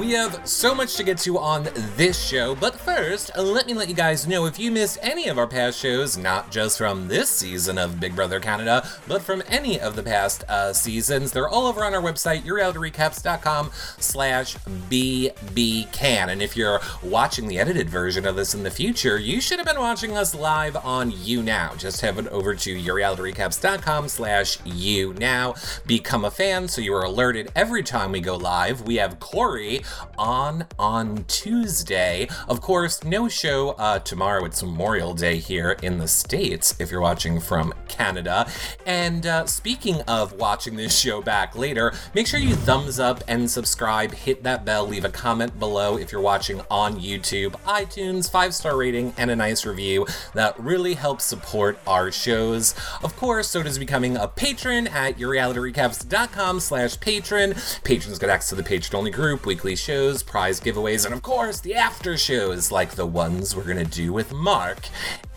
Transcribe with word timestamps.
We 0.00 0.12
have 0.12 0.48
so 0.48 0.74
much 0.74 0.96
to 0.96 1.04
get 1.04 1.18
to 1.18 1.36
on 1.36 1.68
this 1.94 2.18
show, 2.18 2.54
but 2.54 2.74
first, 2.74 3.36
let 3.36 3.66
me 3.66 3.74
let 3.74 3.90
you 3.90 3.94
guys 3.94 4.26
know 4.26 4.46
if 4.46 4.58
you 4.58 4.70
missed 4.70 4.96
any 5.02 5.28
of 5.28 5.36
our 5.36 5.46
past 5.46 5.78
shows, 5.78 6.16
not 6.16 6.50
just 6.50 6.78
from 6.78 7.06
this 7.06 7.28
season 7.28 7.76
of 7.76 8.00
Big 8.00 8.16
Brother 8.16 8.40
Canada, 8.40 8.88
but 9.06 9.20
from 9.20 9.42
any 9.46 9.78
of 9.78 9.96
the 9.96 10.02
past 10.02 10.42
uh, 10.48 10.72
seasons, 10.72 11.32
they're 11.32 11.50
all 11.50 11.66
over 11.66 11.84
on 11.84 11.92
our 11.92 12.00
website, 12.00 12.44
yourrealityrecaps.com 12.44 13.70
slash 13.98 14.56
bbcan. 14.88 16.28
And 16.28 16.40
if 16.40 16.56
you're 16.56 16.80
watching 17.02 17.46
the 17.46 17.58
edited 17.58 17.90
version 17.90 18.24
of 18.24 18.36
this 18.36 18.54
in 18.54 18.62
the 18.62 18.70
future, 18.70 19.18
you 19.18 19.38
should 19.38 19.58
have 19.58 19.66
been 19.66 19.78
watching 19.78 20.16
us 20.16 20.34
live 20.34 20.76
on 20.76 21.12
YouNow. 21.12 21.76
Just 21.76 22.00
head 22.00 22.26
over 22.28 22.54
to 22.54 22.74
yourrealityrecaps.com 22.74 24.08
slash 24.08 24.56
YouNow. 24.60 25.86
Become 25.86 26.24
a 26.24 26.30
fan 26.30 26.68
so 26.68 26.80
you 26.80 26.94
are 26.94 27.04
alerted 27.04 27.52
every 27.54 27.82
time 27.82 28.12
we 28.12 28.20
go 28.20 28.36
live. 28.36 28.80
We 28.80 28.96
have 28.96 29.20
Corey 29.20 29.82
on 30.18 30.66
on 30.78 31.24
Tuesday. 31.24 32.28
Of 32.48 32.60
course, 32.60 33.04
no 33.04 33.28
show 33.28 33.70
uh, 33.70 33.98
tomorrow. 34.00 34.44
It's 34.44 34.62
Memorial 34.62 35.14
Day 35.14 35.38
here 35.38 35.76
in 35.82 35.98
the 35.98 36.08
States 36.08 36.74
if 36.78 36.90
you're 36.90 37.00
watching 37.00 37.40
from 37.40 37.74
Canada. 37.88 38.46
And 38.86 39.26
uh, 39.26 39.46
speaking 39.46 40.00
of 40.02 40.32
watching 40.34 40.76
this 40.76 40.98
show 40.98 41.22
back 41.22 41.56
later, 41.56 41.92
make 42.14 42.26
sure 42.26 42.40
you 42.40 42.54
thumbs 42.54 42.98
up 43.00 43.22
and 43.28 43.50
subscribe, 43.50 44.12
hit 44.12 44.42
that 44.42 44.64
bell, 44.64 44.86
leave 44.86 45.04
a 45.04 45.10
comment 45.10 45.58
below 45.58 45.96
if 45.96 46.12
you're 46.12 46.20
watching 46.20 46.60
on 46.70 47.00
YouTube, 47.00 47.52
iTunes, 47.62 48.30
five 48.30 48.54
star 48.54 48.76
rating, 48.76 49.12
and 49.16 49.30
a 49.30 49.36
nice 49.36 49.66
review. 49.66 50.06
That 50.34 50.58
really 50.58 50.94
helps 50.94 51.24
support 51.24 51.78
our 51.86 52.10
shows. 52.10 52.74
Of 53.02 53.16
course, 53.16 53.48
so 53.48 53.62
does 53.62 53.78
becoming 53.78 54.16
a 54.16 54.28
patron 54.28 54.86
at 54.86 55.18
yourrealityrecaps.com 55.18 56.60
slash 56.60 56.98
patron. 57.00 57.54
Patrons 57.84 58.18
get 58.18 58.30
access 58.30 58.50
to 58.50 58.54
the 58.54 58.62
patron 58.62 58.98
only 58.98 59.10
group, 59.10 59.46
weekly 59.46 59.76
shows, 59.80 60.22
prize 60.22 60.60
giveaways, 60.60 61.04
and 61.06 61.14
of 61.14 61.22
course, 61.22 61.60
the 61.60 61.74
after 61.74 62.16
shows 62.16 62.70
like 62.70 62.92
the 62.92 63.06
ones 63.06 63.56
we're 63.56 63.64
gonna 63.64 63.84
do 63.84 64.12
with 64.12 64.32
Mark 64.32 64.86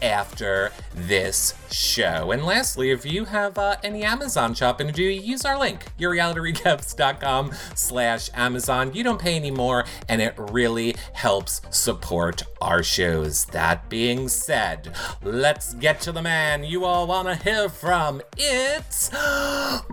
after 0.02 0.72
this 0.94 1.54
show. 1.74 2.32
And 2.32 2.46
lastly, 2.46 2.92
if 2.92 3.06
you 3.06 3.26
have 3.26 3.58
uh, 3.58 3.78
any 3.84 4.04
Amazon 4.04 4.54
shopping 4.54 4.88
to 4.88 4.94
do, 4.94 5.04
use 5.04 5.44
our 5.46 5.60
link, 5.60 5.86
yourrealityrecaps.com 6.00 7.52
slash 7.76 8.30
Amazon. 8.34 8.94
You 8.94 9.04
don't 9.04 9.20
pay 9.20 9.36
any 9.36 9.52
more, 9.52 9.86
and 10.08 10.22
it 10.22 10.36
really 10.38 10.96
helps 11.14 11.62
support 11.72 12.44
our 12.62 12.84
shows. 12.84 13.46
That 13.46 13.90
being 13.90 14.28
said, 14.30 14.96
let's 15.24 15.74
get 15.74 16.00
to 16.02 16.12
the 16.12 16.22
man 16.22 16.64
you 16.64 16.86
all 16.86 17.08
want 17.08 17.28
to 17.28 17.36
hear 17.36 17.70
from. 17.70 18.22
It's 18.38 19.12
Mark. 19.12 19.84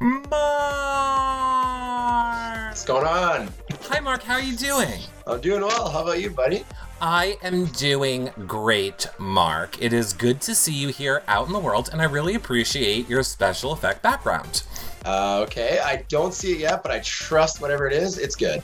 What's 2.68 2.84
going 2.84 3.06
on? 3.06 3.48
Hi, 3.82 4.00
Mark. 4.00 4.22
How 4.22 4.34
are 4.34 4.42
you 4.42 4.56
doing? 4.56 5.00
I'm 5.26 5.40
doing 5.40 5.62
well. 5.62 5.88
How 5.90 6.02
about 6.02 6.20
you, 6.20 6.30
buddy? 6.30 6.64
I 7.00 7.38
am 7.42 7.66
doing 7.66 8.30
great, 8.46 9.06
Mark. 9.18 9.80
It 9.80 9.92
is 9.92 10.12
good 10.12 10.40
to 10.42 10.54
see 10.54 10.74
you 10.74 10.88
here 10.88 11.22
out 11.28 11.46
in 11.46 11.52
the 11.52 11.58
world, 11.58 11.88
and 11.92 12.00
I 12.02 12.04
really 12.04 12.34
appreciate 12.34 13.08
your 13.08 13.22
special 13.22 13.72
effect 13.72 14.02
background. 14.02 14.64
Uh, 15.06 15.40
okay, 15.46 15.80
I 15.82 16.04
don't 16.08 16.34
see 16.34 16.52
it 16.52 16.58
yet, 16.58 16.82
but 16.82 16.92
I 16.92 17.00
trust 17.00 17.62
whatever 17.62 17.86
it 17.86 17.94
is. 17.94 18.18
It's 18.18 18.36
good. 18.36 18.62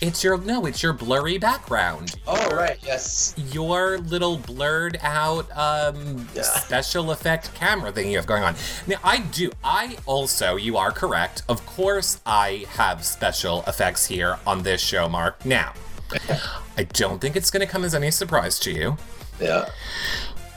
It's 0.00 0.22
your 0.22 0.38
no, 0.38 0.66
it's 0.66 0.80
your 0.80 0.92
blurry 0.92 1.38
background. 1.38 2.14
Oh 2.28 2.54
right, 2.54 2.78
yes. 2.84 3.34
Your 3.50 3.98
little 3.98 4.36
blurred 4.38 4.96
out 5.02 5.50
um 5.56 6.28
Yeah. 6.36 6.42
special 6.42 7.10
effect 7.10 7.52
camera 7.54 7.90
thing 7.90 8.10
you 8.10 8.16
have 8.18 8.26
going 8.26 8.44
on. 8.44 8.54
Now 8.86 8.98
I 9.02 9.18
do 9.20 9.50
I 9.64 9.96
also, 10.06 10.54
you 10.54 10.76
are 10.76 10.92
correct. 10.92 11.42
Of 11.48 11.66
course 11.66 12.20
I 12.24 12.66
have 12.68 13.04
special 13.04 13.64
effects 13.66 14.06
here 14.06 14.38
on 14.46 14.62
this 14.62 14.80
show, 14.80 15.08
Mark. 15.08 15.44
Now, 15.44 15.72
I 16.78 16.84
don't 16.84 17.20
think 17.20 17.36
it's 17.36 17.50
gonna 17.50 17.66
come 17.66 17.84
as 17.84 17.94
any 17.94 18.10
surprise 18.10 18.58
to 18.60 18.72
you. 18.72 18.96
Yeah. 19.40 19.68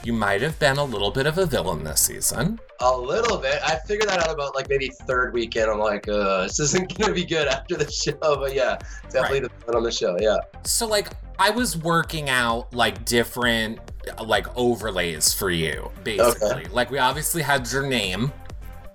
You 0.02 0.14
might 0.14 0.40
have 0.40 0.58
been 0.58 0.78
a 0.78 0.84
little 0.84 1.10
bit 1.10 1.26
of 1.26 1.36
a 1.36 1.44
villain 1.44 1.84
this 1.84 2.00
season. 2.00 2.58
A 2.80 2.96
little 2.96 3.36
bit. 3.36 3.60
I 3.62 3.78
figured 3.86 4.08
that 4.08 4.20
out 4.20 4.32
about 4.32 4.54
like 4.54 4.68
maybe 4.70 4.88
third 5.06 5.34
weekend. 5.34 5.70
I'm 5.70 5.78
like, 5.78 6.08
uh, 6.08 6.44
this 6.44 6.58
isn't 6.58 6.98
gonna 6.98 7.12
be 7.12 7.24
good 7.24 7.48
after 7.48 7.76
the 7.76 7.90
show. 7.90 8.16
But 8.20 8.54
yeah, 8.54 8.78
definitely 9.10 9.40
the 9.40 9.50
fun 9.50 9.76
on 9.76 9.82
the 9.82 9.92
show. 9.92 10.16
Yeah. 10.18 10.38
So 10.64 10.86
like 10.86 11.10
I 11.38 11.50
was 11.50 11.76
working 11.76 12.30
out 12.30 12.72
like 12.74 13.04
different 13.04 13.78
like 14.24 14.46
overlays 14.56 15.34
for 15.34 15.50
you, 15.50 15.90
basically. 16.02 16.64
Like 16.66 16.90
we 16.90 16.98
obviously 16.98 17.42
had 17.42 17.70
your 17.70 17.86
name. 17.86 18.32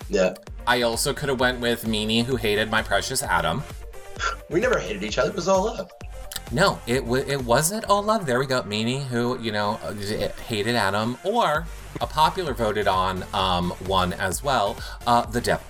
Yeah. 0.09 0.33
I 0.67 0.81
also 0.81 1.13
could 1.13 1.29
have 1.29 1.39
went 1.39 1.59
with 1.59 1.85
Meanie 1.85 2.23
who 2.23 2.35
hated 2.35 2.71
my 2.71 2.81
precious 2.81 3.21
Adam. 3.21 3.63
We 4.49 4.59
never 4.59 4.79
hated 4.79 5.03
each 5.03 5.17
other. 5.17 5.29
It 5.29 5.35
was 5.35 5.47
all 5.47 5.65
love. 5.65 5.91
No, 6.51 6.79
it 6.85 6.99
w- 7.01 7.25
it 7.27 7.43
wasn't 7.43 7.85
all 7.85 8.03
love. 8.03 8.25
There 8.25 8.39
we 8.39 8.45
go. 8.45 8.61
Meanie 8.63 9.05
who, 9.07 9.39
you 9.39 9.51
know, 9.51 9.79
uh, 9.83 9.93
hated 10.43 10.75
Adam 10.75 11.17
or 11.23 11.65
a 12.01 12.07
popular 12.07 12.53
voted 12.53 12.87
on 12.87 13.23
um 13.33 13.71
one 13.87 14.13
as 14.13 14.43
well, 14.43 14.77
uh 15.07 15.25
the 15.25 15.41
devil. 15.41 15.65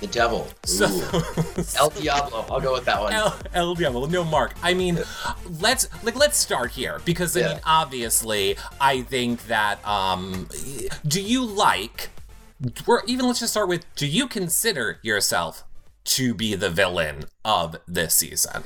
The 0.00 0.06
devil. 0.06 0.48
So 0.64 0.86
El 1.78 1.90
Diablo. 1.90 2.46
I'll 2.50 2.60
go 2.60 2.72
with 2.72 2.86
that 2.86 2.98
one. 3.00 3.12
El, 3.12 3.36
El 3.52 3.74
Diablo. 3.74 4.06
No, 4.06 4.24
Mark. 4.24 4.54
I 4.62 4.72
mean, 4.72 4.98
let's 5.60 5.86
like 6.02 6.16
let's 6.16 6.38
start 6.38 6.70
here 6.70 7.00
because 7.04 7.36
I 7.36 7.40
Yeah. 7.40 7.48
mean, 7.48 7.60
obviously, 7.66 8.56
I 8.80 9.02
think 9.02 9.46
that 9.48 9.86
um, 9.86 10.48
do 11.06 11.20
you 11.20 11.44
like? 11.44 12.08
Or 12.86 13.02
even 13.06 13.26
let's 13.26 13.40
just 13.40 13.52
start 13.52 13.68
with: 13.68 13.84
Do 13.94 14.06
you 14.06 14.26
consider 14.26 14.98
yourself 15.02 15.64
to 16.04 16.32
be 16.34 16.54
the 16.54 16.70
villain 16.70 17.24
of 17.44 17.76
this 17.86 18.14
season? 18.14 18.62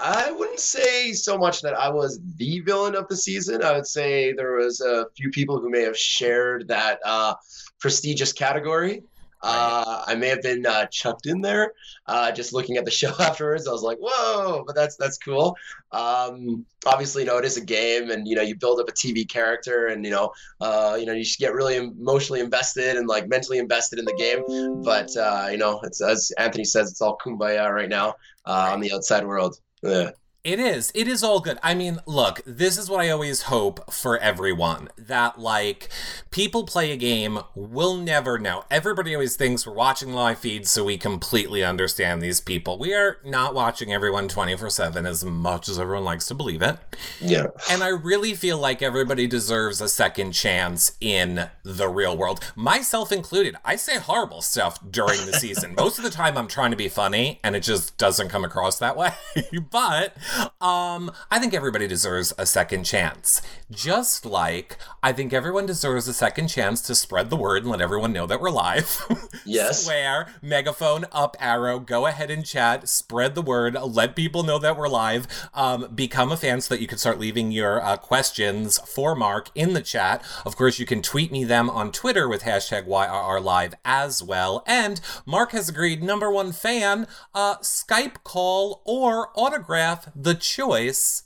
I 0.00 0.30
wouldn't 0.32 0.60
say 0.60 1.12
so 1.12 1.38
much 1.38 1.62
that 1.62 1.74
I 1.74 1.88
was 1.88 2.20
the 2.36 2.60
villain 2.60 2.94
of 2.94 3.08
the 3.08 3.16
season. 3.16 3.62
I 3.62 3.72
would 3.72 3.86
say 3.86 4.32
there 4.32 4.56
was 4.56 4.80
a 4.80 5.06
few 5.16 5.30
people 5.30 5.60
who 5.60 5.70
may 5.70 5.82
have 5.82 5.96
shared 5.96 6.68
that 6.68 7.00
uh, 7.04 7.34
prestigious 7.78 8.32
category. 8.32 9.02
Uh, 9.42 10.02
I 10.06 10.14
may 10.14 10.28
have 10.28 10.42
been 10.42 10.64
uh, 10.66 10.86
chucked 10.86 11.26
in 11.26 11.40
there. 11.40 11.72
Uh, 12.06 12.32
just 12.32 12.52
looking 12.52 12.78
at 12.78 12.84
the 12.84 12.90
show 13.02 13.12
afterwards, 13.20 13.68
I 13.68 13.72
was 13.72 13.82
like, 13.82 13.98
"Whoa!" 13.98 14.64
But 14.66 14.74
that's 14.74 14.96
that's 14.96 15.18
cool. 15.18 15.56
Um, 15.92 16.64
obviously, 16.86 17.22
you 17.22 17.28
know, 17.28 17.36
it 17.36 17.44
is 17.44 17.56
a 17.56 17.64
game, 17.64 18.10
and 18.10 18.26
you 18.26 18.34
know, 18.34 18.42
you 18.42 18.56
build 18.56 18.80
up 18.80 18.88
a 18.88 18.92
TV 18.92 19.28
character, 19.28 19.86
and 19.86 20.04
you 20.04 20.10
know, 20.10 20.32
uh, 20.60 20.96
you 20.98 21.06
know, 21.06 21.12
you 21.12 21.24
should 21.24 21.38
get 21.38 21.54
really 21.54 21.76
emotionally 21.76 22.40
invested 22.40 22.96
and 22.96 23.06
like 23.06 23.28
mentally 23.28 23.58
invested 23.58 23.98
in 23.98 24.04
the 24.04 24.14
game. 24.14 24.82
But 24.82 25.14
uh, 25.16 25.48
you 25.50 25.58
know, 25.58 25.80
it's 25.84 26.00
as 26.00 26.32
Anthony 26.38 26.64
says, 26.64 26.90
it's 26.90 27.00
all 27.00 27.18
kumbaya 27.18 27.70
right 27.72 27.90
now 27.90 28.14
uh, 28.46 28.70
on 28.72 28.80
the 28.80 28.92
outside 28.92 29.24
world. 29.24 29.60
Yeah. 29.86 30.10
It 30.46 30.60
is. 30.60 30.92
It 30.94 31.08
is 31.08 31.24
all 31.24 31.40
good. 31.40 31.58
I 31.60 31.74
mean, 31.74 31.98
look, 32.06 32.40
this 32.46 32.78
is 32.78 32.88
what 32.88 33.00
I 33.00 33.10
always 33.10 33.42
hope 33.42 33.92
for 33.92 34.16
everyone 34.16 34.90
that, 34.96 35.40
like, 35.40 35.88
people 36.30 36.62
play 36.62 36.92
a 36.92 36.96
game, 36.96 37.40
we'll 37.56 37.96
never 37.96 38.38
know. 38.38 38.62
Everybody 38.70 39.12
always 39.12 39.34
thinks 39.34 39.66
we're 39.66 39.72
watching 39.72 40.12
live 40.12 40.38
feeds 40.38 40.70
so 40.70 40.84
we 40.84 40.98
completely 40.98 41.64
understand 41.64 42.22
these 42.22 42.40
people. 42.40 42.78
We 42.78 42.94
are 42.94 43.18
not 43.24 43.56
watching 43.56 43.92
everyone 43.92 44.28
24 44.28 44.70
7 44.70 45.04
as 45.04 45.24
much 45.24 45.68
as 45.68 45.80
everyone 45.80 46.04
likes 46.04 46.28
to 46.28 46.34
believe 46.34 46.62
it. 46.62 46.76
Yeah. 47.20 47.48
And 47.68 47.82
I 47.82 47.88
really 47.88 48.34
feel 48.34 48.56
like 48.56 48.82
everybody 48.82 49.26
deserves 49.26 49.80
a 49.80 49.88
second 49.88 50.30
chance 50.30 50.92
in 51.00 51.50
the 51.64 51.88
real 51.88 52.16
world, 52.16 52.52
myself 52.54 53.10
included. 53.10 53.56
I 53.64 53.74
say 53.74 53.98
horrible 53.98 54.42
stuff 54.42 54.78
during 54.92 55.26
the 55.26 55.32
season. 55.32 55.74
Most 55.76 55.98
of 55.98 56.04
the 56.04 56.10
time, 56.10 56.38
I'm 56.38 56.46
trying 56.46 56.70
to 56.70 56.76
be 56.76 56.88
funny, 56.88 57.40
and 57.42 57.56
it 57.56 57.64
just 57.64 57.98
doesn't 57.98 58.28
come 58.28 58.44
across 58.44 58.78
that 58.78 58.96
way. 58.96 59.10
but 59.72 60.16
um, 60.60 61.10
I 61.30 61.38
think 61.38 61.54
everybody 61.54 61.86
deserves 61.86 62.32
a 62.38 62.46
second 62.46 62.84
chance. 62.84 63.42
Just 63.70 64.24
like 64.24 64.76
I 65.02 65.12
think 65.12 65.32
everyone 65.32 65.66
deserves 65.66 66.08
a 66.08 66.12
second 66.14 66.48
chance 66.48 66.80
to 66.82 66.94
spread 66.94 67.30
the 67.30 67.36
word 67.36 67.62
and 67.62 67.70
let 67.70 67.80
everyone 67.80 68.12
know 68.12 68.26
that 68.26 68.40
we're 68.40 68.50
live. 68.50 69.02
Yes. 69.44 69.84
Swear, 69.84 70.26
megaphone, 70.42 71.04
up 71.12 71.36
arrow, 71.38 71.78
go 71.78 72.06
ahead 72.06 72.30
and 72.30 72.44
chat, 72.44 72.88
spread 72.88 73.36
the 73.36 73.42
word, 73.42 73.74
let 73.74 74.16
people 74.16 74.42
know 74.42 74.58
that 74.58 74.76
we're 74.76 74.88
live. 74.88 75.28
Um, 75.54 75.88
become 75.94 76.32
a 76.32 76.36
fan 76.36 76.60
so 76.60 76.74
that 76.74 76.80
you 76.80 76.88
can 76.88 76.98
start 76.98 77.20
leaving 77.20 77.52
your 77.52 77.80
uh, 77.80 77.96
questions 77.96 78.78
for 78.80 79.14
Mark 79.14 79.50
in 79.54 79.72
the 79.72 79.82
chat. 79.82 80.24
Of 80.44 80.56
course, 80.56 80.80
you 80.80 80.86
can 80.86 81.00
tweet 81.00 81.30
me 81.30 81.44
them 81.44 81.70
on 81.70 81.92
Twitter 81.92 82.28
with 82.28 82.42
hashtag 82.42 82.88
YRRLive 82.88 83.74
as 83.84 84.22
well. 84.22 84.64
And 84.66 85.00
Mark 85.24 85.52
has 85.52 85.68
agreed, 85.68 86.02
number 86.02 86.30
one 86.30 86.50
fan, 86.52 87.06
uh, 87.34 87.58
Skype 87.58 88.24
call 88.24 88.82
or 88.84 89.30
autograph. 89.34 90.08
The 90.26 90.34
choice 90.34 91.22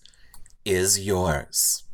is 0.63 1.01
yours. 1.01 1.85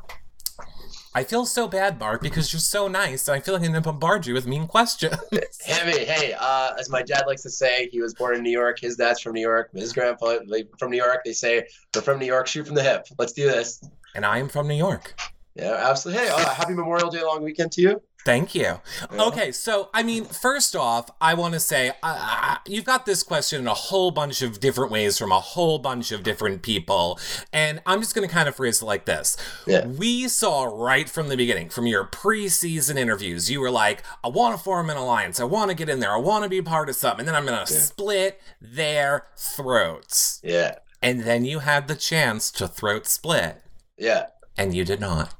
I 1.15 1.23
feel 1.23 1.47
so 1.47 1.69
bad, 1.69 2.01
Mark, 2.01 2.21
because 2.21 2.53
you're 2.53 2.59
so 2.59 2.89
nice, 2.89 3.29
and 3.29 3.37
I 3.37 3.39
feel 3.39 3.55
like 3.55 3.63
I'm 3.63 3.69
gonna 3.69 3.81
bombard 3.81 4.27
you 4.27 4.35
with 4.35 4.49
mean 4.49 4.67
questions. 4.67 5.15
Hey, 5.65 6.05
hey, 6.05 6.35
uh, 6.37 6.73
as 6.77 6.91
my 6.91 7.03
dad 7.03 7.23
likes 7.29 7.43
to 7.43 7.51
say, 7.51 7.89
he 7.93 8.01
was 8.01 8.13
born 8.13 8.35
in 8.35 8.43
New 8.43 8.51
York. 8.51 8.81
His 8.81 8.97
dad's 8.97 9.21
from 9.21 9.35
New 9.35 9.41
York. 9.41 9.71
His 9.73 9.93
grandpa 9.93 10.39
from 10.81 10.91
New 10.91 10.97
York. 10.97 11.21
They 11.25 11.33
say, 11.33 11.69
they're 11.93 12.03
from 12.03 12.19
New 12.19 12.27
York, 12.27 12.49
shoot 12.49 12.67
from 12.67 12.75
the 12.75 12.83
hip. 12.83 13.07
Let's 13.21 13.33
do 13.33 13.45
this. 13.47 13.81
and 14.17 14.27
I 14.27 14.39
am 14.39 14.49
from 14.49 14.67
New 14.67 14.75
York. 14.75 15.15
Yeah, 15.55 15.75
absolutely. 15.75 16.25
Hey, 16.25 16.31
uh, 16.31 16.39
happy 16.55 16.75
Memorial 16.75 17.09
Day 17.09 17.23
long 17.23 17.45
weekend 17.45 17.71
to 17.73 17.83
you. 17.83 18.03
Thank 18.27 18.57
you. 18.57 18.81
Okay, 19.13 19.53
so 19.53 19.89
I 19.95 20.03
mean, 20.03 20.25
first 20.25 20.75
off, 20.75 21.09
I 21.21 21.35
want 21.35 21.55
to 21.55 21.61
say 21.61 21.93
uh, 22.03 22.57
you've 22.67 22.85
got 22.85 23.07
this 23.07 23.23
question 23.23 23.61
in 23.61 23.69
a 23.69 23.75
whole 23.75 24.11
bunch 24.11 24.43
of 24.43 24.59
different 24.59 24.91
ways 24.91 25.17
from 25.17 25.31
a 25.31 25.39
whole 25.39 25.79
bunch 25.79 26.11
of 26.11 26.25
different 26.25 26.61
people, 26.63 27.21
and 27.53 27.81
I'm 27.87 28.01
just 28.01 28.17
going 28.17 28.29
to 28.29 28.35
kind 28.35 28.49
of 28.49 28.57
phrase 28.57 28.83
it 28.83 28.85
like 28.85 29.05
this. 29.05 29.37
Yeah. 29.65 29.87
We 29.87 30.27
saw 30.27 30.65
right 30.65 31.09
from 31.09 31.29
the 31.29 31.37
beginning, 31.37 31.69
from 31.69 31.87
your 31.87 32.05
preseason 32.05 32.97
interviews, 32.97 33.49
you 33.49 33.61
were 33.61 33.71
like, 33.71 34.03
I 34.25 34.29
want 34.29 34.57
to 34.59 34.63
form 34.63 34.91
an 34.91 34.97
alliance, 34.97 35.39
I 35.39 35.45
want 35.45 35.71
to 35.71 35.77
get 35.77 35.89
in 35.89 36.01
there, 36.01 36.13
I 36.13 36.19
want 36.19 36.43
to 36.43 36.51
be 36.51 36.61
part 36.61 36.89
of 36.89 36.97
something, 36.97 37.21
and 37.21 37.29
then 37.29 37.35
I'm 37.37 37.47
going 37.47 37.65
to 37.65 37.73
split 37.73 38.41
their 38.61 39.27
throats. 39.37 40.41
Yeah. 40.43 40.75
And 41.01 41.21
then 41.23 41.45
you 41.45 41.61
had 41.61 41.87
the 41.87 41.95
chance 41.95 42.51
to 42.53 42.67
throat 42.67 43.07
split, 43.07 43.63
Yeah. 43.97 44.27
and 44.59 44.75
you 44.75 44.85
did 44.85 44.99
not. 44.99 45.33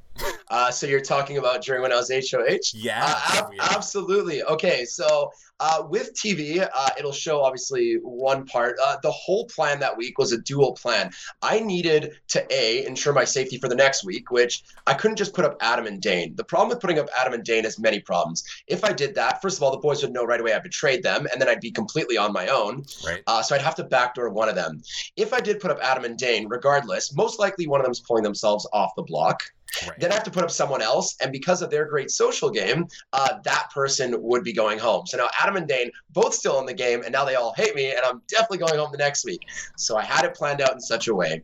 Uh, 0.49 0.71
so 0.71 0.87
you're 0.87 1.01
talking 1.01 1.37
about 1.37 1.61
during 1.61 1.81
when 1.81 1.91
I 1.91 1.95
was 1.95 2.09
HOH? 2.09 2.71
Yeah. 2.73 3.03
Uh, 3.03 3.43
ab- 3.45 3.53
yeah. 3.53 3.67
absolutely. 3.71 4.43
Okay, 4.43 4.85
so 4.85 5.31
uh, 5.59 5.83
with 5.89 6.13
TV, 6.13 6.67
uh, 6.73 6.89
it'll 6.97 7.11
show 7.11 7.43
obviously 7.43 7.95
one 8.03 8.45
part. 8.45 8.75
Uh, 8.83 8.97
the 9.01 9.11
whole 9.11 9.45
plan 9.45 9.79
that 9.79 9.97
week 9.97 10.17
was 10.17 10.31
a 10.31 10.37
dual 10.41 10.73
plan. 10.73 11.11
I 11.41 11.59
needed 11.59 12.13
to 12.29 12.45
a 12.53 12.85
ensure 12.85 13.13
my 13.13 13.25
safety 13.25 13.57
for 13.57 13.67
the 13.67 13.75
next 13.75 14.05
week, 14.05 14.31
which 14.31 14.63
I 14.85 14.93
couldn't 14.93 15.17
just 15.17 15.33
put 15.33 15.45
up 15.45 15.57
Adam 15.61 15.87
and 15.87 16.01
Dane. 16.01 16.35
The 16.35 16.43
problem 16.43 16.69
with 16.69 16.79
putting 16.79 16.99
up 16.99 17.09
Adam 17.19 17.33
and 17.33 17.43
Dane 17.43 17.65
is 17.65 17.79
many 17.79 17.99
problems. 17.99 18.43
If 18.67 18.83
I 18.83 18.93
did 18.93 19.15
that, 19.15 19.41
first 19.41 19.57
of 19.57 19.63
all, 19.63 19.71
the 19.71 19.77
boys 19.77 20.01
would 20.03 20.13
know 20.13 20.25
right 20.25 20.39
away 20.39 20.53
I 20.53 20.59
betrayed 20.59 21.03
them, 21.03 21.27
and 21.31 21.41
then 21.41 21.49
I'd 21.49 21.61
be 21.61 21.71
completely 21.71 22.17
on 22.17 22.33
my 22.33 22.47
own. 22.47 22.85
Right. 23.05 23.21
Uh, 23.27 23.41
so 23.41 23.55
I'd 23.55 23.61
have 23.61 23.75
to 23.75 23.83
backdoor 23.83 24.29
one 24.29 24.49
of 24.49 24.55
them. 24.55 24.81
If 25.15 25.33
I 25.33 25.39
did 25.39 25.59
put 25.59 25.71
up 25.71 25.79
Adam 25.81 26.05
and 26.05 26.17
Dane, 26.17 26.47
regardless, 26.47 27.15
most 27.15 27.39
likely 27.39 27.67
one 27.67 27.79
of 27.79 27.85
them's 27.85 27.99
pulling 27.99 28.23
themselves 28.23 28.67
off 28.73 28.91
the 28.95 29.03
block. 29.03 29.43
Right. 29.85 29.99
Then 29.99 30.11
I 30.11 30.15
have 30.15 30.23
to 30.23 30.31
put 30.31 30.43
up 30.43 30.51
someone 30.51 30.81
else, 30.81 31.15
and 31.21 31.31
because 31.31 31.61
of 31.61 31.69
their 31.69 31.85
great 31.85 32.09
social 32.09 32.49
game, 32.49 32.87
uh, 33.13 33.39
that 33.43 33.69
person 33.73 34.15
would 34.21 34.43
be 34.43 34.53
going 34.53 34.79
home. 34.79 35.05
So 35.05 35.17
now 35.17 35.29
Adam 35.47 35.55
and 35.55 35.67
Dane 35.67 35.91
both 36.09 36.33
still 36.33 36.59
in 36.59 36.65
the 36.65 36.73
game, 36.73 37.03
and 37.03 37.13
now 37.13 37.23
they 37.23 37.35
all 37.35 37.53
hate 37.55 37.73
me, 37.73 37.91
and 37.91 38.01
I'm 38.01 38.21
definitely 38.27 38.57
going 38.57 38.77
home 38.77 38.91
the 38.91 38.97
next 38.97 39.23
week. 39.23 39.41
So 39.77 39.95
I 39.95 40.03
had 40.03 40.25
it 40.25 40.33
planned 40.33 40.59
out 40.59 40.73
in 40.73 40.81
such 40.81 41.07
a 41.07 41.15
way 41.15 41.41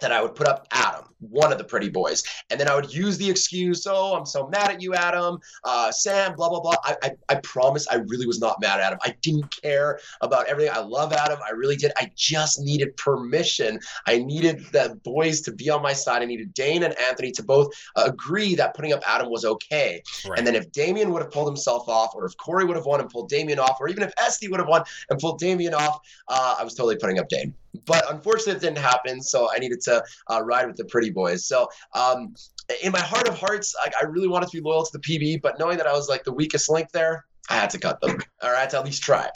that 0.00 0.12
I 0.12 0.22
would 0.22 0.34
put 0.34 0.46
up 0.46 0.66
Adam, 0.72 1.04
one 1.20 1.52
of 1.52 1.58
the 1.58 1.64
pretty 1.64 1.88
boys, 1.88 2.22
and 2.50 2.60
then 2.60 2.68
I 2.68 2.74
would 2.74 2.92
use 2.92 3.16
the 3.18 3.28
excuse, 3.28 3.86
"Oh, 3.86 4.14
I'm 4.14 4.26
so 4.26 4.48
mad 4.48 4.70
at 4.70 4.82
you, 4.82 4.94
Adam, 4.94 5.38
uh, 5.64 5.90
Sam, 5.90 6.34
blah 6.34 6.48
blah 6.48 6.60
blah." 6.60 6.76
I, 6.84 6.96
I 7.02 7.10
I 7.28 7.34
promise, 7.36 7.86
I 7.88 7.96
really 7.96 8.26
was 8.26 8.38
not 8.38 8.60
mad 8.60 8.80
at 8.80 8.92
him. 8.92 8.98
I 9.02 9.14
didn't 9.22 9.50
care 9.62 9.98
about 10.20 10.46
everything. 10.46 10.72
I 10.74 10.80
love 10.80 11.12
Adam, 11.12 11.38
I 11.46 11.52
really 11.52 11.76
did. 11.76 11.92
I 11.96 12.10
just 12.14 12.60
needed 12.60 12.96
permission. 12.96 13.80
I 14.06 14.18
needed 14.18 14.66
the 14.72 14.98
boys 15.04 15.40
to 15.42 15.52
be 15.52 15.70
on 15.70 15.82
my 15.82 15.92
side. 15.92 16.22
I 16.22 16.26
needed 16.26 16.52
Dane 16.54 16.82
and 16.82 16.98
Anthony 16.98 17.32
to 17.32 17.42
both 17.42 17.72
agree 17.96 18.54
that 18.56 18.74
putting 18.74 18.92
up 18.92 19.02
Adam 19.06 19.30
was 19.30 19.44
okay. 19.44 20.02
Right. 20.28 20.38
And 20.38 20.46
then 20.46 20.54
if 20.54 20.70
Damien 20.72 21.10
would 21.12 21.22
have 21.22 21.30
pulled 21.30 21.48
himself 21.48 21.88
off, 21.88 22.14
or 22.14 22.26
if 22.26 22.36
Corey 22.36 22.64
would 22.64 22.76
have 22.76 22.86
won 22.86 23.00
and 23.00 23.08
pulled 23.08 23.28
Damien 23.28 23.58
off, 23.58 23.78
or 23.80 23.88
even 23.88 24.02
if 24.02 24.12
Esty 24.18 24.48
would 24.48 24.60
have 24.60 24.68
won 24.68 24.82
and 25.10 25.18
pulled 25.18 25.38
Damien 25.38 25.74
off, 25.74 26.00
uh, 26.28 26.56
I 26.58 26.64
was 26.64 26.74
totally 26.74 26.96
putting 26.96 27.18
up 27.18 27.28
Dane. 27.28 27.54
But 27.86 28.10
unfortunately, 28.10 28.54
it 28.54 28.60
didn't 28.60 28.78
happen. 28.82 29.20
So 29.22 29.48
I 29.54 29.58
needed 29.58 29.80
to 29.82 30.02
uh, 30.30 30.42
ride 30.42 30.66
with 30.66 30.76
the 30.76 30.84
pretty 30.84 31.10
boys. 31.10 31.46
So 31.46 31.68
um, 31.94 32.34
in 32.82 32.92
my 32.92 33.00
heart 33.00 33.28
of 33.28 33.38
hearts, 33.38 33.74
I, 33.80 33.90
I 34.02 34.06
really 34.06 34.28
wanted 34.28 34.48
to 34.50 34.56
be 34.56 34.62
loyal 34.62 34.84
to 34.84 34.90
the 34.92 34.98
PB, 34.98 35.42
but 35.42 35.58
knowing 35.58 35.76
that 35.78 35.86
I 35.86 35.92
was 35.92 36.08
like 36.08 36.24
the 36.24 36.32
weakest 36.32 36.70
link 36.70 36.90
there, 36.92 37.24
I 37.48 37.54
had 37.54 37.70
to 37.70 37.78
cut 37.78 38.00
them, 38.00 38.18
or 38.42 38.56
I 38.56 38.60
had 38.60 38.70
to 38.70 38.78
at 38.78 38.84
least 38.84 39.02
try. 39.04 39.28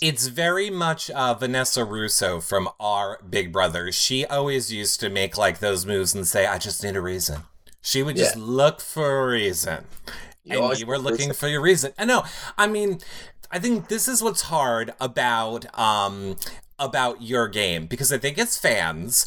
It's 0.00 0.26
very 0.28 0.70
much 0.70 1.10
uh, 1.10 1.34
Vanessa 1.34 1.80
Rousso 1.80 2.42
from 2.42 2.68
our 2.80 3.20
Big 3.28 3.52
Brother. 3.52 3.92
She 3.92 4.24
always 4.24 4.72
used 4.72 5.00
to 5.00 5.10
make 5.10 5.36
like 5.36 5.58
those 5.58 5.84
moves 5.84 6.14
and 6.14 6.26
say, 6.26 6.46
"I 6.46 6.56
just 6.56 6.82
need 6.82 6.96
a 6.96 7.02
reason." 7.02 7.42
She 7.82 8.02
would 8.02 8.16
just 8.16 8.36
Yeah. 8.36 8.42
look 8.42 8.80
for 8.80 9.20
a 9.22 9.26
reason, 9.32 9.84
You 10.44 10.64
and 10.64 10.78
you 10.80 10.86
were 10.86 10.96
look 10.96 11.04
for 11.04 11.08
a 11.08 11.10
looking 11.12 11.28
reason. 11.28 11.34
for 11.34 11.48
your 11.48 11.60
reason. 11.60 11.92
I 11.98 12.06
know. 12.06 12.24
I 12.56 12.66
mean, 12.68 13.00
I 13.50 13.58
think 13.58 13.88
this 13.88 14.08
is 14.08 14.22
what's 14.22 14.42
hard 14.42 14.94
about 14.98 15.66
um 15.78 16.36
about 16.78 17.22
your 17.22 17.48
game 17.48 17.86
because 17.86 18.12
I 18.12 18.18
think 18.18 18.38
as 18.38 18.58
fans. 18.58 19.26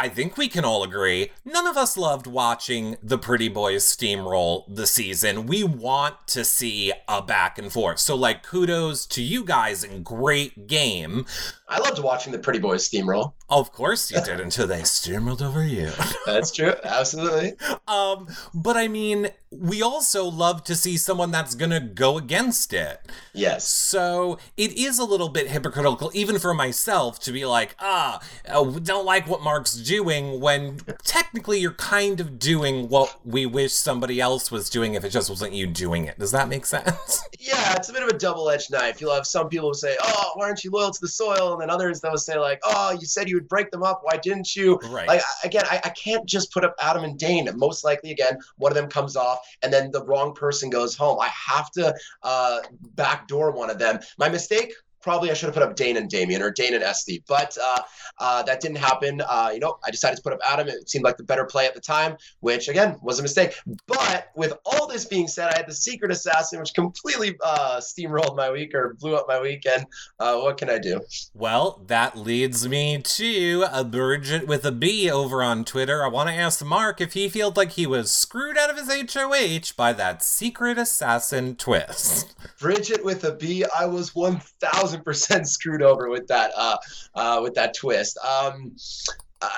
I 0.00 0.08
think 0.08 0.36
we 0.36 0.46
can 0.46 0.64
all 0.64 0.84
agree, 0.84 1.32
none 1.44 1.66
of 1.66 1.76
us 1.76 1.96
loved 1.96 2.28
watching 2.28 2.96
the 3.02 3.18
Pretty 3.18 3.48
Boys 3.48 3.82
steamroll 3.84 4.62
the 4.72 4.86
season. 4.86 5.46
We 5.46 5.64
want 5.64 6.14
to 6.28 6.44
see 6.44 6.92
a 7.08 7.20
back 7.20 7.58
and 7.58 7.72
forth. 7.72 7.98
So, 7.98 8.14
like, 8.14 8.44
kudos 8.44 9.06
to 9.06 9.22
you 9.24 9.42
guys 9.42 9.82
and 9.82 10.04
great 10.04 10.68
game. 10.68 11.26
I 11.68 11.80
loved 11.80 11.98
watching 11.98 12.32
the 12.32 12.38
pretty 12.38 12.60
boys 12.60 12.88
steamroll. 12.88 13.32
Of 13.50 13.72
course 13.72 14.10
you 14.10 14.22
did 14.22 14.40
until 14.40 14.66
they 14.68 14.82
steamrolled 14.82 15.42
over 15.42 15.64
you. 15.64 15.90
That's 16.26 16.50
true. 16.50 16.74
Absolutely. 16.84 17.54
um, 17.88 18.28
but 18.54 18.76
I 18.76 18.88
mean, 18.88 19.30
we 19.50 19.82
also 19.82 20.24
love 20.24 20.64
to 20.64 20.74
see 20.74 20.96
someone 20.96 21.30
that's 21.30 21.54
gonna 21.54 21.80
go 21.80 22.18
against 22.18 22.72
it. 22.72 23.00
Yes. 23.32 23.66
So 23.66 24.38
it 24.56 24.72
is 24.76 24.98
a 24.98 25.04
little 25.04 25.28
bit 25.28 25.48
hypocritical, 25.48 26.10
even 26.14 26.38
for 26.38 26.52
myself, 26.54 27.18
to 27.20 27.32
be 27.32 27.46
like, 27.46 27.74
ah, 27.80 28.20
uh, 28.48 28.64
don't 28.64 29.06
like 29.06 29.26
what 29.26 29.42
Mark's 29.42 29.74
doing 29.74 30.40
when 30.40 30.78
technically 31.04 31.60
you're 31.60 31.72
kind 31.72 32.20
of 32.20 32.38
doing 32.38 32.88
what 32.88 33.18
we 33.24 33.46
wish 33.46 33.72
somebody 33.72 34.20
else 34.20 34.50
was 34.50 34.68
doing 34.68 34.94
if 34.94 35.04
it 35.04 35.10
just 35.10 35.30
wasn't 35.30 35.52
you 35.52 35.66
doing 35.66 36.04
it. 36.04 36.18
Does 36.18 36.32
that 36.32 36.48
make 36.48 36.66
sense? 36.66 37.22
Yeah, 37.40 37.76
it's 37.76 37.88
a 37.88 37.92
bit 37.92 38.02
of 38.02 38.08
a 38.08 38.18
double-edged 38.18 38.70
knife. 38.72 39.00
You'll 39.00 39.14
have 39.14 39.26
some 39.26 39.48
people 39.48 39.68
who 39.68 39.74
say, 39.74 39.96
"Oh, 40.02 40.32
why 40.34 40.46
aren't 40.46 40.64
you 40.64 40.70
loyal 40.70 40.90
to 40.90 41.00
the 41.00 41.08
soil?" 41.08 41.52
and 41.52 41.62
then 41.62 41.70
others 41.70 42.00
that 42.00 42.10
will 42.10 42.18
say, 42.18 42.36
like, 42.36 42.60
"Oh, 42.64 42.90
you 42.90 43.06
said 43.06 43.28
you 43.28 43.36
would 43.36 43.48
break 43.48 43.70
them 43.70 43.82
up. 43.82 44.00
Why 44.02 44.16
didn't 44.16 44.54
you?" 44.56 44.78
right. 44.90 45.06
Like 45.06 45.22
again, 45.44 45.64
I, 45.70 45.80
I 45.84 45.88
can't 45.90 46.26
just 46.26 46.52
put 46.52 46.64
up 46.64 46.74
Adam 46.80 47.04
and 47.04 47.18
Dane. 47.18 47.48
Most 47.54 47.84
likely, 47.84 48.10
again, 48.10 48.38
one 48.56 48.72
of 48.72 48.76
them 48.76 48.88
comes 48.88 49.16
off, 49.16 49.37
and 49.62 49.72
then 49.72 49.90
the 49.90 50.04
wrong 50.04 50.34
person 50.34 50.70
goes 50.70 50.96
home. 50.96 51.18
I 51.20 51.28
have 51.28 51.70
to 51.72 51.94
uh, 52.22 52.60
backdoor 52.94 53.52
one 53.52 53.70
of 53.70 53.78
them. 53.78 54.00
My 54.18 54.28
mistake. 54.28 54.72
Probably 55.08 55.30
I 55.30 55.32
should 55.32 55.46
have 55.46 55.54
put 55.54 55.62
up 55.62 55.74
Dane 55.74 55.96
and 55.96 56.10
Damien 56.10 56.42
or 56.42 56.50
Dane 56.50 56.74
and 56.74 56.84
Esty, 56.84 57.22
but 57.26 57.56
uh, 57.56 57.80
uh, 58.18 58.42
that 58.42 58.60
didn't 58.60 58.76
happen. 58.76 59.22
Uh, 59.26 59.48
you 59.54 59.58
know, 59.58 59.78
I 59.82 59.90
decided 59.90 60.16
to 60.16 60.22
put 60.22 60.34
up 60.34 60.38
Adam. 60.46 60.68
It 60.68 60.90
seemed 60.90 61.02
like 61.02 61.16
the 61.16 61.22
better 61.22 61.46
play 61.46 61.64
at 61.64 61.74
the 61.74 61.80
time, 61.80 62.18
which 62.40 62.68
again 62.68 62.98
was 63.00 63.18
a 63.18 63.22
mistake. 63.22 63.54
But 63.86 64.30
with 64.36 64.52
all 64.66 64.86
this 64.86 65.06
being 65.06 65.26
said, 65.26 65.50
I 65.54 65.56
had 65.56 65.66
the 65.66 65.72
Secret 65.72 66.10
Assassin, 66.10 66.58
which 66.60 66.74
completely 66.74 67.38
uh, 67.42 67.78
steamrolled 67.78 68.36
my 68.36 68.50
week 68.50 68.74
or 68.74 68.98
blew 69.00 69.16
up 69.16 69.24
my 69.26 69.40
weekend. 69.40 69.86
Uh, 70.20 70.40
what 70.40 70.58
can 70.58 70.68
I 70.68 70.76
do? 70.76 71.00
Well, 71.32 71.82
that 71.86 72.18
leads 72.18 72.68
me 72.68 73.00
to 73.00 73.64
a 73.72 73.84
Bridget 73.84 74.46
with 74.46 74.66
a 74.66 74.72
B 74.72 75.10
over 75.10 75.42
on 75.42 75.64
Twitter. 75.64 76.04
I 76.04 76.08
want 76.08 76.28
to 76.28 76.34
ask 76.34 76.62
Mark 76.62 77.00
if 77.00 77.14
he 77.14 77.30
feels 77.30 77.56
like 77.56 77.72
he 77.72 77.86
was 77.86 78.10
screwed 78.10 78.58
out 78.58 78.68
of 78.68 78.76
his 78.76 79.14
HOH 79.14 79.72
by 79.74 79.94
that 79.94 80.22
secret 80.22 80.76
assassin 80.76 81.56
twist. 81.56 82.34
Bridget 82.60 83.02
with 83.02 83.24
a 83.24 83.32
B, 83.32 83.64
I 83.74 83.86
was 83.86 84.14
one 84.14 84.42
thousand 84.60 84.97
percent 85.04 85.48
screwed 85.48 85.82
over 85.82 86.08
with 86.08 86.26
that 86.28 86.52
uh, 86.56 86.76
uh, 87.14 87.40
with 87.42 87.54
that 87.54 87.74
twist. 87.74 88.18
Um, 88.18 88.76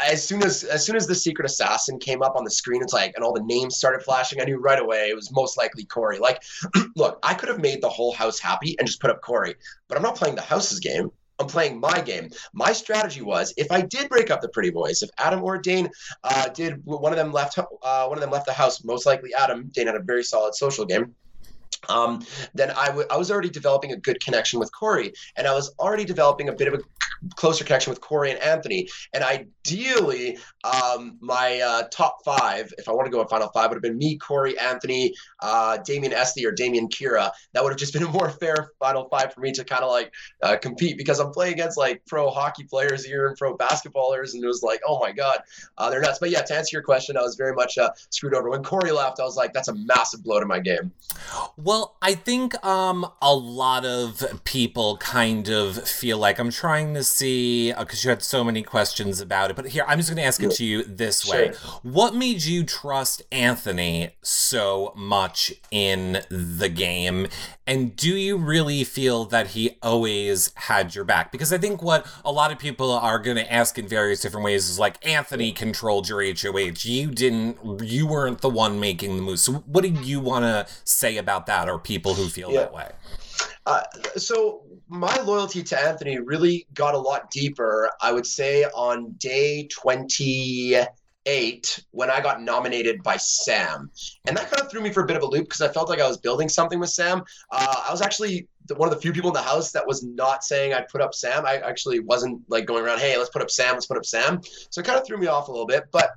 as 0.06 0.22
soon 0.22 0.42
as 0.42 0.64
as 0.64 0.84
soon 0.84 0.96
as 0.96 1.06
the 1.06 1.14
secret 1.14 1.46
assassin 1.46 1.98
came 1.98 2.22
up 2.22 2.36
on 2.36 2.44
the 2.44 2.50
screen, 2.50 2.82
it's 2.82 2.92
like, 2.92 3.12
and 3.14 3.24
all 3.24 3.32
the 3.32 3.42
names 3.42 3.76
started 3.76 4.02
flashing. 4.02 4.40
I 4.40 4.44
knew 4.44 4.58
right 4.58 4.78
away 4.78 5.08
it 5.08 5.16
was 5.16 5.32
most 5.32 5.56
likely 5.56 5.84
Corey. 5.84 6.18
Like, 6.18 6.42
look, 6.96 7.18
I 7.22 7.34
could 7.34 7.48
have 7.48 7.60
made 7.60 7.82
the 7.82 7.88
whole 7.88 8.12
house 8.12 8.38
happy 8.38 8.76
and 8.78 8.86
just 8.86 9.00
put 9.00 9.10
up 9.10 9.22
Corey, 9.22 9.54
but 9.88 9.96
I'm 9.96 10.02
not 10.02 10.16
playing 10.16 10.34
the 10.34 10.42
house's 10.42 10.80
game. 10.80 11.10
I'm 11.38 11.46
playing 11.46 11.80
my 11.80 12.02
game. 12.02 12.28
My 12.52 12.72
strategy 12.72 13.22
was 13.22 13.54
if 13.56 13.72
I 13.72 13.80
did 13.80 14.10
break 14.10 14.30
up 14.30 14.42
the 14.42 14.50
pretty 14.50 14.68
boys, 14.68 15.02
if 15.02 15.08
Adam 15.16 15.42
or 15.42 15.56
Dane 15.56 15.88
uh, 16.22 16.48
did 16.50 16.84
one 16.84 17.12
of 17.12 17.16
them 17.16 17.32
left 17.32 17.58
uh, 17.58 18.06
one 18.06 18.18
of 18.18 18.20
them 18.20 18.30
left 18.30 18.44
the 18.44 18.52
house, 18.52 18.84
most 18.84 19.06
likely 19.06 19.32
Adam. 19.32 19.70
Dane 19.72 19.86
had 19.86 19.96
a 19.96 20.02
very 20.02 20.22
solid 20.22 20.54
social 20.54 20.84
game 20.84 21.14
um, 21.88 22.24
then 22.54 22.70
I, 22.70 22.86
w- 22.86 23.06
I 23.10 23.16
was 23.16 23.30
already 23.30 23.50
developing 23.50 23.92
a 23.92 23.96
good 23.96 24.22
connection 24.22 24.60
with 24.60 24.70
Corey, 24.72 25.12
and 25.36 25.46
I 25.46 25.54
was 25.54 25.74
already 25.78 26.04
developing 26.04 26.48
a 26.48 26.52
bit 26.52 26.68
of 26.68 26.74
a 26.74 26.78
closer 27.36 27.64
connection 27.64 27.90
with 27.90 28.00
Corey 28.00 28.30
and 28.30 28.40
Anthony. 28.40 28.88
And 29.12 29.24
ideally, 29.70 30.38
um, 30.64 31.16
my 31.20 31.60
uh, 31.60 31.82
top 31.90 32.24
five, 32.24 32.72
if 32.78 32.88
I 32.88 32.92
want 32.92 33.06
to 33.06 33.10
go 33.10 33.20
a 33.20 33.28
final 33.28 33.48
five, 33.48 33.70
would 33.70 33.76
have 33.76 33.82
been 33.82 33.98
me, 33.98 34.18
Corey, 34.18 34.58
Anthony, 34.58 35.14
uh, 35.40 35.78
Damien 35.78 36.12
Esty, 36.12 36.46
or 36.46 36.52
Damien 36.52 36.88
Kira. 36.88 37.30
That 37.52 37.62
would 37.62 37.70
have 37.70 37.78
just 37.78 37.92
been 37.92 38.02
a 38.02 38.08
more 38.08 38.30
fair 38.40 38.72
final 38.78 39.08
five 39.08 39.32
for 39.32 39.40
me 39.40 39.52
to 39.52 39.64
kind 39.64 39.82
of 39.82 39.90
like 39.90 40.12
uh, 40.42 40.56
compete 40.56 40.96
because 40.96 41.18
I'm 41.18 41.32
playing 41.32 41.54
against 41.54 41.78
like 41.78 42.02
pro 42.06 42.30
hockey 42.30 42.64
players 42.64 43.04
here 43.04 43.28
and 43.28 43.36
pro 43.36 43.56
basketballers, 43.56 44.34
and 44.34 44.42
it 44.42 44.46
was 44.46 44.62
like, 44.62 44.80
oh 44.86 44.98
my 45.00 45.12
god, 45.12 45.40
uh, 45.78 45.90
they're 45.90 46.00
nuts. 46.00 46.18
But 46.18 46.30
yeah, 46.30 46.42
to 46.42 46.54
answer 46.54 46.76
your 46.76 46.82
question, 46.82 47.16
I 47.16 47.22
was 47.22 47.36
very 47.36 47.54
much 47.54 47.78
uh, 47.78 47.90
screwed 48.10 48.34
over. 48.34 48.50
When 48.50 48.62
Corey 48.62 48.92
left, 48.92 49.20
I 49.20 49.24
was 49.24 49.36
like, 49.36 49.52
that's 49.52 49.68
a 49.68 49.74
massive 49.74 50.22
blow 50.22 50.40
to 50.40 50.46
my 50.46 50.60
game. 50.60 50.92
Well, 51.56 51.96
I 52.02 52.14
think 52.14 52.62
um 52.64 53.10
a 53.22 53.34
lot 53.34 53.84
of 53.84 54.42
people 54.44 54.96
kind 54.98 55.48
of 55.48 55.88
feel 55.88 56.18
like 56.18 56.38
I'm 56.38 56.50
trying 56.50 56.94
to 56.94 57.04
see 57.04 57.72
because 57.72 58.04
you 58.04 58.10
had 58.10 58.22
so 58.22 58.44
many 58.44 58.62
questions 58.62 59.20
about 59.20 59.50
it. 59.50 59.56
But 59.62 59.72
here, 59.72 59.84
I'm 59.86 59.98
just 59.98 60.08
going 60.08 60.16
to 60.16 60.24
ask 60.24 60.42
it 60.42 60.52
to 60.52 60.64
you 60.64 60.82
this 60.84 61.28
way: 61.28 61.52
Sure. 61.52 61.80
What 61.82 62.14
made 62.14 62.42
you 62.42 62.64
trust 62.64 63.20
Anthony 63.30 64.10
so 64.22 64.94
much 64.96 65.52
in 65.70 66.22
the 66.30 66.70
game, 66.70 67.26
and 67.66 67.94
do 67.94 68.08
you 68.16 68.38
really 68.38 68.84
feel 68.84 69.26
that 69.26 69.48
he 69.48 69.76
always 69.82 70.50
had 70.54 70.94
your 70.94 71.04
back? 71.04 71.30
Because 71.30 71.52
I 71.52 71.58
think 71.58 71.82
what 71.82 72.06
a 72.24 72.32
lot 72.32 72.52
of 72.52 72.58
people 72.58 72.90
are 72.90 73.18
going 73.18 73.36
to 73.36 73.52
ask 73.52 73.78
in 73.78 73.86
various 73.86 74.22
different 74.22 74.46
ways 74.46 74.66
is 74.70 74.78
like 74.78 75.06
Anthony 75.06 75.52
controlled 75.52 76.08
your 76.08 76.22
HOH. 76.22 76.84
You 76.84 77.10
didn't. 77.10 77.82
You 77.82 78.06
weren't 78.06 78.40
the 78.40 78.48
one 78.48 78.80
making 78.80 79.16
the 79.16 79.22
moves. 79.22 79.42
So, 79.42 79.52
what 79.66 79.82
do 79.82 79.90
you 79.90 80.20
want 80.20 80.44
to 80.46 80.66
say 80.84 81.18
about 81.18 81.44
that, 81.46 81.68
or 81.68 81.78
people 81.78 82.14
who 82.14 82.28
feel 82.28 82.50
Yeah. 82.50 82.60
that 82.60 82.72
way? 82.72 82.92
Uh, 83.66 83.82
so 84.16 84.62
my 84.90 85.20
loyalty 85.20 85.62
to 85.62 85.80
Anthony 85.80 86.18
really 86.18 86.66
got 86.74 86.94
a 86.94 86.98
lot 86.98 87.30
deeper. 87.30 87.90
I 88.02 88.12
would 88.12 88.26
say 88.26 88.64
on 88.64 89.12
day 89.18 89.68
twenty-eight 89.68 90.88
when 91.92 92.10
I 92.10 92.20
got 92.20 92.42
nominated 92.42 93.02
by 93.04 93.16
Sam, 93.16 93.90
and 94.26 94.36
that 94.36 94.50
kind 94.50 94.60
of 94.60 94.70
threw 94.70 94.80
me 94.80 94.90
for 94.90 95.04
a 95.04 95.06
bit 95.06 95.16
of 95.16 95.22
a 95.22 95.26
loop 95.26 95.44
because 95.44 95.60
I 95.60 95.68
felt 95.68 95.88
like 95.88 96.00
I 96.00 96.08
was 96.08 96.18
building 96.18 96.48
something 96.48 96.80
with 96.80 96.90
Sam. 96.90 97.22
Uh, 97.52 97.84
I 97.88 97.92
was 97.92 98.02
actually 98.02 98.48
one 98.76 98.88
of 98.88 98.94
the 98.94 99.00
few 99.00 99.12
people 99.12 99.30
in 99.30 99.34
the 99.34 99.42
house 99.42 99.70
that 99.72 99.86
was 99.86 100.02
not 100.02 100.42
saying 100.42 100.74
I'd 100.74 100.88
put 100.88 101.00
up 101.00 101.14
Sam. 101.14 101.46
I 101.46 101.58
actually 101.58 102.00
wasn't 102.00 102.42
like 102.48 102.66
going 102.66 102.84
around, 102.84 102.98
"Hey, 102.98 103.16
let's 103.16 103.30
put 103.30 103.42
up 103.42 103.50
Sam, 103.50 103.74
let's 103.74 103.86
put 103.86 103.96
up 103.96 104.04
Sam." 104.04 104.40
So 104.70 104.80
it 104.80 104.86
kind 104.86 104.98
of 104.98 105.06
threw 105.06 105.18
me 105.18 105.28
off 105.28 105.46
a 105.46 105.52
little 105.52 105.66
bit, 105.66 105.84
but. 105.92 106.10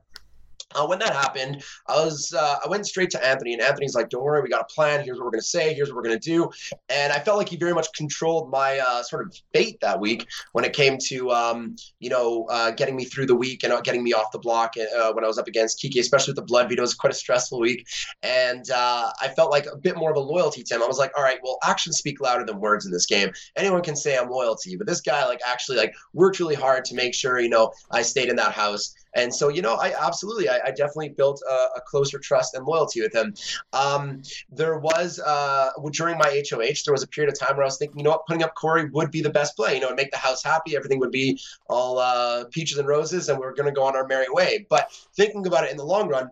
Uh, 0.76 0.86
when 0.86 1.00
that 1.00 1.14
happened, 1.14 1.64
I 1.88 2.04
was 2.04 2.34
uh, 2.34 2.58
I 2.64 2.68
went 2.68 2.88
straight 2.88 3.10
to 3.12 3.26
Anthony, 3.26 3.54
and 3.54 3.62
Anthony's 3.62 3.96
like, 3.96 4.10
"Don't 4.10 4.24
worry, 4.24 4.42
we 4.42 4.50
got 4.50 4.62
a 4.62 4.74
plan. 4.74 5.04
Here's 5.04 5.18
what 5.18 5.26
we're 5.26 5.32
gonna 5.32 5.42
say. 5.42 5.74
Here's 5.74 5.90
what 5.90 5.98
we're 5.98 6.04
gonna 6.04 6.20
do." 6.20 6.50
and 6.90 7.12
I 7.12 7.20
felt 7.20 7.38
like 7.38 7.50
he 7.50 7.58
very 7.58 7.74
much 7.74 7.88
controlled 7.94 8.50
my 8.50 8.80
uh, 8.80 9.04
sort 9.04 9.26
of 9.26 9.36
fate 9.54 9.80
that 9.82 10.00
week 10.00 10.28
when 10.52 10.66
it 10.66 10.74
came 10.74 10.98
to 11.08 11.32
um, 11.32 11.76
you 12.00 12.10
know 12.10 12.46
uh, 12.50 12.72
getting 12.72 12.96
me 12.96 13.06
through 13.06 13.26
the 13.26 13.36
week 13.36 13.64
and 13.64 13.74
uh, 13.74 13.82
getting 13.82 14.04
me 14.04 14.14
off 14.14 14.32
the 14.32 14.40
block 14.40 14.74
uh, 14.78 15.12
when 15.14 15.24
I 15.24 15.28
was 15.28 15.38
up 15.38 15.48
against 15.48 15.80
Kiki, 15.80 16.00
especially 16.00 16.32
with 16.32 16.38
the 16.38 16.44
blood 16.44 16.70
veto. 16.70 16.82
It 16.82 16.84
was 16.84 16.94
quite 16.94 17.14
a 17.14 17.16
stressful 17.16 17.60
week, 17.60 17.86
and 18.22 18.66
I 18.74 19.32
felt 19.36 19.52
like 19.52 19.66
a 19.66 19.78
bit 19.78 19.98
more 19.98 20.12
of 20.12 20.18
a 20.18 20.22
loyalty 20.22 20.64
to 20.64 20.76
him. 20.76 20.84
I 20.84 20.88
was 20.88 20.98
like, 20.98 21.12
all 21.18 21.24
right, 21.24 21.40
well, 21.44 21.58
actions 21.64 21.98
speak 21.98 22.20
louder 22.22 22.46
than 22.46 22.60
words 22.60 22.86
in 22.86 22.92
this 22.92 23.06
game. 23.06 23.32
Anyone 23.56 23.82
can 23.82 23.96
say 23.96 24.18
I'm 24.18 24.30
loyal 24.30 24.56
to 24.56 24.70
you, 24.70 24.78
but 24.78 24.88
this 24.88 25.02
guy 25.02 25.26
like 25.26 25.40
actually 25.46 25.78
like 25.78 25.94
worked 26.14 26.40
really 26.40 26.56
hard 26.56 26.86
to 26.86 26.96
make 26.96 27.14
sure 27.14 27.40
you 27.40 27.50
know 27.50 27.72
I 27.92 28.02
stayed 28.02 28.30
in 28.30 28.36
that 28.38 28.54
house. 28.54 28.94
And 29.16 29.34
so, 29.34 29.50
you 29.50 29.62
know, 29.62 29.76
I 29.76 29.94
absolutely, 30.00 30.50
I, 30.50 30.60
I 30.66 30.70
definitely 30.70 31.10
built 31.10 31.42
a, 31.50 31.54
a 31.78 31.82
closer 31.86 32.20
trust 32.20 32.56
and 32.56 32.66
loyalty 32.66 33.02
with 33.02 33.14
him. 33.14 33.34
Um, 33.72 34.22
there 34.50 34.78
was 34.80 35.20
uh, 35.20 35.72
during 35.92 36.18
my 36.18 36.44
HOH, 36.50 36.84
there 36.86 36.94
was 36.94 37.04
a 37.04 37.08
period 37.08 37.32
of 37.32 37.40
time 37.40 37.56
where 37.56 37.64
I 37.64 37.68
was 37.68 37.78
thinking, 37.78 38.00
you 38.00 38.04
know 38.04 38.12
what, 38.12 38.26
putting 38.26 38.44
up 38.44 38.56
Corey 38.56 38.90
would 38.90 39.12
be 39.12 39.22
the 39.22 39.30
best 39.30 39.56
play. 39.56 39.76
You 39.76 39.82
know, 39.82 39.94
make 39.94 40.12
the 40.12 40.18
house 40.18 40.44
happy, 40.44 40.76
everything 40.76 41.00
would 41.00 41.12
be 41.12 41.40
all 41.70 42.00
uh, 42.00 42.46
peaches 42.46 42.78
and 42.78 42.88
roses, 42.88 43.30
and 43.30 43.40
we're 43.40 43.54
going 43.54 43.68
to 43.68 43.72
go 43.72 43.84
on 43.84 43.96
our 43.96 44.08
merry 44.08 44.28
way. 44.30 44.66
But 44.70 44.92
thinking 45.16 45.46
about 45.46 45.66
it 45.66 45.72
in 45.72 45.78
the 45.78 45.86
long 45.86 46.10
run, 46.10 46.30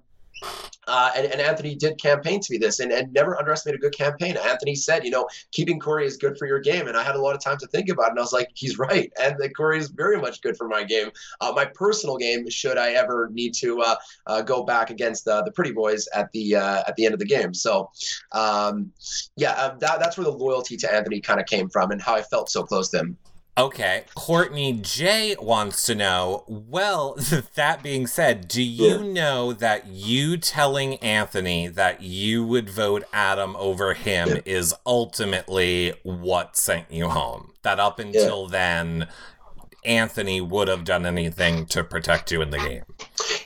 uh, 0.87 1.11
and, 1.15 1.27
and 1.27 1.39
Anthony 1.39 1.75
did 1.75 1.97
campaign 2.01 2.39
to 2.39 2.51
me 2.51 2.57
this, 2.57 2.79
and, 2.79 2.91
and 2.91 3.13
never 3.13 3.37
underestimate 3.37 3.75
a 3.75 3.77
good 3.77 3.95
campaign. 3.95 4.35
Anthony 4.37 4.75
said, 4.75 5.05
you 5.05 5.11
know, 5.11 5.27
keeping 5.51 5.79
Corey 5.79 6.05
is 6.05 6.17
good 6.17 6.37
for 6.37 6.47
your 6.47 6.59
game, 6.59 6.87
and 6.87 6.97
I 6.97 7.03
had 7.03 7.15
a 7.15 7.21
lot 7.21 7.35
of 7.35 7.43
time 7.43 7.57
to 7.59 7.67
think 7.67 7.89
about 7.89 8.07
it, 8.07 8.09
and 8.11 8.19
I 8.19 8.21
was 8.21 8.33
like, 8.33 8.49
he's 8.53 8.79
right, 8.79 9.11
and 9.21 9.37
that 9.39 9.55
Corey 9.55 9.77
is 9.77 9.89
very 9.89 10.19
much 10.19 10.41
good 10.41 10.57
for 10.57 10.67
my 10.67 10.83
game, 10.83 11.11
uh, 11.39 11.51
my 11.55 11.65
personal 11.65 12.17
game. 12.17 12.49
Should 12.49 12.77
I 12.77 12.91
ever 12.91 13.29
need 13.31 13.53
to 13.55 13.81
uh, 13.81 13.95
uh, 14.27 14.41
go 14.41 14.63
back 14.63 14.89
against 14.89 15.25
the 15.25 15.51
Pretty 15.53 15.71
Boys 15.71 16.07
at 16.13 16.31
the 16.31 16.55
uh, 16.55 16.83
at 16.87 16.95
the 16.95 17.05
end 17.05 17.13
of 17.13 17.19
the 17.19 17.25
game? 17.25 17.53
So, 17.53 17.89
um, 18.31 18.91
yeah, 19.35 19.51
uh, 19.51 19.75
that, 19.79 19.99
that's 19.99 20.17
where 20.17 20.25
the 20.25 20.31
loyalty 20.31 20.77
to 20.77 20.93
Anthony 20.93 21.21
kind 21.21 21.39
of 21.39 21.45
came 21.45 21.69
from, 21.69 21.91
and 21.91 22.01
how 22.01 22.15
I 22.15 22.21
felt 22.21 22.49
so 22.49 22.63
close 22.63 22.89
to 22.89 22.99
him. 22.99 23.17
Okay, 23.57 24.05
Courtney 24.15 24.73
J 24.81 25.35
wants 25.39 25.83
to 25.83 25.93
know. 25.93 26.45
Well, 26.47 27.17
that 27.55 27.83
being 27.83 28.07
said, 28.07 28.47
do 28.47 28.63
you 28.63 28.97
Yeah. 28.99 29.11
know 29.13 29.53
that 29.53 29.87
you 29.87 30.37
telling 30.37 30.95
Anthony 30.97 31.67
that 31.67 32.01
you 32.01 32.45
would 32.45 32.69
vote 32.69 33.03
Adam 33.11 33.55
over 33.57 33.93
him 33.93 34.29
Yeah. 34.29 34.39
is 34.45 34.73
ultimately 34.85 35.93
what 36.03 36.55
sent 36.55 36.91
you 36.91 37.09
home? 37.09 37.51
That 37.63 37.79
up 37.79 37.99
until 37.99 38.47
then, 38.47 39.07
Anthony 39.83 40.39
would 40.39 40.67
have 40.69 40.83
done 40.85 41.05
anything 41.05 41.65
to 41.67 41.83
protect 41.83 42.31
you 42.31 42.41
in 42.41 42.51
the 42.51 42.57
game. 42.57 42.83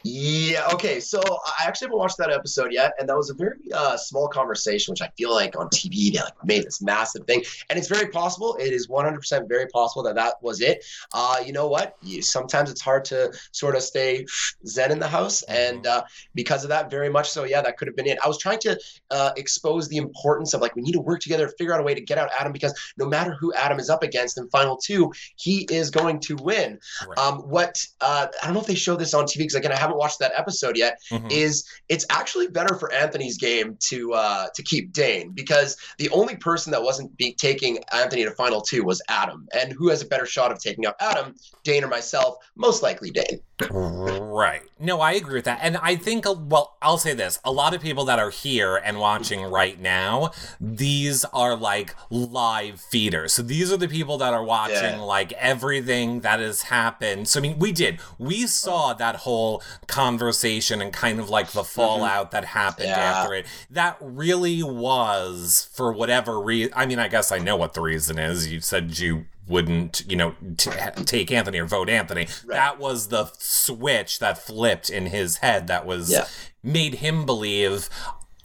Yeah. 0.04 0.68
Okay. 0.74 1.00
So 1.00 1.20
I 1.20 1.66
actually 1.66 1.88
haven't 1.88 2.00
watched 2.00 2.18
that 2.18 2.32
episode 2.32 2.72
yet, 2.72 2.94
and 3.00 3.10
that 3.10 3.16
was 3.16 3.30
a 3.30 3.34
very 3.34 3.58
uh, 3.74 3.98
small 3.98 4.28
conversation, 4.28 4.92
which 4.92 5.02
I 5.02 5.10
feel 5.18 5.34
like 5.34 5.58
on 5.58 5.68
TV 5.70 6.14
they 6.14 6.20
like 6.20 6.34
made 6.44 6.64
this 6.64 6.82
massive 6.82 7.26
thing, 7.26 7.44
and 7.70 7.78
it's 7.78 7.88
very 7.88 8.10
possible. 8.10 8.56
It 8.60 8.74
is 8.74 8.88
100% 8.88 9.48
very 9.48 9.68
possible 9.68 10.04
that 10.04 10.16
that 10.16 10.36
was 10.42 10.62
it. 10.62 10.84
Uh, 11.14 11.38
you 11.46 11.54
know 11.54 11.68
what? 11.68 11.98
You, 12.02 12.22
sometimes 12.22 12.70
it's 12.70 12.82
hard 12.82 13.06
to 13.06 13.34
sort 13.52 13.76
of 13.76 13.82
stay 13.82 14.26
zen 14.68 14.92
in 14.92 15.00
the 15.00 15.08
house, 15.08 15.42
and 15.44 15.86
uh, 15.88 16.04
because 16.34 16.64
of 16.64 16.70
that, 16.70 16.90
very 16.90 17.10
much 17.10 17.30
so. 17.30 17.44
Yeah, 17.44 17.62
that 17.62 17.78
could 17.78 17.88
have 17.88 17.96
been 17.96 18.08
it. 18.08 18.18
I 18.24 18.28
was 18.28 18.38
trying 18.38 18.60
to 18.60 18.80
uh, 19.12 19.32
expose 19.38 19.88
the 19.88 19.98
importance 19.98 20.54
of 20.54 20.62
like 20.62 20.76
we 20.76 20.82
need 20.82 20.94
to 20.94 21.02
work 21.02 21.20
together, 21.20 21.48
figure 21.58 21.74
out 21.74 21.80
a 21.80 21.84
way 21.84 21.94
to 21.94 22.02
get 22.02 22.18
out 22.18 22.30
Adam, 22.40 22.52
because 22.52 22.74
no 22.98 23.06
matter 23.06 23.36
who 23.40 23.54
Adam 23.54 23.80
is 23.80 23.90
up 23.90 24.04
against 24.04 24.38
in 24.38 24.50
final 24.50 24.78
two, 24.78 25.12
he 25.36 25.68
is 25.70 25.90
going 25.90 26.20
to 26.22 26.36
win. 26.38 26.80
Right. 27.08 27.18
Um, 27.18 27.40
what 27.40 27.86
uh, 28.02 28.28
I 28.42 28.46
don't 28.46 28.54
know 28.54 28.62
if 28.62 28.68
they 28.68 28.76
show 28.76 28.96
this 28.96 29.14
on 29.14 29.26
TV 29.26 29.40
because 29.40 29.56
again 29.56 29.72
I 29.76 29.80
haven't 29.80 29.98
watched 29.98 30.20
that 30.20 30.32
episode 30.36 30.78
yet. 30.78 31.00
Mhm. 31.12 31.32
Is 31.32 31.66
it's 31.90 32.06
actually 32.10 32.48
better 32.48 32.76
for 32.76 32.92
Anthony's 32.92 33.38
game 33.38 33.78
to 33.90 34.14
uh, 34.14 34.48
to 34.56 34.64
keep 34.64 34.94
Dane 34.94 35.32
because 35.32 35.78
the 35.98 36.10
only 36.10 36.36
person 36.38 36.72
that 36.72 36.82
wasn't 36.82 37.16
be 37.18 37.34
taking 37.34 37.84
Anthony 37.92 38.24
to 38.24 38.32
final 38.32 38.62
two 38.62 38.84
was 38.84 39.02
Adam, 39.10 39.48
and 39.54 39.74
who 39.74 39.90
has 39.90 40.02
a 40.02 40.06
better 40.08 40.26
shot 40.26 40.52
of 40.52 40.60
taking 40.60 40.86
out 40.86 40.96
Adam, 41.00 41.36
Dane 41.64 41.84
or 41.84 41.88
myself? 41.88 42.38
Most 42.56 42.82
likely 42.82 43.12
Dane. 43.12 43.40
Right. 43.72 44.62
No, 44.80 45.00
I 45.00 45.14
agree 45.14 45.36
with 45.36 45.46
that. 45.46 45.60
And 45.62 45.78
I 45.78 45.96
think, 45.96 46.26
uh, 46.28 46.34
well, 46.38 46.76
I'll 46.82 46.98
say 46.98 47.14
this 47.14 47.40
a 47.46 47.52
lot 47.52 47.74
of 47.74 47.82
people 47.82 48.04
that 48.06 48.20
are 48.20 48.30
here 48.30 48.76
and 48.76 49.00
watching 49.00 49.44
right 49.44 49.80
now, 49.80 50.32
these 50.60 51.24
are 51.26 51.56
like 51.56 51.96
live 52.10 52.82
feeders. 52.82 53.34
So 53.34 53.42
these 53.42 53.72
are 53.72 53.78
the 53.78 53.88
people 53.88 54.18
that 54.18 54.34
are 54.34 54.44
watching 54.44 54.76
Yeah. 54.76 55.02
like 55.02 55.32
everything 55.34 56.20
that 56.22 56.42
has 56.42 56.64
happened. 56.64 57.30
So, 57.30 57.40
I 57.40 57.44
mean, 57.44 57.58
we 57.58 57.72
did. 57.72 58.00
We 58.18 58.46
saw 58.48 58.94
that 58.94 59.18
whole 59.18 59.64
conversation 59.88 60.82
and 60.82 60.92
kind 60.92 61.20
of 61.22 61.30
like 61.30 61.52
the 61.52 61.64
fallout 61.64 62.32
that 62.32 62.44
happened 62.46 62.90
Yeah. 62.90 63.00
after 63.00 63.34
it. 63.36 63.46
That 63.70 63.96
really 64.02 64.62
was, 64.64 65.70
for 65.74 65.94
whatever 65.94 66.42
reason, 66.42 66.74
I 66.76 66.86
mean, 66.86 67.00
I 67.00 67.08
guess 67.08 67.32
I 67.32 67.38
know 67.38 67.56
what 67.56 67.74
the 67.74 67.82
reason 67.82 68.20
is. 68.20 68.52
You 68.52 68.60
said 68.60 69.00
you 69.00 69.26
wouldn't, 69.48 70.04
you 70.10 70.16
know, 70.16 70.36
t- 70.58 70.72
take 71.06 71.32
Anthony 71.32 71.60
or 71.60 71.66
vote 71.66 71.90
Anthony. 71.90 72.22
Right. 72.46 72.56
That 72.56 72.80
was 72.80 73.08
the 73.10 73.32
switch 73.38 74.20
that 74.20 74.38
flipped 74.38 74.90
in 74.90 75.08
his 75.08 75.38
head 75.38 75.68
that 75.68 75.86
was 75.86 76.12
Yeah. 76.12 76.26
made 76.64 76.96
him 76.96 77.26
believe 77.26 77.90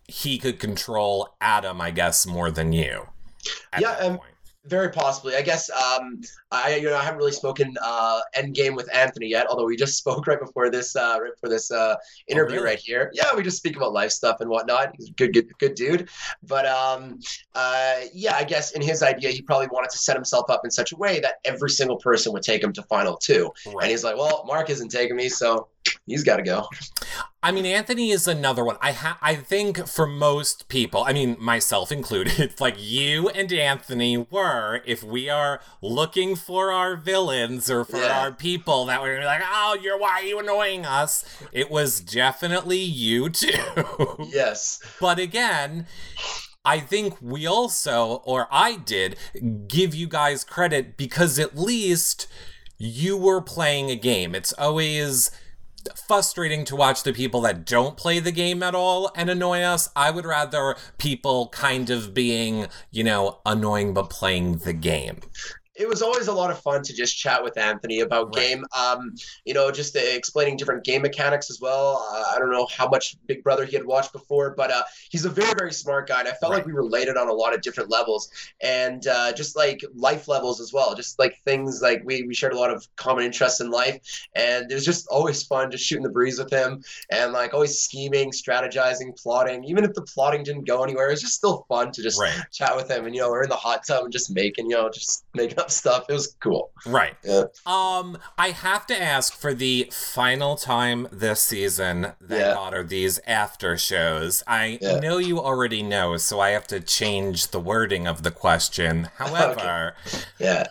he 0.06 0.38
could 0.38 0.58
control 0.58 1.36
Adam, 1.40 1.80
I 1.80 1.90
guess, 1.90 2.26
more 2.26 2.50
than 2.50 2.72
you. 2.72 3.08
Yeah, 3.78 3.92
um. 3.92 4.20
Very 4.66 4.90
possibly. 4.90 5.36
I 5.36 5.40
guess 5.40 5.70
um, 5.70 6.20
I 6.50 6.76
you 6.76 6.90
know 6.90 6.96
I 6.96 7.02
haven't 7.02 7.18
really 7.18 7.32
spoken 7.32 7.74
uh, 7.82 8.20
Endgame 8.36 8.76
with 8.76 8.94
Anthony 8.94 9.28
yet, 9.28 9.46
although 9.46 9.64
we 9.64 9.74
just 9.74 9.96
spoke 9.98 10.26
right 10.26 10.38
before 10.38 10.70
this 10.70 10.94
uh, 10.94 11.18
right 11.20 11.32
before 11.34 11.48
this 11.48 11.70
uh, 11.70 11.96
interview 12.28 12.56
really? 12.56 12.66
right 12.66 12.78
here. 12.78 13.10
Yeah, 13.14 13.34
we 13.34 13.42
just 13.42 13.56
speak 13.56 13.76
about 13.76 13.94
life 13.94 14.10
stuff 14.10 14.36
and 14.40 14.50
whatnot. 14.50 14.94
He's 14.98 15.08
a 15.08 15.12
good 15.12 15.32
good 15.32 15.58
good 15.58 15.74
dude. 15.74 16.10
But 16.42 16.66
um, 16.66 17.20
uh, 17.54 18.00
yeah, 18.12 18.36
I 18.36 18.44
guess 18.44 18.72
in 18.72 18.82
his 18.82 19.02
idea, 19.02 19.30
he 19.30 19.40
probably 19.40 19.68
wanted 19.68 19.90
to 19.92 19.98
set 19.98 20.14
himself 20.14 20.50
up 20.50 20.60
in 20.64 20.70
such 20.70 20.92
a 20.92 20.96
way 20.96 21.20
that 21.20 21.36
every 21.46 21.70
single 21.70 21.96
person 21.96 22.30
would 22.34 22.42
take 22.42 22.62
him 22.62 22.74
to 22.74 22.82
final 22.82 23.16
two. 23.16 23.50
And 23.64 23.90
he's 23.90 24.04
like, 24.04 24.16
well, 24.16 24.44
Mark 24.46 24.68
isn't 24.68 24.90
taking 24.90 25.16
me, 25.16 25.30
so 25.30 25.68
he's 26.10 26.24
got 26.24 26.36
to 26.36 26.42
go. 26.42 26.66
I 27.42 27.52
mean, 27.52 27.64
Anthony 27.64 28.10
is 28.10 28.28
another 28.28 28.62
one. 28.62 28.76
I 28.82 28.92
ha- 28.92 29.18
I 29.22 29.34
think 29.34 29.86
for 29.88 30.06
most 30.06 30.68
people, 30.68 31.02
I 31.04 31.14
mean 31.14 31.36
myself 31.40 31.90
included, 31.90 32.38
it's 32.38 32.60
like 32.66 32.74
you 32.78 33.30
and 33.30 33.50
Anthony 33.52 34.18
were. 34.30 34.82
If 34.84 35.02
we 35.02 35.30
are 35.30 35.60
looking 35.80 36.36
for 36.36 36.70
our 36.70 36.96
villains 36.96 37.70
or 37.70 37.84
for 37.86 37.96
Yeah. 37.96 38.20
our 38.20 38.32
people 38.32 38.84
that 38.86 39.00
were 39.00 39.24
like, 39.24 39.40
oh, 39.42 39.78
you're 39.82 39.98
why 39.98 40.20
are 40.20 40.22
you 40.22 40.38
annoying 40.38 40.84
us? 40.84 41.24
It 41.52 41.70
was 41.70 42.00
definitely 42.00 42.80
you 42.80 43.30
too. 43.30 43.48
Yes. 44.28 44.80
But 45.00 45.18
again, 45.18 45.86
I 46.64 46.78
think 46.80 47.16
we 47.22 47.46
also, 47.46 48.20
or 48.26 48.46
I 48.50 48.76
did, 48.76 49.16
give 49.66 49.94
you 49.94 50.06
guys 50.08 50.44
credit 50.44 50.96
because 50.98 51.38
at 51.38 51.56
least 51.56 52.26
you 52.76 53.16
were 53.16 53.40
playing 53.40 53.90
a 53.90 53.96
game. 53.96 54.34
It's 54.34 54.52
always 54.54 55.30
frustrating 56.06 56.64
to 56.66 56.76
watch 56.76 57.02
the 57.02 57.12
people 57.12 57.40
that 57.42 57.64
don't 57.64 57.96
play 57.96 58.18
the 58.18 58.32
game 58.32 58.62
at 58.62 58.74
all 58.74 59.10
and 59.14 59.30
annoy 59.30 59.60
us. 59.60 59.88
I 59.94 60.10
would 60.10 60.24
rather 60.24 60.76
people 60.98 61.48
kind 61.48 61.90
of 61.90 62.14
being, 62.14 62.66
you 62.90 63.04
know, 63.04 63.40
annoying 63.46 63.94
but 63.94 64.10
playing 64.10 64.58
the 64.58 64.72
game. 64.72 65.20
It 65.76 65.88
was 65.88 66.02
always 66.02 66.26
a 66.26 66.32
lot 66.32 66.50
of 66.50 66.60
fun 66.60 66.82
to 66.82 66.92
just 66.92 67.16
chat 67.16 67.42
with 67.42 67.56
Anthony 67.56 68.00
about 68.00 68.34
Right. 68.34 68.48
game. 68.50 68.64
Um, 68.76 69.14
you 69.44 69.54
know, 69.54 69.70
just 69.70 69.94
explaining 69.96 70.56
different 70.56 70.84
game 70.84 71.02
mechanics 71.02 71.48
as 71.48 71.60
well. 71.60 72.06
Uh, 72.12 72.34
I 72.34 72.38
don't 72.38 72.50
know 72.50 72.66
how 72.76 72.88
much 72.88 73.16
Big 73.26 73.42
Brother 73.44 73.64
he 73.64 73.76
had 73.76 73.86
watched 73.86 74.12
before, 74.12 74.54
but 74.56 74.70
uh, 74.72 74.82
he's 75.10 75.24
a 75.24 75.30
very, 75.30 75.54
very 75.56 75.72
smart 75.72 76.08
guy, 76.08 76.20
and 76.20 76.28
I 76.28 76.32
felt 76.32 76.50
Right. 76.50 76.58
like 76.58 76.66
we 76.66 76.72
related 76.72 77.16
on 77.16 77.28
a 77.28 77.32
lot 77.32 77.54
of 77.54 77.62
different 77.62 77.88
levels, 77.90 78.28
and 78.60 79.06
uh, 79.06 79.32
just 79.32 79.56
like 79.56 79.80
life 79.94 80.26
levels 80.28 80.60
as 80.60 80.72
well. 80.72 80.94
Just 80.94 81.18
like 81.18 81.38
things 81.44 81.80
like 81.82 82.02
we 82.04 82.24
we 82.24 82.34
shared 82.34 82.52
a 82.52 82.58
lot 82.58 82.70
of 82.72 82.86
common 82.96 83.24
interests 83.24 83.60
in 83.60 83.70
life, 83.70 83.98
and 84.34 84.70
it 84.70 84.74
was 84.74 84.84
just 84.84 85.06
always 85.08 85.44
fun 85.44 85.70
just 85.70 85.84
shooting 85.84 86.02
the 86.02 86.10
breeze 86.10 86.38
with 86.38 86.50
him, 86.50 86.82
and 87.10 87.32
like 87.32 87.54
always 87.54 87.78
scheming, 87.80 88.32
strategizing, 88.32 89.16
plotting. 89.20 89.64
Even 89.64 89.84
if 89.84 89.92
the 89.94 90.02
plotting 90.02 90.42
didn't 90.42 90.66
go 90.66 90.82
anywhere, 90.82 91.08
it 91.08 91.12
was 91.12 91.20
just 91.22 91.34
still 91.34 91.64
fun 91.68 91.92
to 91.92 92.02
just 92.02 92.20
Right. 92.20 92.40
chat 92.52 92.74
with 92.76 92.90
him 92.90 93.06
and 93.06 93.14
you 93.14 93.20
know 93.20 93.30
we're 93.30 93.42
in 93.44 93.48
the 93.48 93.54
hot 93.56 93.86
tub 93.86 94.04
and 94.04 94.12
just 94.12 94.34
making 94.34 94.68
you 94.68 94.76
know 94.76 94.90
just 94.90 95.24
making 95.34 95.58
up 95.60 95.70
stuff 95.70 96.06
it 96.08 96.12
was 96.12 96.34
cool 96.40 96.72
Right. 96.86 97.14
Yeah. 97.22 97.44
Um, 97.66 98.16
I 98.38 98.50
have 98.50 98.86
to 98.86 99.00
ask 99.00 99.34
for 99.34 99.52
the 99.52 99.90
final 99.92 100.56
time 100.56 101.06
this 101.12 101.42
season 101.42 102.12
that 102.20 102.38
Yeah. 102.38 102.54
God 102.54 102.72
are 102.74 102.82
these 102.82 103.20
after 103.26 103.76
shows. 103.76 104.42
I 104.46 104.78
Yeah. 104.80 104.98
know 104.98 105.18
you 105.18 105.38
already 105.40 105.82
know, 105.82 106.16
so 106.16 106.40
I 106.40 106.50
have 106.50 106.66
to 106.68 106.80
change 106.80 107.48
the 107.48 107.60
wording 107.60 108.06
of 108.06 108.22
the 108.22 108.30
question. 108.30 109.08
However, 109.18 109.94
yeah 110.38 110.66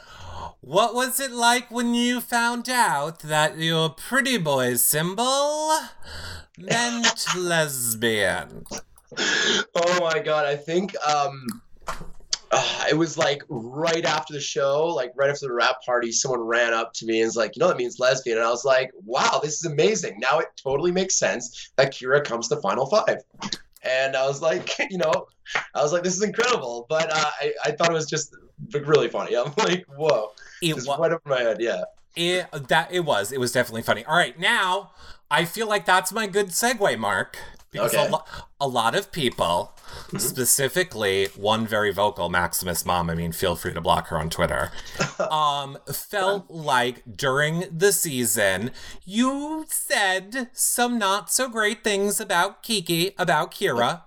what 0.61 0.93
was 0.93 1.19
it 1.21 1.31
like 1.31 1.71
when 1.71 1.93
you 1.93 2.19
found 2.19 2.69
out 2.69 3.19
that 3.19 3.57
your 3.57 3.89
pretty 3.91 4.37
boy 4.37 4.75
symbol 4.75 5.71
meant 6.57 7.25
lesbian? 7.37 8.65
oh 9.75 9.99
my 10.01 10.19
god 10.19 10.45
i 10.45 10.55
think 10.55 10.95
um 11.05 11.61
uh, 12.51 12.85
it 12.89 12.95
was 12.95 13.17
like 13.17 13.43
right 13.49 14.05
after 14.05 14.33
the 14.33 14.39
show, 14.39 14.87
like 14.87 15.11
right 15.15 15.29
after 15.29 15.47
the 15.47 15.53
wrap 15.53 15.83
party, 15.85 16.11
someone 16.11 16.41
ran 16.41 16.73
up 16.73 16.93
to 16.93 17.05
me 17.05 17.21
and 17.21 17.27
was 17.27 17.35
like, 17.35 17.55
"You 17.55 17.59
know 17.59 17.67
that 17.67 17.77
means 17.77 17.99
lesbian," 17.99 18.37
and 18.37 18.45
I 18.45 18.49
was 18.49 18.65
like, 18.65 18.91
"Wow, 19.05 19.39
this 19.43 19.53
is 19.55 19.65
amazing! 19.65 20.19
Now 20.19 20.39
it 20.39 20.47
totally 20.61 20.91
makes 20.91 21.15
sense 21.15 21.71
that 21.75 21.93
Kira 21.93 22.23
comes 22.23 22.47
to 22.49 22.57
Final 22.57 22.85
Five. 22.87 23.17
And 23.83 24.15
I 24.15 24.27
was 24.27 24.41
like, 24.41 24.71
you 24.89 24.97
know, 24.97 25.27
I 25.75 25.81
was 25.81 25.93
like, 25.93 26.03
"This 26.03 26.15
is 26.15 26.23
incredible!" 26.23 26.85
But 26.89 27.11
uh, 27.11 27.31
I, 27.41 27.53
I 27.65 27.71
thought 27.71 27.89
it 27.91 27.93
was 27.93 28.09
just 28.09 28.35
really 28.73 29.09
funny. 29.09 29.35
I'm 29.35 29.53
like, 29.57 29.85
"Whoa!" 29.95 30.31
It 30.61 30.75
Just 30.75 30.87
wa- 30.87 30.95
right 30.97 31.11
over 31.11 31.21
my 31.25 31.41
head. 31.41 31.57
Yeah. 31.59 31.83
It 32.15 32.47
that 32.69 32.91
it 32.91 33.01
was. 33.01 33.31
It 33.31 33.39
was 33.39 33.51
definitely 33.51 33.83
funny. 33.83 34.03
All 34.05 34.15
right, 34.17 34.37
now 34.39 34.91
I 35.29 35.45
feel 35.45 35.67
like 35.67 35.85
that's 35.85 36.11
my 36.11 36.25
good 36.25 36.47
segue, 36.47 36.97
Mark. 36.97 37.37
Because 37.71 37.93
Okay. 37.93 38.07
a, 38.07 38.09
lo- 38.11 38.23
a 38.59 38.67
lot 38.67 38.95
of 38.95 39.11
people, 39.11 39.73
specifically 40.17 41.27
one 41.35 41.67
very 41.67 41.91
vocal 41.91 42.29
Maximus 42.29 42.85
mom, 42.85 43.09
I 43.09 43.15
mean, 43.15 43.31
feel 43.31 43.55
free 43.55 43.73
to 43.73 43.81
block 43.81 44.07
her 44.07 44.17
on 44.17 44.29
Twitter, 44.29 44.71
um, 45.31 45.77
felt 45.93 46.49
like 46.49 47.03
during 47.15 47.65
the 47.71 47.91
season 47.91 48.71
you 49.05 49.65
said 49.69 50.49
some 50.53 50.97
not 50.97 51.31
so 51.31 51.47
great 51.47 51.83
things 51.83 52.19
about 52.19 52.63
Kiki, 52.63 53.13
about 53.17 53.51
Kira, 53.51 54.01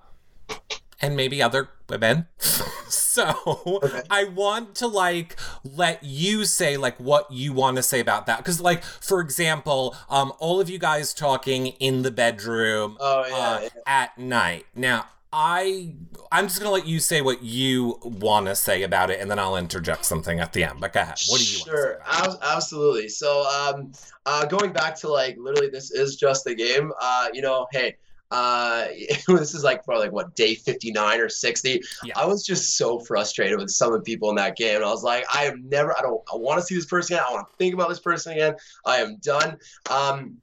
and 1.02 1.16
maybe 1.16 1.42
other 1.42 1.68
women. 1.88 2.26
so 2.38 3.80
I 4.10 4.24
want 4.24 4.74
to 4.76 4.86
like 4.86 5.36
let 5.64 6.02
you 6.04 6.44
say 6.44 6.76
like 6.76 6.98
what 6.98 7.30
you 7.30 7.52
want 7.52 7.76
to 7.76 7.82
say 7.82 8.00
about 8.00 8.26
that 8.26 8.38
because 8.38 8.60
like 8.60 8.82
for 8.84 9.20
example, 9.20 9.94
um, 10.08 10.32
all 10.38 10.60
of 10.60 10.70
you 10.70 10.78
guys 10.78 11.12
talking 11.12 11.66
in 11.66 12.02
the 12.02 12.10
bedroom 12.10 12.96
Oh 13.00 13.26
yeah. 13.28 13.34
uh, 13.36 13.60
yeah. 13.62 13.68
at 13.86 14.16
night. 14.18 14.66
Now 14.74 15.06
I 15.32 15.94
I'm 16.30 16.46
just 16.46 16.58
gonna 16.60 16.70
let 16.70 16.86
you 16.86 17.00
say 17.00 17.20
what 17.20 17.42
you 17.42 17.98
want 18.02 18.46
to 18.46 18.54
say 18.54 18.82
about 18.82 19.10
it, 19.10 19.20
and 19.20 19.30
then 19.30 19.38
I'll 19.38 19.56
interject 19.56 20.04
something 20.04 20.40
at 20.40 20.52
the 20.52 20.64
end. 20.64 20.80
But 20.80 20.92
go 20.92 21.00
ahead. 21.00 21.18
What 21.28 21.40
do 21.40 21.44
you 21.44 21.58
want 21.58 21.64
to 21.64 21.70
say? 21.70 21.70
Sure, 21.70 21.98
ab- 22.06 22.38
absolutely. 22.42 23.08
So, 23.08 23.42
um, 23.50 23.92
uh, 24.26 24.44
going 24.46 24.72
back 24.72 24.94
to 25.00 25.08
like 25.08 25.36
literally, 25.38 25.68
this 25.70 25.90
is 25.90 26.16
just 26.16 26.46
a 26.46 26.54
game. 26.54 26.92
Uh, 27.00 27.28
you 27.32 27.42
know, 27.42 27.66
hey, 27.72 27.96
uh, 28.32 28.86
this 29.28 29.54
is 29.54 29.62
like 29.62 29.84
probably 29.84 30.06
like 30.06 30.12
what 30.12 30.34
day 30.34 30.54
fifty 30.54 30.90
nine 30.90 31.20
or 31.20 31.28
sixty. 31.28 31.80
Yeah. 32.02 32.14
I 32.16 32.26
was 32.26 32.44
just 32.44 32.76
so 32.76 32.98
frustrated 32.98 33.58
with 33.58 33.70
some 33.70 33.92
of 33.92 33.98
the 33.98 34.04
people 34.04 34.30
in 34.30 34.36
that 34.36 34.56
game. 34.56 34.76
And 34.76 34.84
I 34.84 34.90
was 34.90 35.04
like, 35.04 35.24
I 35.32 35.44
am 35.44 35.68
never. 35.68 35.96
I 35.96 36.00
don't. 36.00 36.20
I 36.32 36.36
want 36.36 36.58
to 36.58 36.66
see 36.66 36.74
this 36.74 36.86
person 36.86 37.14
again. 37.14 37.26
I 37.28 37.32
want 37.32 37.48
to 37.48 37.56
think 37.56 37.74
about 37.74 37.90
this 37.90 38.00
person 38.00 38.32
again. 38.32 38.54
I 38.86 38.96
am 38.96 39.18
done. 39.22 39.58
Um, 39.90 40.38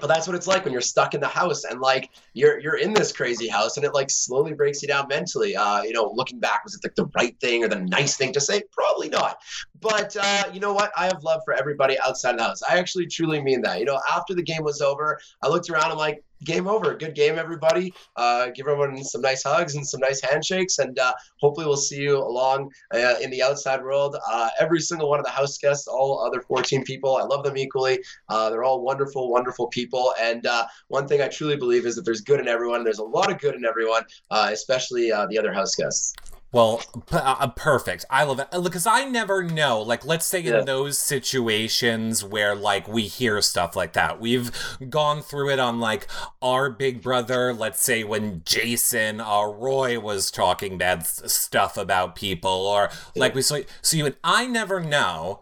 but 0.00 0.08
that's 0.08 0.26
what 0.26 0.34
it's 0.34 0.46
like 0.46 0.64
when 0.64 0.72
you're 0.72 0.80
stuck 0.80 1.14
in 1.14 1.20
the 1.20 1.28
house 1.28 1.64
and 1.64 1.80
like 1.80 2.10
you're 2.34 2.58
you're 2.58 2.76
in 2.76 2.92
this 2.92 3.12
crazy 3.12 3.46
house 3.46 3.76
and 3.76 3.86
it 3.86 3.94
like 3.94 4.10
slowly 4.10 4.52
breaks 4.52 4.82
you 4.82 4.88
down 4.88 5.06
mentally. 5.08 5.54
Uh, 5.56 5.82
you 5.82 5.92
know, 5.92 6.12
looking 6.14 6.40
back, 6.40 6.64
was 6.64 6.74
it 6.74 6.80
like 6.84 6.94
the 6.94 7.06
right 7.14 7.38
thing 7.40 7.64
or 7.64 7.68
the 7.68 7.80
nice 7.80 8.16
thing 8.16 8.32
to 8.32 8.40
say? 8.40 8.62
Probably 8.72 9.08
not. 9.08 9.38
But 9.82 10.16
uh, 10.18 10.44
you 10.52 10.60
know 10.60 10.72
what? 10.72 10.92
I 10.96 11.06
have 11.06 11.24
love 11.24 11.42
for 11.44 11.54
everybody 11.54 11.98
outside 11.98 12.38
the 12.38 12.44
house. 12.44 12.62
I 12.62 12.78
actually 12.78 13.06
truly 13.06 13.42
mean 13.42 13.62
that. 13.62 13.80
You 13.80 13.84
know, 13.84 14.00
after 14.14 14.32
the 14.32 14.42
game 14.42 14.62
was 14.62 14.80
over, 14.80 15.18
I 15.42 15.48
looked 15.48 15.68
around 15.68 15.84
and 15.84 15.92
I'm 15.92 15.98
like, 15.98 16.22
game 16.44 16.68
over. 16.68 16.94
Good 16.94 17.14
game, 17.14 17.36
everybody. 17.38 17.92
Uh, 18.16 18.50
give 18.54 18.68
everyone 18.68 19.02
some 19.02 19.22
nice 19.22 19.42
hugs 19.42 19.74
and 19.74 19.86
some 19.86 20.00
nice 20.00 20.20
handshakes, 20.22 20.78
and 20.78 20.98
uh, 20.98 21.12
hopefully 21.40 21.66
we'll 21.66 21.76
see 21.76 22.00
you 22.00 22.16
along 22.18 22.70
uh, 22.94 23.14
in 23.20 23.30
the 23.30 23.42
outside 23.42 23.82
world. 23.82 24.16
Uh, 24.30 24.48
every 24.60 24.80
single 24.80 25.08
one 25.08 25.18
of 25.18 25.24
the 25.24 25.30
house 25.30 25.58
guests, 25.58 25.88
all 25.88 26.24
other 26.24 26.40
14 26.40 26.84
people, 26.84 27.16
I 27.16 27.22
love 27.22 27.44
them 27.44 27.56
equally. 27.56 28.02
Uh, 28.28 28.50
they're 28.50 28.64
all 28.64 28.82
wonderful, 28.82 29.30
wonderful 29.30 29.66
people. 29.68 30.14
And 30.20 30.46
uh, 30.46 30.66
one 30.88 31.08
thing 31.08 31.20
I 31.22 31.28
truly 31.28 31.56
believe 31.56 31.86
is 31.86 31.96
that 31.96 32.04
there's 32.04 32.20
good 32.20 32.40
in 32.40 32.48
everyone. 32.48 32.84
There's 32.84 32.98
a 32.98 33.04
lot 33.04 33.30
of 33.30 33.38
good 33.38 33.54
in 33.56 33.64
everyone, 33.64 34.04
especially 34.30 35.10
the 35.10 35.38
other 35.38 35.52
house 35.52 35.74
guests. 35.74 36.14
Well, 36.52 36.82
p- 37.10 37.16
uh, 37.16 37.36
uh, 37.40 37.48
perfect. 37.48 38.04
I 38.10 38.24
love 38.24 38.38
it 38.38 38.48
uh, 38.52 38.60
because 38.60 38.86
I 38.86 39.04
never 39.04 39.42
know. 39.42 39.80
Like, 39.80 40.04
let's 40.04 40.26
say 40.26 40.40
Yeah. 40.40 40.60
in 40.60 40.66
those 40.66 40.98
situations 40.98 42.22
where 42.22 42.54
like 42.54 42.86
we 42.86 43.04
hear 43.04 43.40
stuff 43.40 43.74
like 43.74 43.94
that, 43.94 44.20
we've 44.20 44.50
gone 44.90 45.22
through 45.22 45.50
it 45.50 45.58
on 45.58 45.80
like 45.80 46.06
our 46.42 46.68
Big 46.68 47.00
Brother. 47.02 47.54
Let's 47.54 47.82
say 47.82 48.04
when 48.04 48.42
Jason 48.44 49.20
or 49.20 49.50
Roy 49.54 49.98
was 49.98 50.30
talking 50.30 50.76
bad 50.76 51.00
s- 51.00 51.22
stuff 51.32 51.76
about 51.78 52.16
people, 52.16 52.50
or 52.50 52.90
like 53.16 53.34
we 53.34 53.40
saw. 53.42 53.58
So 53.80 53.96
you 53.96 54.06
and 54.06 54.16
I 54.22 54.46
never 54.46 54.78
know. 54.78 55.40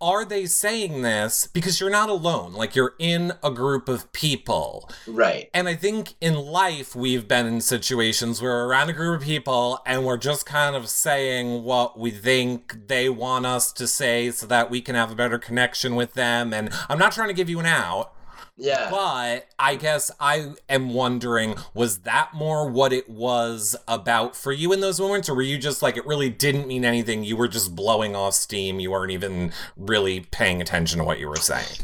Are 0.00 0.24
they 0.24 0.46
saying 0.46 1.02
this 1.02 1.48
because 1.48 1.80
you're 1.80 1.90
not 1.90 2.08
alone? 2.08 2.52
Like 2.52 2.76
you're 2.76 2.94
in 3.00 3.32
a 3.42 3.50
group 3.50 3.88
of 3.88 4.12
people. 4.12 4.88
Right. 5.08 5.50
And 5.52 5.68
I 5.68 5.74
think 5.74 6.14
in 6.20 6.36
life, 6.36 6.94
we've 6.94 7.26
been 7.26 7.46
in 7.46 7.60
situations 7.60 8.40
where 8.40 8.52
we're 8.52 8.66
around 8.66 8.90
a 8.90 8.92
group 8.92 9.20
of 9.20 9.26
people 9.26 9.80
and 9.84 10.04
we're 10.04 10.16
just 10.16 10.46
kind 10.46 10.76
of 10.76 10.88
saying 10.88 11.64
what 11.64 11.98
we 11.98 12.12
think 12.12 12.86
they 12.86 13.08
want 13.08 13.44
us 13.44 13.72
to 13.72 13.88
say 13.88 14.30
so 14.30 14.46
that 14.46 14.70
we 14.70 14.80
can 14.80 14.94
have 14.94 15.10
a 15.10 15.16
better 15.16 15.38
connection 15.38 15.96
with 15.96 16.14
them. 16.14 16.54
And 16.54 16.70
I'm 16.88 16.98
not 16.98 17.10
trying 17.10 17.28
to 17.28 17.34
give 17.34 17.50
you 17.50 17.58
an 17.58 17.66
out, 17.66 18.12
Yeah. 18.58 18.90
but 18.90 19.48
I 19.56 19.76
guess 19.76 20.10
I 20.18 20.54
am 20.68 20.92
wondering 20.92 21.54
was 21.74 22.00
that 22.00 22.34
more 22.34 22.68
what 22.68 22.92
it 22.92 23.08
was 23.08 23.76
about 23.86 24.34
for 24.34 24.50
you 24.50 24.72
in 24.72 24.80
those 24.80 25.00
moments? 25.00 25.28
Or 25.28 25.34
were 25.34 25.42
you 25.42 25.58
just 25.58 25.80
like, 25.80 25.96
it 25.96 26.04
really 26.04 26.28
didn't 26.28 26.66
mean 26.66 26.84
anything? 26.84 27.22
You 27.22 27.36
were 27.36 27.48
just 27.48 27.76
blowing 27.76 28.16
off 28.16 28.34
steam. 28.34 28.80
You 28.80 28.90
weren't 28.90 29.12
even 29.12 29.52
really 29.76 30.20
paying 30.20 30.60
attention 30.60 30.98
to 30.98 31.04
what 31.04 31.20
you 31.20 31.28
were 31.28 31.36
saying. 31.36 31.78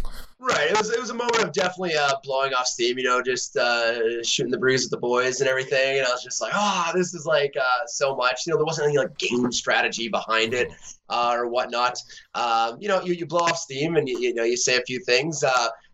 Right. 0.45 0.71
It 0.71 0.77
was 0.77 0.91
it 0.91 1.01
was 1.01 1.09
a 1.09 1.15
moment 1.15 1.43
of 1.43 1.53
definitely 1.53 1.95
uh, 1.97 2.17
blowing 2.23 2.53
off 2.53 2.67
steam, 2.67 2.99
you 2.99 3.05
know, 3.05 3.23
just 3.23 3.57
uh, 3.57 4.23
shooting 4.23 4.51
the 4.51 4.59
breeze 4.59 4.83
with 4.83 4.91
the 4.91 4.99
boys 4.99 5.41
and 5.41 5.49
everything. 5.49 5.97
And 5.97 6.07
I 6.07 6.11
was 6.11 6.23
just 6.23 6.43
like, 6.43 6.53
ah, 6.55 6.93
this 6.95 7.15
is 7.15 7.25
like 7.25 7.55
uh, 7.59 7.87
so 7.87 8.15
much. 8.15 8.43
You 8.47 8.53
know, 8.53 8.59
there 8.59 8.67
wasn't 8.67 8.89
any 8.89 8.99
like 8.99 9.17
game 9.17 9.51
strategy 9.53 10.09
behind 10.09 10.53
it 10.53 10.71
uh, 11.09 11.33
or 11.35 11.49
whatnot. 11.49 11.97
Um, 12.35 12.77
you 12.79 12.89
know, 12.89 13.01
you, 13.01 13.15
you 13.15 13.25
blow 13.25 13.41
off 13.41 13.57
steam 13.57 13.97
and 13.97 14.07
you, 14.07 14.19
you 14.19 14.35
know 14.35 14.45
you 14.45 14.59
say 14.59 14.77
a 14.77 14.83
few 14.83 15.01
things. 15.01 15.43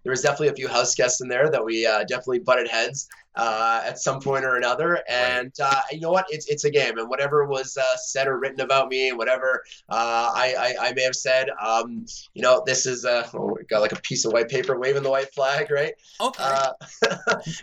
There 0.02 0.10
was 0.10 0.22
definitely 0.22 0.48
a 0.48 0.54
few 0.54 0.68
house 0.68 0.94
guests 0.94 1.20
in 1.20 1.28
there 1.28 1.50
that 1.50 1.64
we 1.64 1.86
uh, 1.86 2.04
definitely 2.04 2.38
butted 2.40 2.68
heads 2.68 3.08
uh, 3.36 3.82
at 3.84 3.98
some 3.98 4.20
point 4.20 4.44
or 4.44 4.56
another. 4.56 5.02
And 5.08 5.52
uh, 5.62 5.80
you 5.92 6.00
know 6.00 6.10
what? 6.10 6.26
It's 6.28 6.46
it's 6.48 6.64
a 6.64 6.70
game, 6.70 6.98
and 6.98 7.08
whatever 7.08 7.46
was 7.46 7.76
uh, 7.76 7.96
said 7.96 8.26
or 8.26 8.38
written 8.38 8.60
about 8.60 8.88
me, 8.88 9.08
and 9.08 9.18
whatever 9.18 9.62
uh, 9.88 10.30
I, 10.34 10.54
I 10.80 10.88
I 10.88 10.92
may 10.94 11.02
have 11.02 11.16
said, 11.16 11.48
um, 11.64 12.04
you 12.34 12.42
know, 12.42 12.62
this 12.66 12.86
is 12.86 13.04
uh, 13.04 13.28
oh, 13.34 13.54
we 13.56 13.64
got 13.64 13.80
like 13.80 13.92
a 13.92 14.00
piece 14.00 14.24
of 14.24 14.32
white 14.32 14.48
paper 14.48 14.78
waving 14.78 15.02
the 15.02 15.10
white 15.10 15.32
flag, 15.34 15.70
right? 15.70 15.94
Okay. 16.20 16.42
Uh, 16.42 16.72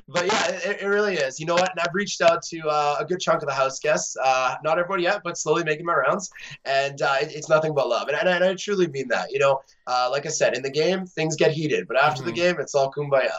but 0.08 0.26
yeah, 0.26 0.48
it, 0.50 0.82
it 0.82 0.86
really 0.88 1.16
is. 1.16 1.40
You 1.40 1.46
know 1.46 1.56
what? 1.56 1.70
And 1.72 1.80
I've 1.80 1.94
reached 1.94 2.22
out 2.22 2.42
to 2.44 2.60
uh, 2.68 2.98
a 3.00 3.06
good 3.06 3.20
chunk 3.20 3.42
of 3.42 3.48
the 3.48 3.54
house 3.56 3.80
guests. 3.80 4.16
Uh, 4.24 4.56
not 4.64 4.80
everybody 4.80 5.04
yet, 5.04 5.22
but 5.24 5.38
slowly 5.38 5.64
making 5.64 5.86
my 5.86 5.96
rounds. 5.96 6.32
And 6.66 7.02
uh, 7.02 7.18
it, 7.22 7.32
it's 7.36 7.50
nothing 7.50 7.74
but 7.74 7.88
love. 7.90 8.08
And, 8.08 8.18
and, 8.18 8.30
I, 8.30 8.36
and 8.36 8.44
I 8.44 8.56
truly 8.56 8.88
mean 8.88 9.08
that. 9.10 9.32
You 9.32 9.40
know, 9.40 9.62
uh, 9.86 10.10
like 10.12 10.26
I 10.26 10.30
said, 10.30 10.56
in 10.56 10.64
the 10.64 10.72
game, 10.72 11.06
things 11.06 11.36
get 11.36 11.52
heated, 11.52 11.88
but 11.88 11.98
after 11.98 12.24
the 12.24 12.32
Mhm. 12.32 12.36
game, 12.36 12.56
it's 12.60 12.76
all 12.76 12.92
kumbaya. 12.92 13.32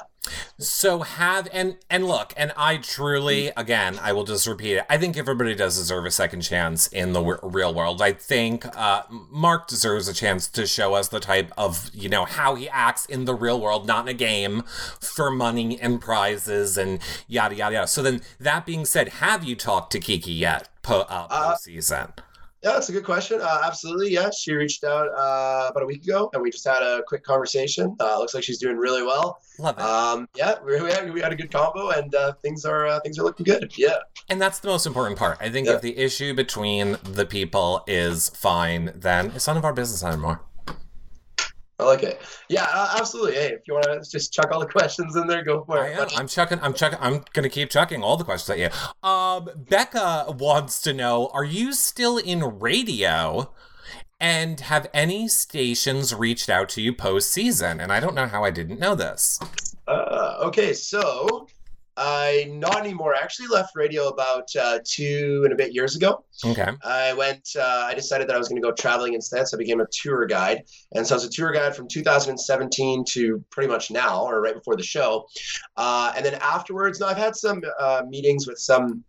So 0.58 1.00
have 1.02 1.48
and 1.52 1.76
and 1.88 2.06
look, 2.06 2.34
and 2.36 2.52
I 2.56 2.78
truly, 2.78 3.50
again, 3.56 3.98
I 4.02 4.12
will 4.12 4.24
just 4.24 4.46
repeat 4.46 4.74
it. 4.76 4.84
I 4.90 4.98
think 4.98 5.16
everybody 5.16 5.54
does 5.54 5.78
deserve 5.78 6.04
a 6.04 6.10
second 6.10 6.40
chance 6.42 6.86
in 6.88 7.12
the 7.12 7.20
w- 7.20 7.38
real 7.42 7.72
world. 7.72 8.02
I 8.02 8.12
think 8.12 8.66
uh, 8.76 9.04
Mark 9.30 9.68
deserves 9.68 10.08
a 10.08 10.12
chance 10.12 10.48
to 10.48 10.66
show 10.66 10.94
us 10.94 11.08
the 11.08 11.20
type 11.20 11.52
of 11.56 11.90
you 11.94 12.08
know 12.08 12.24
how 12.24 12.56
he 12.56 12.68
acts 12.68 13.06
in 13.06 13.24
the 13.24 13.34
real 13.34 13.60
world, 13.60 13.86
not 13.86 14.04
in 14.06 14.08
a 14.08 14.14
game, 14.14 14.62
for 15.00 15.30
money 15.30 15.80
and 15.80 16.00
prizes 16.00 16.76
and 16.76 16.98
yada 17.28 17.54
yada 17.54 17.74
yada. 17.74 17.86
So 17.86 18.02
then, 18.02 18.20
that 18.40 18.66
being 18.66 18.84
said, 18.84 19.08
have 19.08 19.44
you 19.44 19.54
talked 19.54 19.92
to 19.92 20.00
Kiki 20.00 20.32
yet? 20.32 20.68
Po- 20.82 21.06
uh, 21.08 21.26
Uh, 21.30 21.54
postseason. 21.54 22.12
Yeah, 22.62 22.72
that's 22.72 22.88
a 22.88 22.92
good 22.92 23.04
question. 23.04 23.40
Uh, 23.40 23.60
absolutely. 23.64 24.10
Yeah, 24.12 24.30
she 24.36 24.52
reached 24.52 24.82
out 24.82 25.08
uh, 25.16 25.68
about 25.70 25.82
a 25.82 25.86
week 25.86 26.02
ago, 26.02 26.28
and 26.32 26.42
we 26.42 26.50
just 26.50 26.66
had 26.66 26.82
a 26.82 27.02
quick 27.06 27.22
conversation. 27.22 27.94
Uh, 28.00 28.18
looks 28.18 28.34
like 28.34 28.42
she's 28.42 28.58
doing 28.58 28.76
really 28.76 29.02
well. 29.04 29.38
Love 29.60 29.76
it. 29.78 29.82
Um, 29.82 30.28
yeah, 30.34 30.56
we, 30.64 30.80
we, 30.82 30.90
had, 30.90 31.12
we 31.12 31.20
had 31.20 31.32
a 31.32 31.36
good 31.36 31.52
combo, 31.52 31.90
and 31.90 32.12
uh, 32.16 32.32
things 32.42 32.64
are 32.64 32.86
uh, 32.86 32.98
things 33.00 33.16
are 33.18 33.22
looking 33.22 33.44
good. 33.44 33.72
Yeah. 33.78 33.98
And 34.28 34.42
that's 34.42 34.58
the 34.58 34.68
most 34.68 34.86
important 34.86 35.18
part. 35.18 35.38
I 35.40 35.50
think 35.50 35.68
Yeah. 35.68 35.74
if 35.74 35.82
the 35.82 35.96
issue 35.96 36.34
between 36.34 36.96
the 37.04 37.24
people 37.24 37.84
is 37.86 38.28
fine, 38.30 38.92
then 38.94 39.30
it's 39.36 39.46
none 39.46 39.56
of 39.56 39.64
our 39.64 39.72
business 39.72 40.02
anymore. 40.02 40.42
I 41.80 41.84
like 41.84 42.02
it. 42.02 42.20
Yeah, 42.48 42.66
absolutely. 42.98 43.34
Hey, 43.34 43.52
if 43.52 43.60
you 43.66 43.74
want 43.74 43.84
to 43.84 44.10
just 44.10 44.32
chuck 44.32 44.50
all 44.50 44.58
the 44.58 44.66
questions 44.66 45.14
in 45.14 45.28
there, 45.28 45.44
go 45.44 45.62
for 45.64 45.78
it. 45.78 45.96
I 45.96 46.02
am. 46.02 46.08
I'm 46.16 46.26
chucking. 46.26 46.58
I'm 46.60 46.74
chucking. 46.74 46.98
I'm 47.00 47.24
gonna 47.32 47.48
keep 47.48 47.70
chucking 47.70 48.02
all 48.02 48.16
the 48.16 48.24
questions 48.24 48.58
at 48.58 48.72
you. 49.04 49.08
Um, 49.08 49.48
Becca 49.56 50.34
wants 50.38 50.80
to 50.82 50.92
know: 50.92 51.30
Are 51.32 51.44
you 51.44 51.72
still 51.72 52.18
in 52.18 52.58
radio? 52.58 53.52
And 54.20 54.58
have 54.58 54.90
any 54.92 55.28
stations 55.28 56.12
reached 56.12 56.50
out 56.50 56.68
to 56.70 56.82
you 56.82 56.92
post 56.92 57.30
season? 57.30 57.78
And 57.78 57.92
I 57.92 58.00
don't 58.00 58.16
know 58.16 58.26
how 58.26 58.42
I 58.42 58.50
didn't 58.50 58.80
know 58.80 58.96
this. 58.96 59.38
Uh, 59.86 60.38
okay, 60.42 60.72
so 60.72 61.46
I 61.98 62.48
not 62.52 62.78
anymore. 62.78 63.14
I 63.14 63.18
actually 63.18 63.48
left 63.48 63.74
radio 63.74 64.08
about 64.08 64.48
uh, 64.54 64.78
two 64.84 65.42
and 65.44 65.52
a 65.52 65.56
bit 65.56 65.74
years 65.74 65.96
ago. 65.96 66.24
Okay. 66.44 66.70
I 66.84 67.12
went. 67.14 67.48
Uh, 67.58 67.86
I 67.86 67.94
decided 67.94 68.28
that 68.28 68.36
I 68.36 68.38
was 68.38 68.48
going 68.48 68.62
to 68.62 68.66
go 68.66 68.72
traveling 68.72 69.14
instead, 69.14 69.48
so 69.48 69.56
I 69.56 69.58
became 69.58 69.80
a 69.80 69.86
tour 69.90 70.24
guide. 70.26 70.62
And 70.92 71.04
so 71.04 71.14
I 71.14 71.16
was 71.16 71.24
a 71.24 71.30
tour 71.30 71.52
guide 71.52 71.74
from 71.74 71.88
2017 71.88 73.04
to 73.10 73.44
pretty 73.50 73.68
much 73.68 73.90
now, 73.90 74.24
or 74.24 74.40
right 74.40 74.54
before 74.54 74.76
the 74.76 74.82
show. 74.84 75.26
Uh, 75.76 76.12
and 76.16 76.24
then 76.24 76.34
afterwards, 76.34 77.00
now 77.00 77.08
I've 77.08 77.16
had 77.16 77.34
some 77.34 77.62
uh, 77.80 78.02
meetings 78.08 78.46
with 78.46 78.58
some. 78.58 79.04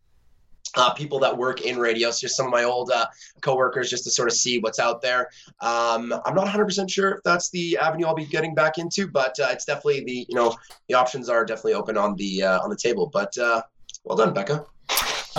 Uh, 0.75 0.93
people 0.93 1.19
that 1.19 1.35
work 1.35 1.61
in 1.61 1.77
radio, 1.77 2.11
so 2.11 2.19
just 2.21 2.35
some 2.35 2.45
of 2.45 2.51
my 2.51 2.63
old 2.63 2.91
uh, 2.91 3.07
coworkers, 3.41 3.89
just 3.89 4.03
to 4.03 4.11
sort 4.11 4.27
of 4.27 4.33
see 4.35 4.59
what's 4.59 4.79
out 4.79 5.01
there. 5.01 5.29
Um, 5.61 6.13
I'm 6.25 6.35
not 6.35 6.47
100% 6.47 6.89
sure 6.89 7.11
if 7.11 7.23
that's 7.23 7.49
the 7.49 7.77
avenue 7.77 8.05
I'll 8.05 8.15
be 8.15 8.25
getting 8.25 8.53
back 8.53 8.77
into, 8.77 9.07
but 9.07 9.39
uh, 9.39 9.47
it's 9.51 9.65
definitely 9.65 10.03
the 10.03 10.25
you 10.29 10.35
know 10.35 10.55
the 10.87 10.95
options 10.95 11.29
are 11.29 11.45
definitely 11.45 11.73
open 11.73 11.97
on 11.97 12.15
the 12.15 12.43
uh, 12.43 12.59
on 12.59 12.69
the 12.69 12.77
table. 12.77 13.09
But 13.11 13.37
uh, 13.37 13.61
well 14.03 14.17
done, 14.17 14.33
Becca. 14.33 14.65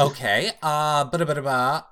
Okay. 0.01 0.53
Uh. 0.63 1.05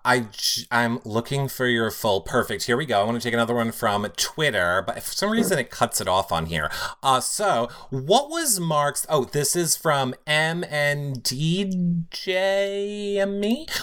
I 0.04 0.26
I'm 0.70 1.00
looking 1.04 1.48
for 1.48 1.66
your 1.66 1.90
full 1.90 2.22
perfect. 2.22 2.64
Here 2.64 2.76
we 2.76 2.86
go. 2.86 3.00
I 3.00 3.04
want 3.04 3.20
to 3.20 3.24
take 3.26 3.34
another 3.34 3.54
one 3.54 3.70
from 3.70 4.06
Twitter, 4.16 4.82
but 4.86 5.02
for 5.02 5.12
some 5.12 5.30
reason 5.30 5.58
it 5.58 5.70
cuts 5.70 6.00
it 6.00 6.08
off 6.08 6.32
on 6.32 6.46
here. 6.46 6.70
Uh, 7.02 7.20
so 7.20 7.68
what 7.90 8.30
was 8.30 8.58
Mark's? 8.58 9.06
Oh, 9.08 9.24
this 9.24 9.54
is 9.54 9.76
from 9.76 10.14
MNDJME. 10.26 11.22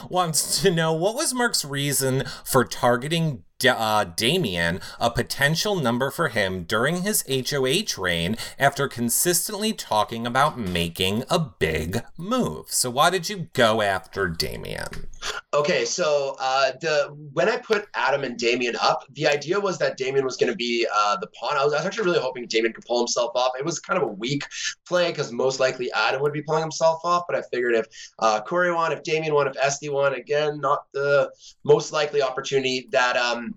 Wants 0.09 0.61
to 0.61 0.71
know 0.71 0.91
what 0.93 1.15
was 1.15 1.33
Mark's 1.33 1.63
reason 1.63 2.23
for 2.43 2.65
targeting. 2.65 3.43
Da- 3.57 3.71
uh, 3.71 4.03
Damien, 4.03 4.81
a 4.99 5.09
potential 5.09 5.75
number 5.75 6.11
for 6.11 6.27
him 6.27 6.63
during 6.63 7.03
his 7.03 7.23
HOH 7.29 8.01
reign 8.01 8.35
after 8.59 8.87
consistently 8.87 9.71
talking 9.71 10.27
about 10.27 10.59
making 10.59 11.23
a 11.29 11.39
big 11.39 12.03
move. 12.17 12.65
So, 12.69 12.89
why 12.89 13.09
did 13.09 13.29
you 13.29 13.47
go 13.53 13.81
after 13.81 14.27
Damien? 14.27 15.07
Okay, 15.53 15.85
so 15.85 16.35
uh, 16.39 16.71
the 16.81 17.15
when 17.33 17.47
I 17.47 17.57
put 17.57 17.87
Adam 17.93 18.23
and 18.23 18.37
Damien 18.37 18.75
up, 18.81 19.03
the 19.13 19.27
idea 19.27 19.59
was 19.59 19.77
that 19.79 19.97
Damien 19.97 20.25
was 20.25 20.35
going 20.35 20.51
to 20.51 20.55
be 20.55 20.85
uh, 20.93 21.15
the 21.17 21.27
pawn. 21.27 21.55
I 21.57 21.63
was, 21.63 21.73
I 21.73 21.77
was 21.77 21.85
actually 21.85 22.05
really 22.05 22.19
hoping 22.19 22.45
Damien 22.47 22.73
could 22.73 22.85
pull 22.85 22.99
himself 22.99 23.31
off. 23.35 23.53
It 23.57 23.63
was 23.63 23.79
kind 23.79 24.01
of 24.01 24.03
a 24.03 24.11
weak 24.11 24.43
play 24.85 25.11
because 25.11 25.31
most 25.31 25.59
likely 25.59 25.91
Adam 25.93 26.21
would 26.21 26.33
be 26.33 26.41
pulling 26.41 26.61
himself 26.61 26.99
off. 27.03 27.23
But 27.27 27.37
I 27.37 27.41
figured 27.53 27.75
if 27.75 27.85
uh, 28.19 28.41
Corey 28.41 28.73
won, 28.73 28.91
if 28.91 29.03
Damien 29.03 29.33
won, 29.33 29.47
if 29.47 29.55
Esty 29.57 29.89
won, 29.89 30.13
again, 30.13 30.59
not 30.59 30.85
the 30.93 31.31
most 31.63 31.91
likely 31.91 32.21
opportunity 32.21 32.87
that 32.91 33.15
um, 33.15 33.54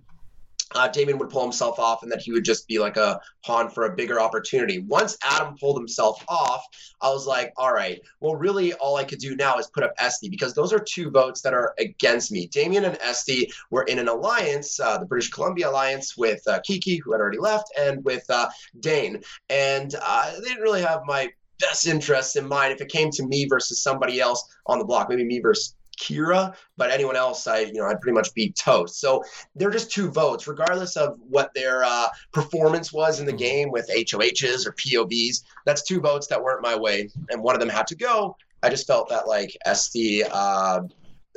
uh, 0.75 0.87
Damien 0.87 1.17
would 1.17 1.29
pull 1.29 1.41
himself 1.41 1.79
off 1.79 2.03
and 2.03 2.11
that 2.11 2.21
he 2.21 2.31
would 2.31 2.45
just 2.45 2.67
be 2.67 2.79
like 2.79 2.97
a 2.97 3.19
pawn 3.43 3.69
for 3.69 3.85
a 3.85 3.95
bigger 3.95 4.19
opportunity. 4.19 4.79
Once 4.79 5.17
Adam 5.23 5.55
pulled 5.57 5.77
himself 5.77 6.23
off, 6.27 6.63
I 7.01 7.09
was 7.09 7.25
like, 7.25 7.53
all 7.57 7.73
right, 7.73 7.99
well, 8.19 8.35
really, 8.35 8.73
all 8.73 8.95
I 8.95 9.03
could 9.03 9.19
do 9.19 9.35
now 9.35 9.57
is 9.57 9.67
put 9.67 9.83
up 9.83 9.93
Esty 9.97 10.29
because 10.29 10.53
those 10.53 10.73
are 10.73 10.79
two 10.79 11.09
votes 11.09 11.41
that 11.41 11.53
are 11.53 11.73
against 11.79 12.31
me. 12.31 12.47
Damien 12.47 12.85
and 12.85 12.97
Esty 13.01 13.51
were 13.71 13.83
in 13.83 13.99
an 13.99 14.07
alliance, 14.07 14.79
uh, 14.79 14.97
the 14.97 15.05
British 15.05 15.29
Columbia 15.31 15.69
Alliance, 15.69 16.17
with 16.17 16.41
uh, 16.47 16.59
Kiki, 16.63 16.97
who 16.97 17.11
had 17.11 17.21
already 17.21 17.39
left, 17.39 17.71
and 17.77 18.03
with 18.03 18.23
uh, 18.29 18.49
Dane. 18.79 19.21
And 19.49 19.93
uh, 20.01 20.33
they 20.39 20.49
didn't 20.49 20.63
really 20.63 20.81
have 20.81 21.01
my 21.05 21.29
best 21.59 21.87
interests 21.87 22.35
in 22.35 22.47
mind 22.47 22.73
if 22.73 22.81
it 22.81 22.89
came 22.89 23.09
to 23.11 23.25
me 23.25 23.45
versus 23.45 23.81
somebody 23.81 24.19
else 24.19 24.43
on 24.65 24.79
the 24.79 24.85
block, 24.85 25.09
maybe 25.09 25.25
me 25.25 25.39
versus 25.39 25.75
Kira, 25.99 26.55
but 26.77 26.91
anyone 26.91 27.15
else, 27.15 27.45
I 27.47 27.59
you 27.59 27.73
know, 27.73 27.85
I'd 27.85 28.01
pretty 28.01 28.15
much 28.15 28.33
beat 28.33 28.55
toast. 28.55 28.99
So 28.99 29.23
they're 29.55 29.69
just 29.69 29.91
two 29.91 30.09
votes, 30.09 30.47
regardless 30.47 30.97
of 30.97 31.17
what 31.27 31.53
their 31.53 31.83
uh, 31.83 32.07
performance 32.31 32.91
was 32.91 33.19
in 33.19 33.25
the 33.25 33.33
game 33.33 33.71
with 33.71 33.89
HOHs 33.89 34.65
or 34.65 34.73
POVs. 34.73 35.43
That's 35.65 35.83
two 35.83 35.99
votes 35.99 36.27
that 36.27 36.41
weren't 36.41 36.61
my 36.61 36.75
way, 36.75 37.09
and 37.29 37.43
one 37.43 37.55
of 37.55 37.59
them 37.59 37.69
had 37.69 37.87
to 37.87 37.95
go. 37.95 38.35
I 38.63 38.69
just 38.69 38.87
felt 38.87 39.09
that 39.09 39.27
like 39.27 39.55
Esty, 39.65 40.23
uh, 40.23 40.81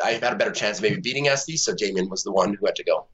I 0.03 0.13
had 0.13 0.33
a 0.33 0.37
better 0.37 0.51
chance 0.51 0.79
of 0.79 0.83
maybe 0.83 1.01
beating 1.01 1.29
Esty, 1.29 1.57
so 1.57 1.75
Damien 1.75 2.09
was 2.09 2.23
the 2.23 2.33
one 2.33 2.55
who 2.55 2.67
had 2.67 2.77
to 2.77 2.85
go. 2.85 3.07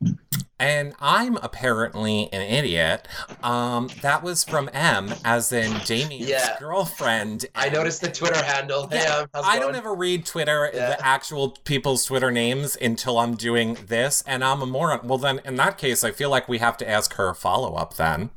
And 0.61 0.95
I'm 1.01 1.37
apparently 1.37 2.29
an 2.33 2.43
idiot. 2.43 3.07
Um, 3.43 3.89
that 4.03 4.23
was 4.23 4.43
from 4.45 4.69
M, 4.73 5.15
as 5.25 5.53
in 5.53 5.79
Damien's 5.85 6.29
Yeah. 6.29 6.57
girlfriend. 6.59 7.47
I 7.55 7.69
noticed 7.69 8.01
the 8.01 8.11
Twitter 8.11 8.43
handle. 8.43 8.89
Hey, 8.89 8.99
Yeah, 9.03 9.27
how's 9.33 9.45
it 9.45 9.49
I 9.49 9.59
don't 9.61 9.77
ever 9.77 9.95
read 9.95 10.27
Twitter, 10.27 10.71
Yeah. 10.75 10.91
the 10.91 11.07
actual 11.07 11.51
people's 11.65 12.05
Twitter 12.05 12.31
names 12.31 12.77
until 12.81 13.19
I'm 13.19 13.37
doing 13.37 13.79
this, 13.87 14.25
and 14.27 14.43
I'm 14.43 14.61
a 14.63 14.67
moron. 14.67 15.01
Well, 15.07 15.19
then, 15.19 15.41
in 15.45 15.55
that 15.57 15.79
case, 15.79 16.03
I 16.03 16.11
feel 16.11 16.31
like 16.31 16.49
we 16.49 16.59
have 16.59 16.77
to 16.79 16.89
ask 16.89 17.15
her 17.15 17.29
a 17.29 17.35
follow 17.35 17.75
up 17.75 17.95
then. 17.95 18.31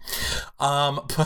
Um, 0.60 1.08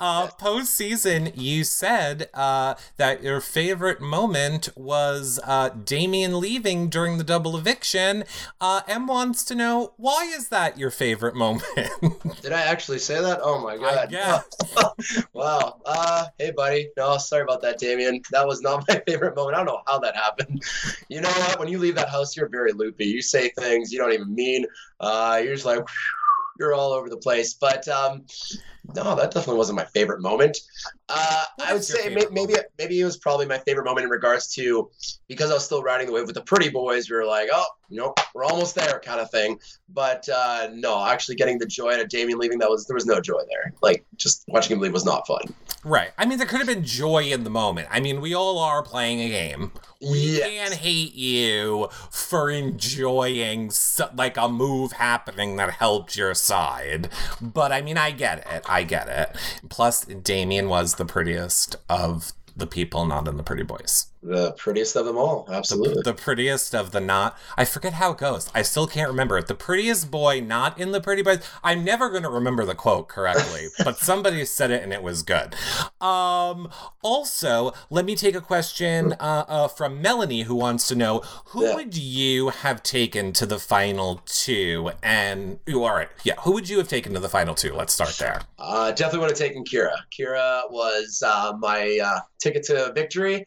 uh, 0.00 0.28
postseason, 0.40 1.32
you 1.36 1.64
said 1.64 2.28
uh, 2.34 2.74
that 2.96 3.22
your 3.22 3.40
favorite 3.40 4.00
moment 4.00 4.68
was 4.76 5.40
uh, 5.44 5.70
Damien 5.70 6.38
leaving 6.40 6.88
during 6.88 7.18
the 7.18 7.24
double 7.24 7.56
eviction. 7.56 8.24
Uh, 8.60 8.82
M 8.86 9.06
wants 9.06 9.44
to 9.44 9.54
know 9.54 9.87
why 9.96 10.24
is 10.24 10.48
that 10.48 10.78
your 10.78 10.90
favorite 10.90 11.34
moment? 11.34 11.64
Did 12.42 12.52
I 12.52 12.62
actually 12.62 12.98
say 12.98 13.20
that? 13.20 13.40
Oh 13.42 13.60
my 13.60 13.76
god. 13.76 14.10
guess. 14.10 14.44
wow. 15.32 15.80
Uh, 15.84 16.26
hey, 16.38 16.52
buddy. 16.52 16.90
No, 16.96 17.18
sorry 17.18 17.42
about 17.42 17.62
that, 17.62 17.78
Damien. 17.78 18.20
That 18.30 18.46
was 18.46 18.60
not 18.60 18.84
my 18.88 19.02
favorite 19.06 19.36
moment. 19.36 19.56
I 19.56 19.58
don't 19.58 19.66
know 19.66 19.82
how 19.86 19.98
that 20.00 20.16
happened. 20.16 20.62
You 21.10 21.22
know 21.22 21.30
what? 21.30 21.58
When 21.58 21.68
you 21.68 21.78
leave 21.78 21.94
that 21.94 22.10
house, 22.10 22.36
you're 22.36 22.50
very 22.50 22.72
loopy. 22.72 23.06
You 23.06 23.22
say 23.22 23.48
things 23.58 23.90
you 23.90 23.98
don't 23.98 24.12
even 24.12 24.34
mean. 24.34 24.66
Uh, 25.00 25.40
you're 25.42 25.54
just 25.54 25.64
like, 25.64 25.82
you're 26.58 26.74
all 26.74 26.92
over 26.92 27.08
the 27.08 27.16
place. 27.16 27.54
But 27.54 27.88
um, 27.88 28.26
no, 28.94 29.14
that 29.14 29.30
definitely 29.30 29.56
wasn't 29.56 29.78
my 29.78 29.86
favorite 29.86 30.20
moment. 30.20 30.58
Uh, 31.10 31.44
I 31.64 31.72
would 31.72 31.82
say 31.84 32.08
may- 32.14 32.26
maybe 32.30 32.54
maybe 32.78 33.00
it 33.00 33.04
was 33.04 33.16
probably 33.16 33.46
my 33.46 33.58
favorite 33.58 33.84
moment 33.84 34.04
in 34.04 34.10
regards 34.10 34.48
to 34.54 34.90
because 35.26 35.50
I 35.50 35.54
was 35.54 35.64
still 35.64 35.82
riding 35.82 36.06
the 36.06 36.12
wave 36.12 36.26
with 36.26 36.34
the 36.34 36.42
pretty 36.42 36.68
boys. 36.68 37.08
We 37.08 37.16
were 37.16 37.24
like, 37.24 37.48
oh, 37.52 37.64
you 37.88 37.96
know, 37.98 38.14
we're 38.34 38.44
almost 38.44 38.74
there, 38.74 39.00
kind 39.02 39.18
of 39.20 39.30
thing. 39.30 39.58
But 39.88 40.28
uh, 40.28 40.68
no, 40.74 41.02
actually 41.06 41.36
getting 41.36 41.58
the 41.58 41.64
joy 41.66 41.94
out 41.94 42.00
of 42.00 42.08
Damien 42.10 42.38
leaving, 42.38 42.58
that 42.58 42.68
was 42.68 42.86
there 42.86 42.94
was 42.94 43.06
no 43.06 43.20
joy 43.20 43.40
there. 43.48 43.72
Like 43.82 44.04
just 44.16 44.44
watching 44.48 44.76
him 44.76 44.80
leave 44.82 44.92
was 44.92 45.06
not 45.06 45.26
fun. 45.26 45.40
Right. 45.84 46.10
I 46.18 46.26
mean, 46.26 46.36
there 46.38 46.46
could 46.46 46.58
have 46.58 46.66
been 46.66 46.84
joy 46.84 47.24
in 47.24 47.44
the 47.44 47.50
moment. 47.50 47.88
I 47.90 48.00
mean, 48.00 48.20
we 48.20 48.34
all 48.34 48.58
are 48.58 48.82
playing 48.82 49.20
a 49.20 49.28
game. 49.30 49.72
We 50.00 50.36
Yes. 50.38 50.46
can't 50.48 50.74
hate 50.74 51.14
you 51.14 51.88
for 52.10 52.50
enjoying 52.50 53.70
so, 53.70 54.10
like 54.14 54.36
a 54.36 54.48
move 54.48 54.92
happening 54.92 55.56
that 55.56 55.70
helped 55.72 56.16
your 56.16 56.34
side. 56.34 57.08
But 57.40 57.72
I 57.72 57.80
mean, 57.80 57.96
I 57.96 58.10
get 58.10 58.38
it. 58.46 58.62
I 58.68 58.82
get 58.82 59.08
it. 59.08 59.36
Plus, 59.68 60.04
Damien 60.04 60.68
was 60.68 60.94
the 60.98 61.06
prettiest 61.06 61.76
of 61.88 62.32
the 62.54 62.66
people 62.66 63.06
not 63.06 63.26
in 63.26 63.36
the 63.36 63.42
pretty 63.42 63.62
boys. 63.62 64.06
The 64.22 64.52
prettiest 64.52 64.96
of 64.96 65.06
them 65.06 65.16
all, 65.16 65.46
absolutely. 65.50 66.02
The 66.02 66.12
prettiest 66.14 66.74
of 66.74 66.90
the 66.90 67.00
not. 67.00 67.38
I 67.56 67.64
forget 67.64 67.92
how 67.94 68.10
it 68.12 68.18
goes. 68.18 68.50
I 68.54 68.62
still 68.62 68.86
can't 68.86 69.08
remember 69.08 69.38
it. 69.38 69.46
The 69.46 69.54
prettiest 69.54 70.10
boy 70.10 70.40
not 70.40 70.78
in 70.78 70.90
the 70.92 71.00
pretty 71.00 71.22
boys. 71.22 71.38
I'm 71.62 71.84
never 71.84 72.10
going 72.10 72.24
to 72.24 72.28
remember 72.28 72.64
the 72.64 72.74
quote 72.74 73.08
correctly, 73.08 73.66
but 73.84 73.98
somebody 73.98 74.44
said 74.44 74.70
it 74.72 74.82
and 74.82 74.92
it 74.92 75.02
was 75.02 75.22
good. 75.22 75.54
Um, 76.00 76.68
also, 77.02 77.72
let 77.90 78.04
me 78.04 78.16
take 78.16 78.34
a 78.34 78.40
question 78.40 79.12
uh, 79.14 79.44
uh, 79.48 79.68
from 79.68 80.02
Melanie 80.02 80.42
who 80.42 80.54
wants 80.54 80.88
to 80.88 80.94
know 80.94 81.20
who 81.46 81.64
Yeah. 81.64 81.74
would 81.76 81.96
you 81.96 82.48
have 82.48 82.82
taken 82.82 83.32
to 83.34 83.46
the 83.46 83.58
final 83.58 84.20
two? 84.26 84.90
And, 85.02 85.60
you 85.66 85.84
are 85.84 86.02
it. 86.02 86.10
yeah, 86.24 86.34
who 86.40 86.52
would 86.52 86.68
you 86.68 86.78
have 86.78 86.88
taken 86.88 87.14
to 87.14 87.20
the 87.20 87.28
final 87.28 87.54
two? 87.54 87.72
Let's 87.74 87.92
start 87.92 88.16
there. 88.18 88.42
Uh, 88.58 88.90
definitely 88.92 89.20
would 89.20 89.30
have 89.30 89.38
taken 89.38 89.64
Kira. 89.64 89.94
Kira 90.16 90.62
was 90.70 91.22
uh, 91.24 91.52
my 91.58 91.98
uh, 92.02 92.20
ticket 92.40 92.64
to 92.64 92.92
victory. 92.94 93.46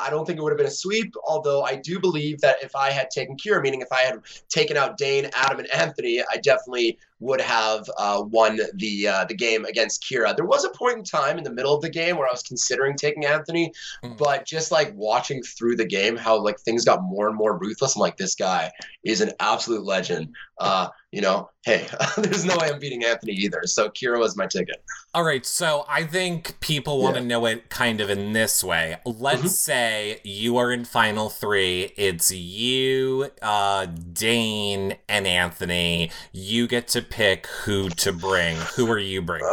I 0.00 0.10
don't 0.10 0.26
think 0.26 0.38
it 0.38 0.42
would 0.42 0.52
have 0.52 0.58
been 0.58 0.66
a 0.66 0.70
sweep, 0.70 1.14
although 1.24 1.62
I 1.62 1.76
do 1.76 1.98
believe 1.98 2.40
that 2.40 2.62
if 2.62 2.74
I 2.76 2.90
had 2.90 3.10
taken 3.10 3.36
Kira, 3.36 3.62
meaning 3.62 3.80
if 3.80 3.92
I 3.92 4.00
had 4.00 4.20
taken 4.48 4.76
out 4.76 4.96
Dane, 4.96 5.30
Adam, 5.34 5.58
and 5.58 5.72
Anthony, 5.72 6.22
I 6.22 6.36
definitely 6.36 6.98
would 7.22 7.40
have 7.40 7.88
uh, 7.98 8.22
won 8.30 8.58
the 8.74 9.06
uh, 9.08 9.24
the 9.24 9.34
game 9.34 9.64
against 9.64 10.04
Kira. 10.04 10.34
There 10.36 10.44
was 10.44 10.64
a 10.64 10.70
point 10.70 10.98
in 10.98 11.04
time 11.04 11.38
in 11.38 11.44
the 11.44 11.52
middle 11.52 11.74
of 11.74 11.80
the 11.82 11.88
game 11.90 12.16
where 12.16 12.26
I 12.26 12.32
was 12.32 12.42
considering 12.42 12.96
taking 12.96 13.24
Anthony, 13.24 13.72
Mhm. 14.04 14.18
but 14.18 14.44
just 14.46 14.72
like 14.72 14.92
watching 14.94 15.42
through 15.42 15.76
the 15.76 15.84
game, 15.86 16.16
how 16.16 16.38
like 16.38 16.58
things 16.60 16.84
got 16.84 17.00
more 17.02 17.28
and 17.28 17.36
more 17.36 17.56
ruthless. 17.58 17.94
I'm 17.96 18.00
like, 18.00 18.16
this 18.16 18.34
guy 18.34 18.70
is 19.04 19.20
an 19.20 19.30
absolute 19.40 19.84
legend. 19.84 20.28
Uh, 20.58 20.88
you 21.12 21.20
know, 21.20 21.48
hey, 21.64 21.86
there's 22.18 22.44
no 22.44 22.56
way 22.56 22.70
I'm 22.70 22.78
beating 22.78 23.04
Anthony 23.04 23.32
either. 23.32 23.62
So 23.66 23.88
Kira 23.90 24.18
was 24.18 24.36
my 24.36 24.46
ticket. 24.46 24.82
All 25.14 25.24
right, 25.24 25.44
so 25.44 25.84
I 25.88 26.04
think 26.04 26.58
people 26.60 27.00
want 27.02 27.16
to 27.16 27.20
Yeah. 27.22 27.26
know 27.28 27.46
it 27.46 27.68
kind 27.68 28.00
of 28.00 28.08
in 28.10 28.32
this 28.32 28.64
way. 28.64 28.96
Let's 29.04 29.42
Mhm. 29.42 29.48
say 29.48 30.20
you 30.24 30.56
are 30.56 30.72
in 30.72 30.84
final 30.84 31.28
three. 31.28 31.92
It's 31.96 32.30
you, 32.30 33.30
uh, 33.42 33.86
Dane, 33.86 34.96
and 35.08 35.26
Anthony. 35.26 36.10
You 36.32 36.66
get 36.66 36.88
to 36.88 37.02
pick 37.12 37.46
who 37.46 37.90
to 37.90 38.12
bring. 38.12 38.56
Who 38.74 38.90
are 38.90 38.98
you 38.98 39.20
bringing? 39.20 39.46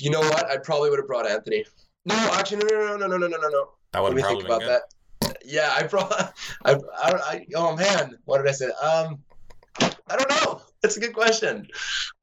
you 0.00 0.10
know 0.10 0.18
what? 0.20 0.50
I 0.50 0.56
probably 0.58 0.90
would 0.90 0.98
have 0.98 1.06
brought 1.06 1.30
Anthony. 1.30 1.64
No, 2.04 2.16
actually, 2.34 2.64
no, 2.64 2.96
no, 2.96 2.96
no, 2.96 3.06
no, 3.06 3.16
no, 3.16 3.28
no, 3.28 3.36
no, 3.36 3.48
no. 3.48 3.68
That 3.92 4.00
Let 4.00 4.08
would 4.08 4.16
me 4.16 4.22
probably 4.22 4.42
think 4.42 4.48
about 4.48 4.60
good. 4.62 4.80
that. 5.20 5.36
Yeah, 5.44 5.72
I 5.72 5.84
brought. 5.84 6.12
I, 6.64 6.72
I, 6.72 7.12
I. 7.12 7.46
Oh 7.54 7.76
man, 7.76 8.18
what 8.24 8.38
did 8.38 8.48
I 8.48 8.52
say? 8.52 8.70
Um, 8.82 9.20
I 9.80 10.16
don't 10.16 10.28
know. 10.28 10.60
That's 10.82 10.96
a 10.96 11.00
good 11.00 11.14
question. 11.14 11.68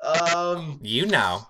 Um, 0.03 0.79
You 0.83 1.05
know. 1.05 1.47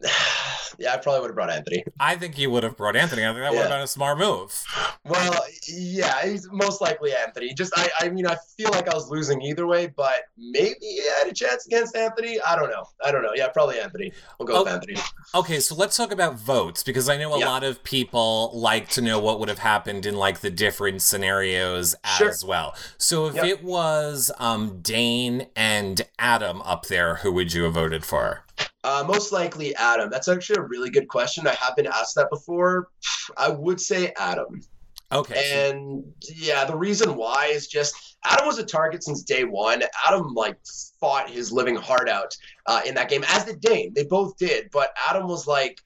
yeah, 0.78 0.92
I 0.94 0.96
probably 0.98 1.20
would 1.20 1.28
have 1.28 1.34
brought 1.36 1.50
Anthony. 1.50 1.84
I 2.00 2.16
think 2.16 2.36
you 2.38 2.50
would 2.50 2.62
have 2.62 2.76
brought 2.76 2.96
Anthony. 2.96 3.22
I 3.24 3.28
think 3.28 3.38
that 3.40 3.52
would 3.52 3.60
have 3.60 3.70
been 3.70 3.80
a 3.80 3.86
smart 3.86 4.18
move. 4.18 4.62
Well, 5.04 5.38
yeah, 5.68 6.24
he's 6.26 6.48
most 6.50 6.80
likely 6.80 7.14
Anthony. 7.14 7.54
Just, 7.54 7.72
I, 7.76 7.88
I 8.00 8.08
mean, 8.10 8.26
I 8.26 8.36
feel 8.56 8.70
like 8.70 8.88
I 8.88 8.94
was 8.94 9.08
losing 9.10 9.40
either 9.42 9.66
way, 9.66 9.86
but 9.86 10.24
maybe 10.36 10.76
I 10.82 11.14
had 11.20 11.28
a 11.28 11.34
chance 11.34 11.66
against 11.66 11.94
Anthony. 11.96 12.40
I 12.40 12.56
don't 12.56 12.70
know. 12.70 12.84
I 13.04 13.12
don't 13.12 13.22
know. 13.22 13.32
Yeah, 13.34 13.48
probably 13.48 13.78
Anthony. 13.80 14.12
We'll 14.38 14.46
go 14.46 14.62
with 14.64 14.72
Oh. 14.72 14.74
Anthony. 14.76 14.96
Okay, 15.34 15.60
so 15.60 15.74
let's 15.74 15.96
talk 15.96 16.10
about 16.12 16.38
votes 16.38 16.82
because 16.82 17.08
I 17.08 17.16
know 17.16 17.34
a 17.34 17.38
Yeah. 17.38 17.48
lot 17.48 17.64
of 17.64 17.82
people 17.84 18.50
like 18.54 18.88
to 18.90 19.00
know 19.00 19.18
what 19.18 19.38
would 19.40 19.48
have 19.48 19.58
happened 19.60 20.04
in 20.06 20.16
like 20.16 20.40
the 20.40 20.50
different 20.50 21.02
scenarios 21.02 21.94
Sure. 22.18 22.28
as 22.30 22.44
well. 22.44 22.74
So 22.98 23.26
if 23.26 23.34
Yep. 23.36 23.44
it 23.46 23.64
was 23.64 24.30
um 24.38 24.80
Dane 24.80 25.46
and 25.56 26.02
Adam 26.18 26.62
up 26.62 26.86
there, 26.86 27.16
who 27.16 27.32
would 27.32 27.52
you 27.52 27.64
have 27.64 27.74
voted 27.74 28.04
for? 28.04 28.44
Uh, 28.84 29.04
most 29.06 29.32
likely 29.32 29.74
Adam. 29.76 30.10
That's 30.10 30.28
actually 30.28 30.58
a 30.58 30.66
really 30.66 30.90
good 30.90 31.08
question. 31.08 31.46
I 31.46 31.54
have 31.54 31.74
been 31.74 31.86
asked 31.86 32.14
that 32.16 32.28
before. 32.30 32.88
I 33.36 33.48
would 33.48 33.80
say 33.80 34.12
Adam. 34.18 34.60
Okay. 35.10 35.68
And 35.68 36.04
yeah, 36.34 36.64
the 36.64 36.76
reason 36.76 37.16
why 37.16 37.46
is 37.46 37.66
just 37.66 38.18
Adam 38.24 38.46
was 38.46 38.58
a 38.58 38.64
target 38.64 39.02
since 39.02 39.22
day 39.22 39.44
one. 39.44 39.82
Adam 40.06 40.34
like 40.34 40.56
fought 41.00 41.30
his 41.30 41.52
living 41.52 41.76
heart 41.76 42.08
out 42.08 42.36
uh, 42.66 42.80
in 42.86 42.94
that 42.94 43.08
game, 43.08 43.24
as 43.28 43.44
did 43.44 43.60
Dane. 43.60 43.92
They 43.94 44.04
both 44.04 44.36
did, 44.36 44.70
but 44.72 44.90
Adam 45.08 45.28
was 45.28 45.46
like. 45.46 45.80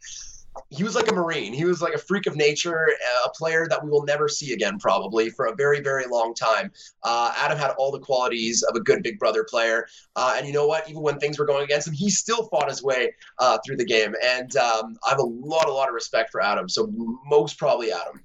He 0.70 0.82
was 0.82 0.94
like 0.94 1.08
a 1.08 1.14
marine. 1.14 1.52
He 1.52 1.64
was 1.64 1.80
like 1.80 1.94
a 1.94 1.98
freak 1.98 2.26
of 2.26 2.36
nature, 2.36 2.88
a 3.24 3.30
player 3.30 3.66
that 3.70 3.82
we 3.82 3.90
will 3.90 4.04
never 4.04 4.28
see 4.28 4.52
again, 4.52 4.78
probably 4.78 5.30
for 5.30 5.46
a 5.46 5.54
very, 5.54 5.80
very 5.80 6.06
long 6.06 6.34
time. 6.34 6.72
Uh, 7.04 7.32
Adam 7.36 7.56
had 7.56 7.70
all 7.78 7.90
the 7.90 8.00
qualities 8.00 8.62
of 8.64 8.74
a 8.74 8.80
good 8.80 9.02
Big 9.02 9.18
Brother 9.18 9.44
player, 9.44 9.86
uh, 10.16 10.34
and 10.36 10.46
you 10.46 10.52
know 10.52 10.66
what? 10.66 10.88
Even 10.88 11.02
when 11.02 11.18
things 11.18 11.38
were 11.38 11.46
going 11.46 11.64
against 11.64 11.86
him, 11.86 11.94
he 11.94 12.10
still 12.10 12.48
fought 12.48 12.68
his 12.68 12.82
way 12.82 13.14
uh, 13.38 13.58
through 13.64 13.76
the 13.76 13.84
game. 13.84 14.14
And 14.22 14.54
um, 14.56 14.96
I 15.06 15.10
have 15.10 15.20
a 15.20 15.22
lot, 15.22 15.68
a 15.68 15.72
lot 15.72 15.88
of 15.88 15.94
respect 15.94 16.30
for 16.30 16.42
Adam. 16.42 16.68
So 16.68 16.92
most 17.26 17.58
probably 17.58 17.92
Adam. 17.92 18.22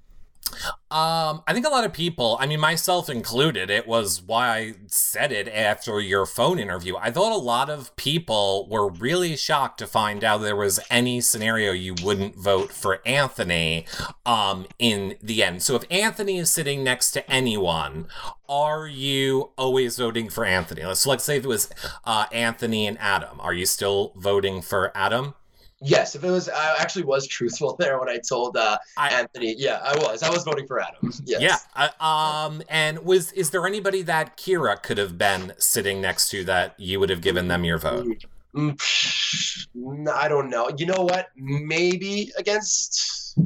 Um, 0.90 1.42
I 1.48 1.52
think 1.52 1.66
a 1.66 1.70
lot 1.70 1.84
of 1.84 1.92
people, 1.92 2.36
I 2.40 2.46
mean, 2.46 2.60
myself 2.60 3.10
included, 3.10 3.68
it 3.68 3.86
was 3.86 4.22
why 4.22 4.56
I 4.56 4.74
said 4.86 5.32
it 5.32 5.48
after 5.48 6.00
your 6.00 6.24
phone 6.24 6.58
interview. 6.58 6.96
I 6.96 7.10
thought 7.10 7.32
a 7.32 7.36
lot 7.36 7.68
of 7.68 7.94
people 7.96 8.68
were 8.70 8.88
really 8.88 9.36
shocked 9.36 9.78
to 9.78 9.86
find 9.86 10.22
out 10.22 10.38
there 10.38 10.54
was 10.54 10.78
any 10.90 11.20
scenario 11.20 11.72
you 11.72 11.94
wouldn't 12.02 12.36
vote 12.36 12.72
for 12.72 13.00
Anthony 13.04 13.86
um, 14.24 14.66
in 14.78 15.16
the 15.20 15.42
end. 15.42 15.62
So 15.62 15.74
if 15.74 15.84
Anthony 15.90 16.38
is 16.38 16.50
sitting 16.50 16.84
next 16.84 17.10
to 17.12 17.28
anyone, 17.30 18.06
are 18.48 18.86
you 18.86 19.50
always 19.58 19.98
voting 19.98 20.30
for 20.30 20.44
Anthony? 20.44 20.82
So 20.94 21.10
let's 21.10 21.24
say 21.24 21.38
if 21.38 21.44
it 21.44 21.48
was 21.48 21.70
uh, 22.04 22.26
Anthony 22.30 22.86
and 22.86 22.98
Adam. 23.00 23.40
Are 23.40 23.52
you 23.54 23.66
still 23.66 24.12
voting 24.16 24.62
for 24.62 24.96
Adam? 24.96 25.34
Yes, 25.84 26.14
if 26.14 26.24
it 26.24 26.30
was, 26.30 26.48
I 26.48 26.76
actually 26.78 27.04
was 27.04 27.26
truthful 27.26 27.76
there 27.78 27.98
when 28.00 28.08
I 28.08 28.18
told 28.18 28.56
uh, 28.56 28.78
I- 28.96 29.10
Anthony. 29.10 29.54
Yeah, 29.58 29.80
I 29.84 29.96
was. 29.98 30.22
I 30.22 30.30
was 30.30 30.42
voting 30.42 30.66
for 30.66 30.80
Adam. 30.80 31.12
Yes. 31.26 31.40
Yeah. 31.40 31.90
Uh, 32.00 32.04
um. 32.04 32.62
And 32.68 33.04
was 33.04 33.32
is 33.32 33.50
there 33.50 33.66
anybody 33.66 34.02
that 34.02 34.36
Kira 34.36 34.82
could 34.82 34.98
have 34.98 35.16
been 35.18 35.52
sitting 35.58 36.00
next 36.00 36.30
to 36.30 36.44
that 36.44 36.74
you 36.78 36.98
would 37.00 37.10
have 37.10 37.20
given 37.20 37.48
them 37.48 37.64
your 37.64 37.78
vote? 37.78 38.24
Mm, 38.54 40.08
I 40.08 40.28
don't 40.28 40.48
know. 40.48 40.70
You 40.76 40.86
know 40.86 41.02
what? 41.02 41.28
Maybe 41.36 42.32
against 42.38 43.36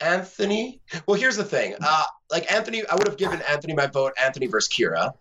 Anthony. 0.00 0.80
Well, 1.06 1.18
here's 1.18 1.36
the 1.36 1.44
thing. 1.44 1.74
Uh, 1.80 2.04
like 2.30 2.50
Anthony, 2.52 2.86
I 2.86 2.94
would 2.94 3.06
have 3.08 3.16
given 3.16 3.40
Anthony 3.48 3.74
my 3.74 3.86
vote. 3.86 4.12
Anthony 4.20 4.46
versus 4.46 4.72
Kira. 4.72 5.12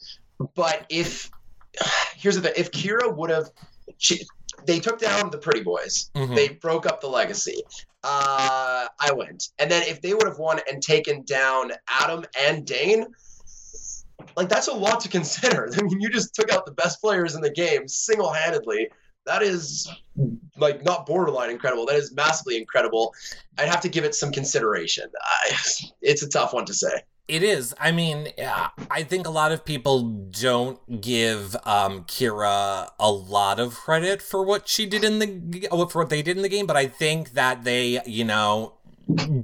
But 0.55 0.85
if 0.89 1.31
here's 2.15 2.35
the 2.35 2.41
thing, 2.41 2.53
if 2.55 2.71
Kira 2.71 3.15
would 3.15 3.29
have, 3.29 3.49
she, 3.97 4.23
they 4.67 4.79
took 4.79 4.99
down 4.99 5.31
the 5.31 5.37
Pretty 5.37 5.63
Boys. 5.63 6.11
Mhm. 6.15 6.35
They 6.35 6.49
broke 6.49 6.85
up 6.85 7.01
the 7.01 7.07
legacy. 7.07 7.63
Uh, 8.03 8.87
I 8.99 9.11
went, 9.13 9.49
and 9.57 9.71
then 9.71 9.83
if 9.83 10.01
they 10.01 10.13
would 10.13 10.27
have 10.27 10.37
won 10.37 10.59
and 10.71 10.81
taken 10.83 11.23
down 11.23 11.71
Adam 11.89 12.25
and 12.39 12.65
Dane, 12.65 13.07
like 14.35 14.49
that's 14.49 14.67
a 14.67 14.73
lot 14.73 14.99
to 15.01 15.09
consider. 15.09 15.69
I 15.77 15.81
mean, 15.81 15.99
you 15.99 16.09
just 16.09 16.35
took 16.35 16.51
out 16.51 16.65
the 16.65 16.73
best 16.73 17.01
players 17.01 17.35
in 17.35 17.41
the 17.41 17.49
game 17.49 17.87
single-handedly. 17.87 18.89
That 19.25 19.41
is 19.41 19.89
like 20.57 20.83
not 20.83 21.05
borderline 21.05 21.49
incredible. 21.49 21.85
That 21.85 21.97
is 21.97 22.13
massively 22.13 22.57
incredible. 22.57 23.13
I'd 23.57 23.67
have 23.67 23.81
to 23.81 23.89
give 23.89 24.05
it 24.05 24.15
some 24.15 24.31
consideration. 24.31 25.09
I, 25.21 25.51
it's 26.01 26.23
a 26.23 26.29
tough 26.29 26.53
one 26.53 26.65
to 26.65 26.73
say. 26.73 27.03
It 27.27 27.43
is. 27.43 27.75
I 27.79 27.91
mean, 27.91 28.29
I 28.89 29.03
think 29.03 29.27
a 29.27 29.29
lot 29.29 29.51
of 29.51 29.65
people 29.65 30.01
don't 30.01 31.01
give 31.01 31.55
um, 31.65 32.05
Kira 32.05 32.89
a 32.97 33.11
lot 33.11 33.59
of 33.59 33.75
credit 33.75 34.21
for 34.21 34.43
what 34.43 34.69
she 34.69 34.85
did 34.85 35.03
in 35.03 35.19
the 35.19 35.67
uh, 35.69 35.85
for 35.87 36.03
what 36.03 36.09
they 36.09 36.21
did 36.21 36.37
in 36.37 36.43
the 36.43 36.49
game, 36.49 36.65
but 36.65 36.77
I 36.77 36.87
think 36.87 37.33
that 37.33 37.65
they, 37.65 37.99
you 38.05 38.23
know, 38.23 38.75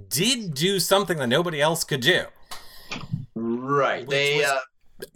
did 0.08 0.54
do 0.54 0.80
something 0.80 1.18
that 1.18 1.28
nobody 1.28 1.60
else 1.62 1.84
could 1.84 2.00
do. 2.02 2.24
Right. 3.36 4.08
They 4.08 4.38
was- 4.38 4.46
uh, 4.46 4.60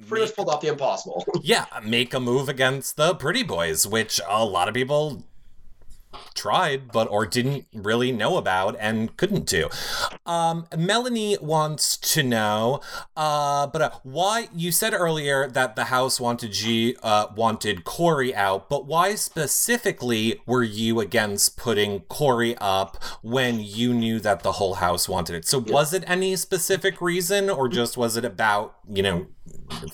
pretty 0.10 0.26
much 0.26 0.36
pulled 0.36 0.50
off 0.50 0.60
the 0.60 0.68
impossible. 0.68 1.26
Yeah, 1.42 1.66
make 1.86 2.14
a 2.14 2.20
move 2.20 2.50
against 2.50 2.98
the 2.98 3.16
Pretty 3.16 3.44
Boys, 3.44 3.88
which 3.88 4.20
a 4.28 4.44
lot 4.44 4.68
of 4.68 4.74
people 4.74 5.24
tried 6.34 6.92
but 6.92 7.10
or 7.10 7.26
didn't 7.26 7.66
really 7.74 8.12
know 8.12 8.38
about 8.38 8.76
and 8.80 9.16
couldn't 9.18 9.46
do. 9.46 9.70
Um, 10.26 10.68
Melanie 10.76 11.38
wants 11.42 11.98
to 11.98 12.24
know, 12.24 12.82
uh, 13.16 13.68
but 13.68 13.82
uh, 13.82 13.92
why 14.04 14.50
you 14.54 14.72
said 14.72 14.94
earlier 14.94 15.48
that 15.48 15.76
the 15.76 15.86
house 15.86 16.20
wanted 16.20 16.52
G 16.52 16.96
uh, 17.04 17.28
wanted 17.36 17.84
Corey 17.84 18.34
out, 18.36 18.70
but 18.70 18.86
why 18.86 19.16
specifically 19.16 20.42
were 20.46 20.64
you 20.64 21.00
against 21.00 21.58
putting 21.58 22.02
Corey 22.02 22.56
up 22.60 23.04
when 23.22 23.60
you 23.60 23.94
knew 23.94 24.20
that 24.20 24.44
the 24.44 24.54
whole 24.54 24.76
house 24.76 25.10
wanted 25.10 25.36
it? 25.36 25.48
So 25.48 25.60
was 25.60 25.94
it 25.94 26.04
any 26.08 26.36
specific 26.36 27.02
reason, 27.02 27.50
or 27.50 27.68
just 27.68 27.98
was 27.98 28.18
it 28.18 28.26
about 28.26 28.76
you 28.88 29.04
know 29.04 29.28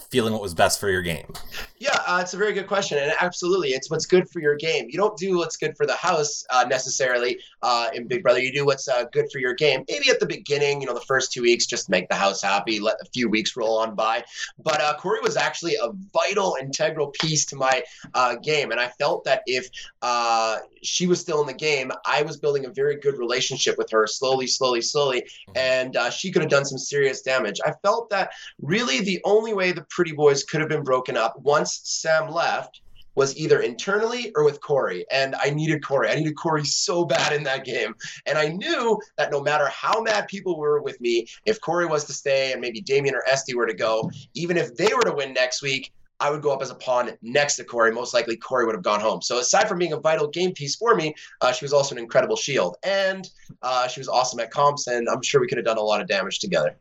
feeling 0.10 0.34
what 0.34 0.42
was 0.42 0.54
best 0.54 0.80
for 0.80 0.90
your 0.90 1.02
game? 1.02 1.34
Yeah, 1.80 2.00
uh, 2.08 2.20
it's 2.22 2.34
a 2.34 2.38
very 2.38 2.54
good 2.54 2.68
question, 2.68 2.98
and 2.98 3.12
absolutely, 3.20 3.70
it's 3.70 3.90
what's 3.90 4.06
good 4.06 4.30
for 4.30 4.40
your 4.40 4.56
game. 4.56 4.88
You 4.90 4.98
don't 4.98 5.18
do 5.18 5.38
what's 5.38 5.58
good 5.58 5.76
for 5.76 5.86
the 5.86 5.96
house 5.96 6.46
uh, 6.50 6.66
necessarily 6.70 7.40
uh, 7.62 7.90
in 7.94 8.08
Big 8.08 8.24
Brother. 8.24 8.40
You 8.40 8.54
do 8.54 8.66
what's 8.66 8.88
uh, 8.88 9.06
good 9.12 9.26
for 9.32 9.40
your 9.40 9.54
game. 9.54 9.84
Maybe 9.90 10.10
at 10.10 10.20
the 10.20 10.26
beginning, 10.26 10.80
you 10.80 10.88
know, 10.88 10.94
the 10.94 11.02
first 11.02 11.34
two 11.34 11.42
weeks, 11.42 11.66
just 11.66 11.90
make 11.90 12.08
the 12.08 12.16
house 12.16 12.42
happy, 12.42 12.80
let 12.80 12.96
a 13.02 13.06
few 13.14 13.30
weeks 13.30 13.58
roll 13.58 13.80
on 13.80 13.96
by. 13.96 14.24
But 14.64 14.80
uh, 14.80 14.96
Corey 14.98 15.20
was 15.22 15.36
actually 15.36 15.76
a 15.76 15.90
vital, 16.14 16.56
integral 16.60 17.08
piece 17.08 17.46
to 17.48 17.56
my 17.56 17.84
uh, 18.14 18.36
game, 18.36 18.72
and 18.72 18.80
I 18.80 18.88
felt 19.00 19.26
that 19.26 19.42
if 19.46 19.70
uh, 20.02 20.60
she 20.82 21.08
was 21.08 21.20
still 21.20 21.42
in 21.42 21.48
the 21.48 21.54
game, 21.54 21.92
I 22.06 22.22
was 22.22 22.38
building 22.38 22.66
a 22.66 22.70
very 22.70 22.96
good 22.96 23.18
relationship 23.18 23.78
with 23.78 23.90
her, 23.92 24.08
slowly, 24.08 24.48
slowly, 24.48 24.82
slowly, 24.82 25.24
and 25.56 25.98
uh, 25.98 26.10
she 26.10 26.32
could 26.32 26.42
have 26.42 26.52
done 26.52 26.66
some 26.66 26.78
serious 26.78 27.22
damage. 27.22 27.60
I 27.66 27.74
felt 27.84 28.10
that 28.12 28.32
really 28.62 29.02
the 29.02 29.20
only 29.26 29.43
way 29.52 29.72
the 29.72 29.86
Pretty 29.90 30.14
Boys 30.14 30.44
could 30.44 30.62
have 30.62 30.70
been 30.70 30.84
broken 30.84 31.18
up 31.18 31.34
once 31.40 31.82
Sam 31.84 32.30
left 32.30 32.82
was 33.16 33.36
either 33.38 33.62
internally 33.62 34.32
or 34.36 34.44
with 34.44 34.62
Corey. 34.62 35.06
And 35.12 35.36
I 35.36 35.50
needed 35.50 35.86
Corey. 35.86 36.10
I 36.10 36.16
needed 36.16 36.36
Corey 36.36 36.66
so 36.66 37.06
bad 37.06 37.34
in 37.34 37.44
that 37.44 37.66
game. 37.66 37.94
And 38.26 38.38
I 38.38 38.48
knew 38.48 39.00
that 39.18 39.32
no 39.32 39.42
matter 39.42 39.68
how 39.68 40.02
mad 40.02 40.28
people 40.28 40.58
were 40.58 40.82
with 40.82 41.00
me, 41.02 41.28
if 41.46 41.60
Corey 41.62 41.86
was 41.86 42.06
to 42.06 42.14
stay 42.14 42.52
and 42.52 42.62
maybe 42.62 42.82
Damien 42.82 43.16
or 43.16 43.24
Esty 43.28 43.56
were 43.56 43.68
to 43.68 43.74
go, 43.74 44.10
even 44.34 44.58
if 44.58 44.76
they 44.76 44.94
were 44.94 45.04
to 45.04 45.14
win 45.14 45.34
next 45.34 45.62
week, 45.62 45.92
I 46.20 46.30
would 46.30 46.42
go 46.42 46.54
up 46.54 46.62
as 46.62 46.70
a 46.70 46.76
pawn 46.76 47.12
next 47.22 47.58
to 47.58 47.66
Corey. 47.66 47.92
Most 47.92 48.14
likely, 48.14 48.38
Corey 48.38 48.66
would 48.66 48.76
have 48.76 48.84
gone 48.84 49.02
home. 49.02 49.22
So, 49.22 49.40
aside 49.40 49.68
from 49.68 49.78
being 49.80 49.92
a 49.92 50.00
vital 50.00 50.28
game 50.28 50.54
piece 50.54 50.76
for 50.76 50.96
me, 50.96 51.14
uh, 51.42 51.52
she 51.52 51.66
was 51.66 51.74
also 51.74 51.96
an 51.96 52.00
incredible 52.00 52.38
shield. 52.38 52.78
And 52.84 53.30
uh, 53.62 53.90
she 53.90 54.00
was 54.00 54.08
awesome 54.08 54.40
at 54.40 54.50
comps, 54.50 54.88
and 54.88 55.10
I'm 55.10 55.22
sure 55.22 55.42
we 55.42 55.48
could 55.48 55.58
have 55.58 55.66
done 55.66 55.78
a 55.78 55.82
lot 55.82 56.00
of 56.00 56.08
damage 56.08 56.40
together. 56.40 56.78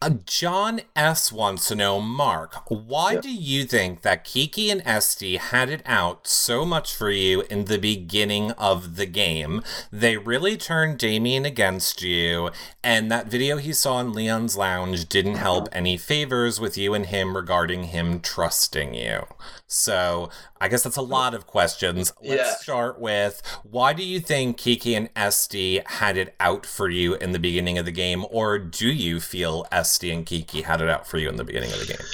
Uh, 0.00 0.10
John 0.26 0.82
S. 0.94 1.32
wants 1.32 1.68
to 1.68 1.74
know, 1.74 2.00
Mark, 2.00 2.62
why 2.68 3.14
Yeah. 3.14 3.20
do 3.22 3.30
you 3.32 3.64
think 3.64 4.02
that 4.02 4.24
Kiki 4.24 4.70
and 4.70 4.82
Esty 4.84 5.36
had 5.36 5.70
it 5.70 5.82
out 5.86 6.26
so 6.26 6.64
much 6.64 6.94
for 6.94 7.10
you 7.10 7.42
in 7.50 7.64
the 7.64 7.78
beginning 7.78 8.50
of 8.52 8.96
the 8.96 9.06
game? 9.06 9.62
They 9.90 10.16
really 10.18 10.56
turned 10.56 10.98
Damien 10.98 11.44
against 11.46 12.02
you, 12.02 12.50
and 12.82 13.10
that 13.10 13.26
video 13.28 13.56
he 13.56 13.72
saw 13.72 14.00
in 14.00 14.12
Leon's 14.12 14.56
Lounge 14.56 15.08
didn't 15.08 15.36
help 15.36 15.68
any 15.72 15.96
favors 15.96 16.60
with 16.60 16.76
you 16.76 16.92
and 16.94 17.06
him 17.06 17.34
regarding 17.36 17.84
him 17.84 18.20
trusting 18.20 18.94
you. 18.94 19.26
So, 19.66 20.30
I 20.60 20.68
guess 20.68 20.82
that's 20.82 20.96
a 20.96 21.02
lot 21.02 21.34
of 21.34 21.46
questions. 21.46 22.12
Let's 22.22 22.42
Yeah. 22.50 22.54
start 22.56 23.00
with 23.00 23.42
why 23.62 23.92
do 23.92 24.04
you 24.04 24.20
think 24.20 24.58
Kiki 24.58 24.94
and 24.94 25.08
Esty 25.16 25.80
had 25.86 26.16
it 26.16 26.34
out 26.38 26.66
for 26.66 26.88
you 26.88 27.14
in 27.14 27.32
the 27.32 27.38
beginning 27.38 27.78
of 27.78 27.84
the 27.84 27.90
game, 27.92 28.24
or 28.30 28.58
do 28.58 28.88
you 28.88 29.20
feel 29.20 29.66
Esty 29.72 30.10
and 30.10 30.24
Kiki 30.26 30.62
had 30.62 30.80
it 30.80 30.88
out 30.88 31.06
for 31.06 31.18
you 31.18 31.28
in 31.28 31.36
the 31.36 31.44
beginning 31.44 31.72
of 31.72 31.80
the 31.80 31.86
game? 31.86 32.06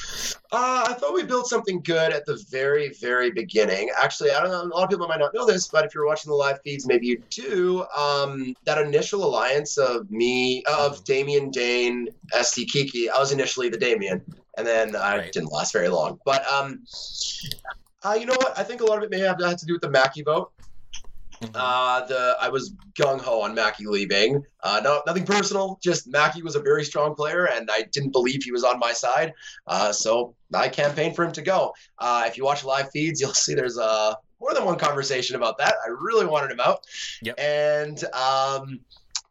Uh, 0.53 0.85
I 0.89 0.95
thought 0.95 1.15
we 1.15 1.23
built 1.23 1.47
something 1.47 1.81
good 1.83 2.13
at 2.13 2.27
the 2.27 2.45
very, 2.51 2.93
very 3.01 3.31
beginning. 3.31 3.89
Actually, 3.97 4.33
I 4.33 4.41
don't 4.41 4.51
know. 4.51 4.63
A 4.63 4.75
lot 4.77 4.83
of 4.83 4.91
people 4.91 5.07
might 5.07 5.21
not 5.21 5.33
know 5.33 5.47
this, 5.47 5.69
but 5.69 5.85
if 5.85 5.95
you're 5.95 6.07
watching 6.07 6.31
the 6.31 6.35
live 6.37 6.59
feeds, 6.65 6.89
maybe 6.89 7.07
you 7.07 7.23
do. 7.31 7.85
Um, 7.97 8.55
that 8.65 8.79
initial 8.79 9.25
alliance 9.25 9.79
of 9.79 10.11
me, 10.11 10.65
of 10.65 11.05
Damien, 11.05 11.51
Dane, 11.51 12.09
Esty 12.35 12.65
Kiki, 12.65 13.09
I 13.09 13.19
was 13.19 13.31
initially 13.31 13.69
the 13.69 13.79
Damien, 13.79 14.23
and 14.59 14.67
then 14.67 14.97
I 14.97 15.19
Right. 15.19 15.33
didn't 15.33 15.53
last 15.53 15.73
very 15.73 15.89
long. 15.89 16.19
But 16.25 16.45
um, 16.51 16.85
uh, 18.03 18.17
you 18.19 18.27
know 18.27 18.35
what? 18.35 18.59
I 18.59 18.65
think 18.65 18.81
a 18.81 18.85
lot 18.85 18.99
of 18.99 19.05
it 19.05 19.11
may 19.11 19.21
have 19.21 19.41
had 19.41 19.57
to 19.59 19.67
do 19.67 19.75
with 19.75 19.83
the 19.83 19.91
Mackie 19.91 20.23
vote. 20.23 20.51
Uh, 21.55 22.05
the 22.07 22.37
I 22.41 22.49
was 22.49 22.75
gung 22.95 23.21
ho 23.21 23.41
on 23.43 23.55
Mackie 23.55 23.87
leaving. 23.87 24.45
Uh, 24.63 24.81
no, 24.85 25.03
nothing 25.07 25.25
personal. 25.25 25.79
Just 25.83 26.07
Mackie 26.09 26.43
was 26.43 26.55
a 26.55 26.61
very 26.61 26.85
strong 26.85 27.15
player, 27.15 27.47
and 27.47 27.69
I 27.73 27.85
didn't 27.93 28.11
believe 28.11 28.43
he 28.43 28.53
was 28.53 28.63
on 28.65 28.79
my 28.79 28.93
side. 28.93 29.33
Uh, 29.67 29.93
so 29.93 30.35
I 30.53 30.69
campaigned 30.69 31.17
for 31.17 31.25
him 31.25 31.33
to 31.33 31.43
go. 31.43 31.73
Uh, 31.99 32.25
if 32.27 32.37
you 32.37 32.45
watch 32.45 32.63
live 32.65 32.91
feeds, 32.91 33.21
you'll 33.21 33.33
see 33.33 33.55
there's 33.55 33.79
uh, 33.79 34.15
more 34.41 34.53
than 34.55 34.65
one 34.65 34.79
conversation 34.79 35.37
about 35.37 35.57
that. 35.59 35.75
I 35.85 35.89
really 35.89 36.27
wanted 36.27 36.51
him 36.51 36.61
out, 36.61 36.81
Yep. 37.23 37.39
and 37.41 38.05
um, 38.13 38.81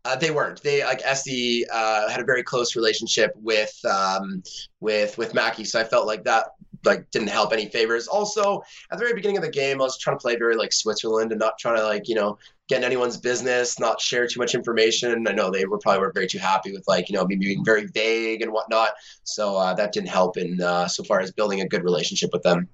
uh, 0.05 0.15
they 0.15 0.31
weren't. 0.31 0.63
They 0.63 0.83
like 0.83 1.01
Esty 1.03 1.65
uh, 1.69 2.09
had 2.09 2.21
a 2.21 2.25
very 2.25 2.41
close 2.43 2.75
relationship 2.75 3.33
with 3.35 3.73
um, 3.85 4.41
with 4.79 5.17
with 5.17 5.33
Mackie, 5.35 5.65
so 5.65 5.79
I 5.79 5.83
felt 5.83 6.07
like 6.07 6.23
that 6.23 6.47
like 6.85 7.09
didn't 7.11 7.29
help 7.29 7.53
any 7.53 7.67
favors. 7.67 8.07
Also, 8.07 8.61
at 8.91 8.97
the 8.97 9.03
very 9.03 9.13
beginning 9.13 9.37
of 9.37 9.43
the 9.43 9.51
game, 9.51 9.81
I 9.81 9.85
was 9.85 9.97
trying 9.97 10.17
to 10.17 10.21
play 10.21 10.35
very 10.35 10.55
like 10.55 10.73
Switzerland 10.73 11.31
and 11.31 11.39
not 11.39 11.57
trying 11.59 11.77
to 11.77 11.83
like 11.83 12.07
you 12.07 12.15
know 12.15 12.37
get 12.67 12.79
in 12.79 12.83
anyone's 12.83 13.17
business, 13.17 13.79
not 13.79 13.99
share 13.99 14.27
too 14.27 14.39
much 14.39 14.53
information. 14.53 15.27
I 15.27 15.31
know 15.31 15.49
they 15.49 15.65
were 15.65 15.79
probably 15.79 16.01
weren't 16.01 16.13
very 16.13 16.27
too 16.27 16.39
happy 16.39 16.71
with 16.71 16.83
like 16.87 17.09
you 17.09 17.15
know 17.15 17.25
me 17.25 17.35
being 17.35 17.65
very 17.65 17.87
vague 17.87 18.41
and 18.41 18.51
whatnot. 18.51 18.91
So 19.23 19.57
uh, 19.57 19.73
that 19.73 19.91
didn't 19.91 20.09
help 20.09 20.37
in 20.37 20.61
uh, 20.61 20.87
so 20.87 21.03
far 21.03 21.19
as 21.19 21.31
building 21.31 21.61
a 21.61 21.67
good 21.67 21.83
relationship 21.83 22.31
with 22.31 22.43
them. 22.43 22.69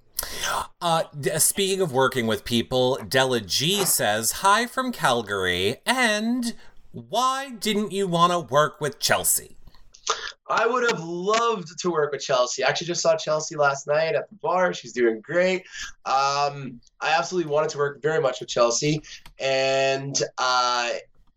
Uh, 0.80 1.04
speaking 1.38 1.80
of 1.80 1.92
working 1.92 2.26
with 2.26 2.44
people, 2.44 2.98
Della 3.08 3.40
G 3.40 3.84
says, 3.84 4.32
Hi 4.32 4.66
from 4.66 4.92
Calgary, 4.92 5.76
and 5.84 6.54
why 6.92 7.50
didn't 7.50 7.92
you 7.92 8.06
want 8.06 8.32
to 8.32 8.40
work 8.40 8.80
with 8.80 8.98
Chelsea? 8.98 9.56
I 10.48 10.66
would 10.66 10.88
have 10.88 11.02
loved 11.02 11.78
to 11.80 11.90
work 11.90 12.12
with 12.12 12.22
Chelsea. 12.22 12.62
I 12.62 12.68
actually 12.68 12.86
just 12.88 13.02
saw 13.02 13.16
Chelsea 13.16 13.56
last 13.56 13.86
night 13.86 14.14
at 14.14 14.28
the 14.28 14.36
bar. 14.36 14.72
She's 14.72 14.92
doing 14.92 15.20
great. 15.20 15.62
Um, 16.04 16.80
I 17.00 17.14
absolutely 17.18 17.50
wanted 17.50 17.70
to 17.70 17.78
work 17.78 18.00
very 18.00 18.20
much 18.20 18.40
with 18.40 18.48
Chelsea, 18.48 19.02
and 19.40 20.16
uh, 20.38 20.90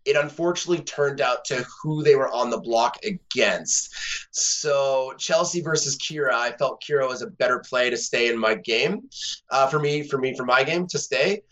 it 0.04 0.16
unfortunately 0.16 0.84
turned 0.84 1.20
out 1.20 1.44
to 1.46 1.64
who 1.82 2.02
they 2.02 2.16
were 2.16 2.30
on 2.30 2.50
the 2.50 2.58
block 2.58 2.98
against. 3.04 3.94
So 4.30 5.12
Chelsea 5.18 5.60
versus 5.60 5.96
Kyra, 5.96 6.32
I 6.32 6.52
felt 6.52 6.82
Kyra 6.82 7.08
was 7.08 7.22
a 7.22 7.26
better 7.26 7.58
play 7.58 7.90
to 7.90 7.96
stay 7.96 8.28
in 8.28 8.38
my 8.38 8.54
game. 8.54 9.08
Uh, 9.50 9.66
for 9.66 9.78
me, 9.78 10.02
for 10.02 10.18
me, 10.18 10.36
for 10.36 10.44
my 10.44 10.64
game 10.64 10.86
to 10.88 10.98
stay. 10.98 11.42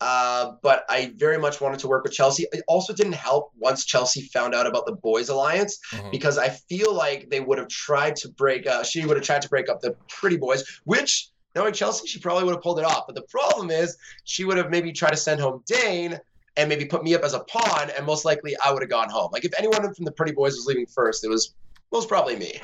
Uh, 0.00 0.52
but 0.62 0.84
I 0.90 1.12
very 1.16 1.38
much 1.38 1.60
wanted 1.60 1.78
to 1.80 1.88
work 1.88 2.04
with 2.04 2.12
Chelsea. 2.12 2.46
It 2.52 2.62
also 2.68 2.92
didn't 2.92 3.14
help 3.14 3.50
once 3.56 3.86
Chelsea 3.86 4.22
found 4.22 4.54
out 4.54 4.66
about 4.66 4.84
the 4.84 4.92
Boys 4.92 5.30
Alliance 5.30 5.78
Mhm. 5.92 6.10
because 6.10 6.36
I 6.36 6.50
feel 6.50 6.92
like 6.92 7.30
they 7.30 7.40
would 7.40 7.56
have 7.58 7.68
tried 7.68 8.16
to 8.16 8.28
break. 8.28 8.66
Uh, 8.66 8.82
she 8.82 9.06
would 9.06 9.16
have 9.16 9.24
tried 9.24 9.42
to 9.42 9.48
break 9.48 9.70
up 9.70 9.80
the 9.80 9.96
Pretty 10.08 10.36
Boys, 10.36 10.64
which 10.84 11.30
knowing 11.54 11.72
Chelsea, 11.72 12.06
she 12.06 12.18
probably 12.18 12.44
would 12.44 12.54
have 12.54 12.62
pulled 12.62 12.78
it 12.78 12.84
off. 12.84 13.06
But 13.06 13.14
the 13.14 13.22
problem 13.22 13.70
is, 13.70 13.96
she 14.24 14.44
would 14.44 14.58
have 14.58 14.68
maybe 14.70 14.92
tried 14.92 15.12
to 15.12 15.16
send 15.16 15.40
home 15.40 15.62
Dane 15.66 16.20
and 16.58 16.68
maybe 16.68 16.84
put 16.84 17.02
me 17.02 17.14
up 17.14 17.22
as 17.22 17.32
a 17.32 17.40
pawn, 17.40 17.90
and 17.96 18.04
most 18.04 18.26
likely 18.26 18.54
I 18.62 18.72
would 18.72 18.82
have 18.82 18.90
gone 18.90 19.08
home. 19.08 19.30
Like 19.32 19.46
if 19.46 19.52
anyone 19.58 19.94
from 19.94 20.04
the 20.04 20.12
Pretty 20.12 20.32
Boys 20.32 20.54
was 20.56 20.66
leaving 20.66 20.86
first, 20.86 21.24
it 21.24 21.28
was 21.28 21.54
most 21.90 22.08
probably 22.08 22.36
me. 22.36 22.60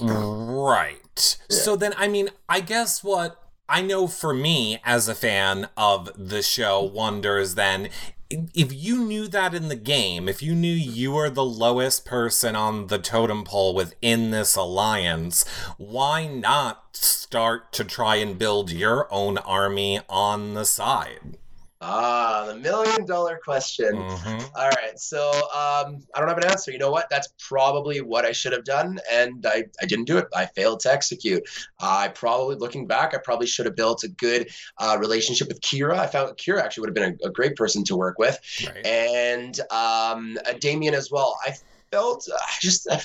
Right. 0.00 1.36
So 1.50 1.74
then, 1.74 1.94
I 1.96 2.06
mean, 2.06 2.30
I 2.48 2.60
guess 2.60 3.02
what 3.02 3.42
I 3.68 3.82
know 3.82 4.06
for 4.06 4.32
me 4.32 4.80
as 4.84 5.08
a 5.08 5.14
fan 5.14 5.68
of 5.76 6.10
the 6.16 6.42
show 6.42 6.82
wonders 6.82 7.54
then 7.54 7.90
if 8.30 8.72
you 8.72 9.04
knew 9.04 9.26
that 9.28 9.54
in 9.54 9.68
the 9.68 9.76
game, 9.76 10.28
if 10.28 10.42
you 10.42 10.54
knew 10.54 10.72
you 10.72 11.12
were 11.12 11.30
the 11.30 11.44
lowest 11.44 12.04
person 12.04 12.54
on 12.54 12.88
the 12.88 12.98
totem 12.98 13.42
pole 13.42 13.74
within 13.74 14.30
this 14.30 14.54
alliance, 14.54 15.46
why 15.78 16.26
not 16.26 16.94
start 16.94 17.72
to 17.72 17.84
try 17.84 18.16
and 18.16 18.38
build 18.38 18.70
your 18.70 19.12
own 19.12 19.38
army 19.38 20.00
on 20.10 20.52
the 20.52 20.66
side? 20.66 21.38
Ah, 21.80 22.44
the 22.48 22.56
million 22.56 23.06
dollar 23.06 23.38
question. 23.42 23.94
Mhm. 23.94 24.50
All 24.56 24.68
right, 24.68 24.98
so 24.98 25.30
um, 25.30 26.02
I 26.12 26.18
don't 26.18 26.28
have 26.28 26.38
an 26.38 26.46
answer. 26.46 26.72
You 26.72 26.78
know 26.78 26.90
what? 26.90 27.08
That's 27.08 27.28
probably 27.38 28.00
what 28.00 28.24
I 28.24 28.32
should 28.32 28.52
have 28.52 28.64
done, 28.64 28.98
and 29.10 29.46
I, 29.46 29.64
I 29.80 29.86
didn't 29.86 30.06
do 30.06 30.18
it. 30.18 30.26
I 30.34 30.46
failed 30.46 30.80
to 30.80 30.92
execute. 30.92 31.48
I 31.78 32.08
probably, 32.08 32.56
looking 32.56 32.88
back, 32.88 33.14
I 33.14 33.18
probably 33.18 33.46
should 33.46 33.66
have 33.66 33.76
built 33.76 34.02
a 34.02 34.08
good 34.08 34.50
uh, 34.78 34.96
relationship 34.98 35.46
with 35.46 35.60
Kyra. 35.60 35.96
I 35.98 36.08
found 36.08 36.36
Kyra 36.36 36.60
actually 36.62 36.80
would 36.82 36.88
have 36.90 36.94
been 36.96 37.18
a, 37.22 37.28
a 37.28 37.30
great 37.30 37.54
person 37.54 37.84
to 37.84 37.96
work 37.96 38.18
with, 38.18 38.40
Right. 38.66 38.84
and 38.84 39.60
um, 39.70 40.36
uh, 40.46 40.54
Damien 40.58 40.94
as 40.94 41.12
well. 41.12 41.38
I 41.46 41.54
felt 41.92 42.28
I 42.32 42.52
just. 42.60 42.88
I, 42.90 43.00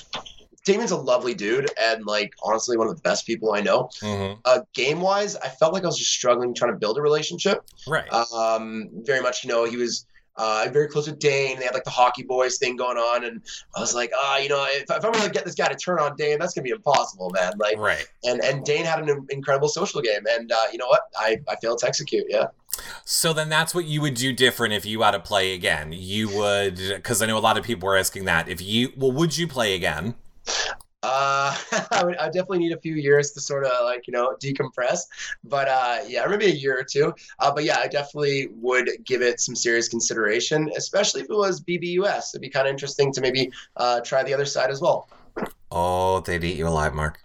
Damien's 0.64 0.90
a 0.92 0.96
lovely 0.96 1.34
dude, 1.34 1.68
and 1.80 2.04
like 2.06 2.32
honestly, 2.42 2.76
one 2.76 2.88
of 2.88 2.96
the 2.96 3.02
best 3.02 3.26
people 3.26 3.52
I 3.52 3.60
know. 3.60 3.90
Mhm. 4.02 4.38
Uh, 4.44 4.60
game 4.72 5.00
wise, 5.00 5.36
I 5.36 5.48
felt 5.48 5.72
like 5.74 5.82
I 5.84 5.86
was 5.86 5.98
just 5.98 6.10
struggling 6.12 6.54
trying 6.54 6.72
to 6.72 6.78
build 6.78 6.98
a 6.98 7.02
relationship 7.02 7.64
Right. 7.86 8.10
um, 8.12 8.88
very 9.02 9.20
much, 9.20 9.44
you 9.44 9.48
know, 9.50 9.64
he 9.64 9.76
was 9.76 10.06
uh, 10.36 10.66
very 10.72 10.88
close 10.88 11.06
with 11.06 11.20
Dane. 11.20 11.58
They 11.60 11.64
had 11.64 11.74
like 11.74 11.84
the 11.84 11.90
hockey 11.90 12.24
boys 12.24 12.58
thing 12.58 12.74
going 12.76 12.96
on, 12.96 13.24
and 13.24 13.40
I 13.76 13.80
was 13.80 13.94
like, 13.94 14.10
ah, 14.16 14.38
you 14.38 14.48
know, 14.48 14.66
if, 14.68 14.90
if 14.90 15.04
I'm 15.04 15.12
gonna 15.12 15.30
get 15.30 15.44
this 15.44 15.54
guy 15.54 15.68
to 15.68 15.76
turn 15.76 16.00
on 16.00 16.16
Dane, 16.16 16.38
that's 16.40 16.54
gonna 16.54 16.64
be 16.64 16.70
impossible, 16.70 17.30
man. 17.30 17.52
Like, 17.56 17.78
right. 17.78 18.04
and 18.24 18.42
and 18.42 18.64
Dane 18.64 18.84
had 18.84 19.08
an 19.08 19.26
incredible 19.30 19.68
social 19.68 20.00
game, 20.00 20.22
and 20.28 20.50
uh, 20.50 20.56
you 20.72 20.78
know 20.78 20.88
what? 20.88 21.02
I 21.16 21.40
I 21.48 21.54
failed 21.62 21.78
to 21.80 21.86
execute. 21.86 22.24
Yeah. 22.28 22.46
So 23.04 23.32
then 23.32 23.48
that's 23.48 23.74
what 23.76 23.84
you 23.84 24.00
would 24.00 24.14
do 24.14 24.32
different 24.32 24.74
if 24.74 24.84
you 24.84 25.02
had 25.02 25.12
to 25.12 25.20
play 25.20 25.54
again. 25.54 25.92
You 25.92 26.28
would, 26.36 26.76
because 26.76 27.22
I 27.22 27.26
know 27.26 27.38
a 27.38 27.40
lot 27.40 27.56
of 27.56 27.64
people 27.64 27.86
were 27.86 27.96
asking 27.96 28.24
that. 28.24 28.48
If 28.48 28.60
you, 28.60 28.92
well, 28.96 29.12
would 29.12 29.38
you 29.38 29.46
play 29.46 29.76
again? 29.76 30.16
Uh, 31.02 31.54
I 31.90 32.02
would 32.04 32.16
I 32.16 32.26
definitely 32.26 32.58
need 32.60 32.72
a 32.72 32.80
few 32.80 32.94
years 32.94 33.32
to 33.32 33.40
sort 33.40 33.64
of 33.66 33.72
like 33.84 34.06
you 34.06 34.12
know 34.12 34.34
decompress, 34.42 35.00
but 35.44 35.68
uh, 35.68 35.98
yeah, 36.06 36.26
maybe 36.26 36.46
a 36.46 36.54
year 36.54 36.78
or 36.78 36.84
two. 36.84 37.14
Uh, 37.40 37.52
but 37.54 37.64
yeah, 37.64 37.78
I 37.78 37.88
definitely 37.88 38.48
would 38.54 38.88
give 39.04 39.20
it 39.20 39.38
some 39.40 39.54
serious 39.54 39.88
consideration, 39.88 40.70
especially 40.76 41.20
if 41.22 41.28
it 41.30 41.36
was 41.36 41.60
BBUS. 41.60 42.30
It'd 42.32 42.40
be 42.40 42.48
kind 42.48 42.66
of 42.66 42.70
interesting 42.72 43.12
to 43.12 43.20
maybe 43.20 43.50
uh, 43.76 44.00
try 44.00 44.22
the 44.22 44.32
other 44.32 44.46
side 44.46 44.70
as 44.70 44.80
well. 44.80 45.08
Oh, 45.70 46.20
they'd 46.20 46.42
eat 46.44 46.56
you 46.56 46.68
alive, 46.68 46.94
Mark. 46.94 47.18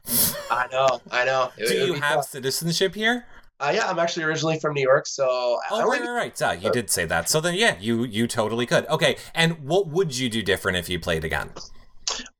I 0.51 0.67
know, 0.71 0.99
I 1.11 1.23
know. 1.25 1.51
It- 1.57 1.67
Do 1.69 1.75
it 1.83 1.87
you 1.87 1.93
have 1.93 2.15
tough. 2.15 2.29
citizenship 2.29 2.95
here? 2.95 3.27
Uh, 3.61 3.71
yeah, 3.75 3.87
I'm 3.89 3.99
actually 3.99 4.23
originally 4.23 4.57
from 4.59 4.73
New 4.73 4.81
York, 4.81 5.05
so 5.05 5.27
Oh, 5.69 5.79
don't 5.79 5.89
right, 5.89 6.01
right, 6.01 6.09
right. 6.09 6.41
Yeah, 6.41 6.53
you 6.53 6.71
did 6.71 6.89
say 6.89 7.05
that. 7.05 7.29
So 7.29 7.39
then, 7.41 7.55
yeah, 7.55 7.75
you 7.79 8.05
you 8.05 8.25
totally 8.25 8.65
could. 8.65 8.87
Okay, 8.87 9.17
and 9.35 9.59
what 9.65 9.87
would 9.87 10.17
you 10.17 10.29
do 10.29 10.41
different 10.41 10.77
if 10.77 10.87
you 10.89 10.97
played 10.99 11.23
again? 11.25 11.51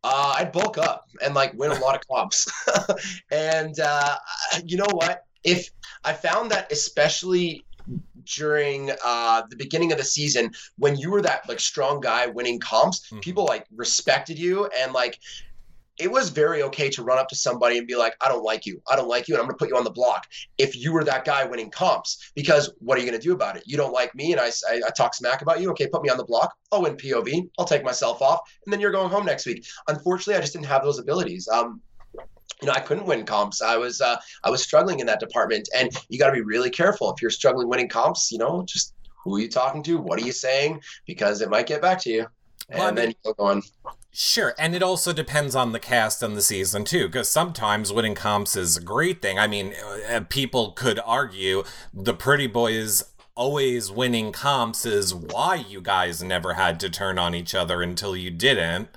Uh, 0.03 0.36
I'd 0.38 0.51
bulk 0.51 0.77
up 0.77 1.05
and 1.23 1.34
like 1.34 1.53
win 1.55 1.71
a 1.71 1.79
lot 1.79 1.95
of 1.95 2.01
comps. 2.10 2.47
and 3.32 3.79
uh, 3.79 4.15
you 4.65 4.77
know 4.77 4.88
what? 4.91 5.23
If 5.43 5.69
I 6.03 6.13
found 6.13 6.51
that, 6.51 6.71
especially 6.71 7.65
during 8.38 8.91
uh, 9.03 9.43
the 9.49 9.55
beginning 9.55 9.91
of 9.91 9.97
the 9.97 10.03
season, 10.03 10.51
when 10.77 10.95
you 10.95 11.10
were 11.12 11.21
that 11.21 11.47
like 11.49 11.60
strong 11.60 11.99
guy 11.99 12.27
winning 12.27 12.60
comps, 12.60 13.10
Mhm. 13.12 13.21
people 13.21 13.45
like 13.45 13.65
respected 13.75 14.38
you 14.38 14.67
and 14.77 14.93
like. 14.93 15.17
It 15.99 16.09
was 16.09 16.29
very 16.29 16.63
okay 16.63 16.89
to 16.91 17.03
run 17.03 17.17
up 17.19 17.27
to 17.29 17.35
somebody 17.35 17.77
and 17.77 17.85
be 17.85 17.95
like, 17.95 18.15
I 18.21 18.29
don't 18.29 18.43
like 18.43 18.65
you. 18.65 18.81
I 18.89 18.95
don't 18.95 19.09
like 19.09 19.27
you, 19.27 19.35
and 19.35 19.41
I'm 19.41 19.47
going 19.47 19.57
to 19.57 19.59
put 19.59 19.69
you 19.69 19.77
on 19.77 19.83
the 19.83 19.91
block. 19.91 20.27
If 20.57 20.75
you 20.75 20.93
were 20.93 21.03
that 21.03 21.25
guy 21.25 21.43
winning 21.45 21.69
comps, 21.69 22.31
because 22.35 22.71
what 22.79 22.97
are 22.97 23.01
you 23.01 23.07
going 23.09 23.19
to 23.19 23.25
do 23.27 23.33
about 23.33 23.57
it? 23.57 23.63
You 23.65 23.77
don't 23.77 23.91
like 23.91 24.15
me, 24.15 24.31
and 24.31 24.39
I, 24.39 24.49
I, 24.69 24.81
I 24.88 24.89
talk 24.95 25.13
smack 25.13 25.41
about 25.41 25.59
you. 25.59 25.69
Okay, 25.71 25.88
put 25.88 26.01
me 26.01 26.09
on 26.09 26.17
the 26.17 26.23
block. 26.23 26.55
I'll 26.71 26.81
win 26.81 26.95
POV. 26.95 27.49
I'll 27.59 27.65
take 27.65 27.83
myself 27.83 28.21
off, 28.21 28.39
and 28.65 28.71
then 28.71 28.79
you're 28.79 28.91
going 28.91 29.09
home 29.09 29.25
next 29.25 29.45
week 29.45 29.65
unfortunately, 29.88 30.35
I 30.35 30.41
just 30.41 30.53
didn't 30.53 30.67
have 30.67 30.83
those 30.83 30.99
abilities. 30.99 31.47
Um, 31.47 31.81
you 32.62 32.67
know, 32.67 32.73
I 32.73 32.79
couldn't 32.79 33.05
win 33.05 33.25
comps. 33.25 33.62
I 33.62 33.77
was 33.77 34.01
uh, 34.01 34.17
I 34.43 34.49
was 34.49 34.62
struggling 34.62 34.99
in 34.99 35.05
that 35.07 35.19
department, 35.19 35.69
and 35.75 35.91
you 36.09 36.19
got 36.19 36.27
to 36.27 36.33
be 36.33 36.41
really 36.41 36.69
careful 36.69 37.12
if 37.13 37.21
you're 37.21 37.31
struggling 37.31 37.69
winning 37.69 37.87
comps. 37.87 38.31
You 38.31 38.37
know, 38.37 38.63
just 38.67 38.93
who 39.23 39.35
are 39.35 39.39
you 39.39 39.50
talking 39.50 39.83
to? 39.83 39.97
What 39.97 40.21
are 40.21 40.25
you 40.25 40.31
saying? 40.31 40.81
Because 41.06 41.41
it 41.41 41.50
might 41.50 41.67
get 41.67 41.81
back 41.81 42.00
to 42.02 42.10
you, 42.10 42.27
and 42.69 42.79
Well, 42.79 42.87
I 42.87 42.91
mean- 42.91 42.95
then 42.95 43.10
you 43.23 43.33
go 43.37 43.45
on. 43.45 43.62
Sure, 44.22 44.54
and 44.60 44.76
it 44.76 44.84
also 44.84 45.13
depends 45.13 45.56
on 45.56 45.72
the 45.72 45.80
cast 45.80 46.22
and 46.22 46.36
the 46.36 46.42
season 46.42 46.84
too, 46.84 47.08
because 47.08 47.30
sometimes 47.30 47.94
winning 47.94 48.15
comps 48.15 48.58
is 48.58 48.76
a 48.76 48.82
great 48.82 49.22
thing. 49.22 49.40
I 49.40 49.48
mean, 49.48 49.74
uh, 50.10 50.26
people 50.28 50.74
could 50.74 51.00
argue 51.06 51.63
the 51.94 52.13
Pretty 52.13 52.46
Boys 52.46 53.06
always 53.34 53.90
winning 53.90 54.34
comps 54.34 54.86
is 54.86 55.15
why 55.15 55.56
you 55.56 55.80
guys 55.80 56.22
never 56.22 56.56
had 56.56 56.82
to 56.82 56.90
turn 56.90 57.17
on 57.17 57.34
each 57.34 57.56
other 57.56 57.82
until 57.82 58.13
you 58.13 58.30
didn't, 58.30 58.90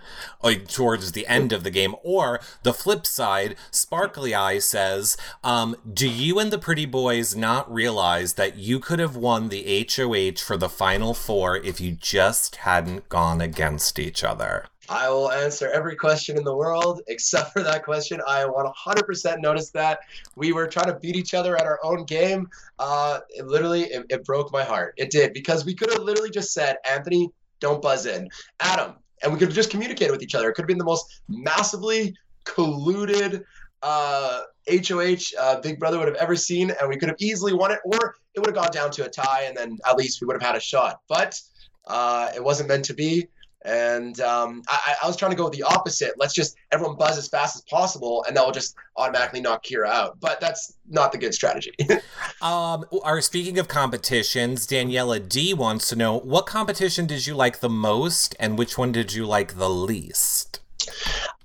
like 0.43 0.67
towards 0.67 1.13
the 1.13 1.25
end 1.29 1.53
of 1.53 1.63
the 1.63 1.71
game. 1.71 1.95
Or 2.03 2.41
the 2.65 2.75
flip 2.75 3.07
side, 3.07 3.55
Sparkly 3.71 4.35
Eye 4.35 4.59
says, 4.59 5.17
um, 5.45 5.77
Do 5.89 6.09
you 6.09 6.41
and 6.41 6.51
the 6.51 6.59
Pretty 6.59 6.85
Boys 6.85 7.37
not 7.37 7.73
realize 7.73 8.35
that 8.35 8.57
you 8.57 8.81
could 8.81 8.99
have 8.99 9.15
won 9.15 9.51
the 9.51 9.87
HOH 9.89 10.43
for 10.43 10.57
the 10.57 10.69
final 10.69 11.15
four 11.15 11.59
if 11.59 11.81
you 11.81 11.93
just 11.93 12.57
hadn't 12.57 13.09
gone 13.09 13.41
against 13.41 14.01
each 14.01 14.25
other? 14.25 14.67
I 14.89 15.09
will 15.09 15.31
answer 15.31 15.71
every 15.71 15.95
question 15.97 16.37
in 16.37 16.45
the 16.45 16.55
world 16.55 17.03
except 17.07 17.53
for 17.53 17.63
that 17.63 17.85
question. 17.85 18.21
I 18.27 18.45
100% 18.45 19.41
noticed 19.41 19.73
that 19.75 20.01
we 20.37 20.53
were 20.53 20.67
trying 20.67 20.87
to 20.87 20.99
beat 20.99 21.17
each 21.17 21.35
other 21.35 21.57
at 21.57 21.65
our 21.65 21.79
own 21.83 22.05
game. 22.05 22.49
Uh, 22.79 23.21
it 23.31 23.47
literally, 23.47 23.85
it, 23.85 24.07
it 24.11 24.25
broke 24.25 24.53
my 24.53 24.65
heart. 24.65 24.95
It 24.97 25.11
did 25.11 25.33
because 25.33 25.65
we 25.65 25.75
could 25.75 25.91
have 25.91 26.03
literally 26.03 26.31
just 26.31 26.53
said, 26.53 26.77
Anthony, 26.89 27.31
don't 27.61 27.81
buzz 27.81 28.07
in. 28.07 28.29
Adam, 28.61 28.95
and 29.23 29.33
we 29.33 29.39
could 29.39 29.49
have 29.49 29.55
just 29.55 29.71
communicated 29.71 30.11
with 30.11 30.23
each 30.23 30.35
other. 30.35 30.51
It 30.51 30.55
could 30.55 30.63
have 30.63 30.69
been 30.69 30.79
the 30.79 30.85
most 30.85 31.23
massively 31.29 32.15
colluded 32.45 33.45
uh, 33.83 34.43
HOH 34.69 35.37
uh, 35.39 35.61
Big 35.61 35.79
Brother 35.79 35.99
would 35.99 36.09
have 36.09 36.17
ever 36.17 36.37
seen, 36.37 36.71
and 36.71 36.89
we 36.89 36.97
could 36.97 37.09
have 37.09 37.17
easily 37.21 37.53
won 37.53 37.73
it, 37.73 37.81
or 37.85 38.17
it 38.35 38.41
would 38.41 38.47
have 38.47 38.55
gone 38.55 38.71
down 38.73 38.91
to 38.93 39.05
a 39.05 39.09
tie, 39.09 39.45
and 39.47 39.57
then 39.57 39.79
at 39.89 39.97
least 39.97 40.21
we 40.21 40.27
would 40.27 40.35
have 40.35 40.43
had 40.43 40.57
a 40.57 40.61
shot. 40.61 41.01
But 41.09 41.41
uh, 41.87 42.31
it 42.35 42.43
wasn't 42.43 42.69
meant 42.69 42.85
to 42.87 42.95
be. 42.95 43.27
And 43.65 44.21
um, 44.21 44.63
I, 44.69 44.95
I, 45.03 45.07
was 45.07 45.17
trying 45.17 45.31
to 45.31 45.37
go 45.37 45.49
the 45.49 45.63
opposite. 45.63 46.15
Let's 46.19 46.35
just 46.35 46.57
everyone 46.73 46.97
buzz 46.97 47.17
as 47.17 47.29
fast 47.29 47.55
as 47.55 47.63
possible, 47.63 48.25
and 48.27 48.37
that 48.37 48.45
will 48.45 48.53
just 48.53 48.75
automatically 48.97 49.41
knock 49.41 49.65
Kyra 49.65 49.87
out. 49.87 50.19
But 50.21 50.41
that's 50.41 50.75
not 50.89 51.13
the 51.13 51.19
good 51.19 51.33
strategy. 51.33 51.73
um, 52.43 52.85
are 53.05 53.21
speaking 53.21 53.59
of 53.61 53.69
competitions, 53.69 54.67
Daniela 54.67 55.29
D 55.29 55.55
wants 55.55 55.89
to 55.91 55.97
know 55.97 56.19
what 56.19 56.47
competition 56.47 57.07
did 57.07 57.27
you 57.27 57.35
like 57.35 57.61
the 57.61 57.69
most, 57.69 58.35
and 58.41 58.59
which 58.59 58.77
one 58.77 58.91
did 58.91 59.13
you 59.13 59.27
like 59.27 59.57
the 59.57 59.71
least? 59.71 60.59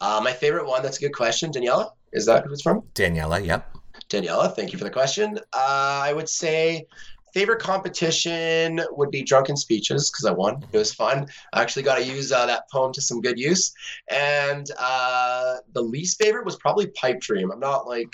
Uh, 0.01 0.19
my 0.23 0.33
favorite 0.33 0.65
one. 0.65 0.81
That's 0.81 0.97
a 0.97 1.01
good 1.01 1.13
question. 1.13 1.51
Daniela, 1.51 1.91
is 2.13 2.25
that 2.25 2.45
who 2.45 2.53
it's 2.53 2.61
from? 2.61 2.81
Daniela. 2.95 3.45
Yep. 3.45 3.77
Daniela, 4.09 4.55
thank 4.55 4.71
you 4.71 4.77
for 4.77 4.85
the 4.85 4.91
question. 4.91 5.37
Uh, 5.53 6.01
I 6.03 6.13
would 6.13 6.29
say 6.29 6.87
favorite 7.37 7.59
competition 7.59 8.81
would 8.89 9.11
be 9.11 9.21
drunken 9.21 9.55
speeches 9.55 10.09
because 10.09 10.25
I 10.25 10.31
won. 10.31 10.63
It 10.73 10.77
was 10.77 10.91
fun. 10.91 11.27
I 11.53 11.61
actually 11.61 11.83
got 11.83 11.99
to 11.99 12.03
use 12.03 12.31
uh, 12.31 12.47
that 12.47 12.63
poem 12.71 12.91
to 12.93 13.01
some 13.01 13.21
good 13.21 13.37
use. 13.37 13.71
And 14.09 14.65
uh, 14.79 15.57
the 15.71 15.83
least 15.83 16.19
favorite 16.19 16.45
was 16.45 16.55
probably 16.55 16.87
pipe 16.87 17.19
dream. 17.19 17.51
I'm 17.51 17.59
not 17.59 17.85
like 17.85 18.11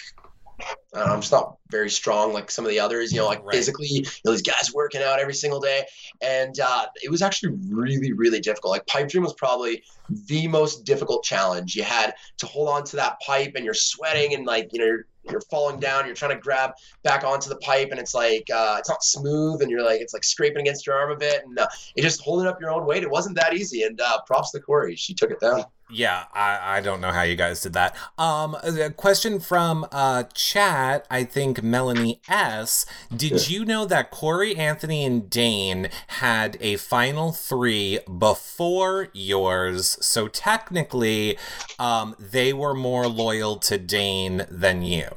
I'm 0.94 1.22
just 1.22 1.32
not 1.32 1.56
very 1.72 1.90
strong 1.90 2.34
like 2.34 2.52
some 2.52 2.66
of 2.66 2.72
the 2.72 2.82
others. 2.82 3.14
You 3.14 3.20
know, 3.20 3.28
like 3.28 3.44
right. 3.44 3.56
physically, 3.56 3.88
you 3.88 4.04
know, 4.26 4.32
these 4.32 4.42
guys 4.42 4.74
working 4.74 5.02
out 5.02 5.20
every 5.20 5.34
single 5.34 5.62
day, 5.62 5.86
and 6.22 6.60
uh, 6.60 6.86
it 7.02 7.10
was 7.10 7.22
actually 7.22 7.56
really, 7.70 8.12
really 8.12 8.42
difficult. 8.42 8.72
Like 8.72 8.86
pipe 8.88 9.08
dream 9.08 9.24
was 9.24 9.34
probably 9.34 9.84
the 10.28 10.48
most 10.50 10.84
difficult 10.84 11.24
challenge. 11.24 11.76
You 11.76 11.84
had 11.84 12.14
to 12.40 12.46
hold 12.46 12.68
on 12.68 12.84
to 12.86 12.98
that 12.98 13.18
pipe, 13.26 13.54
and 13.56 13.64
you're 13.64 13.74
sweating, 13.74 14.34
and 14.36 14.46
like 14.46 14.70
you 14.74 14.80
know, 14.80 14.86
you're, 14.86 15.06
you're 15.30 15.42
falling 15.42 15.80
down. 15.80 16.06
You're 16.06 16.16
trying 16.16 16.36
to 16.36 16.42
grab 16.42 16.72
back 17.04 17.24
onto 17.24 17.50
the 17.50 17.58
pipe, 17.58 17.90
and 17.92 18.00
it's 18.00 18.14
like 18.14 18.48
uh, 18.54 18.78
it's 18.80 18.90
not 18.90 19.04
smooth, 19.04 19.62
and 19.62 19.70
you're 19.70 19.84
like 19.84 20.02
it's 20.02 20.14
like 20.14 20.24
scraping 20.24 20.62
against 20.62 20.86
your 20.86 20.96
arm 20.96 21.12
a 21.12 21.16
bit, 21.16 21.44
and 21.46 21.58
uh, 21.58 21.68
it 21.96 22.02
just 22.02 22.22
holding 22.22 22.48
up 22.48 22.60
your 22.60 22.72
own 22.72 22.86
weight. 22.86 23.04
It 23.04 23.10
wasn't 23.10 23.36
that 23.38 23.54
easy, 23.54 23.84
and 23.84 24.00
uh, 24.00 24.22
props 24.26 24.52
to 24.52 24.60
Cory. 24.60 24.96
She 24.96 25.14
took 25.14 25.32
it 25.32 25.40
down. 25.40 25.64
Yeah, 25.90 26.26
I, 26.34 26.78
I 26.78 26.82
don't 26.82 27.02
know 27.02 27.12
how 27.12 27.22
you 27.24 27.36
guys 27.36 27.62
did 27.62 27.74
that. 27.74 27.96
Um, 28.18 28.56
a 28.64 28.90
question 28.90 29.40
from 29.40 29.86
uh 29.92 30.24
chat. 30.34 31.06
I 31.10 31.24
think 31.24 31.62
Melanie 31.62 32.22
S. 32.28 32.86
Did 33.16 33.50
yeah. 33.50 33.60
you 33.60 33.66
know 33.66 33.86
that 33.86 34.10
Cory, 34.10 34.56
Anthony, 34.56 35.06
and 35.06 35.30
Dane 35.30 35.90
had 36.08 36.58
a 36.60 36.78
final 36.78 37.32
three 37.32 38.00
before 38.18 39.10
yours? 39.14 39.98
So 40.02 40.28
technically, 40.28 41.38
um, 41.78 42.16
they 42.20 42.54
were 42.54 42.74
more 42.74 43.08
loyal 43.08 43.58
to 43.58 43.78
Dane 43.78 44.46
than 44.50 44.82
you. 44.82 45.10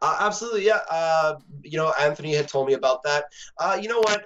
Uh, 0.00 0.16
absolutely, 0.20 0.66
yeah. 0.66 0.80
Uh, 0.90 1.38
you 1.62 1.76
know, 1.76 1.92
Anthony 2.00 2.34
had 2.34 2.48
told 2.48 2.66
me 2.68 2.74
about 2.74 3.02
that. 3.02 3.24
Uh, 3.58 3.78
you 3.80 3.88
know 3.88 3.98
what? 3.98 4.24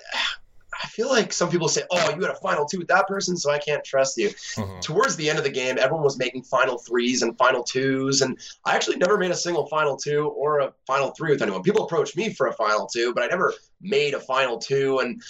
I 0.82 0.86
feel 0.86 1.08
like 1.08 1.32
some 1.32 1.50
people 1.50 1.68
say, 1.68 1.82
"Oh, 1.90 2.14
you 2.14 2.22
had 2.22 2.30
a 2.30 2.40
final 2.40 2.64
two 2.64 2.78
with 2.78 2.88
that 2.88 3.06
person, 3.06 3.36
so 3.36 3.50
I 3.50 3.58
can't 3.58 3.84
trust 3.84 4.16
you." 4.16 4.28
Mm-hmm. 4.28 4.80
Towards 4.80 5.16
the 5.16 5.28
end 5.28 5.38
of 5.38 5.44
the 5.44 5.50
game, 5.50 5.76
everyone 5.78 6.04
was 6.04 6.18
making 6.18 6.44
final 6.44 6.78
threes 6.78 7.22
and 7.22 7.36
final 7.36 7.62
twos, 7.62 8.22
and 8.22 8.38
I 8.64 8.74
actually 8.74 8.96
never 8.96 9.18
made 9.18 9.30
a 9.30 9.36
single 9.36 9.66
final 9.66 9.96
two 9.96 10.28
or 10.28 10.60
a 10.60 10.72
final 10.86 11.10
three 11.10 11.30
with 11.30 11.42
anyone. 11.42 11.62
People 11.62 11.84
approached 11.84 12.16
me 12.16 12.32
for 12.32 12.46
a 12.46 12.52
final 12.54 12.86
two, 12.86 13.12
but 13.14 13.22
I 13.22 13.26
never 13.26 13.52
made 13.80 14.14
a 14.14 14.20
final 14.20 14.58
two, 14.58 15.00
and 15.00 15.22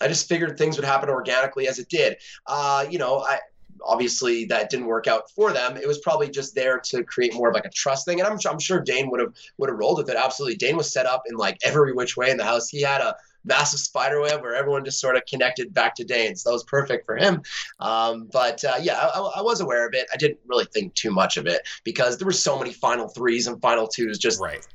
I 0.00 0.08
just 0.08 0.28
figured 0.28 0.58
things 0.58 0.76
would 0.76 0.84
happen 0.84 1.08
organically 1.08 1.68
as 1.68 1.78
it 1.78 1.88
did. 1.88 2.16
Uh, 2.46 2.86
you 2.90 2.98
know, 2.98 3.20
I 3.20 3.38
obviously 3.84 4.44
that 4.46 4.70
didn't 4.70 4.86
work 4.86 5.06
out 5.06 5.30
for 5.30 5.52
them. 5.52 5.76
It 5.76 5.86
was 5.86 5.98
probably 5.98 6.28
just 6.30 6.54
there 6.54 6.78
to 6.80 7.04
create 7.04 7.34
more 7.34 7.48
of 7.48 7.54
like 7.54 7.64
a 7.64 7.70
trust 7.70 8.06
thing. 8.06 8.20
And 8.20 8.28
I'm, 8.28 8.38
I'm 8.48 8.58
sure 8.58 8.80
Dane 8.80 9.10
would 9.10 9.20
have 9.20 9.34
would 9.58 9.68
have 9.70 9.78
rolled 9.78 9.98
with 9.98 10.10
it. 10.10 10.16
Absolutely, 10.16 10.56
Dane 10.56 10.76
was 10.76 10.92
set 10.92 11.06
up 11.06 11.22
in 11.26 11.36
like 11.36 11.58
every 11.64 11.92
which 11.92 12.16
way 12.16 12.30
in 12.30 12.36
the 12.36 12.44
house. 12.44 12.68
He 12.68 12.82
had 12.82 13.00
a 13.00 13.14
massive 13.46 13.80
spider 13.80 14.20
web 14.20 14.42
where 14.42 14.54
everyone 14.54 14.84
just 14.84 15.00
sort 15.00 15.16
of 15.16 15.24
connected 15.26 15.72
back 15.72 15.94
to 15.96 16.04
Dane. 16.04 16.36
So 16.36 16.50
that 16.50 16.54
was 16.54 16.64
perfect 16.64 17.06
for 17.06 17.16
him. 17.16 17.42
Um, 17.80 18.28
but 18.32 18.62
uh, 18.64 18.76
yeah, 18.80 18.98
I, 19.14 19.18
I, 19.36 19.42
was 19.42 19.60
aware 19.60 19.86
of 19.86 19.94
it. 19.94 20.06
I 20.12 20.16
didn't 20.16 20.38
really 20.46 20.66
think 20.66 20.94
too 20.94 21.10
much 21.10 21.36
of 21.36 21.46
it 21.46 21.66
because 21.84 22.18
there 22.18 22.26
were 22.26 22.32
so 22.32 22.58
many 22.58 22.72
final 22.72 23.08
threes 23.08 23.46
and 23.46 23.60
final 23.60 23.86
twos 23.86 24.18
just 24.18 24.40
right 24.40 24.66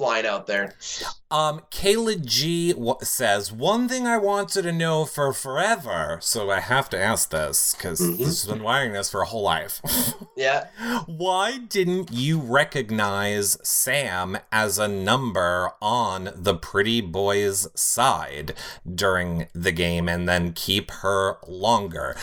flying 0.00 0.24
out 0.24 0.46
there. 0.46 0.74
Um, 1.30 1.60
Kayla 1.70 2.24
G 2.24 2.74
says 3.02 3.52
one 3.52 3.86
thing 3.86 4.06
I 4.06 4.16
wanted 4.16 4.62
to 4.62 4.72
know 4.72 5.04
for 5.04 5.34
forever, 5.34 6.16
so 6.22 6.50
I 6.50 6.60
have 6.60 6.88
to 6.90 6.98
ask 6.98 7.28
this 7.28 7.74
because 7.74 8.00
mm-hmm. 8.00 8.16
this 8.16 8.42
has 8.42 8.46
been 8.46 8.62
wiring 8.62 8.94
this 8.94 9.10
for 9.10 9.20
a 9.20 9.26
whole 9.26 9.42
life. 9.42 9.82
yeah. 10.38 10.68
Why 11.04 11.58
didn't 11.58 12.12
you 12.12 12.40
recognize 12.40 13.58
Sam 13.62 14.38
as 14.50 14.78
a 14.78 14.88
number 14.88 15.72
on 15.82 16.30
the 16.34 16.54
pretty 16.54 17.02
boy's 17.02 17.68
side 17.78 18.54
during 18.90 19.48
the 19.52 19.72
game 19.72 20.08
and 20.08 20.26
then 20.26 20.54
keep 20.54 20.90
her 21.02 21.36
longer? 21.46 22.16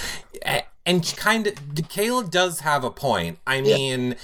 And 0.83 1.15
kind 1.15 1.45
of, 1.45 1.53
Kayla 1.53 2.31
does 2.31 2.61
have 2.61 2.83
a 2.83 2.89
point. 2.89 3.37
I 3.45 3.61
mean. 3.61 4.09
Yeah 4.09 4.17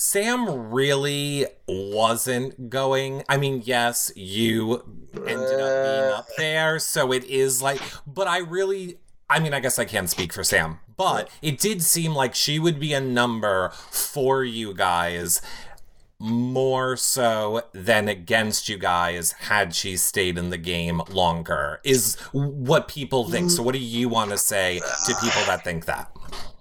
Sam 0.00 0.70
really 0.70 1.44
wasn't 1.66 2.70
going. 2.70 3.24
I 3.28 3.36
mean, 3.36 3.62
yes, 3.64 4.12
you 4.14 4.84
ended 5.26 5.60
up 5.60 5.84
being 5.84 6.12
up 6.14 6.28
there, 6.36 6.78
so 6.78 7.12
it 7.12 7.24
is 7.24 7.60
like, 7.60 7.80
but 8.06 8.28
I 8.28 8.38
really. 8.38 8.98
I 9.28 9.40
mean, 9.40 9.52
I 9.52 9.58
guess 9.58 9.76
I 9.76 9.84
can't 9.84 10.08
speak 10.08 10.32
for 10.32 10.44
Sam, 10.44 10.78
but 10.96 11.28
it 11.42 11.58
did 11.58 11.82
seem 11.82 12.14
like 12.14 12.36
she 12.36 12.60
would 12.60 12.78
be 12.78 12.92
a 12.92 13.00
number 13.00 13.70
for 13.90 14.44
you 14.44 14.72
guys 14.72 15.42
more 16.20 16.96
so 16.96 17.62
than 17.72 18.08
against 18.08 18.68
you 18.68 18.78
guys 18.78 19.32
had 19.32 19.74
she 19.74 19.96
stayed 19.96 20.38
in 20.38 20.50
the 20.50 20.58
game 20.58 21.02
longer, 21.10 21.80
is 21.82 22.14
what 22.30 22.86
people 22.86 23.28
think. 23.28 23.50
So, 23.50 23.64
what 23.64 23.72
do 23.72 23.80
you 23.80 24.08
want 24.08 24.30
to 24.30 24.38
say 24.38 24.78
to 24.78 25.14
people 25.20 25.42
that 25.46 25.64
think 25.64 25.86
that? 25.86 26.08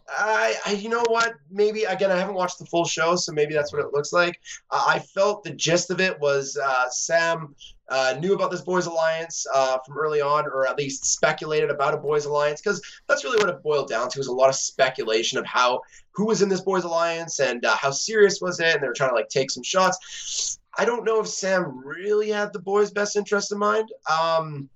I, 0.09 0.55
I, 0.65 0.71
you 0.71 0.89
know 0.89 1.03
what? 1.07 1.33
Maybe 1.51 1.83
again, 1.83 2.11
I 2.11 2.17
haven't 2.17 2.35
watched 2.35 2.59
the 2.59 2.65
full 2.65 2.85
show, 2.85 3.15
so 3.15 3.33
maybe 3.33 3.53
that's 3.53 3.73
what 3.73 3.81
it 3.81 3.93
looks 3.93 4.13
like. 4.13 4.39
Uh, 4.71 4.85
I 4.87 4.99
felt 4.99 5.43
the 5.43 5.51
gist 5.51 5.91
of 5.91 5.99
it 5.99 6.19
was 6.19 6.57
uh, 6.61 6.89
Sam 6.89 7.55
uh, 7.89 8.15
knew 8.19 8.33
about 8.33 8.51
this 8.51 8.61
boys' 8.61 8.85
alliance 8.85 9.45
uh, 9.53 9.77
from 9.85 9.97
early 9.97 10.21
on, 10.21 10.45
or 10.45 10.67
at 10.67 10.77
least 10.77 11.05
speculated 11.05 11.69
about 11.69 11.93
a 11.93 11.97
boys' 11.97 12.25
alliance, 12.25 12.61
because 12.61 12.81
that's 13.07 13.23
really 13.23 13.37
what 13.37 13.49
it 13.49 13.61
boiled 13.61 13.89
down 13.89 14.09
to. 14.09 14.19
Was 14.19 14.27
a 14.27 14.33
lot 14.33 14.49
of 14.49 14.55
speculation 14.55 15.39
of 15.39 15.45
how 15.45 15.81
who 16.11 16.25
was 16.25 16.41
in 16.41 16.47
this 16.47 16.61
boys' 16.61 16.85
alliance 16.85 17.39
and 17.39 17.65
uh, 17.65 17.75
how 17.75 17.91
serious 17.91 18.39
was 18.39 18.59
it, 18.59 18.75
and 18.75 18.83
they 18.83 18.87
were 18.87 18.93
trying 18.93 19.09
to 19.09 19.15
like 19.15 19.29
take 19.29 19.51
some 19.51 19.63
shots. 19.63 20.57
I 20.77 20.85
don't 20.85 21.03
know 21.03 21.19
if 21.19 21.27
Sam 21.27 21.79
really 21.85 22.29
had 22.29 22.53
the 22.53 22.59
boys' 22.59 22.91
best 22.91 23.15
interest 23.15 23.51
in 23.51 23.57
mind. 23.57 23.91
Um, 24.09 24.69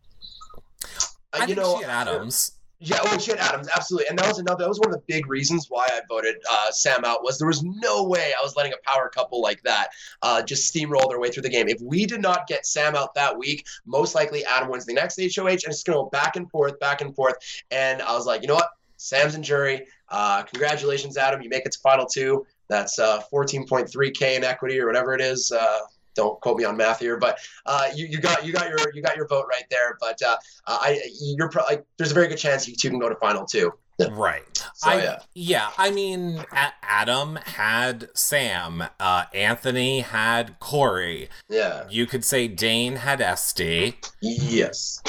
I 1.31 1.45
you 1.45 1.55
know, 1.55 1.81
Adams. 1.83 2.53
Yeah, 2.83 2.97
oh 3.03 3.19
shit, 3.19 3.37
Adams, 3.37 3.69
absolutely, 3.75 4.07
and 4.09 4.17
that 4.17 4.27
was 4.27 4.39
another. 4.39 4.63
That 4.63 4.69
was 4.69 4.79
one 4.79 4.89
of 4.89 4.95
the 4.95 5.03
big 5.05 5.27
reasons 5.27 5.67
why 5.69 5.85
I 5.87 6.01
voted 6.09 6.37
uh, 6.49 6.71
Sam 6.71 7.05
out. 7.05 7.23
Was 7.23 7.37
there 7.37 7.47
was 7.47 7.61
no 7.61 8.01
way 8.01 8.33
I 8.35 8.41
was 8.43 8.55
letting 8.55 8.73
a 8.73 8.89
power 8.89 9.07
couple 9.07 9.39
like 9.39 9.61
that 9.61 9.89
uh, 10.23 10.41
just 10.41 10.73
steamroll 10.73 11.07
their 11.07 11.19
way 11.19 11.29
through 11.29 11.43
the 11.43 11.49
game. 11.49 11.69
If 11.69 11.79
we 11.79 12.07
did 12.07 12.23
not 12.23 12.47
get 12.47 12.65
Sam 12.65 12.95
out 12.95 13.13
that 13.13 13.37
week, 13.37 13.67
most 13.85 14.15
likely 14.15 14.43
Adam 14.45 14.67
wins 14.67 14.87
the 14.87 14.95
next 14.95 15.19
HOH, 15.19 15.47
and 15.47 15.65
it's 15.67 15.83
going 15.83 15.95
to 15.95 16.05
go 16.05 16.09
back 16.09 16.37
and 16.37 16.49
forth, 16.49 16.79
back 16.79 17.01
and 17.01 17.15
forth. 17.15 17.35
And 17.69 18.01
I 18.01 18.13
was 18.13 18.25
like, 18.25 18.41
you 18.41 18.47
know 18.47 18.55
what, 18.55 18.71
Sam's 18.97 19.35
in 19.35 19.43
jury. 19.43 19.85
Uh, 20.09 20.41
congratulations, 20.41 21.17
Adam, 21.17 21.43
you 21.43 21.49
make 21.49 21.67
it 21.67 21.73
to 21.73 21.79
final 21.79 22.07
two. 22.07 22.47
That's 22.67 22.97
14.3k 22.97 24.21
uh, 24.21 24.25
in 24.25 24.43
equity 24.43 24.79
or 24.79 24.87
whatever 24.87 25.13
it 25.13 25.21
is 25.21 25.51
uh, 25.51 25.79
don't 26.15 26.39
quote 26.41 26.57
me 26.57 26.63
on 26.65 26.77
math 26.77 26.99
here, 26.99 27.17
but 27.17 27.39
uh, 27.65 27.87
you, 27.95 28.05
you 28.07 28.19
got 28.19 28.45
you 28.45 28.53
got 28.53 28.69
your 28.69 28.79
you 28.93 29.01
got 29.01 29.15
your 29.15 29.27
vote 29.27 29.45
right 29.49 29.63
there. 29.69 29.97
But 29.99 30.21
uh, 30.21 30.35
I 30.67 31.01
you're 31.19 31.49
pro- 31.49 31.63
like, 31.63 31.85
there's 31.97 32.11
a 32.11 32.13
very 32.13 32.27
good 32.27 32.37
chance 32.37 32.67
you 32.67 32.75
two 32.75 32.89
can 32.89 32.99
go 32.99 33.09
to 33.09 33.15
final 33.15 33.45
two. 33.45 33.71
Right. 34.09 34.57
So 34.75 34.89
I, 34.89 34.95
yeah. 35.03 35.19
yeah, 35.35 35.69
I 35.77 35.91
mean, 35.91 36.43
Adam 36.81 37.35
had 37.35 38.09
Sam, 38.15 38.83
uh, 38.99 39.25
Anthony 39.33 39.99
had 39.99 40.59
Cory. 40.59 41.29
Yeah. 41.49 41.83
You 41.87 42.07
could 42.07 42.25
say 42.25 42.47
Dane 42.47 42.95
had 42.95 43.21
Esty, 43.21 43.99
Yes. 44.19 45.03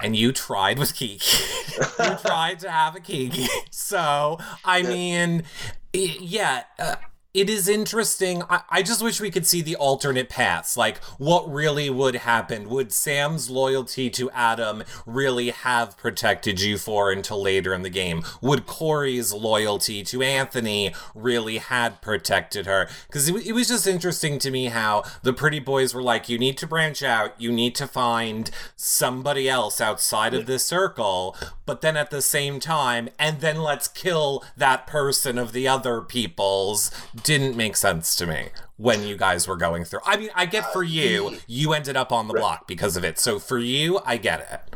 and 0.00 0.14
you 0.14 0.30
tried 0.30 0.78
with 0.78 0.94
Kiki. 0.94 1.24
you 1.98 2.16
tried 2.24 2.60
to 2.60 2.70
have 2.70 2.94
a 2.94 3.00
Kiki. 3.00 3.48
So, 3.70 4.38
I 4.64 4.82
mean, 4.82 5.42
yeah. 5.92 6.62
Uh, 6.78 6.94
it 7.40 7.48
is 7.48 7.68
interesting. 7.68 8.42
I, 8.50 8.62
I 8.68 8.82
just 8.82 9.02
wish 9.02 9.20
we 9.20 9.30
could 9.30 9.46
see 9.46 9.62
the 9.62 9.76
alternate 9.76 10.28
paths. 10.28 10.76
Like, 10.76 10.98
what 11.18 11.50
really 11.50 11.88
would 11.88 12.16
happen? 12.16 12.68
Would 12.68 12.92
Sam's 12.92 13.48
loyalty 13.48 14.10
to 14.10 14.30
Adam 14.30 14.82
really 15.06 15.50
have 15.50 15.96
protected 15.96 16.60
you 16.60 16.78
for 16.78 17.12
until 17.12 17.40
later 17.40 17.72
in 17.72 17.82
the 17.82 17.90
game? 17.90 18.24
Would 18.40 18.66
Cory's 18.66 19.32
loyalty 19.32 20.02
to 20.04 20.22
Anthony 20.22 20.94
really 21.14 21.58
had 21.58 22.02
protected 22.02 22.66
her? 22.66 22.88
Because 23.06 23.28
it, 23.28 23.46
it 23.46 23.52
was 23.52 23.68
just 23.68 23.86
interesting 23.86 24.38
to 24.40 24.50
me 24.50 24.66
how 24.66 25.04
the 25.22 25.32
pretty 25.32 25.60
boys 25.60 25.94
were 25.94 26.02
like, 26.02 26.28
you 26.28 26.38
need 26.38 26.58
to 26.58 26.66
branch 26.66 27.02
out, 27.02 27.40
you 27.40 27.52
need 27.52 27.74
to 27.76 27.86
find 27.86 28.50
somebody 28.74 29.48
else 29.48 29.80
outside 29.80 30.34
of 30.34 30.46
this 30.46 30.64
circle, 30.64 31.36
but 31.66 31.82
then 31.82 31.96
at 31.96 32.10
the 32.10 32.22
same 32.22 32.58
time, 32.58 33.08
and 33.18 33.40
then 33.40 33.62
let's 33.62 33.86
kill 33.86 34.44
that 34.56 34.86
person 34.86 35.38
of 35.38 35.52
the 35.52 35.68
other 35.68 36.00
people's 36.00 36.90
didn't 37.28 37.58
make 37.58 37.76
sense 37.76 38.16
to 38.16 38.26
me 38.26 38.48
when 38.78 39.02
you 39.06 39.14
guys 39.14 39.46
were 39.46 39.56
going 39.58 39.84
through. 39.84 40.00
I 40.06 40.16
mean, 40.16 40.30
I 40.34 40.46
get 40.46 40.72
for 40.72 40.82
uh, 40.82 40.86
you, 40.86 41.36
you 41.46 41.74
ended 41.74 41.94
up 41.94 42.10
on 42.10 42.26
the 42.26 42.32
block 42.32 42.66
because 42.66 42.96
of 42.96 43.04
it. 43.04 43.18
So 43.18 43.38
for 43.38 43.58
you, 43.58 44.00
I 44.06 44.16
get 44.16 44.40
it. 44.40 44.74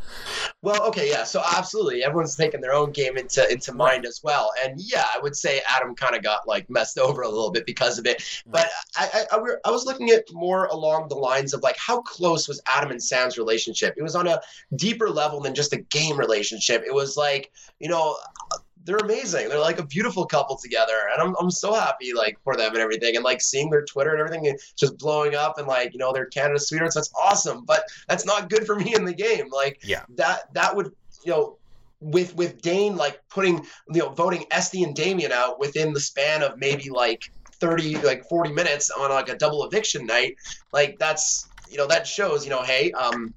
Well, 0.60 0.82
okay, 0.88 1.08
yeah. 1.08 1.24
So 1.24 1.42
absolutely, 1.56 2.04
everyone's 2.04 2.36
taking 2.36 2.60
their 2.60 2.74
own 2.74 2.92
game 2.92 3.16
into 3.16 3.50
into 3.50 3.72
mind 3.72 4.04
as 4.04 4.20
well. 4.22 4.50
And 4.62 4.78
yeah, 4.78 5.06
I 5.14 5.18
would 5.18 5.34
say 5.34 5.62
Adam 5.66 5.94
kind 5.94 6.14
of 6.14 6.22
got 6.22 6.46
like 6.46 6.68
messed 6.68 6.98
over 7.06 7.22
a 7.22 7.28
little 7.28 7.50
bit 7.50 7.64
because 7.64 7.98
of 7.98 8.04
it. 8.04 8.22
But 8.46 8.68
I 8.98 9.08
I, 9.14 9.36
I, 9.36 9.40
were- 9.40 9.60
I 9.64 9.70
was 9.70 9.86
looking 9.86 10.10
at 10.10 10.24
more 10.34 10.66
along 10.66 11.08
the 11.08 11.14
lines 11.14 11.54
of 11.54 11.62
like 11.62 11.78
how 11.78 12.02
close 12.02 12.48
was 12.48 12.60
Adam 12.66 12.90
and 12.90 13.02
Sam's 13.02 13.38
relationship? 13.38 13.94
It 13.96 14.02
was 14.02 14.14
on 14.14 14.26
a 14.26 14.38
deeper 14.76 15.08
level 15.08 15.40
than 15.40 15.54
just 15.54 15.72
a 15.72 15.78
game 15.78 16.18
relationship. 16.18 16.82
It 16.86 16.92
was 16.92 17.16
like 17.16 17.50
you 17.80 17.88
know. 17.88 18.18
They're 18.84 18.96
amazing. 18.96 19.48
They're 19.48 19.60
like 19.60 19.78
a 19.78 19.86
beautiful 19.86 20.26
couple 20.26 20.56
together, 20.56 20.98
and 21.12 21.22
I'm, 21.22 21.34
I'm 21.40 21.50
so 21.50 21.72
happy 21.72 22.12
like 22.14 22.36
for 22.42 22.56
them 22.56 22.72
and 22.72 22.80
everything, 22.80 23.16
and 23.16 23.24
like 23.24 23.40
seeing 23.40 23.70
their 23.70 23.84
Twitter 23.84 24.10
and 24.10 24.20
everything 24.20 24.56
just 24.76 24.98
blowing 24.98 25.34
up, 25.34 25.58
and 25.58 25.66
like 25.66 25.92
you 25.92 25.98
know 25.98 26.12
they're 26.12 26.26
Canada 26.26 26.58
sweethearts. 26.58 26.94
That's 26.94 27.10
awesome, 27.20 27.64
but 27.64 27.84
that's 28.08 28.26
not 28.26 28.50
good 28.50 28.66
for 28.66 28.76
me 28.76 28.94
in 28.94 29.04
the 29.04 29.14
game. 29.14 29.48
Like 29.50 29.80
Yeah. 29.84 30.02
that 30.16 30.52
that 30.54 30.74
would 30.74 30.92
you 31.24 31.32
know 31.32 31.58
with 32.00 32.34
with 32.34 32.60
Dane 32.60 32.96
like 32.96 33.20
putting 33.30 33.64
you 33.92 34.00
know 34.00 34.08
voting 34.10 34.44
Esty 34.50 34.82
and 34.82 34.94
Damien 34.94 35.32
out 35.32 35.60
within 35.60 35.92
the 35.92 36.00
span 36.00 36.42
of 36.42 36.58
maybe 36.58 36.90
like 36.90 37.22
30 37.60 37.98
like 37.98 38.24
40 38.28 38.52
minutes 38.52 38.90
on 38.90 39.10
like 39.10 39.28
a 39.28 39.36
double 39.36 39.64
eviction 39.64 40.04
night 40.04 40.34
like 40.72 40.98
that's 40.98 41.46
you 41.70 41.76
know 41.76 41.86
that 41.86 42.06
shows 42.06 42.44
you 42.44 42.50
know 42.50 42.62
hey 42.62 42.90
um 42.92 43.32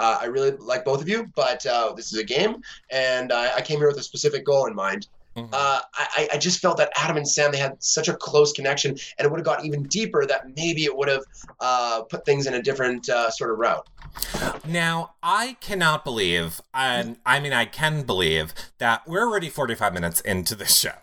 I 0.00 0.26
really 0.26 0.52
like 0.52 0.84
both 0.84 1.00
of 1.00 1.08
you, 1.08 1.30
but 1.34 1.64
uh, 1.66 1.92
this 1.92 2.12
is 2.12 2.18
a 2.18 2.24
game, 2.24 2.62
and 2.90 3.32
I, 3.32 3.56
I 3.56 3.60
came 3.60 3.78
here 3.78 3.88
with 3.88 3.98
a 3.98 4.02
specific 4.02 4.44
goal 4.44 4.66
in 4.66 4.74
mind. 4.74 5.08
Mhm. 5.36 5.48
Uh, 5.52 5.80
I, 5.94 6.28
I 6.32 6.38
just 6.38 6.58
felt 6.60 6.76
that 6.78 6.90
Adam 6.96 7.16
and 7.16 7.28
Sam 7.28 7.52
they 7.52 7.58
had 7.58 7.76
such 7.82 8.08
a 8.08 8.14
close 8.14 8.52
connection, 8.52 8.90
and 8.90 9.24
it 9.26 9.30
would 9.30 9.38
have 9.38 9.44
got 9.46 9.64
even 9.64 9.84
deeper. 9.84 10.26
That 10.26 10.46
maybe 10.56 10.84
it 10.84 10.96
would 10.96 11.08
have 11.08 11.22
uh, 11.60 12.02
put 12.02 12.24
things 12.24 12.46
in 12.46 12.54
a 12.54 12.62
different 12.62 13.08
uh, 13.08 13.30
sort 13.30 13.50
of 13.52 13.58
route. 13.58 13.86
Now, 14.66 15.12
I 15.22 15.56
cannot 15.60 16.02
believe, 16.04 16.60
and 16.74 17.16
I 17.24 17.38
mean, 17.38 17.52
I 17.52 17.64
can 17.64 18.02
believe 18.02 18.52
that 18.78 19.06
we're 19.06 19.22
already 19.24 19.48
45 19.48 19.94
minutes 19.94 20.20
into 20.20 20.56
this 20.56 20.76
show. 20.76 20.94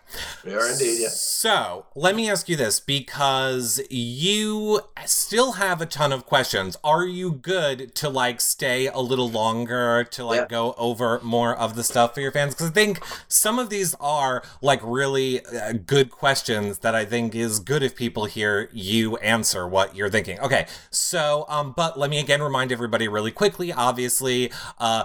We 0.44 0.54
are 0.54 0.70
indeed, 0.70 0.98
yeah. 1.00 1.08
So, 1.08 1.86
let 1.94 2.14
me 2.14 2.28
ask 2.28 2.48
you 2.50 2.56
this 2.56 2.80
because 2.80 3.80
you 3.88 4.80
still 5.06 5.52
have 5.52 5.80
a 5.80 5.86
ton 5.86 6.12
of 6.12 6.26
questions. 6.26 6.76
Are 6.84 7.06
you 7.06 7.32
good 7.32 7.94
to 7.96 8.10
like 8.10 8.40
stay 8.42 8.86
a 8.88 8.98
little 8.98 9.30
longer 9.30 10.04
to 10.04 10.24
like 10.24 10.40
Yeah. 10.40 10.46
go 10.48 10.74
over 10.76 11.18
more 11.22 11.54
of 11.56 11.76
the 11.76 11.84
stuff 11.84 12.14
for 12.14 12.20
your 12.20 12.32
fans? 12.32 12.54
Because 12.54 12.68
I 12.70 12.74
think 12.74 13.00
some 13.26 13.58
of 13.58 13.70
these 13.70 13.94
are 14.00 14.17
like 14.60 14.80
really 14.82 15.44
uh, 15.44 15.72
good 15.72 16.10
questions 16.10 16.78
that 16.80 16.94
I 16.94 17.04
think 17.04 17.34
is 17.34 17.58
good 17.58 17.82
if 17.82 17.96
people 17.96 18.26
hear 18.26 18.68
you 18.72 19.16
answer 19.18 19.66
what 19.66 19.96
you're 19.96 20.10
thinking. 20.10 20.38
Okay, 20.40 20.66
so, 20.90 21.46
um, 21.48 21.72
but 21.76 21.98
let 21.98 22.10
me 22.10 22.18
again 22.18 22.42
remind 22.42 22.70
everybody 22.72 23.08
really 23.08 23.30
quickly 23.30 23.72
obviously, 23.78 24.50
uh, 24.78 25.04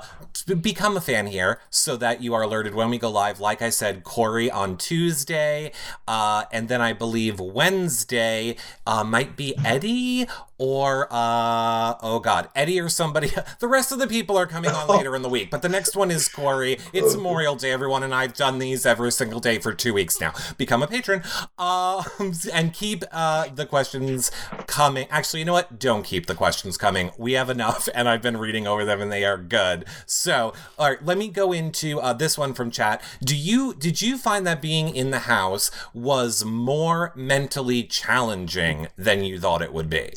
become 0.62 0.98
a 0.98 1.02
fan 1.02 1.28
here 1.28 1.60
so 1.70 1.96
that 1.96 2.22
you 2.22 2.34
are 2.34 2.42
alerted 2.42 2.74
when 2.74 2.90
we 2.90 2.98
go 2.98 3.10
live. 3.10 3.40
Like 3.40 3.62
I 3.62 3.70
said, 3.70 4.04
Cory 4.04 4.50
on 4.50 4.78
Tuesday, 4.78 5.72
uh, 6.08 6.46
and 6.52 6.68
then 6.68 6.82
I 6.82 6.94
believe 6.94 7.40
Wednesday 7.40 8.56
uh, 8.86 9.04
might 9.04 9.38
be 9.38 9.56
Eddie 9.64 10.28
or 10.58 11.08
uh, 11.12 11.96
oh 12.02 12.20
god, 12.20 12.50
Eddie 12.56 12.80
or 12.80 12.90
somebody. 12.90 13.32
The 13.60 13.68
rest 13.68 13.92
of 13.92 14.00
the 14.00 14.08
people 14.08 14.38
are 14.38 14.48
coming 14.48 14.72
on 14.72 14.88
later 14.88 15.16
in 15.16 15.22
the 15.22 15.30
week, 15.30 15.50
but 15.50 15.62
the 15.62 15.70
next 15.70 15.96
one 15.96 16.12
is 16.12 16.28
Cory. 16.28 16.80
It's 16.92 17.16
Memorial 17.16 17.56
Day, 17.56 17.72
everyone, 17.72 18.04
and 18.04 18.14
I've 18.14 18.34
done 18.34 18.60
these 18.60 18.86
every 18.86 19.03
single 19.12 19.40
day 19.40 19.60
for 19.60 19.74
two 19.74 19.94
weeks 19.94 20.20
now. 20.20 20.34
Become 20.58 20.84
a 20.84 20.88
patron, 20.88 21.24
um, 21.58 22.04
and 22.54 22.74
keep 22.74 23.04
uh, 23.12 23.48
the 23.54 23.66
questions 23.66 24.32
coming. 24.68 25.08
Actually, 25.10 25.40
you 25.40 25.46
know 25.46 25.54
what? 25.54 25.80
Don't 25.80 26.04
keep 26.04 26.26
the 26.26 26.36
questions 26.36 26.78
coming. 26.78 27.12
We 27.18 27.34
have 27.34 27.50
enough, 27.50 27.88
and 27.94 28.08
I've 28.10 28.22
been 28.22 28.38
reading 28.38 28.68
over 28.68 28.86
them, 28.86 29.02
and 29.02 29.12
they 29.12 29.26
are 29.26 29.38
good. 29.38 29.86
So, 30.06 30.54
all 30.78 30.90
right, 30.90 31.04
let 31.04 31.18
me 31.18 31.28
go 31.30 31.52
into 31.52 32.00
uh, 32.00 32.14
this 32.14 32.38
one 32.38 32.54
from 32.54 32.72
chat. 32.72 33.02
Do 33.24 33.36
you 33.36 33.74
did 33.74 34.02
you 34.02 34.18
find 34.18 34.46
that 34.48 34.62
being 34.62 34.96
in 34.96 35.12
the 35.12 35.20
house 35.20 35.72
was 35.94 36.44
more 36.46 37.12
mentally 37.16 37.84
challenging 37.84 38.88
than 38.98 39.24
you 39.24 39.40
thought 39.40 39.62
it 39.62 39.74
would 39.74 39.90
be? 39.90 40.14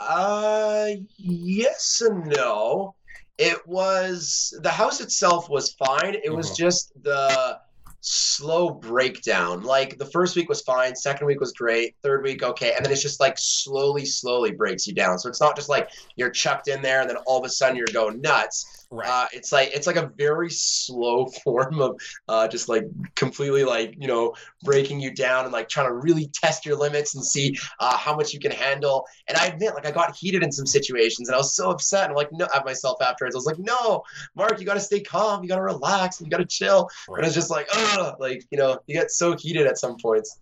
Uh, 0.00 0.88
yes 1.16 2.02
and 2.04 2.26
no. 2.26 2.94
It 3.36 3.66
was 3.66 4.56
the 4.62 4.70
house 4.70 5.00
itself 5.00 5.48
was 5.50 5.72
fine. 5.72 6.14
It 6.22 6.32
was 6.32 6.50
Mhm. 6.50 6.56
just 6.56 6.92
the 7.02 7.58
slow 8.06 8.68
breakdown. 8.68 9.62
Like 9.62 9.98
the 9.98 10.04
first 10.06 10.36
week 10.36 10.48
was 10.48 10.60
fine, 10.60 10.94
second 10.94 11.26
week 11.26 11.40
was 11.40 11.52
great, 11.52 11.96
third 12.02 12.22
week 12.22 12.42
okay, 12.42 12.74
and 12.76 12.84
then 12.84 12.92
it's 12.92 13.02
just 13.02 13.18
like 13.18 13.36
slowly, 13.38 14.04
slowly 14.04 14.50
breaks 14.50 14.86
you 14.86 14.92
down. 14.92 15.18
So 15.18 15.28
it's 15.28 15.40
not 15.40 15.56
just 15.56 15.70
like 15.70 15.88
you're 16.16 16.30
chucked 16.30 16.68
in 16.68 16.82
there 16.82 17.00
and 17.00 17.08
then 17.08 17.16
all 17.26 17.38
of 17.38 17.44
a 17.46 17.48
sudden 17.48 17.76
you're 17.76 17.86
going 17.92 18.20
nuts. 18.20 18.83
Right. 18.94 19.08
Uh, 19.08 19.26
it's 19.32 19.50
like 19.50 19.70
it's 19.74 19.88
like 19.88 19.96
a 19.96 20.12
very 20.16 20.50
slow 20.50 21.26
form 21.44 21.80
of 21.80 22.00
uh, 22.28 22.46
just 22.46 22.68
like 22.68 22.84
completely 23.16 23.64
like 23.64 23.96
you 23.98 24.06
know 24.06 24.34
breaking 24.62 25.00
you 25.00 25.12
down 25.12 25.44
and 25.44 25.52
like 25.52 25.68
trying 25.68 25.88
to 25.88 25.94
really 25.94 26.28
test 26.28 26.64
your 26.64 26.76
limits 26.76 27.16
and 27.16 27.24
see 27.24 27.56
uh, 27.80 27.96
how 27.96 28.14
much 28.14 28.32
you 28.32 28.38
can 28.38 28.52
handle. 28.52 29.04
And 29.26 29.36
I 29.36 29.46
admit, 29.46 29.74
like 29.74 29.84
I 29.84 29.90
got 29.90 30.14
heated 30.14 30.44
in 30.44 30.52
some 30.52 30.66
situations 30.66 31.28
and 31.28 31.34
I 31.34 31.38
was 31.38 31.56
so 31.56 31.70
upset. 31.70 32.04
And 32.04 32.10
I'm 32.10 32.16
like, 32.16 32.32
no, 32.32 32.46
at 32.54 32.64
myself 32.64 33.02
afterwards. 33.02 33.34
I 33.34 33.38
was 33.38 33.46
like, 33.46 33.58
no, 33.58 34.04
Mark, 34.36 34.60
you 34.60 34.66
got 34.66 34.74
to 34.74 34.80
stay 34.80 35.00
calm. 35.00 35.42
You 35.42 35.48
got 35.48 35.56
to 35.56 35.62
relax. 35.62 36.20
You 36.20 36.28
got 36.28 36.38
to 36.38 36.44
chill. 36.44 36.88
But 37.08 37.24
it's 37.24 37.34
just 37.34 37.50
like, 37.50 37.66
ugh, 37.74 38.14
like 38.20 38.44
you 38.50 38.58
know, 38.58 38.78
you 38.86 38.94
get 38.94 39.10
so 39.10 39.36
heated 39.36 39.66
at 39.66 39.76
some 39.76 39.96
points. 39.96 40.38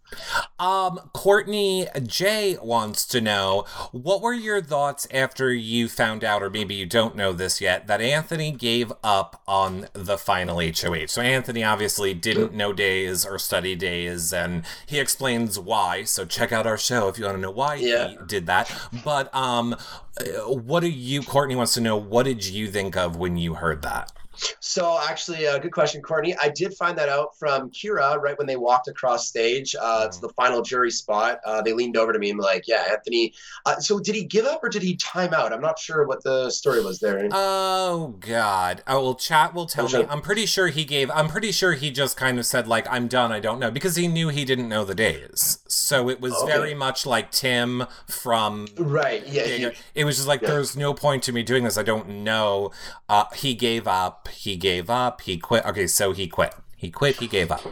Um, 0.59 1.01
Courtney 1.15 1.89
J 2.03 2.59
wants 2.63 3.07
to 3.07 3.21
know 3.23 3.65
what 3.93 4.21
were 4.21 4.35
your 4.35 4.61
thoughts 4.61 5.07
after 5.11 5.53
you 5.53 5.89
found 5.89 6.23
out, 6.23 6.43
or 6.43 6.51
maybe 6.51 6.75
you 6.75 6.85
don't 6.85 7.17
know 7.17 7.33
this 7.33 7.61
yet, 7.61 7.87
that 7.87 8.03
Anthony 8.03 8.42
gave 8.51 8.93
up 9.05 9.41
on 9.47 9.87
the 9.93 10.19
final 10.19 10.59
HOH. 10.61 11.07
So 11.09 11.23
Anthony 11.23 11.63
obviously 11.63 12.13
didn't 12.15 12.53
know 12.53 12.73
days 12.73 13.25
or 13.25 13.39
study 13.39 13.75
days, 13.77 14.33
and 14.33 14.65
he 14.87 14.99
explains 14.99 15.59
why. 15.59 16.05
So 16.05 16.25
check 16.25 16.53
out 16.53 16.67
our 16.67 16.77
show 16.79 17.09
if 17.09 17.19
you 17.19 17.25
want 17.25 17.37
to 17.37 17.41
know 17.43 17.51
why 17.51 17.77
Yeah. 17.77 18.09
he 18.09 18.17
did 18.27 18.47
that. 18.47 18.71
But 19.05 19.33
um, 19.35 19.75
uh, 20.19 20.25
what 20.53 20.81
do 20.81 20.89
you? 20.89 21.23
Courtney 21.23 21.55
wants 21.55 21.75
to 21.75 21.81
know 21.81 21.97
what 21.97 22.25
did 22.25 22.45
you 22.45 22.69
think 22.69 22.97
of 22.97 23.17
when 23.17 23.37
you 23.37 23.55
heard 23.55 23.83
that? 23.83 24.11
So 24.61 24.99
actually, 25.09 25.47
uh, 25.47 25.59
good 25.59 25.73
question, 25.73 26.03
Courtney. 26.03 26.35
I 26.43 26.49
did 26.49 26.75
find 26.75 26.97
that 26.99 27.09
out 27.09 27.37
from 27.39 27.71
Kyra 27.71 28.17
right 28.21 28.37
when 28.39 28.47
they 28.47 28.57
walked 28.57 28.89
across 28.89 29.29
stage 29.29 29.75
uh, 29.81 30.09
to 30.09 30.21
the 30.21 30.29
final 30.31 30.63
jury 30.63 30.91
spot. 30.91 31.41
Uh, 31.45 31.63
they 31.63 31.73
leaned 31.73 31.97
over 31.97 32.13
to 32.13 32.19
me 32.19 32.31
and 32.31 32.39
like, 32.39 32.67
"Yeah, 32.67 32.85
Anthony." 32.91 33.35
Uh, 33.67 33.77
so 33.81 33.99
did 34.01 34.15
he 34.15 34.25
give 34.25 34.45
up 34.47 34.61
or 34.63 34.69
did 34.69 34.83
he 34.83 34.97
time 34.97 35.35
out? 35.35 35.53
I'm 35.53 35.61
not 35.61 35.79
sure 35.79 36.07
what 36.07 36.23
the 36.23 36.51
story 36.51 36.83
was 36.83 36.99
there. 37.01 37.29
Oh 37.33 38.17
God! 38.21 38.83
Oh 38.87 39.03
well, 39.03 39.15
chat 39.15 39.55
will 39.55 39.67
tell 39.67 39.85
me. 39.85 39.91
Sure. 39.91 40.07
I'm 40.11 40.23
pretty 40.23 40.47
sure 40.47 40.69
he 40.69 40.85
gave. 40.85 41.11
I'm 41.11 41.29
pretty 41.29 41.53
sure 41.53 41.73
he 41.73 41.91
just 41.91 42.17
kind 42.17 42.39
of 42.39 42.47
said 42.47 42.67
like, 42.69 42.87
"I'm 42.91 43.09
done. 43.09 43.33
I 43.33 43.41
don't 43.41 43.59
know," 43.59 43.71
because 43.71 43.97
he 43.97 44.09
knew 44.09 44.29
he 44.29 44.45
didn't 44.45 44.69
know 44.69 44.85
the 44.85 44.95
days. 44.95 45.59
So 45.69 46.09
it 46.09 46.21
was 46.21 46.35
Okay. 46.35 46.53
very 46.53 46.75
much 46.75 47.07
like 47.07 47.31
Tim 47.31 47.85
from. 48.09 48.69
Right. 48.77 49.27
Yeah. 49.27 49.45
Yeah, 49.45 49.69
he- 49.71 49.77
It 49.95 50.05
was 50.05 50.17
just 50.17 50.29
like 50.29 50.43
Yeah. 50.43 50.49
there's 50.51 50.77
no 50.77 50.95
point 50.95 51.23
to 51.25 51.33
me 51.33 51.43
doing 51.43 51.65
this. 51.65 51.77
I 51.77 51.83
don't 51.83 52.09
know. 52.09 52.71
Uh, 53.09 53.25
he 53.35 53.55
gave 53.55 53.87
up. 53.87 54.29
He 54.33 54.57
gave 54.57 54.91
up. 54.91 55.23
He 55.23 55.39
quit. 55.39 55.65
Okay, 55.65 55.87
so 55.87 56.13
he 56.13 56.29
quit. 56.29 56.55
He 56.77 56.91
quit. 56.91 57.17
He 57.17 57.29
gave 57.29 57.53
up. 57.53 57.63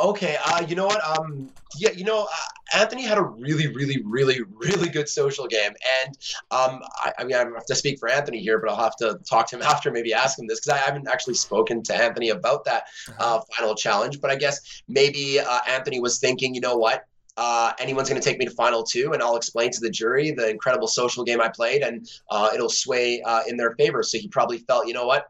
Okay. 0.00 0.36
Uh, 0.44 0.64
you 0.68 0.76
know 0.76 0.86
what? 0.86 1.00
Um. 1.18 1.50
Yeah. 1.76 1.90
You 1.90 2.04
know, 2.04 2.22
uh, 2.22 2.78
Anthony 2.78 3.02
had 3.02 3.18
a 3.18 3.22
really, 3.22 3.66
really, 3.66 4.00
really, 4.04 4.40
really 4.42 4.88
good 4.88 5.08
social 5.08 5.46
game, 5.46 5.72
and 6.04 6.16
um, 6.52 6.80
I, 7.02 7.12
I 7.18 7.24
mean, 7.24 7.34
I 7.34 7.42
don't 7.42 7.54
have 7.54 7.66
to 7.66 7.74
speak 7.74 7.98
for 7.98 8.08
Anthony 8.08 8.38
here, 8.38 8.60
but 8.60 8.70
I'll 8.70 8.82
have 8.82 8.96
to 8.96 9.18
talk 9.28 9.48
to 9.48 9.56
him 9.56 9.62
after, 9.66 9.90
maybe 9.90 10.14
ask 10.14 10.38
him 10.38 10.46
this 10.46 10.60
because 10.60 10.78
I 10.78 10.82
haven't 10.82 11.08
actually 11.08 11.34
spoken 11.34 11.82
to 11.84 11.94
Anthony 11.94 12.28
about 12.30 12.64
that 12.66 12.84
uh, 13.18 13.40
final 13.56 13.74
challenge. 13.74 14.20
But 14.20 14.30
I 14.30 14.36
guess 14.36 14.82
maybe 14.86 15.40
uh, 15.40 15.58
Anthony 15.66 16.00
was 16.00 16.18
thinking, 16.18 16.54
you 16.54 16.60
know 16.60 16.76
what? 16.76 17.06
Uh, 17.40 17.72
anyone's 17.78 18.06
going 18.06 18.20
to 18.20 18.28
take 18.28 18.38
me 18.38 18.44
to 18.44 18.50
final 18.50 18.82
two, 18.82 19.14
and 19.14 19.22
I'll 19.22 19.36
explain 19.36 19.70
to 19.70 19.80
the 19.80 19.88
jury 19.88 20.30
the 20.30 20.50
incredible 20.50 20.86
social 20.86 21.24
game 21.24 21.40
I 21.40 21.48
played, 21.48 21.80
and 21.80 22.06
uh, 22.30 22.50
it'll 22.54 22.68
sway 22.68 23.22
uh, 23.22 23.40
in 23.48 23.56
their 23.56 23.74
favor. 23.76 24.02
So 24.02 24.18
he 24.18 24.28
probably 24.28 24.58
felt, 24.58 24.86
you 24.86 24.92
know 24.92 25.06
what, 25.06 25.28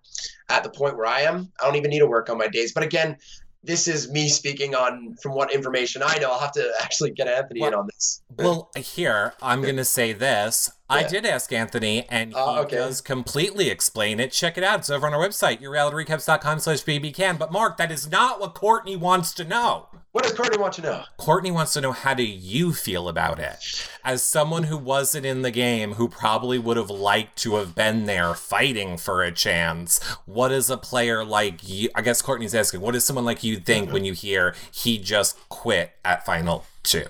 at 0.48 0.64
the 0.64 0.70
point 0.70 0.96
where 0.96 1.06
I 1.06 1.20
am, 1.20 1.52
I 1.62 1.66
don't 1.66 1.76
even 1.76 1.88
need 1.88 2.00
to 2.00 2.08
work 2.08 2.28
on 2.28 2.36
my 2.36 2.48
days. 2.48 2.72
But 2.72 2.82
again, 2.82 3.16
this 3.62 3.86
is 3.86 4.10
me 4.10 4.28
speaking 4.28 4.74
on 4.74 5.14
from 5.22 5.34
what 5.34 5.54
information 5.54 6.02
I 6.04 6.18
know. 6.18 6.32
I'll 6.32 6.40
have 6.40 6.50
to 6.52 6.68
actually 6.82 7.12
get 7.12 7.28
Anthony 7.28 7.60
well, 7.60 7.68
in 7.68 7.74
on 7.76 7.86
this. 7.86 8.22
well, 8.36 8.70
here 8.76 9.34
I'm 9.40 9.62
going 9.62 9.76
to 9.76 9.84
say 9.84 10.12
this. 10.12 10.68
Yeah. 10.90 10.96
I 10.96 11.02
did 11.04 11.24
ask 11.24 11.52
Anthony, 11.52 12.08
and 12.08 12.30
he 12.30 12.36
uh, 12.36 12.62
okay. 12.62 12.74
does 12.74 13.00
completely 13.00 13.70
explain 13.70 14.18
it. 14.18 14.32
Check 14.32 14.58
it 14.58 14.64
out. 14.64 14.80
It's 14.80 14.90
over 14.90 15.06
on 15.06 15.14
our 15.14 15.20
website, 15.20 15.62
yourrealityrecaps.com 15.62 16.58
slash 16.58 16.82
bbcan. 16.82 17.38
But 17.38 17.52
Mark, 17.52 17.76
that 17.76 17.92
is 17.92 18.10
not 18.10 18.40
what 18.40 18.54
Courtney 18.54 18.96
wants 18.96 19.32
to 19.34 19.44
know. 19.44 19.86
What 20.12 20.24
does 20.24 20.32
Courtney 20.32 20.58
want 20.58 20.72
to 20.74 20.82
know? 20.82 21.04
Courtney 21.18 21.52
wants 21.52 21.72
to 21.74 21.80
know 21.80 21.92
how 21.92 22.14
do 22.14 22.24
you 22.24 22.72
feel 22.72 23.08
about 23.08 23.38
it? 23.38 23.88
As 24.04 24.24
someone 24.24 24.64
who 24.64 24.76
wasn't 24.76 25.24
in 25.24 25.42
the 25.42 25.52
game, 25.52 25.92
who 25.92 26.08
probably 26.08 26.58
would 26.58 26.76
have 26.76 26.90
liked 26.90 27.38
to 27.42 27.54
have 27.56 27.76
been 27.76 28.06
there 28.06 28.34
fighting 28.34 28.96
for 28.96 29.22
a 29.22 29.30
chance, 29.30 30.02
what 30.26 30.50
is 30.50 30.68
a 30.68 30.76
player 30.76 31.24
like 31.24 31.60
you? 31.62 31.90
I 31.94 32.02
guess 32.02 32.22
Courtney's 32.22 32.56
asking, 32.56 32.80
what 32.80 32.94
does 32.94 33.04
someone 33.04 33.24
like 33.24 33.44
you 33.44 33.58
think 33.58 33.84
mm-hmm. 33.84 33.92
when 33.92 34.04
you 34.04 34.12
hear 34.12 34.56
he 34.72 34.98
just 34.98 35.38
quit 35.48 35.92
at 36.04 36.26
Final 36.26 36.64
2? 36.82 37.04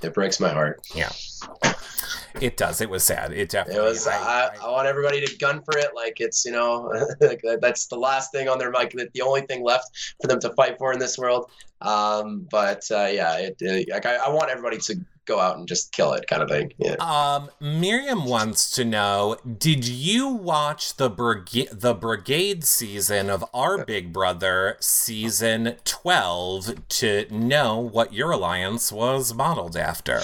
It 0.00 0.14
breaks 0.14 0.38
my 0.38 0.50
heart. 0.50 0.80
Yeah. 0.94 1.10
It 2.42 2.56
does. 2.56 2.80
It 2.80 2.90
was 2.90 3.04
sad. 3.04 3.32
It 3.32 3.50
definitely. 3.50 3.82
It 3.82 3.88
was. 3.88 4.06
I, 4.06 4.16
I, 4.16 4.50
I, 4.62 4.70
want 4.70 4.86
everybody 4.86 5.24
to 5.24 5.36
gun 5.38 5.62
for 5.62 5.76
it. 5.78 5.94
Like 5.94 6.20
it's 6.20 6.44
you 6.44 6.52
know, 6.52 6.92
like 7.20 7.42
that's 7.60 7.86
the 7.86 7.98
last 7.98 8.32
thing 8.32 8.48
on 8.48 8.58
their 8.58 8.72
like 8.72 8.92
the 8.92 9.22
only 9.22 9.42
thing 9.42 9.62
left 9.62 10.14
for 10.20 10.28
them 10.28 10.40
to 10.40 10.50
fight 10.54 10.78
for 10.78 10.92
in 10.92 10.98
this 10.98 11.18
world. 11.18 11.50
Um, 11.80 12.46
but 12.50 12.84
uh, 12.90 13.08
yeah, 13.10 13.38
it, 13.38 13.56
it, 13.60 13.88
like 13.90 14.06
I, 14.06 14.16
I 14.16 14.28
want 14.30 14.50
everybody 14.50 14.78
to 14.78 14.96
go 15.28 15.38
out 15.38 15.58
and 15.58 15.68
just 15.68 15.92
kill 15.92 16.14
it 16.14 16.26
kind 16.26 16.42
of 16.42 16.48
thing. 16.48 16.72
Yeah. 16.78 16.94
Um, 16.94 17.50
Miriam 17.60 18.24
wants 18.24 18.70
to 18.72 18.84
know: 18.84 19.36
Did 19.58 19.86
you 19.86 20.28
watch 20.28 20.96
the 20.96 21.08
brigade 21.08 21.68
the 21.70 21.94
brigade 21.94 22.64
season 22.64 23.30
of 23.30 23.44
Our 23.54 23.84
Big 23.84 24.12
Brother 24.12 24.76
season 24.80 25.76
twelve 25.84 26.88
to 26.88 27.26
know 27.30 27.78
what 27.78 28.12
your 28.12 28.32
alliance 28.32 28.90
was 28.90 29.32
modeled 29.34 29.76
after? 29.76 30.22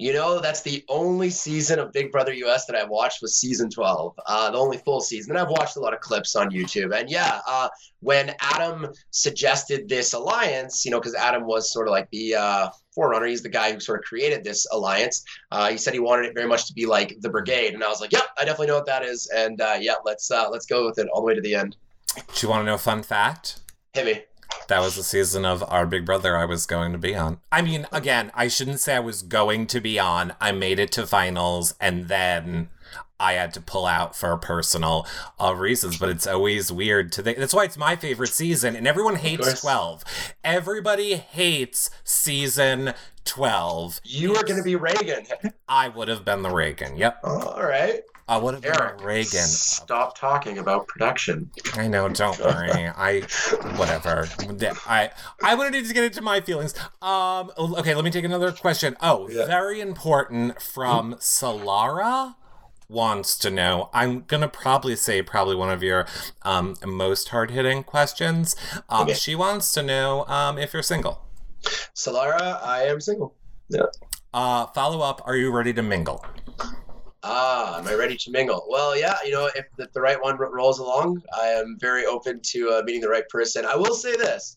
You 0.00 0.14
know, 0.14 0.40
that's 0.40 0.62
the 0.62 0.82
only 0.88 1.28
season 1.28 1.78
of 1.78 1.92
Big 1.92 2.10
Brother 2.10 2.32
US 2.32 2.64
that 2.64 2.74
I've 2.74 2.88
watched 2.88 3.20
was 3.20 3.36
season 3.36 3.68
12, 3.68 4.18
uh, 4.24 4.50
the 4.50 4.56
only 4.56 4.78
full 4.78 5.02
season. 5.02 5.32
And 5.32 5.38
I've 5.38 5.50
watched 5.50 5.76
a 5.76 5.80
lot 5.80 5.92
of 5.92 6.00
clips 6.00 6.34
on 6.34 6.48
YouTube. 6.48 6.98
And 6.98 7.10
yeah, 7.10 7.42
uh, 7.46 7.68
when 8.00 8.34
Adam 8.40 8.86
suggested 9.10 9.90
this 9.90 10.14
alliance, 10.14 10.86
you 10.86 10.90
know, 10.90 10.98
because 10.98 11.14
Adam 11.14 11.46
was 11.46 11.70
sort 11.70 11.86
of 11.86 11.90
like 11.90 12.08
the 12.12 12.34
uh, 12.34 12.70
forerunner, 12.94 13.26
he's 13.26 13.42
the 13.42 13.50
guy 13.50 13.74
who 13.74 13.78
sort 13.78 13.98
of 13.98 14.06
created 14.06 14.42
this 14.42 14.66
alliance. 14.72 15.22
Uh, 15.52 15.68
he 15.68 15.76
said 15.76 15.92
he 15.92 16.00
wanted 16.00 16.24
it 16.24 16.34
very 16.34 16.48
much 16.48 16.66
to 16.68 16.72
be 16.72 16.86
like 16.86 17.18
the 17.20 17.28
Brigade, 17.28 17.74
and 17.74 17.84
I 17.84 17.88
was 17.88 18.00
like, 18.00 18.12
"Yep, 18.12 18.24
I 18.38 18.46
definitely 18.46 18.68
know 18.68 18.76
what 18.76 18.86
that 18.86 19.04
is." 19.04 19.30
And 19.36 19.60
uh, 19.60 19.76
yeah, 19.78 19.96
let's 20.06 20.30
uh, 20.30 20.48
let's 20.48 20.64
go 20.64 20.86
with 20.86 20.98
it 20.98 21.08
all 21.12 21.20
the 21.20 21.26
way 21.26 21.34
to 21.34 21.42
the 21.42 21.54
end. 21.54 21.76
Do 22.14 22.22
you 22.40 22.48
want 22.48 22.62
to 22.62 22.64
know 22.64 22.74
a 22.74 22.78
fun 22.78 23.02
fact? 23.02 23.60
Hit 23.92 24.06
me 24.06 24.22
that 24.70 24.80
was 24.80 24.94
the 24.94 25.02
season 25.02 25.44
of 25.44 25.64
Our 25.68 25.84
Big 25.84 26.06
Brother 26.06 26.36
I 26.36 26.44
was 26.44 26.64
going 26.64 26.92
to 26.92 26.98
be 26.98 27.14
on. 27.16 27.40
I 27.50 27.60
mean, 27.60 27.86
again, 27.92 28.30
I 28.34 28.46
shouldn't 28.46 28.78
say 28.78 28.94
I 28.94 29.00
was 29.00 29.22
going 29.22 29.66
to 29.66 29.80
be 29.80 29.98
on. 29.98 30.32
I 30.40 30.52
made 30.52 30.78
it 30.78 30.92
to 30.92 31.08
finals 31.08 31.74
and 31.80 32.06
then 32.06 32.68
I 33.18 33.32
had 33.32 33.52
to 33.54 33.60
pull 33.60 33.84
out 33.84 34.16
for 34.16 34.36
personal 34.36 35.06
uh, 35.38 35.54
reasons, 35.54 35.98
but 35.98 36.08
it's 36.08 36.26
always 36.26 36.72
weird 36.72 37.10
to 37.12 37.22
think. 37.22 37.38
That's 37.38 37.52
why 37.52 37.64
it's 37.64 37.76
my 37.76 37.94
favorite 37.94 38.30
season, 38.30 38.74
and 38.74 38.88
everyone 38.88 39.16
hates 39.16 39.60
12. 39.60 40.04
Everybody 40.42 41.16
hates 41.16 41.90
season 42.02 42.94
12. 43.26 44.00
You 44.04 44.36
are 44.36 44.42
going 44.42 44.56
to 44.56 44.64
be 44.64 44.76
Reagan. 44.76 45.26
I 45.68 45.88
would 45.88 46.08
have 46.08 46.24
been 46.24 46.40
the 46.40 46.50
Reagan. 46.50 46.96
Yep. 46.96 47.20
All 47.24 47.62
right. 47.62 48.00
I 48.30 48.36
would 48.36 48.54
have 48.54 48.62
been 48.62 49.04
Reagan. 49.04 49.40
Stop 49.40 50.16
talking 50.16 50.58
about 50.58 50.86
production. 50.86 51.50
I 51.74 51.88
know. 51.88 52.08
Don't 52.08 52.38
worry. 52.38 52.86
I 52.86 53.22
whatever. 53.74 54.28
I 54.86 55.10
I 55.42 55.56
wouldn't 55.56 55.74
need 55.74 55.86
to 55.86 55.92
get 55.92 56.04
into 56.04 56.22
my 56.22 56.40
feelings. 56.40 56.72
Um. 57.02 57.50
Okay. 57.58 57.92
Let 57.92 58.04
me 58.04 58.10
take 58.12 58.24
another 58.24 58.52
question. 58.52 58.96
Oh, 59.00 59.28
yeah. 59.28 59.46
very 59.46 59.80
important 59.80 60.62
from 60.62 61.14
Solara 61.16 62.36
wants 62.88 63.36
to 63.38 63.50
know. 63.50 63.90
I'm 63.92 64.20
gonna 64.20 64.48
probably 64.48 64.94
say 64.94 65.22
probably 65.22 65.56
one 65.56 65.70
of 65.70 65.82
your 65.82 66.06
um, 66.42 66.76
most 66.86 67.30
hard 67.30 67.50
hitting 67.50 67.82
questions. 67.82 68.54
Um, 68.88 69.08
okay. 69.08 69.14
She 69.14 69.34
wants 69.34 69.72
to 69.72 69.82
know 69.82 70.24
um, 70.26 70.56
if 70.56 70.72
you're 70.72 70.84
single. 70.84 71.26
Solara, 71.96 72.62
I 72.62 72.84
am 72.84 73.00
single. 73.00 73.34
Yeah. 73.68 73.86
Uh, 74.32 74.66
follow 74.66 75.00
up. 75.00 75.20
Are 75.26 75.36
you 75.36 75.50
ready 75.50 75.72
to 75.72 75.82
mingle? 75.82 76.24
Ah, 77.22 77.78
am 77.78 77.86
I 77.86 77.94
ready 77.94 78.16
to 78.16 78.30
mingle? 78.30 78.64
Well, 78.68 78.98
yeah, 78.98 79.16
you 79.24 79.32
know, 79.32 79.50
if 79.54 79.66
the, 79.76 79.88
the 79.92 80.00
right 80.00 80.20
one 80.22 80.38
rolls 80.38 80.78
along, 80.78 81.20
I 81.38 81.48
am 81.48 81.76
very 81.78 82.06
open 82.06 82.40
to 82.44 82.70
uh, 82.70 82.82
meeting 82.84 83.02
the 83.02 83.10
right 83.10 83.28
person. 83.28 83.66
I 83.66 83.76
will 83.76 83.94
say 83.94 84.16
this. 84.16 84.56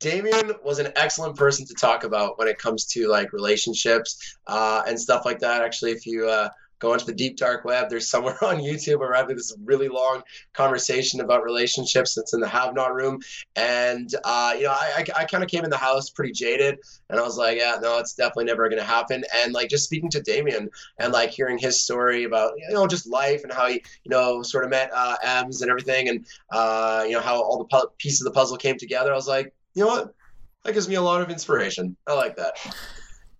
Damien 0.00 0.52
was 0.62 0.78
an 0.78 0.92
excellent 0.96 1.34
person 1.36 1.64
to 1.66 1.74
talk 1.74 2.04
about 2.04 2.38
when 2.38 2.46
it 2.46 2.58
comes 2.58 2.84
to 2.86 3.08
like 3.08 3.32
relationships 3.32 4.36
uh, 4.48 4.82
and 4.86 5.00
stuff 5.00 5.24
like 5.24 5.38
that. 5.38 5.62
Actually, 5.62 5.92
if 5.92 6.04
you 6.04 6.28
uh, 6.28 6.50
go 6.78 6.92
into 6.92 7.06
the 7.06 7.14
deep 7.14 7.36
dark 7.36 7.64
web. 7.64 7.88
There's 7.88 8.08
somewhere 8.08 8.36
on 8.44 8.56
YouTube 8.56 8.98
where 8.98 9.10
we're 9.10 9.34
this 9.34 9.56
really 9.64 9.88
long 9.88 10.22
conversation 10.52 11.20
about 11.20 11.44
relationships. 11.44 12.14
that's 12.14 12.34
in 12.34 12.40
the 12.40 12.48
have 12.48 12.74
not 12.74 12.94
room. 12.94 13.20
And, 13.56 14.14
uh, 14.24 14.54
you 14.56 14.64
know, 14.64 14.70
I, 14.70 14.92
I, 14.98 15.22
I 15.22 15.24
kind 15.24 15.42
of 15.42 15.50
came 15.50 15.64
in 15.64 15.70
the 15.70 15.76
house 15.76 16.10
pretty 16.10 16.32
jaded 16.32 16.78
and 17.10 17.18
I 17.18 17.22
was 17.22 17.36
like, 17.36 17.58
yeah, 17.58 17.78
no, 17.80 17.98
it's 17.98 18.14
definitely 18.14 18.44
never 18.44 18.68
going 18.68 18.80
to 18.80 18.86
happen. 18.86 19.24
And 19.36 19.52
like 19.52 19.68
just 19.68 19.84
speaking 19.84 20.10
to 20.10 20.20
Damien 20.20 20.68
and 20.98 21.12
like 21.12 21.30
hearing 21.30 21.58
his 21.58 21.82
story 21.82 22.24
about, 22.24 22.52
you 22.56 22.74
know, 22.74 22.86
just 22.86 23.06
life 23.06 23.42
and 23.44 23.52
how 23.52 23.68
he, 23.68 23.82
you 24.04 24.10
know, 24.10 24.42
sort 24.42 24.64
of 24.64 24.70
met 24.70 24.90
uh, 24.94 25.16
Ems 25.22 25.62
and 25.62 25.70
everything 25.70 26.08
and, 26.08 26.26
uh, 26.50 27.04
you 27.06 27.12
know, 27.12 27.20
how 27.20 27.40
all 27.40 27.58
the 27.58 27.64
pu- 27.64 27.90
pieces 27.98 28.20
of 28.20 28.32
the 28.32 28.38
puzzle 28.38 28.56
came 28.56 28.78
together. 28.78 29.12
I 29.12 29.16
was 29.16 29.28
like, 29.28 29.52
you 29.74 29.84
know 29.84 29.88
what? 29.88 30.14
That 30.64 30.72
gives 30.72 30.88
me 30.88 30.94
a 30.94 31.02
lot 31.02 31.20
of 31.20 31.30
inspiration. 31.30 31.96
I 32.06 32.14
like 32.14 32.36
that. 32.36 32.54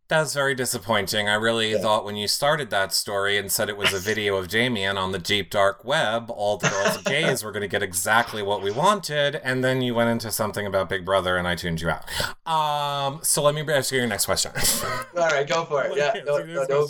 That's 0.07 0.35
very 0.35 0.55
disappointing. 0.55 1.31
I 1.31 1.35
really 1.35 1.73
yeah. 1.73 1.79
thought 1.79 2.05
when 2.05 2.15
you 2.15 2.29
started 2.29 2.69
that 2.69 2.93
story 2.93 3.39
and 3.39 3.51
said 3.51 3.71
it 3.71 3.79
was 3.79 3.95
a 3.95 3.99
video 3.99 4.37
of 4.37 4.49
Damien 4.49 4.99
on 4.99 5.13
the 5.13 5.19
deep 5.19 5.49
dark 5.49 5.83
web, 5.83 6.31
all 6.31 6.59
the 6.59 6.69
girls 6.69 6.97
and 6.97 7.05
gays 7.07 7.43
were 7.43 7.51
going 7.51 7.63
to 7.63 7.69
get 7.69 7.83
exactly 7.83 8.43
what 8.43 8.61
we 8.61 8.71
wanted, 8.71 9.37
and 9.37 9.65
then 9.65 9.81
you 9.81 9.95
went 9.95 10.11
into 10.11 10.31
something 10.31 10.67
about 10.67 10.91
Big 10.91 11.07
Brother, 11.07 11.39
and 11.39 11.49
I 11.49 11.55
tuned 11.55 11.81
you 11.81 11.89
out. 11.89 12.05
Um, 12.47 13.21
so 13.23 13.43
let 13.43 13.55
me 13.55 13.63
ask 13.73 13.93
you 13.93 13.99
your 13.99 14.07
next 14.07 14.27
question. 14.27 14.53
all 15.17 15.27
right, 15.29 15.49
go 15.49 15.65
for 15.65 15.85
it. 15.85 15.97
Yeah, 15.97 16.21
no, 16.27 16.45
no, 16.45 16.67
no. 16.69 16.89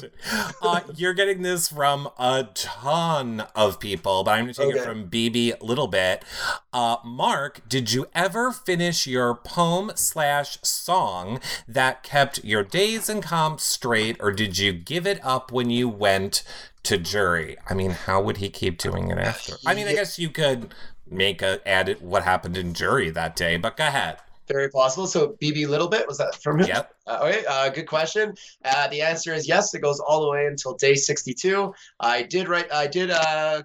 Uh, 0.61 0.81
you're 0.97 1.15
getting 1.15 1.43
this 1.43 1.69
from 1.69 2.09
a 2.19 2.49
ton 2.55 3.45
of 3.55 3.79
people, 3.79 4.25
but 4.25 4.33
I'm 4.33 4.47
going 4.47 4.55
to 4.55 4.61
take 4.61 4.71
okay. 4.71 4.81
it 4.81 4.85
from 4.85 5.09
BB 5.09 5.63
little 5.63 5.87
bit. 5.87 6.25
Uh, 6.73 6.97
Mark, 7.05 7.61
did 7.69 7.93
you 7.93 8.09
ever 8.13 8.51
finish 8.51 9.07
your 9.07 9.37
poem 9.37 9.93
slash 9.95 10.59
song 10.63 11.41
that 11.69 12.03
kept 12.03 12.43
your 12.43 12.65
days 12.65 13.04
and 13.09 13.23
comp 13.23 13.61
straight, 13.61 14.17
or 14.21 14.33
did 14.33 14.59
you 14.59 14.73
give 14.73 15.07
it 15.07 15.25
up 15.25 15.53
when 15.53 15.71
you 15.71 15.89
went 15.89 16.43
to 16.85 16.99
jury? 16.99 17.57
I 17.69 17.75
mean, 17.75 17.91
how 17.91 18.21
would 18.23 18.39
he 18.39 18.51
keep 18.51 18.79
doing 18.79 19.11
it 19.11 19.19
after? 19.19 19.55
I 19.67 19.75
mean, 19.75 19.89
I 19.89 19.95
guess 19.95 20.19
you 20.19 20.31
could 20.31 20.75
make 21.11 21.43
a 21.43 21.67
add 21.69 21.97
what 22.01 22.25
happened 22.25 22.57
in 22.57 22.75
jury 22.75 23.11
that 23.11 23.37
day, 23.37 23.57
but 23.57 23.77
go 23.77 23.87
ahead. 23.87 24.19
Very 24.47 24.69
possible. 24.69 25.07
So 25.07 25.37
BB 25.41 25.69
Little 25.69 25.89
Bit 25.89 26.07
was 26.07 26.19
that 26.19 26.35
from 26.35 26.61
him? 26.61 26.67
Yep. 26.69 26.95
Uh, 27.07 27.19
okay. 27.23 27.45
Uh, 27.49 27.71
good 27.71 27.87
question. 27.87 28.35
Uh, 28.63 28.89
the 28.89 29.01
answer 29.01 29.33
is 29.33 29.49
yes. 29.49 29.73
It 29.75 29.81
goes 29.81 30.01
all 30.01 30.21
the 30.21 30.29
way 30.29 30.47
until 30.47 30.75
day 30.75 30.95
sixty-two. 30.95 31.73
I 32.01 32.23
did 32.23 32.49
write. 32.49 32.71
I 32.71 32.87
did 32.87 33.11
uh, 33.11 33.63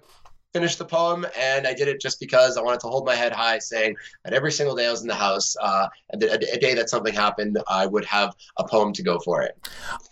finish 0.52 0.76
the 0.76 0.84
poem, 0.84 1.26
and 1.38 1.66
I 1.66 1.74
did 1.74 1.88
it 1.88 2.00
just 2.00 2.18
because 2.18 2.56
I 2.56 2.62
wanted 2.62 2.80
to 2.80 2.88
hold 2.88 3.06
my 3.06 3.14
head 3.14 3.32
high, 3.32 3.58
saying 3.58 3.96
that 4.24 4.32
every 4.32 4.52
single 4.52 4.74
day 4.74 4.86
I 4.86 4.90
was 4.90 5.02
in 5.02 5.08
the 5.08 5.14
house, 5.14 5.56
uh, 5.60 5.88
and 6.10 6.22
a, 6.22 6.54
a 6.54 6.58
day 6.58 6.74
that 6.74 6.90
something 6.90 7.14
happened, 7.14 7.58
I 7.68 7.86
would 7.86 8.04
have 8.06 8.34
a 8.58 8.66
poem 8.66 8.92
to 8.94 9.02
go 9.02 9.18
for 9.20 9.42
it. 9.42 9.56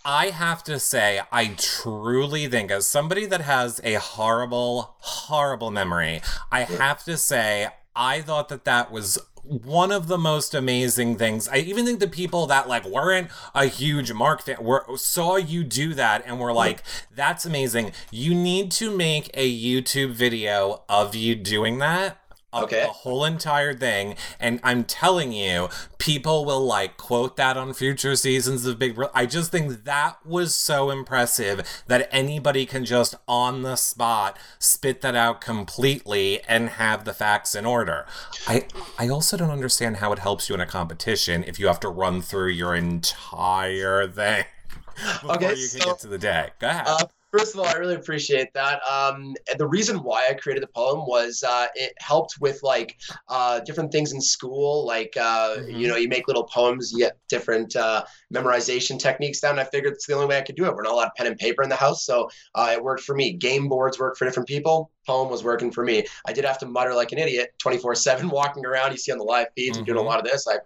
I 0.05 0.27
have 0.31 0.63
to 0.65 0.79
say, 0.79 1.21
I 1.33 1.55
truly 1.57 2.47
think, 2.47 2.71
as 2.71 2.87
somebody 2.87 3.27
that 3.27 3.41
has 3.41 3.81
a 3.83 3.95
horrible, 3.95 4.97
horrible 4.99 5.71
memory, 5.71 6.23
I 6.53 6.63
have 6.63 7.05
to 7.05 7.17
say, 7.17 7.69
I 7.97 8.21
thought 8.21 8.49
that 8.51 8.65
that 8.65 8.93
was 8.93 9.19
one 9.45 9.93
of 9.93 10.09
the 10.09 10.19
most 10.19 10.55
amazing 10.55 11.17
things. 11.17 11.49
I 11.49 11.57
even 11.59 11.85
think 11.85 12.01
the 12.01 12.09
people 12.09 12.47
that 12.47 12.69
like 12.69 12.85
weren't 12.85 13.29
a 13.55 13.67
huge 13.67 14.13
Mark 14.13 14.43
fan 14.43 14.57
were 14.61 14.85
saw 14.97 15.37
you 15.37 15.65
do 15.65 15.95
that 15.95 16.23
and 16.27 16.39
were 16.39 16.53
like, 16.53 16.83
"That's 17.15 17.45
amazing." 17.45 17.93
You 18.11 18.35
need 18.35 18.71
to 18.73 18.95
make 18.95 19.31
a 19.35 19.51
YouTube 19.51 20.13
video 20.13 20.83
of 20.89 21.15
you 21.15 21.35
doing 21.35 21.79
that 21.79 22.19
Okay. 22.55 22.83
the 22.83 22.89
whole 22.89 23.25
entire 23.25 23.75
thing. 23.75 24.17
And 24.41 24.59
I'm 24.63 24.85
telling 24.85 25.33
you, 25.33 25.69
people 25.99 26.45
will 26.45 26.65
like 26.65 26.97
quote 26.97 27.37
that 27.37 27.57
on 27.57 27.75
future 27.75 28.17
seasons 28.17 28.65
of 28.65 28.79
Big 28.79 28.95
Brother. 28.95 29.13
I 29.15 29.27
just 29.27 29.51
think 29.53 29.85
that 29.85 30.25
was 30.25 30.55
so 30.55 30.91
impressive 30.91 31.83
that 31.89 32.09
anybody 32.11 32.65
can 32.65 32.85
just 32.85 33.15
on 33.29 33.63
the 33.63 33.77
spot 33.77 34.39
spit 34.59 35.03
that 35.03 35.15
out 35.15 35.41
completely 35.41 36.41
and 36.45 36.71
have 36.71 37.05
the 37.05 37.13
facts 37.13 37.55
in 37.55 37.67
order. 37.67 38.07
I 38.47 38.67
I 38.99 39.09
also 39.09 39.37
don't 39.37 39.51
understand 39.51 39.99
how 39.99 40.13
it 40.13 40.19
helps 40.21 40.49
you 40.49 40.55
in 40.55 40.61
a 40.61 40.67
competition 40.67 41.45
if 41.45 41.59
you 41.59 41.67
have 41.67 41.81
to 41.81 41.89
run 41.89 42.23
through 42.23 42.49
your 42.49 42.75
entire 42.75 44.07
thing 44.09 44.45
before 44.97 45.35
Okay, 45.37 45.51
you 45.55 45.69
can 45.69 45.81
so- 45.81 45.85
get 45.91 45.99
to 46.01 46.07
the 46.09 46.19
day. 46.19 46.51
Go 46.59 46.69
ahead. 46.69 46.85
Uh, 46.87 47.07
First 47.31 47.53
of 47.53 47.61
all, 47.61 47.67
I 47.67 47.75
really 47.75 47.97
appreciate 47.97 48.55
that. 48.55 48.81
Um, 48.91 49.35
the 49.59 49.67
reason 49.67 49.99
why 49.99 50.27
I 50.31 50.35
created 50.35 50.63
the 50.63 50.69
poem 50.75 51.01
was 51.07 51.45
uh, 51.47 51.67
it 51.75 51.93
helped 52.01 52.37
with 52.41 52.63
like 52.63 52.97
uh, 53.29 53.61
different 53.61 53.93
things 53.93 54.13
in 54.13 54.21
school. 54.21 54.87
Like 54.87 55.15
uh, 55.21 55.57
Mhm. 55.57 55.79
you 55.79 55.89
know, 55.89 55.97
you 55.97 56.09
make 56.09 56.27
little 56.27 56.45
poems, 56.45 56.91
you 56.91 56.99
get 57.01 57.19
different 57.29 57.77
uh, 57.77 58.05
memorization 58.33 58.99
techniques 58.99 59.41
down. 59.41 59.53
And 59.53 59.61
I 59.61 59.65
figured 59.65 59.93
it's 59.93 60.07
the 60.07 60.15
only 60.15 60.27
way 60.27 60.39
I 60.39 60.41
could 60.41 60.57
do 60.57 60.65
it. 60.65 60.75
We're 60.75 60.83
not 60.83 60.95
allowed 60.95 61.11
pen 61.19 61.27
and 61.27 61.37
paper 61.37 61.63
in 61.63 61.69
the 61.69 61.77
house, 61.77 62.07
so 62.07 62.31
uh, 62.55 62.71
it 62.73 62.83
worked 62.83 63.03
for 63.03 63.15
me. 63.15 63.35
Game 63.35 63.69
boards 63.69 63.99
work 63.99 64.17
for 64.17 64.25
different 64.25 64.49
people. 64.49 64.91
Poem 65.07 65.31
was 65.31 65.45
working 65.45 65.71
for 65.71 65.85
me. 65.85 66.07
I 66.27 66.33
did 66.33 66.47
have 66.47 66.59
to 66.61 66.67
mutter 66.67 66.95
like 66.95 67.13
an 67.13 67.19
idiot, 67.19 67.51
twenty 67.59 67.77
four 67.77 67.95
seven, 67.95 68.31
walking 68.31 68.65
around. 68.65 68.93
You 68.93 68.99
see 68.99 69.13
on 69.13 69.19
the 69.19 69.25
live 69.25 69.49
feeds, 69.55 69.77
and 69.77 69.87
doing 69.87 69.99
a 69.99 70.03
Mhm. 70.03 70.07
lot 70.07 70.19
of 70.19 70.25
this. 70.25 70.47
I 70.49 70.59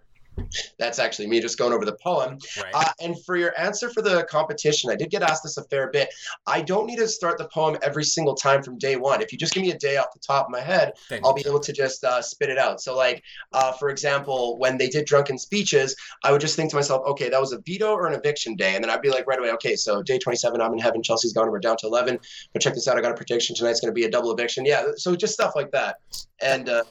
that's 0.78 0.98
actually 0.98 1.26
me 1.26 1.40
just 1.40 1.58
going 1.58 1.72
over 1.72 1.84
the 1.84 1.96
poem. 2.02 2.38
right. 2.62 2.70
Uh, 2.74 2.92
and 3.00 3.22
for 3.24 3.36
your 3.36 3.58
answer 3.58 3.90
for 3.90 4.02
the 4.02 4.24
competition, 4.24 4.90
I 4.90 4.96
did 4.96 5.10
get 5.10 5.22
asked 5.22 5.42
this 5.42 5.56
a 5.56 5.64
fair 5.64 5.90
bit. 5.90 6.12
I 6.46 6.62
don't 6.62 6.86
need 6.86 6.98
to 6.98 7.08
start 7.08 7.38
the 7.38 7.48
poem 7.48 7.76
every 7.82 8.04
single 8.04 8.34
time 8.34 8.62
from 8.62 8.78
day 8.78 8.96
one. 8.96 9.22
If 9.22 9.32
you 9.32 9.38
just 9.38 9.54
give 9.54 9.62
me 9.62 9.70
a 9.70 9.78
day 9.78 9.96
off 9.96 10.12
the 10.12 10.20
top 10.20 10.46
of 10.46 10.50
my 10.50 10.60
head, 10.60 10.92
Then 11.08 11.20
I'll 11.24 11.34
be 11.34 11.44
able 11.46 11.60
to 11.60 11.72
just 11.72 12.04
uh, 12.04 12.22
spit 12.22 12.50
it 12.50 12.58
out. 12.58 12.80
So, 12.80 12.96
like, 12.96 13.22
uh, 13.52 13.72
for 13.72 13.90
example, 13.90 14.58
when 14.58 14.78
they 14.78 14.88
did 14.88 15.06
drunken 15.06 15.38
speeches, 15.38 15.94
I 16.24 16.32
would 16.32 16.40
just 16.40 16.56
think 16.56 16.70
to 16.70 16.76
myself, 16.76 17.02
okay, 17.06 17.28
that 17.28 17.40
was 17.40 17.52
a 17.52 17.58
veto 17.58 17.92
or 17.92 18.06
an 18.06 18.14
eviction 18.14 18.56
day. 18.56 18.74
And 18.74 18.82
then 18.82 18.90
I'd 18.90 19.02
be 19.02 19.10
like, 19.10 19.26
right 19.26 19.38
away, 19.38 19.52
okay, 19.52 19.76
so 19.76 20.02
day 20.02 20.18
27, 20.18 20.60
I'm 20.60 20.72
in 20.72 20.78
heaven, 20.78 21.02
Chelsea's 21.02 21.32
gone, 21.32 21.50
we're 21.50 21.60
down 21.60 21.76
to 21.78 21.86
11. 21.86 22.18
But 22.52 22.62
check 22.62 22.74
this 22.74 22.88
out, 22.88 22.98
I 22.98 23.00
got 23.00 23.12
a 23.12 23.16
prediction 23.16 23.56
tonight's 23.56 23.80
going 23.80 23.90
to 23.90 23.94
be 23.94 24.04
a 24.04 24.10
double 24.10 24.32
eviction. 24.32 24.64
Yeah, 24.64 24.84
so 24.96 25.14
just 25.16 25.34
stuff 25.34 25.54
like 25.54 25.70
that. 25.72 25.96
And 26.40 26.68
uh, 26.68 26.84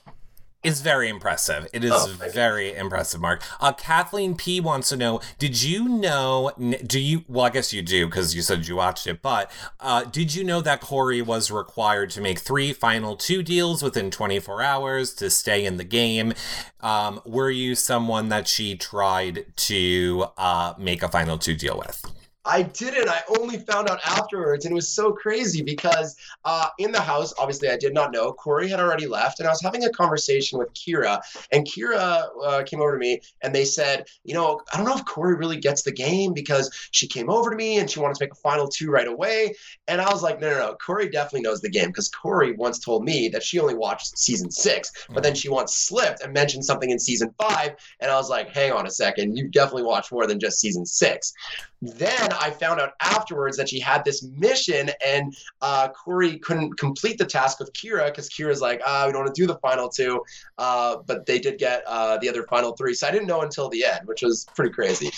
is 0.64 0.82
very 0.82 1.10
impressive. 1.10 1.68
It 1.74 1.84
is 1.84 1.92
Oh, 1.92 2.06
thank 2.08 2.24
you. 2.26 2.32
very 2.32 2.76
impressive, 2.76 3.20
Mark. 3.20 3.42
Uh, 3.60 3.74
Kathleen 3.74 4.36
P 4.36 4.60
wants 4.60 4.90
to 4.90 4.98
know: 4.98 5.20
Did 5.40 5.62
you 5.64 5.90
know? 5.90 6.52
Do 6.86 7.00
you? 7.00 7.24
Well, 7.28 7.46
I 7.46 7.50
guess 7.50 7.74
you 7.74 7.82
do 7.82 8.06
because 8.06 8.36
you 8.36 8.42
said 8.42 8.68
you 8.68 8.76
watched 8.76 9.08
it. 9.08 9.22
But 9.22 9.52
uh, 9.80 10.04
did 10.04 10.36
you 10.36 10.44
know 10.44 10.62
that 10.62 10.82
Cory 10.82 11.22
was 11.22 11.50
required 11.50 12.10
to 12.12 12.22
make 12.22 12.40
three 12.40 12.74
final 12.74 13.16
two 13.16 13.42
deals 13.44 13.82
within 13.82 14.12
24 14.12 14.62
hours 14.62 15.14
to 15.16 15.30
stay 15.30 15.66
in 15.66 15.78
the 15.78 15.84
game? 15.84 16.34
Um, 16.82 17.22
were 17.26 17.50
you 17.50 17.76
someone 17.76 18.30
that 18.30 18.48
she 18.48 18.76
tried 18.76 19.46
to 19.56 20.26
uh, 20.38 20.74
make 20.78 21.02
a 21.04 21.08
final 21.10 21.38
two 21.38 21.56
deal 21.56 21.78
with? 21.78 22.06
I 22.44 22.64
didn't. 22.64 23.08
I 23.08 23.22
only 23.38 23.58
found 23.58 23.88
out 23.88 24.00
afterwards, 24.06 24.66
and 24.66 24.72
it 24.72 24.76
was 24.76 24.90
so 24.90 25.12
crazy 25.12 25.62
because 25.62 26.16
uh, 26.44 26.70
in 26.80 26.92
the 26.92 27.00
house, 27.02 27.34
obviously, 27.38 27.70
I 27.70 27.78
did 27.78 27.94
not 27.94 28.12
know 28.12 28.34
Cory 28.34 28.68
had 28.68 28.80
already 28.80 29.06
left, 29.06 29.40
and 29.40 29.48
I 29.48 29.52
was 29.52 29.62
having 29.62 29.84
a 29.86 29.92
conversation 29.92 30.58
with 30.58 30.74
Kyra, 30.74 31.22
and 31.52 31.68
Kyra 31.68 32.28
uh, 32.44 32.64
came 32.64 32.82
over 32.82 32.94
to 32.94 32.98
me, 32.98 33.22
and 33.44 33.54
they 33.54 33.66
said, 33.66 34.08
you 34.24 34.34
know, 34.34 34.62
I 34.74 34.78
don't 34.78 34.88
know 34.88 34.96
if 34.96 35.06
Cory 35.06 35.36
really 35.36 35.58
gets 35.58 35.84
the 35.84 35.92
game 35.92 36.34
because 36.34 36.72
she 36.92 37.08
came 37.08 37.30
over 37.30 37.52
to 37.52 37.56
me 37.56 37.78
and 37.78 37.90
she 37.90 38.00
wanted 38.00 38.16
to 38.16 38.24
make 38.24 38.34
a 38.34 38.36
final 38.36 38.68
two 38.68 38.90
right 38.90 39.08
away, 39.08 39.54
and 39.88 40.02
I 40.02 40.12
was 40.12 40.24
like, 40.24 40.42
no, 40.42 40.50
no, 40.50 40.58
no, 40.58 40.76
Cory 40.76 41.10
definitely 41.10 41.42
knows 41.42 41.62
the 41.62 41.70
game 41.70 41.88
because 41.88 42.10
Cory 42.10 42.54
once 42.54 42.80
told 42.80 43.04
me 43.04 43.30
that 43.30 43.44
she 43.44 43.60
only 43.60 43.76
watched 43.76 44.18
season 44.18 44.50
six, 44.50 44.92
but 45.14 45.22
then 45.22 45.36
she 45.36 45.50
once 45.50 45.76
slipped 45.76 46.22
and 46.24 46.34
mentioned 46.34 46.66
something 46.66 46.90
in 46.90 46.98
season 46.98 47.34
five, 47.40 47.76
and 48.00 48.10
I 48.10 48.16
was 48.16 48.32
like, 48.32 48.50
hang 48.50 48.72
on 48.72 48.88
a 48.88 48.92
second, 48.92 49.38
you 49.38 49.48
definitely 49.48 49.84
watched 49.84 50.12
more 50.12 50.26
than 50.26 50.40
just 50.40 50.60
season 50.60 50.88
six. 50.88 51.34
Then 51.82 52.31
I 52.40 52.52
found 52.52 52.80
out 52.80 52.94
afterwards 53.02 53.58
that 53.58 53.70
she 53.70 53.80
had 53.80 54.04
this 54.06 54.24
mission, 54.24 54.90
and 55.06 55.36
uh, 55.62 55.90
Cory 55.90 56.40
couldn't 56.40 56.78
complete 56.78 57.18
the 57.18 57.26
task 57.26 57.60
with 57.60 57.72
Kyra 57.74 58.06
because 58.08 58.30
Kyra's 58.30 58.62
like, 58.62 58.82
ah, 58.86 59.06
we 59.06 59.14
don't 59.14 59.24
want 59.24 59.36
to 59.36 59.42
do 59.42 59.48
the 59.48 59.58
final 59.60 59.90
two, 59.90 60.24
uh, 60.58 60.98
but 61.06 61.26
they 61.26 61.40
did 61.40 61.58
get 61.58 61.84
uh, 61.88 62.18
the 62.18 62.30
other 62.30 62.44
final 62.44 62.74
three. 62.76 62.94
So 62.94 63.08
I 63.08 63.12
didn't 63.12 63.28
know 63.28 63.42
until 63.42 63.70
the 63.70 63.86
end, 63.86 64.08
which 64.08 64.22
was 64.22 64.46
pretty 64.56 64.74
crazy. 64.74 65.12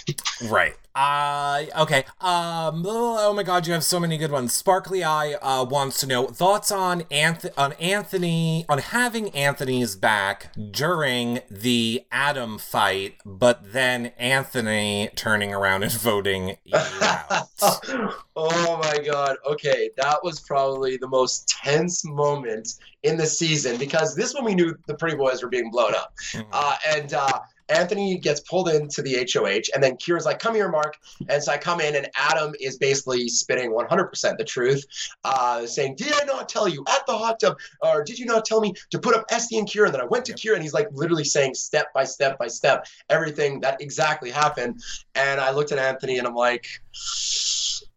Right. 0.44 0.76
Uh 0.96 1.64
okay. 1.80 2.06
Um 2.22 2.84
oh 2.88 3.34
my 3.34 3.42
god, 3.42 3.66
you 3.66 3.74
have 3.74 3.84
so 3.84 4.00
many 4.00 4.18
good 4.18 4.32
ones. 4.32 4.54
Sparkly 4.54 5.04
Eye 5.04 5.34
uh 5.42 5.64
wants 5.64 6.00
to 6.02 6.08
know 6.08 6.28
thoughts 6.28 6.72
on 6.72 7.02
Anth- 7.04 7.52
on 7.58 7.74
Anthony 7.74 8.66
on 8.70 8.78
having 8.78 9.30
Anthony's 9.32 9.96
back 9.96 10.52
during 10.72 11.40
the 11.50 12.06
Adam 12.12 12.60
fight, 12.60 13.16
but 13.26 13.74
then 13.74 14.08
Anthony 14.20 15.10
turning 15.16 15.52
around 15.52 15.82
and 15.82 15.92
voting 15.94 16.58
you 16.64 16.78
out. 16.78 17.48
oh 18.36 18.80
my 18.84 19.04
god. 19.04 19.38
Okay, 19.48 19.90
that 19.98 20.20
was 20.24 20.40
probably 20.42 20.98
the 20.98 21.08
most 21.08 21.48
tense 21.50 22.06
moment 22.06 22.76
in 23.02 23.18
the 23.18 23.26
season 23.26 23.78
because 23.78 24.16
this 24.16 24.34
one 24.36 24.46
we 24.46 24.54
knew 24.54 24.76
the 24.86 24.94
pretty 24.94 25.18
boys 25.18 25.42
were 25.42 25.50
being 25.50 25.72
blown 25.72 25.96
up. 25.96 26.14
Mhm. 26.34 26.46
Uh, 26.52 26.76
and 26.88 27.14
uh, 27.14 27.40
Anthony 27.70 28.18
gets 28.18 28.42
pulled 28.42 28.70
into 28.70 29.02
the 29.02 29.28
HOH, 29.32 29.74
and 29.74 29.84
then 29.84 29.98
Kyra's 29.98 30.26
like, 30.26 30.40
"Come 30.40 30.56
here, 30.56 30.70
Mark." 30.70 30.98
And 31.30 31.42
so 31.42 31.52
I 31.52 31.58
come 31.58 31.80
in, 31.80 31.96
and 31.96 32.10
Adam 32.16 32.54
is 32.60 32.78
basically 32.78 33.28
spitting 33.30 33.72
100% 33.72 34.38
the 34.38 34.44
truth, 34.44 34.86
uh, 35.24 35.66
saying, 35.66 35.96
"Did 35.96 36.14
I 36.14 36.26
not 36.26 36.50
tell 36.50 36.68
you 36.68 36.84
at 36.90 37.06
the 37.06 37.18
hot 37.18 37.40
tub, 37.40 37.58
or 37.82 38.04
did 38.04 38.20
you 38.20 38.26
not 38.26 38.46
tell 38.46 38.62
me 38.62 38.74
to 38.92 39.00
put 39.00 39.16
up 39.16 39.26
Esty 39.32 39.58
and 39.58 39.68
Kyra?" 39.68 39.86
And 39.86 39.94
then 39.94 40.02
I 40.02 40.06
went 40.06 40.26
to 40.26 40.34
Kyra, 40.34 40.56
and 40.56 40.64
he's 40.64 40.74
like 40.74 40.88
literally 40.92 41.24
saying 41.24 41.56
step 41.56 41.94
by 41.94 42.04
step 42.04 42.38
by 42.38 42.48
step 42.48 42.88
everything 43.10 43.62
that 43.62 43.82
exactly 43.82 44.32
happened. 44.32 44.82
And 45.16 45.40
I 45.40 45.52
looked 45.52 45.72
at 45.72 45.80
Anthony, 45.80 46.18
and 46.18 46.28
I'm 46.28 46.36
like. 46.36 46.68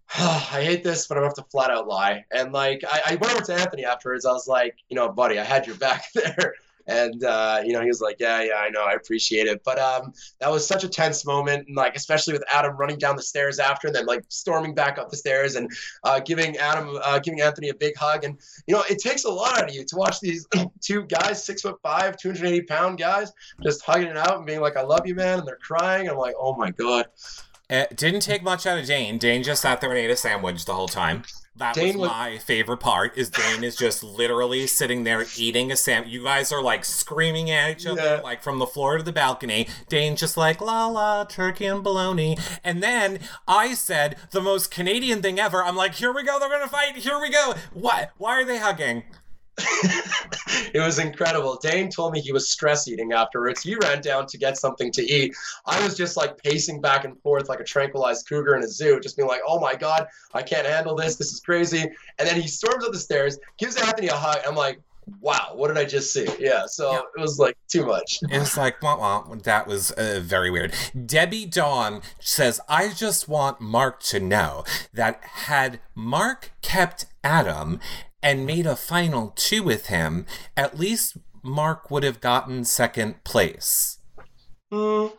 I 0.18 0.62
hate 0.62 0.84
this, 0.84 1.06
but 1.06 1.16
I'm 1.16 1.22
gonna 1.22 1.28
have 1.28 1.44
to 1.44 1.50
flat 1.50 1.70
out 1.70 1.88
lie. 1.88 2.24
And 2.30 2.52
like, 2.52 2.82
I, 2.88 3.00
I 3.06 3.14
went 3.16 3.34
over 3.34 3.44
to 3.44 3.54
Anthony 3.54 3.84
afterwards. 3.84 4.24
I 4.24 4.32
was 4.32 4.46
like, 4.46 4.76
you 4.88 4.94
know, 4.94 5.10
buddy, 5.10 5.38
I 5.38 5.44
had 5.44 5.66
your 5.66 5.76
back 5.76 6.04
there. 6.14 6.54
And 6.86 7.24
uh, 7.24 7.62
you 7.64 7.72
know, 7.72 7.80
he 7.80 7.88
was 7.88 8.00
like, 8.00 8.16
"Yeah, 8.20 8.42
yeah, 8.42 8.54
I 8.54 8.68
know, 8.70 8.82
I 8.82 8.92
appreciate 8.92 9.46
it." 9.46 9.62
But 9.64 9.78
um, 9.78 10.12
that 10.40 10.50
was 10.50 10.66
such 10.66 10.84
a 10.84 10.88
tense 10.88 11.24
moment, 11.24 11.66
and 11.66 11.76
like, 11.76 11.96
especially 11.96 12.32
with 12.32 12.44
Adam 12.52 12.76
running 12.76 12.98
down 12.98 13.16
the 13.16 13.22
stairs 13.22 13.58
after, 13.58 13.88
and 13.88 13.96
then 13.96 14.06
like 14.06 14.24
storming 14.28 14.74
back 14.74 14.98
up 14.98 15.10
the 15.10 15.16
stairs 15.16 15.56
and 15.56 15.70
uh, 16.04 16.20
giving 16.20 16.56
Adam, 16.56 16.98
uh, 17.02 17.18
giving 17.18 17.40
Anthony 17.40 17.70
a 17.70 17.74
big 17.74 17.96
hug. 17.96 18.24
And 18.24 18.38
you 18.66 18.74
know, 18.74 18.82
it 18.88 18.98
takes 18.98 19.24
a 19.24 19.30
lot 19.30 19.58
out 19.58 19.68
of 19.68 19.74
you 19.74 19.84
to 19.84 19.96
watch 19.96 20.20
these 20.20 20.46
two 20.80 21.02
guys, 21.04 21.42
six 21.42 21.62
foot 21.62 21.76
five, 21.82 22.16
280 22.16 22.66
pound 22.66 22.98
guys, 22.98 23.32
just 23.62 23.82
hugging 23.82 24.08
it 24.08 24.16
out 24.16 24.36
and 24.36 24.46
being 24.46 24.60
like, 24.60 24.76
"I 24.76 24.82
love 24.82 25.06
you, 25.06 25.14
man," 25.14 25.40
and 25.40 25.48
they're 25.48 25.56
crying. 25.56 26.08
I'm 26.08 26.16
like, 26.16 26.34
"Oh 26.38 26.54
my 26.54 26.70
god." 26.70 27.06
It 27.68 27.96
didn't 27.96 28.20
take 28.20 28.44
much 28.44 28.64
out 28.64 28.78
of 28.78 28.86
Dane. 28.86 29.18
Dane 29.18 29.42
just 29.42 29.62
sat 29.62 29.80
there 29.80 29.90
and 29.90 29.98
ate 29.98 30.10
a 30.10 30.16
sandwich 30.16 30.64
the 30.64 30.74
whole 30.74 30.86
time. 30.86 31.24
That 31.58 31.74
Dane 31.74 31.98
was 31.98 32.08
was- 32.08 32.10
my 32.10 32.38
favorite 32.38 32.78
part. 32.78 33.16
Is 33.16 33.30
Dane 33.30 33.64
is 33.64 33.76
just 33.76 34.02
literally 34.02 34.66
sitting 34.66 35.04
there 35.04 35.24
eating 35.38 35.72
a 35.72 35.76
sandwich. 35.76 36.12
You 36.12 36.22
guys 36.24 36.52
are 36.52 36.62
like 36.62 36.84
screaming 36.84 37.50
at 37.50 37.70
each 37.70 37.86
other, 37.86 38.02
Yeah. 38.16 38.20
like 38.22 38.42
from 38.42 38.58
the 38.58 38.66
floor 38.66 38.98
to 38.98 39.02
the 39.02 39.12
balcony. 39.12 39.66
Dane's 39.88 40.20
just 40.20 40.36
like 40.36 40.60
la 40.60 40.86
la 40.86 41.24
turkey 41.24 41.64
and 41.66 41.82
bologna. 41.82 42.36
And 42.62 42.82
then 42.82 43.20
I 43.48 43.72
said 43.74 44.16
the 44.32 44.40
most 44.42 44.70
Canadian 44.70 45.22
thing 45.22 45.38
ever. 45.40 45.64
I'm 45.64 45.76
like, 45.76 45.94
here 45.94 46.12
we 46.12 46.22
go. 46.24 46.38
They're 46.38 46.50
gonna 46.50 46.68
fight. 46.68 46.96
Here 46.96 47.18
we 47.20 47.30
go. 47.30 47.54
What? 47.72 48.10
Why 48.18 48.32
are 48.40 48.44
they 48.44 48.58
hugging? 48.58 49.04
it 50.74 50.80
was 50.80 50.98
incredible. 50.98 51.58
Dane 51.62 51.90
told 51.90 52.12
me 52.12 52.20
he 52.20 52.32
was 52.32 52.50
stress 52.50 52.88
eating 52.88 53.12
afterwards. 53.12 53.62
He 53.62 53.74
ran 53.76 54.00
down 54.00 54.26
to 54.26 54.38
get 54.38 54.58
something 54.58 54.90
to 54.92 55.02
eat. 55.02 55.34
I 55.66 55.82
was 55.82 55.96
just 55.96 56.16
like 56.16 56.36
pacing 56.42 56.80
back 56.80 57.04
and 57.04 57.20
forth 57.22 57.48
like 57.48 57.60
a 57.60 57.64
tranquilized 57.64 58.28
cougar 58.28 58.54
in 58.56 58.62
a 58.62 58.68
zoo, 58.68 59.00
just 59.00 59.16
being 59.16 59.28
like, 59.28 59.40
oh 59.46 59.58
my 59.60 59.74
God, 59.74 60.06
I 60.34 60.42
can't 60.42 60.66
handle 60.66 60.94
this. 60.94 61.16
This 61.16 61.32
is 61.32 61.40
crazy. 61.40 61.82
And 62.18 62.28
then 62.28 62.40
he 62.40 62.48
storms 62.48 62.84
up 62.84 62.92
the 62.92 62.98
stairs, 62.98 63.38
gives 63.58 63.76
Anthony 63.76 64.08
a 64.08 64.14
hug. 64.14 64.38
I'm 64.46 64.54
like, 64.56 64.80
wow, 65.20 65.52
what 65.54 65.68
did 65.68 65.78
I 65.78 65.84
just 65.84 66.12
see? 66.12 66.26
Yeah, 66.38 66.66
so 66.66 66.92
Yeah. 66.92 67.00
it 67.16 67.20
was 67.20 67.38
like 67.38 67.56
too 67.68 67.86
much. 67.86 68.18
It's 68.30 68.56
like, 68.56 68.82
wah, 68.82 68.96
wah. 68.98 69.36
that 69.44 69.66
was 69.66 69.92
uh, 69.92 70.20
very 70.22 70.50
weird. 70.50 70.74
Debbie 71.06 71.46
Dawn 71.46 72.02
says, 72.18 72.60
I 72.68 72.88
just 72.92 73.28
want 73.28 73.60
Mark 73.60 74.02
to 74.04 74.20
know 74.20 74.64
that 74.92 75.22
had 75.22 75.80
Mark 75.94 76.50
kept 76.60 77.06
Adam 77.22 77.80
and 78.26 78.44
made 78.44 78.66
a 78.66 78.74
final 78.74 79.32
two 79.36 79.62
with 79.62 79.86
him, 79.86 80.26
at 80.56 80.76
least 80.76 81.16
Mark 81.44 81.92
would 81.92 82.02
have 82.02 82.20
gotten 82.20 82.64
second 82.64 83.22
place. 83.22 84.00
Mm, 84.72 85.12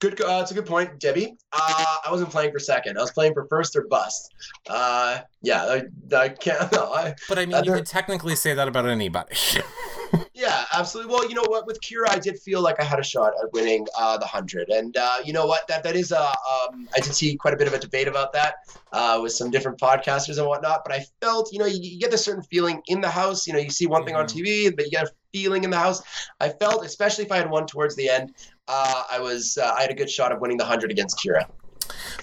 good. 0.00 0.18
Uh, 0.18 0.38
that's 0.38 0.50
a 0.50 0.54
good 0.54 0.64
point, 0.64 0.98
Debbie. 0.98 1.36
Uh, 1.52 1.84
I 2.06 2.10
wasn't 2.10 2.30
playing 2.30 2.52
for 2.52 2.58
second. 2.58 2.96
I 2.96 3.02
was 3.02 3.10
playing 3.10 3.34
for 3.34 3.46
first 3.50 3.76
or 3.76 3.86
bust. 3.86 4.32
Uh, 4.66 5.18
yeah, 5.42 5.62
I, 5.62 6.16
I 6.16 6.30
can't. 6.30 6.72
No, 6.72 6.90
I, 6.90 7.14
But 7.28 7.38
I 7.38 7.44
mean, 7.44 7.62
you 7.64 7.72
could 7.74 7.84
technically 7.84 8.34
say 8.34 8.54
that 8.54 8.66
about 8.66 8.88
anybody. 8.88 9.36
Yeah, 10.36 10.64
absolutely. 10.72 11.12
Well, 11.12 11.28
you 11.28 11.36
know 11.36 11.44
what? 11.46 11.64
With 11.64 11.80
Kyra, 11.80 12.08
I 12.08 12.18
did 12.18 12.40
feel 12.40 12.60
like 12.60 12.80
I 12.80 12.84
had 12.84 12.98
a 12.98 13.04
shot 13.04 13.34
at 13.40 13.52
winning 13.52 13.86
uh, 13.96 14.18
the 14.18 14.26
hundred, 14.26 14.68
and 14.68 14.96
uh, 14.96 15.18
you 15.24 15.32
know 15.32 15.46
what? 15.46 15.68
That 15.68 15.84
that 15.84 15.94
is 15.94 16.10
a. 16.10 16.20
Um, 16.20 16.88
I 16.92 16.98
did 17.00 17.14
see 17.14 17.36
quite 17.36 17.54
a 17.54 17.56
bit 17.56 17.68
of 17.68 17.72
a 17.72 17.78
debate 17.78 18.08
about 18.08 18.32
that 18.32 18.56
uh, 18.92 19.20
with 19.22 19.30
some 19.32 19.52
different 19.52 19.78
podcasters 19.78 20.38
and 20.38 20.46
whatnot. 20.48 20.82
But 20.84 20.92
I 20.92 21.06
felt, 21.20 21.52
you 21.52 21.60
know, 21.60 21.66
you, 21.66 21.78
you 21.80 22.00
get 22.00 22.12
a 22.12 22.18
certain 22.18 22.42
feeling 22.42 22.82
in 22.88 23.00
the 23.00 23.08
house. 23.08 23.46
You 23.46 23.52
know, 23.52 23.60
you 23.60 23.70
see 23.70 23.86
one 23.86 24.04
thing 24.04 24.16
on 24.16 24.26
Mhm. 24.26 24.34
TV, 24.70 24.74
but 24.74 24.86
you 24.86 24.90
get 24.90 25.04
a 25.04 25.10
feeling 25.32 25.62
in 25.62 25.70
the 25.70 25.78
house. 25.78 26.02
I 26.40 26.48
felt, 26.48 26.84
especially 26.84 27.24
if 27.24 27.30
I 27.30 27.36
had 27.36 27.48
won 27.48 27.68
towards 27.68 27.94
the 27.94 28.10
end, 28.10 28.34
uh, 28.66 29.04
I 29.08 29.20
was 29.20 29.56
uh, 29.56 29.72
I 29.78 29.82
had 29.82 29.92
a 29.92 29.94
good 29.94 30.10
shot 30.10 30.32
of 30.32 30.40
winning 30.40 30.56
the 30.56 30.64
hundred 30.64 30.90
against 30.90 31.16
Kyra. 31.24 31.46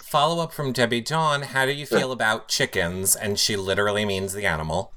Follow 0.04 0.44
up 0.44 0.52
from 0.52 0.74
Debbie 0.74 1.00
Dawn. 1.00 1.44
How 1.44 1.66
do 1.66 1.72
you 1.72 1.86
feel 1.86 2.12
about 2.12 2.50
chickens? 2.50 3.16
And 3.16 3.40
she 3.40 3.56
literally 3.56 4.04
means 4.04 4.34
the 4.34 4.46
animal. 4.46 4.92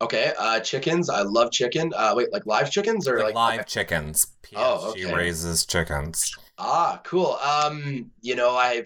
Okay, 0.00 0.32
uh, 0.38 0.60
chickens. 0.60 1.08
I 1.08 1.22
love 1.22 1.50
chicken. 1.50 1.92
Uh, 1.96 2.14
wait, 2.16 2.32
like 2.32 2.46
live 2.46 2.70
chickens 2.70 3.08
or 3.08 3.16
Like, 3.18 3.26
like, 3.26 3.34
live 3.34 3.60
okay. 3.60 3.68
chickens. 3.68 4.26
Oh, 4.56 4.94
She 4.96 5.04
okay. 5.06 5.14
raises 5.14 5.66
chickens. 5.66 6.36
Ah, 6.58 7.00
cool. 7.04 7.32
Um, 7.36 8.10
you 8.20 8.36
know, 8.36 8.50
I 8.50 8.84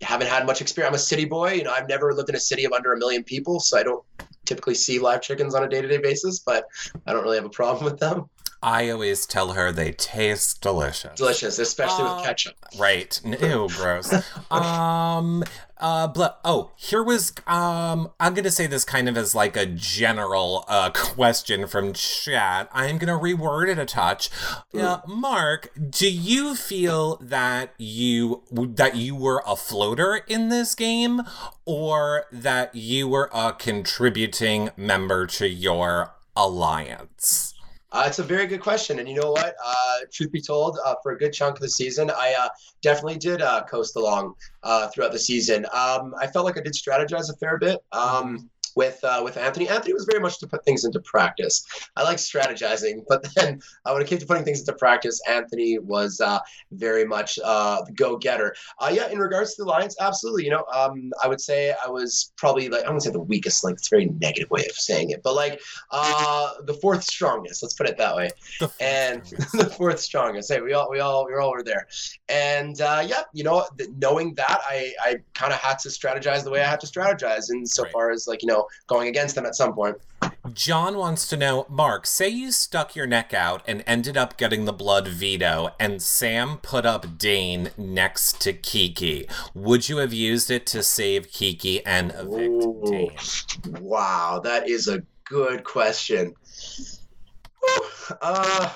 haven't 0.00 0.28
had 0.28 0.46
much 0.46 0.60
experience. 0.60 0.90
I'm 0.90 0.94
a 0.94 0.98
city 0.98 1.24
boy. 1.24 1.52
You 1.52 1.64
know, 1.64 1.72
I've 1.72 1.88
never 1.88 2.12
lived 2.12 2.28
in 2.28 2.34
a 2.34 2.40
city 2.40 2.64
of 2.64 2.72
under 2.72 2.92
a 2.92 2.98
million 2.98 3.22
people, 3.24 3.60
so 3.60 3.78
I 3.78 3.82
don't 3.82 4.04
typically 4.44 4.74
see 4.74 4.98
live 4.98 5.22
chickens 5.22 5.54
on 5.54 5.64
a 5.64 5.68
day-to-day 5.68 5.98
basis. 5.98 6.38
But 6.40 6.64
I 7.06 7.12
don't 7.12 7.22
really 7.22 7.36
have 7.36 7.44
a 7.44 7.50
problem 7.50 7.84
with 7.84 7.98
them. 7.98 8.28
I 8.64 8.88
always 8.88 9.26
tell 9.26 9.52
her 9.52 9.70
they 9.70 9.92
taste 9.92 10.62
delicious. 10.62 11.18
Delicious, 11.18 11.58
especially 11.58 12.04
Uh, 12.06 12.16
with 12.16 12.24
ketchup. 12.24 12.54
Right. 12.78 13.20
Ew, 13.24 13.68
gross. 13.76 14.12
um 14.50 15.44
uh 15.78 16.06
but 16.08 16.40
oh, 16.44 16.70
here 16.76 17.02
was 17.02 17.32
um 17.46 18.10
I'm 18.18 18.32
going 18.32 18.44
to 18.44 18.50
say 18.50 18.66
this 18.66 18.84
kind 18.84 19.06
of 19.08 19.18
as 19.18 19.34
like 19.34 19.54
a 19.56 19.66
general 19.66 20.64
uh 20.66 20.90
question 20.94 21.66
from 21.66 21.92
chat. 21.92 22.70
I'm 22.72 22.96
going 22.96 23.08
to 23.08 23.22
reword 23.22 23.68
it 23.68 23.78
a 23.78 23.84
touch. 23.84 24.30
Uh, 24.72 25.00
Mark, 25.06 25.70
do 25.90 26.10
you 26.10 26.54
feel 26.54 27.16
that 27.16 27.74
you 27.76 28.42
that 28.50 28.96
you 28.96 29.14
were 29.14 29.42
a 29.46 29.56
floater 29.56 30.22
in 30.26 30.48
this 30.48 30.74
game 30.74 31.20
or 31.66 32.24
that 32.32 32.74
you 32.74 33.08
were 33.08 33.28
a 33.34 33.52
contributing 33.52 34.70
member 34.76 35.26
to 35.26 35.46
your 35.48 36.14
alliance? 36.36 37.53
Uh, 37.94 38.02
it's 38.08 38.18
a 38.18 38.24
very 38.24 38.48
good 38.48 38.60
question, 38.60 38.98
and 38.98 39.08
you 39.08 39.14
know 39.14 39.30
what? 39.30 39.54
Uh, 39.64 39.98
truth 40.12 40.32
be 40.32 40.40
told, 40.40 40.76
uh, 40.84 40.96
for 41.00 41.12
a 41.12 41.16
good 41.16 41.32
chunk 41.32 41.54
of 41.54 41.60
the 41.60 41.68
season, 41.68 42.10
I 42.10 42.34
uh, 42.36 42.48
definitely 42.82 43.18
did 43.18 43.40
uh, 43.40 43.62
coast 43.70 43.94
along 43.94 44.34
uh, 44.64 44.88
throughout 44.88 45.12
the 45.12 45.18
season. 45.18 45.64
Um, 45.72 46.12
I 46.18 46.26
felt 46.26 46.44
like 46.44 46.58
I 46.58 46.60
did 46.60 46.72
strategize 46.72 47.30
a 47.30 47.36
fair 47.36 47.56
bit 47.56 47.78
um, 47.92 48.50
with 48.76 49.02
uh, 49.04 49.20
with 49.24 49.36
Anthony. 49.36 49.68
Anthony 49.68 49.94
was 49.94 50.04
very 50.04 50.20
much 50.20 50.38
to 50.40 50.46
put 50.46 50.64
things 50.64 50.84
into 50.84 51.00
practice. 51.00 51.64
I 51.96 52.02
like 52.02 52.18
strategizing, 52.18 53.04
but 53.08 53.26
then 53.34 53.60
uh, 53.84 53.92
when 53.92 54.02
it 54.02 54.08
came 54.08 54.18
to 54.18 54.26
putting 54.26 54.44
things 54.44 54.60
into 54.60 54.72
practice, 54.74 55.20
Anthony 55.28 55.78
was 55.78 56.20
uh, 56.20 56.38
very 56.72 57.04
much 57.04 57.38
uh, 57.44 57.82
the 57.84 57.92
go 57.92 58.16
getter. 58.16 58.54
Uh, 58.80 58.90
yeah, 58.92 59.08
in 59.10 59.18
regards 59.18 59.54
to 59.54 59.62
the 59.62 59.68
Lions, 59.68 59.96
absolutely. 60.00 60.44
You 60.44 60.50
know, 60.50 60.64
um, 60.72 61.10
I 61.22 61.28
would 61.28 61.40
say 61.40 61.74
I 61.84 61.88
was 61.88 62.32
probably 62.36 62.68
like 62.68 62.82
I 62.84 62.86
wouldn't 62.88 63.02
say 63.02 63.10
the 63.10 63.20
weakest 63.20 63.64
Like 63.64 63.74
It's 63.74 63.90
a 63.92 63.94
very 63.96 64.06
negative 64.06 64.50
way 64.50 64.64
of 64.68 64.72
saying 64.76 65.10
it, 65.10 65.20
but 65.22 65.34
like 65.34 65.60
uh, 65.90 66.50
the 66.64 66.74
fourth 66.74 67.04
strongest. 67.04 67.62
Let's 67.62 67.74
put 67.74 67.88
it 67.88 67.98
that 67.98 68.16
way 68.16 68.30
and 68.80 69.22
the 69.52 69.72
fourth 69.76 70.00
strongest. 70.00 70.52
Hey, 70.52 70.60
we 70.60 70.72
all 70.72 70.90
we 70.90 71.00
all 71.00 71.26
we 71.26 71.34
all 71.34 71.52
were 71.52 71.62
there, 71.62 71.86
and 72.28 72.80
uh, 72.80 73.02
yeah, 73.06 73.22
you 73.32 73.44
know, 73.44 73.66
th- 73.78 73.90
knowing 73.98 74.34
that, 74.34 74.60
I 74.68 74.92
I 75.00 75.16
kind 75.34 75.52
of 75.52 75.58
had 75.60 75.78
to 75.80 75.88
strategize 75.88 76.44
the 76.44 76.50
way 76.50 76.60
I 76.60 76.66
had 76.68 76.80
to 76.80 76.86
strategize, 76.86 77.50
and 77.50 77.68
so 77.68 77.84
Right. 77.84 77.92
far 77.92 78.10
as 78.10 78.26
like 78.26 78.42
you 78.42 78.48
know 78.48 78.63
going 78.86 79.08
against 79.08 79.34
them 79.34 79.46
at 79.46 79.54
some 79.54 79.72
point. 79.74 79.96
John 80.52 80.96
wants 80.98 81.26
to 81.28 81.36
know, 81.36 81.66
Mark, 81.70 82.06
say 82.06 82.28
you 82.28 82.52
stuck 82.52 82.94
your 82.94 83.06
neck 83.06 83.32
out 83.32 83.62
and 83.66 83.82
ended 83.86 84.16
up 84.16 84.36
getting 84.36 84.64
the 84.66 84.72
blood 84.72 85.08
veto, 85.08 85.70
and 85.80 86.02
Sam 86.02 86.58
put 86.58 86.84
up 86.84 87.18
Dane 87.18 87.70
next 87.78 88.40
to 88.42 88.52
Kiki. 88.52 89.26
Would 89.54 89.88
you 89.88 89.96
have 89.98 90.12
used 90.12 90.50
it 90.50 90.66
to 90.66 90.82
save 90.82 91.30
Kiki 91.30 91.84
and 91.86 92.10
evict 92.12 92.64
Ooh. 92.64 92.82
Dane? 92.86 93.10
Wow, 93.80 94.40
that 94.44 94.68
is 94.68 94.86
a 94.88 95.02
good 95.24 95.64
question. 95.64 96.34
Whew. 97.60 98.16
Uh, 98.20 98.70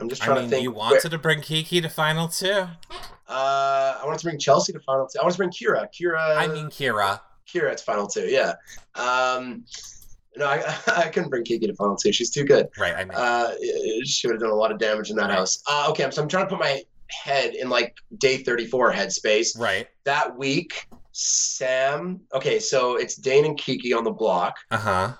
I'm 0.00 0.08
just 0.08 0.22
I 0.22 0.26
trying 0.26 0.36
mean, 0.40 0.44
to 0.46 0.50
think. 0.50 0.62
you 0.64 0.70
where- 0.72 0.78
wanted 0.90 1.10
to 1.10 1.18
bring 1.18 1.40
Kiki 1.40 1.80
to 1.80 1.88
final 1.88 2.26
two. 2.28 2.50
uh, 2.50 2.68
I 3.28 4.00
wanted 4.04 4.18
to 4.18 4.24
bring 4.26 4.38
Chelsea 4.38 4.72
to 4.72 4.80
final 4.80 5.06
two. 5.06 5.20
I 5.20 5.22
wanted 5.22 5.34
to 5.34 5.38
bring 5.38 5.50
Kyra. 5.50 5.86
Kyra. 5.94 6.36
I 6.36 6.48
mean, 6.48 6.66
Kyra. 6.66 7.20
Kyra 7.52 7.72
at 7.72 7.80
final 7.80 8.06
two. 8.06 8.26
Yeah. 8.26 8.54
Um, 8.94 9.64
no, 10.36 10.46
I, 10.46 10.64
I 10.86 11.08
couldn't 11.08 11.30
bring 11.30 11.44
Kiki 11.44 11.66
to 11.66 11.74
final 11.74 11.96
two. 11.96 12.12
She's 12.12 12.30
too 12.30 12.44
good. 12.44 12.68
Right, 12.78 12.94
I 12.94 13.04
mean, 13.04 13.12
Uh, 13.14 13.52
she 14.04 14.26
would 14.26 14.34
have 14.34 14.40
done 14.42 14.50
a 14.50 14.54
lot 14.54 14.72
of 14.72 14.78
damage 14.78 15.10
in 15.10 15.16
that 15.16 15.28
Right. 15.28 15.32
house. 15.38 15.62
Uh, 15.68 15.86
okay, 15.90 16.08
so 16.10 16.22
I'm 16.22 16.28
trying 16.28 16.44
to 16.46 16.50
put 16.50 16.58
my 16.58 16.82
head 17.10 17.54
in 17.54 17.68
like 17.68 17.94
day 18.18 18.38
34 18.38 18.92
headspace. 18.92 19.58
right. 19.58 19.86
That 20.04 20.36
week, 20.36 20.86
Sam. 21.12 22.20
Okay, 22.34 22.58
so 22.58 22.96
it's 22.96 23.14
Dane 23.16 23.44
and 23.44 23.56
Kiki 23.58 23.92
on 23.92 24.04
the 24.04 24.10
block. 24.10 24.56
Uh 24.70 24.76
huh. 24.78 25.12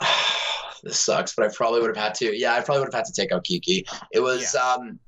this 0.82 1.00
sucks, 1.00 1.34
but 1.34 1.46
I 1.46 1.54
probably 1.54 1.80
would 1.80 1.94
have 1.94 1.96
had 2.04 2.14
to. 2.16 2.36
Yeah, 2.36 2.54
I 2.54 2.60
probably 2.62 2.80
would 2.80 2.92
have 2.92 2.94
had 2.94 3.04
to 3.06 3.12
take 3.12 3.32
out 3.32 3.44
Kiki. 3.44 3.86
It 4.12 4.20
was 4.20 4.54
um, 4.56 4.98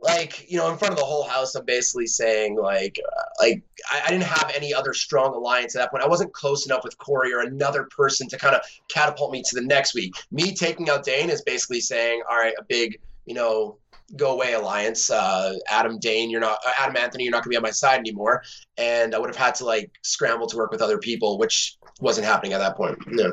like 0.00 0.50
you 0.50 0.58
know, 0.58 0.70
in 0.70 0.78
front 0.78 0.92
of 0.92 0.98
the 0.98 1.04
whole 1.04 1.24
house. 1.24 1.54
I'm 1.54 1.64
basically 1.64 2.06
saying 2.06 2.56
like, 2.56 2.98
uh, 3.04 3.22
like 3.40 3.62
I, 3.90 4.02
I 4.06 4.10
didn't 4.10 4.24
have 4.24 4.52
any 4.54 4.72
other 4.72 4.94
strong 4.94 5.34
alliance 5.34 5.76
at 5.76 5.80
that 5.80 5.90
point. 5.90 6.02
I 6.02 6.08
wasn't 6.08 6.32
close 6.32 6.66
enough 6.66 6.84
with 6.84 6.96
Cory 6.98 7.32
or 7.32 7.40
another 7.40 7.84
person 7.84 8.28
to 8.28 8.38
kind 8.38 8.54
of 8.54 8.62
catapult 8.88 9.32
me 9.32 9.42
to 9.42 9.54
the 9.54 9.66
next 9.66 9.94
week. 9.94 10.14
Me 10.30 10.54
taking 10.54 10.88
out 10.88 11.04
Dane 11.04 11.30
is 11.30 11.42
basically 11.42 11.80
saying, 11.80 12.22
all 12.30 12.36
right, 12.36 12.54
a 12.58 12.64
big, 12.64 12.98
you 13.26 13.34
know. 13.34 13.76
Go 14.16 14.32
away, 14.32 14.54
alliance. 14.54 15.10
Uh, 15.10 15.54
Adam 15.68 15.98
Dane, 15.98 16.30
you're 16.30 16.40
not. 16.40 16.58
Uh, 16.66 16.72
Adam 16.78 16.96
Anthony, 16.96 17.24
you're 17.24 17.30
not 17.30 17.44
going 17.44 17.50
to 17.50 17.50
be 17.50 17.56
on 17.56 17.62
my 17.62 17.70
side 17.70 17.98
anymore. 17.98 18.42
And 18.76 19.14
I 19.14 19.18
would 19.18 19.28
have 19.28 19.36
had 19.36 19.54
to 19.56 19.64
like 19.64 19.92
scramble 20.02 20.46
to 20.48 20.56
work 20.56 20.70
with 20.70 20.82
other 20.82 20.98
people, 20.98 21.38
which 21.38 21.76
wasn't 22.00 22.26
happening 22.26 22.52
at 22.52 22.58
that 22.58 22.76
point. 22.76 22.98
No. 23.06 23.30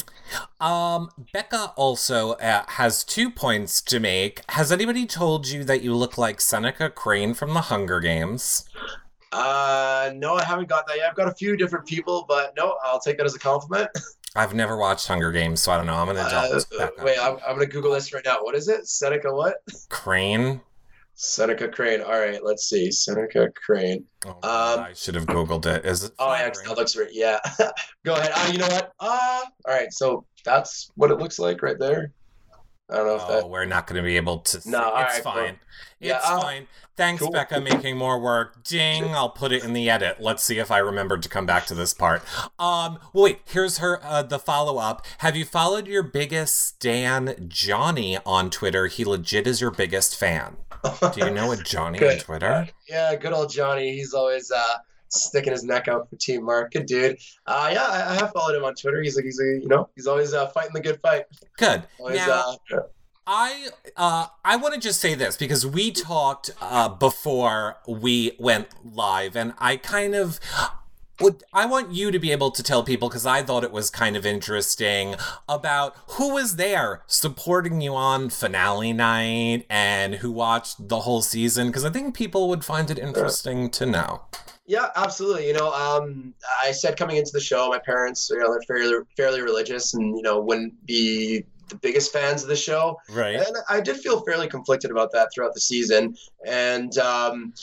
Um, 0.66 1.10
Becca 1.34 1.74
also 1.76 2.34
uh, 2.34 2.64
has 2.68 3.04
two 3.04 3.32
points 3.32 3.82
to 3.84 4.00
make. 4.00 4.42
Has 4.52 4.72
anybody 4.72 5.06
told 5.06 5.48
you 5.48 5.64
that 5.64 5.82
you 5.82 5.96
look 5.96 6.18
like 6.18 6.42
Seneca 6.42 6.90
Crane 6.90 7.34
from 7.34 7.54
the 7.54 7.62
Hunger 7.62 8.00
Games? 8.00 8.66
Uh, 9.32 10.12
no, 10.16 10.36
I 10.36 10.44
haven't 10.44 10.70
got 10.70 10.88
that 10.88 10.98
yet. 10.98 11.10
I've 11.10 11.16
got 11.16 11.28
a 11.28 11.34
few 11.34 11.58
different 11.58 11.86
people, 11.86 12.26
but 12.28 12.54
no, 12.56 12.78
I'll 12.84 13.00
take 13.00 13.18
that 13.18 13.26
as 13.26 13.36
a 13.36 13.40
compliment. 13.40 13.90
I've 14.36 14.54
never 14.54 14.78
watched 14.78 15.08
Hunger 15.08 15.32
Games, 15.32 15.62
so 15.62 15.72
I 15.72 15.78
don't 15.78 15.88
know. 15.88 15.96
I'm 15.96 16.10
adult. 16.10 16.66
uh, 16.80 16.90
wait, 17.02 17.18
I'm, 17.20 17.38
I'm 17.48 17.56
gonna 17.56 17.66
Google 17.66 17.94
this 17.94 18.14
right 18.14 18.24
now. 18.24 18.38
What 18.42 18.54
is 18.54 18.68
it? 18.68 18.88
Seneca 18.88 19.34
what? 19.34 19.56
Crane? 19.90 20.62
Seneca 21.20 21.68
Crane. 21.68 22.02
All 22.02 22.12
right, 22.20 22.40
let's 22.44 22.70
see. 22.70 22.92
Seneca 22.92 23.50
Crane. 23.66 24.06
Oh, 24.26 24.30
Um, 24.30 24.80
I 24.82 24.92
should 24.94 25.16
have 25.16 25.26
Googled 25.26 25.66
it. 25.66 25.84
Is 25.84 26.04
it? 26.04 26.12
Oh 26.20 26.32
yeah, 26.32 26.50
that 26.50 26.78
looks 26.78 26.96
right. 26.96 27.10
Yeah. 27.12 27.40
Go 28.06 28.14
ahead. 28.16 28.32
Uh, 28.36 28.50
you 28.52 28.60
know 28.60 28.68
what? 28.68 28.92
Uh, 29.00 29.42
all 29.68 29.74
right. 29.74 29.92
So 29.92 30.26
that's 30.46 30.92
what 30.96 31.10
it 31.10 31.16
looks 31.18 31.40
like 31.40 31.64
right 31.64 31.78
there. 31.80 32.12
I 32.90 32.96
don't 32.98 33.08
know 33.08 33.16
if 33.16 33.24
Oh, 33.26 33.32
that. 33.34 33.50
we're 33.50 33.66
not 33.66 33.86
going 33.88 34.02
to 34.02 34.06
be 34.06 34.16
able 34.18 34.40
to. 34.40 34.62
See. 34.62 34.70
No, 34.70 34.96
it's 34.98 35.16
right, 35.16 35.24
fine. 35.24 35.60
Yeah, 36.00 36.18
It's 36.18 36.26
uh, 36.26 36.40
fine. 36.42 36.68
Thanks, 36.96 37.22
cool. 37.22 37.32
Becca, 37.32 37.60
making 37.62 37.96
more 37.98 38.20
work. 38.20 38.64
Ding! 38.64 39.14
I'll 39.14 39.30
put 39.30 39.52
it 39.52 39.64
in 39.64 39.74
the 39.74 39.88
edit. 39.90 40.18
Let's 40.20 40.42
see 40.44 40.58
if 40.58 40.72
I 40.72 40.80
remembered 40.80 41.22
to 41.24 41.30
come 41.30 41.46
back 41.46 41.66
to 41.68 41.76
this 41.76 41.94
part. 41.94 42.24
Um, 42.58 42.98
well, 43.14 43.26
wait. 43.26 43.42
Here's 43.46 43.78
her. 43.78 44.00
Uh, 44.04 44.24
the 44.24 44.40
follow 44.40 44.78
up. 44.80 45.06
Have 45.20 45.36
you 45.36 45.46
followed 45.46 45.86
your 45.88 46.02
biggest 46.02 46.56
stan, 46.60 47.46
Johnny, 47.50 48.18
on 48.26 48.50
Twitter? 48.50 48.88
He 48.88 49.06
legit 49.06 49.46
is 49.46 49.62
your 49.62 49.70
biggest 49.70 50.16
fan. 50.18 50.58
Do 50.84 51.12
you 51.26 51.30
know 51.30 51.52
a 51.52 51.58
Johnny 51.64 52.04
on 52.08 52.18
Twitter? 52.18 52.70
Yeah, 52.90 53.16
good 53.16 53.34
old 53.34 53.52
Johnny. 53.52 53.92
He's 53.94 54.14
always 54.14 54.50
uh 54.50 54.78
sticking 55.10 55.52
his 55.54 55.64
neck 55.64 55.88
out 55.88 56.10
for 56.10 56.16
Team 56.18 56.44
Mark. 56.44 56.72
Good 56.74 56.86
dude. 56.86 57.18
Uh, 57.46 57.70
yeah, 57.74 57.84
I, 57.84 58.12
I 58.12 58.16
have 58.16 58.32
followed 58.32 58.56
him 58.56 58.64
on 58.64 58.76
Twitter. 58.76 59.02
He's 59.02 59.16
like, 59.16 59.26
he's 59.26 59.40
a, 59.40 59.60
you 59.62 59.68
know, 59.68 59.90
he's 59.96 60.08
always 60.08 60.34
uh, 60.34 60.48
fighting 60.48 60.74
the 60.74 60.82
good 60.82 61.00
fight. 61.02 61.26
Good. 61.58 61.84
Always, 62.00 62.18
Now, 62.18 62.58
uh, 62.74 62.80
I 63.30 63.68
uh 63.98 64.28
I 64.46 64.56
want 64.56 64.74
to 64.76 64.80
just 64.80 65.02
say 65.02 65.14
this 65.14 65.36
because 65.36 65.68
we 65.68 65.92
talked 65.92 66.50
uh 66.62 66.88
before 66.88 67.76
we 67.86 68.32
went 68.40 68.70
live 68.86 69.36
and 69.36 69.54
I 69.60 69.76
kind 69.76 70.16
of 70.16 70.40
would 71.20 71.44
I 71.52 71.66
want 71.66 71.92
you 71.94 72.12
to 72.12 72.20
be 72.20 72.32
able 72.32 72.52
to 72.52 72.64
tell 72.64 72.84
people 72.84 73.10
because 73.10 73.26
I 73.26 73.42
thought 73.42 73.66
it 73.66 73.72
was 73.72 73.90
kind 73.90 74.16
of 74.16 74.26
interesting 74.26 75.16
about 75.50 75.96
who 76.12 76.34
was 76.34 76.56
there 76.56 77.04
supporting 77.08 77.82
you 77.82 77.96
on 77.96 78.30
finale 78.30 78.94
night 78.94 79.66
and 79.70 80.16
who 80.16 80.32
watched 80.32 80.88
the 80.88 81.02
whole 81.02 81.22
season 81.22 81.68
because 81.68 81.84
I 81.84 81.90
think 81.90 82.16
people 82.16 82.48
would 82.48 82.64
find 82.64 82.90
it 82.90 83.00
interesting 83.00 83.70
to 83.72 83.86
know. 83.86 84.22
Yeah, 84.68 84.90
absolutely. 84.98 85.48
You 85.48 85.54
know, 85.54 85.72
um, 85.74 86.34
I 86.64 86.72
said 86.74 86.98
coming 86.98 87.16
into 87.18 87.32
the 87.34 87.40
show, 87.40 87.70
my 87.70 87.80
parents, 87.80 88.30
you 88.30 88.38
know, 88.40 88.52
they're 88.52 88.62
fairly 88.68 88.94
fairly 89.16 89.42
religious, 89.42 89.94
and 89.94 90.16
you 90.16 90.22
know, 90.22 90.40
wouldn't 90.42 90.86
be 90.86 91.46
the 91.70 91.78
biggest 91.78 92.12
fans 92.14 92.44
of 92.44 92.50
the 92.50 92.56
show. 92.56 92.98
Right. 93.10 93.36
And 93.36 93.56
I 93.70 93.80
did 93.82 93.98
feel 93.98 94.22
fairly 94.26 94.48
conflicted 94.48 94.92
about 94.92 95.12
that 95.14 95.30
throughout 95.34 95.54
the 95.54 95.60
season. 95.62 96.16
And 96.46 96.98
um, 96.98 97.54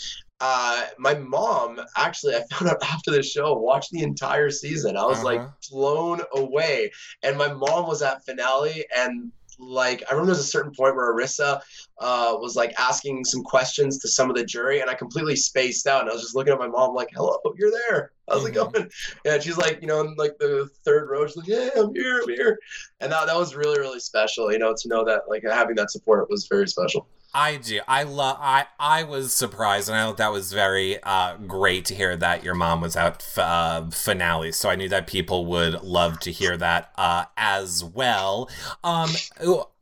uh, 0.41 0.85
my 0.99 1.15
mom, 1.15 1.81
actually, 1.97 2.35
I 2.37 2.43
found 2.53 2.71
out 2.71 2.83
after 2.83 3.11
the 3.11 3.23
show, 3.23 3.55
watched 3.55 3.91
the 3.93 4.03
entire 4.03 4.51
season. 4.51 4.97
I 4.97 5.05
was 5.05 5.23
like 5.23 5.41
Uh-huh. 5.41 5.51
blown 5.71 6.21
away. 6.35 6.91
And 7.23 7.37
my 7.39 7.53
mom 7.53 7.87
was 7.87 8.03
at 8.03 8.25
finale, 8.25 8.85
and 8.97 9.31
like 9.59 10.03
I 10.09 10.13
remember 10.13 10.33
there's 10.33 10.45
a 10.45 10.49
certain 10.49 10.73
point 10.77 10.97
where 10.97 11.15
Arisa 11.15 11.61
uh, 11.99 12.37
was 12.41 12.57
like 12.57 12.75
asking 12.79 13.25
some 13.25 13.43
questions 13.43 13.99
to 13.99 14.09
some 14.09 14.29
of 14.29 14.37
the 14.37 14.45
jury, 14.45 14.81
and 14.81 14.91
I 14.91 14.95
completely 14.95 15.37
spaced 15.37 15.87
out, 15.87 16.01
and 16.03 16.11
I 16.11 16.13
was 16.13 16.23
just 16.23 16.35
looking 16.35 16.53
at 16.53 16.59
my 16.59 16.67
mom 16.67 16.95
like, 16.95 17.11
"Hello, 17.15 17.39
you're 17.57 17.71
there. 17.71 18.13
How's 18.29 18.45
it 18.45 18.53
Mhm. 18.55 18.73
going?" 18.73 18.91
And 19.25 19.43
she's 19.43 19.57
like, 19.57 19.81
you 19.81 19.87
know, 19.87 20.01
in 20.01 20.15
like 20.17 20.37
the 20.39 20.69
third 20.85 21.09
row, 21.09 21.27
she's 21.27 21.37
like, 21.37 21.47
"Yeah, 21.47 21.71
I'm 21.77 21.95
here, 21.95 22.21
I'm 22.23 22.29
here," 22.29 22.59
and 23.01 23.13
that 23.13 23.27
that 23.27 23.37
was 23.37 23.55
really 23.55 23.79
really 23.79 24.01
special. 24.01 24.53
You 24.53 24.59
know, 24.59 24.75
to 24.77 24.89
know 24.89 25.05
that 25.05 25.23
like 25.29 25.45
having 25.45 25.77
that 25.77 25.91
support 25.91 26.29
was 26.29 26.47
very 26.49 26.67
special. 26.69 27.07
I 27.35 27.57
do. 27.57 27.81
I 27.89 28.05
love. 28.05 28.39
I 28.41 28.67
I 28.79 29.03
was 29.03 29.35
surprised, 29.35 29.89
and 29.89 29.99
I 29.99 30.05
thought 30.05 30.19
that 30.19 30.31
was 30.33 30.53
very 30.53 31.03
uh, 31.03 31.37
great 31.39 31.85
to 31.87 31.95
hear 31.95 32.17
that 32.17 32.45
your 32.45 32.55
mom 32.55 32.81
was 32.81 32.95
at 32.95 33.17
f- 33.17 33.39
uh, 33.39 33.91
finale. 33.91 34.53
So 34.53 34.71
I 34.71 34.77
knew 34.77 34.89
that 34.89 35.09
people 35.09 35.45
would 35.47 35.83
love 35.83 36.21
to 36.21 36.31
hear 36.31 36.57
that 36.57 36.93
uh, 36.97 37.25
as 37.37 37.83
well. 37.83 38.49
Um, 38.85 39.11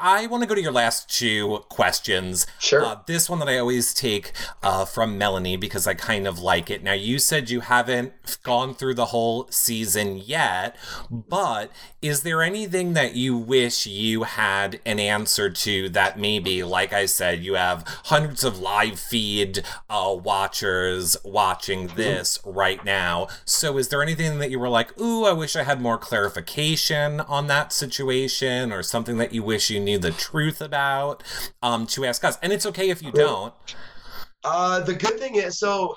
I 0.00 0.26
want 0.26 0.42
to 0.42 0.48
go 0.48 0.54
to 0.54 0.62
your 0.62 0.72
last 0.72 1.08
two 1.08 1.60
questions. 1.68 2.46
Sure. 2.58 2.84
Uh, 2.84 2.96
this 3.06 3.28
one 3.28 3.38
that 3.38 3.48
I 3.48 3.58
always 3.58 3.94
take 3.94 4.32
uh, 4.62 4.84
from 4.84 5.18
Melanie 5.18 5.56
because 5.56 5.86
I 5.86 5.94
kind 5.94 6.26
of 6.26 6.38
like 6.40 6.70
it. 6.70 6.82
Now, 6.82 6.94
you 6.94 7.18
said 7.18 7.50
you 7.50 7.60
haven't 7.60 8.38
gone 8.42 8.74
through 8.74 8.94
the 8.94 9.06
whole 9.06 9.46
season 9.50 10.16
yet, 10.16 10.74
but 11.10 11.70
is 12.00 12.22
there 12.22 12.42
anything 12.42 12.94
that 12.94 13.14
you 13.14 13.36
wish 13.36 13.86
you 13.86 14.24
had 14.24 14.80
an 14.84 14.98
answer 14.98 15.50
to 15.50 15.88
that 15.90 16.18
maybe, 16.18 16.64
like 16.64 16.92
I 16.92 17.06
said, 17.06 17.41
you 17.42 17.54
have 17.54 17.84
hundreds 18.04 18.44
of 18.44 18.58
live 18.58 18.98
feed 18.98 19.62
uh, 19.90 20.16
watchers 20.22 21.16
watching 21.24 21.88
this 21.88 22.38
right 22.44 22.84
now? 22.84 23.28
So, 23.44 23.78
is 23.78 23.88
there 23.88 24.02
anything 24.02 24.38
that 24.38 24.50
you 24.50 24.58
were 24.58 24.68
like, 24.68 24.98
ooh, 25.00 25.24
I 25.24 25.32
wish 25.32 25.56
I 25.56 25.62
had 25.62 25.80
more 25.80 25.98
clarification 25.98 27.20
on 27.20 27.46
that 27.48 27.72
situation 27.72 28.72
or 28.72 28.82
something 28.82 29.18
that 29.18 29.32
you 29.32 29.42
wish 29.42 29.70
you 29.70 29.80
knew 29.80 29.98
the 29.98 30.10
truth 30.10 30.60
about 30.60 31.22
um, 31.62 31.86
to 31.88 32.04
ask 32.04 32.24
us? 32.24 32.38
And 32.42 32.52
it's 32.52 32.66
okay 32.66 32.90
if 32.90 33.02
you 33.02 33.12
don't. 33.12 33.54
Uh, 34.44 34.80
the 34.80 34.94
good 34.94 35.18
thing 35.20 35.36
is, 35.36 35.58
so 35.58 35.96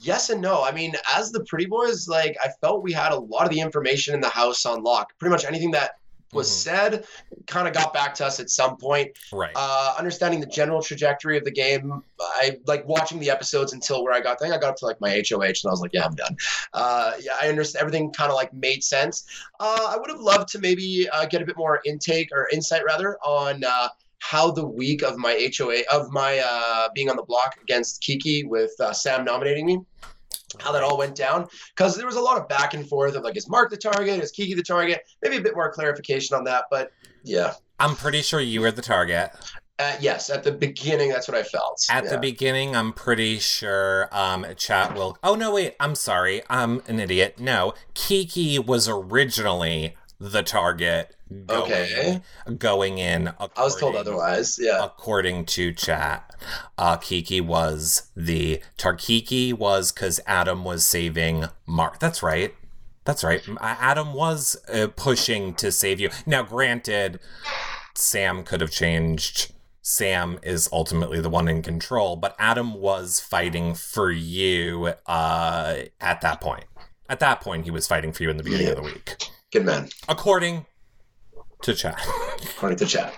yes 0.00 0.28
and 0.28 0.42
no. 0.42 0.62
I 0.62 0.70
mean, 0.70 0.94
as 1.14 1.32
the 1.32 1.44
Pretty 1.44 1.64
Boys, 1.64 2.08
like 2.08 2.36
I 2.44 2.48
felt 2.60 2.82
we 2.82 2.92
had 2.92 3.12
a 3.12 3.18
lot 3.18 3.44
of 3.44 3.50
the 3.50 3.60
information 3.60 4.14
in 4.14 4.20
the 4.20 4.28
house 4.28 4.66
on 4.66 4.82
lock. 4.82 5.18
Pretty 5.18 5.30
much 5.30 5.44
anything 5.46 5.70
that 5.70 5.92
was 6.36 6.48
Mhm. 6.48 6.52
said 6.52 7.04
kind 7.46 7.66
of 7.66 7.74
got 7.74 7.92
back 7.92 8.14
to 8.16 8.26
us 8.26 8.38
at 8.40 8.50
some 8.50 8.76
point. 8.76 9.12
Right. 9.32 9.52
Uh, 9.54 9.94
understanding 9.98 10.40
the 10.40 10.46
general 10.46 10.82
trajectory 10.82 11.36
of 11.38 11.44
the 11.44 11.50
game, 11.50 12.02
I 12.20 12.58
like 12.66 12.86
watching 12.86 13.18
the 13.18 13.30
episodes 13.30 13.72
until 13.72 14.04
where 14.04 14.12
I 14.12 14.20
got. 14.20 14.32
I 14.32 14.36
think 14.36 14.54
I 14.54 14.58
got 14.58 14.70
up 14.70 14.76
to 14.76 14.86
like 14.86 15.00
my 15.00 15.10
HOH, 15.10 15.62
and 15.64 15.68
I 15.68 15.70
was 15.70 15.80
like, 15.80 15.92
"Yeah, 15.92 16.04
I'm 16.04 16.14
done." 16.14 16.36
Uh, 16.72 17.12
yeah, 17.20 17.36
I 17.40 17.48
understand 17.48 17.80
everything. 17.80 18.12
Kind 18.12 18.30
of 18.30 18.36
like 18.36 18.52
made 18.52 18.84
sense. 18.84 19.24
Uh, 19.60 19.88
I 19.90 19.96
would 19.96 20.10
have 20.10 20.20
loved 20.20 20.48
to 20.50 20.58
maybe 20.58 21.08
uh, 21.12 21.26
get 21.26 21.42
a 21.42 21.46
bit 21.46 21.56
more 21.56 21.80
intake 21.84 22.28
or 22.32 22.48
insight 22.52 22.84
rather 22.84 23.16
on 23.24 23.64
uh, 23.64 23.88
how 24.18 24.50
the 24.50 24.66
week 24.66 25.02
of 25.02 25.16
my 25.16 25.50
HOA 25.56 25.82
of 25.92 26.10
my 26.10 26.38
uh, 26.38 26.88
being 26.94 27.08
on 27.10 27.16
the 27.16 27.22
block 27.22 27.56
against 27.62 28.00
Kiki 28.00 28.44
with 28.44 28.72
uh, 28.80 28.92
Sam 28.92 29.24
nominating 29.24 29.66
me 29.66 29.78
how 30.60 30.72
that 30.72 30.82
all 30.82 30.96
went 30.96 31.14
down 31.16 31.46
because 31.74 31.96
there 31.96 32.06
was 32.06 32.16
a 32.16 32.20
lot 32.20 32.40
of 32.40 32.48
back 32.48 32.74
and 32.74 32.88
forth 32.88 33.14
of 33.14 33.24
like 33.24 33.36
is 33.36 33.48
Mark 33.48 33.70
the 33.70 33.76
target 33.76 34.22
is 34.22 34.30
Kiki 34.30 34.54
the 34.54 34.62
target 34.62 35.00
maybe 35.22 35.36
a 35.36 35.40
bit 35.40 35.54
more 35.54 35.70
clarification 35.72 36.36
on 36.36 36.44
that 36.44 36.66
but 36.70 36.92
yeah 37.24 37.54
I'm 37.78 37.96
pretty 37.96 38.22
sure 38.22 38.40
you 38.40 38.60
were 38.60 38.70
the 38.70 38.82
target. 38.82 39.30
uh, 39.78 39.96
yes 40.00 40.30
at 40.30 40.44
the 40.44 40.52
beginning 40.52 41.08
that's 41.10 41.28
what 41.28 41.36
I 41.36 41.42
felt 41.42 41.84
At 41.90 42.04
yeah. 42.04 42.10
the 42.10 42.18
beginning, 42.18 42.74
I'm 42.76 42.92
pretty 42.92 43.38
sure 43.38 44.08
um, 44.12 44.46
chat 44.56 44.94
will. 44.94 45.18
Oh, 45.22 45.34
no, 45.34 45.52
wait. 45.52 45.74
I'm 45.78 45.94
sorry. 45.94 46.42
I'm 46.48 46.80
an 46.86 46.98
idiot. 47.00 47.38
No. 47.38 47.74
Kiki 47.92 48.58
was 48.58 48.88
originally 48.88 49.94
the 50.18 50.42
target 50.42 51.14
going, 51.46 51.62
Okay. 51.72 52.20
going 52.56 52.98
in. 52.98 53.28
I 53.38 53.48
was 53.58 53.78
told 53.78 53.96
otherwise 53.96 54.58
yeah 54.60 54.84
According 54.84 55.46
to 55.46 55.72
chat, 55.72 56.34
uh, 56.78 56.96
Kiki 56.96 57.40
was 57.40 58.10
the 58.16 58.62
Tarkiki 58.78 59.52
was 59.52 59.92
because 59.92 60.20
Adam 60.26 60.64
was 60.64 60.84
saving 60.86 61.46
Mark. 61.66 61.98
That's 61.98 62.22
right. 62.22 62.54
That's 63.04 63.22
right. 63.22 63.40
Adam 63.60 64.14
was 64.14 64.56
uh, 64.72 64.88
pushing 64.96 65.54
to 65.54 65.70
save 65.70 66.00
you. 66.00 66.10
Now, 66.26 66.42
granted, 66.42 67.20
Sam 67.94 68.42
could 68.42 68.60
have 68.60 68.72
changed. 68.72 69.52
Sam 69.80 70.40
is 70.42 70.68
ultimately 70.72 71.20
the 71.20 71.30
one 71.30 71.46
in 71.46 71.62
control, 71.62 72.16
but 72.16 72.34
Adam 72.40 72.74
was 72.74 73.20
fighting 73.20 73.74
for 73.74 74.10
you 74.10 74.94
uh, 75.06 75.76
at 76.00 76.20
that 76.22 76.40
point. 76.40 76.64
At 77.08 77.20
that 77.20 77.40
point, 77.40 77.64
he 77.64 77.70
was 77.70 77.86
fighting 77.86 78.12
for 78.12 78.24
you 78.24 78.30
in 78.30 78.36
the 78.38 78.42
beginning 78.42 78.66
of 78.70 78.76
the 78.76 78.82
week, 78.82 79.14
good 79.52 79.64
man 79.64 79.88
according 80.08 80.66
to 81.62 81.72
chat. 81.74 81.98
according 82.50 82.76
to 82.76 82.84
chat 82.84 83.14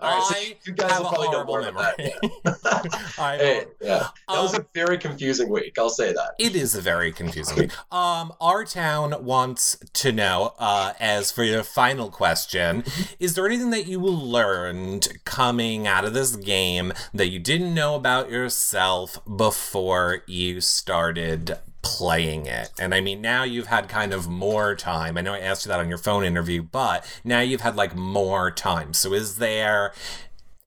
all 0.00 0.10
right 0.10 0.22
so 0.26 0.34
I 0.34 0.56
you 0.64 0.72
guys 0.72 0.90
have 0.92 1.00
will 1.00 1.06
a 1.08 1.10
probably 1.10 1.28
know 1.28 1.44
more 1.44 1.60
about 1.60 1.98
memory. 1.98 2.14
that 2.54 3.14
I 3.18 3.36
hey 3.36 3.64
yeah 3.82 4.08
that 4.28 4.40
was 4.40 4.54
a 4.54 4.58
Um, 4.60 4.66
very 4.74 4.96
confusing 4.96 5.50
week 5.50 5.78
I'll 5.78 5.90
say 5.90 6.12
that 6.12 6.30
It 6.38 6.56
is 6.56 6.74
a 6.74 6.80
very 6.80 7.12
confusing 7.12 7.56
week. 7.58 7.72
Um, 7.92 8.32
our 8.40 8.64
town 8.64 9.22
wants 9.24 9.76
to 9.92 10.10
know, 10.10 10.54
uh, 10.58 10.94
as 10.98 11.30
for 11.30 11.44
your 11.44 11.62
final 11.62 12.10
question, 12.10 12.82
is 13.20 13.34
there 13.34 13.46
anything 13.46 13.70
that 13.70 13.86
you 13.86 14.00
learned 14.00 15.08
coming 15.24 15.86
out 15.86 16.04
of 16.06 16.14
this 16.14 16.34
game 16.36 16.92
that 17.12 17.28
you 17.28 17.38
didn't 17.38 17.74
know 17.74 17.94
about 17.94 18.30
yourself 18.30 19.18
before 19.36 20.22
you 20.26 20.60
started 20.62 21.58
playing 21.82 22.46
it? 22.46 22.70
And 22.78 22.94
I 22.94 23.00
mean, 23.00 23.20
now 23.20 23.44
you've 23.44 23.66
had 23.66 23.88
kind 23.88 24.12
of 24.12 24.28
more 24.28 24.74
time. 24.74 25.18
I 25.18 25.20
know 25.20 25.34
I 25.34 25.40
asked 25.40 25.64
you 25.66 25.70
that 25.70 25.80
on 25.80 25.88
your 25.88 25.98
phone 25.98 26.24
interview, 26.24 26.62
but 26.62 27.04
now 27.24 27.40
you've 27.40 27.60
had 27.62 27.76
like 27.76 27.94
more 27.94 28.50
time. 28.50 28.94
So 28.94 29.12
is 29.12 29.36
there 29.36 29.92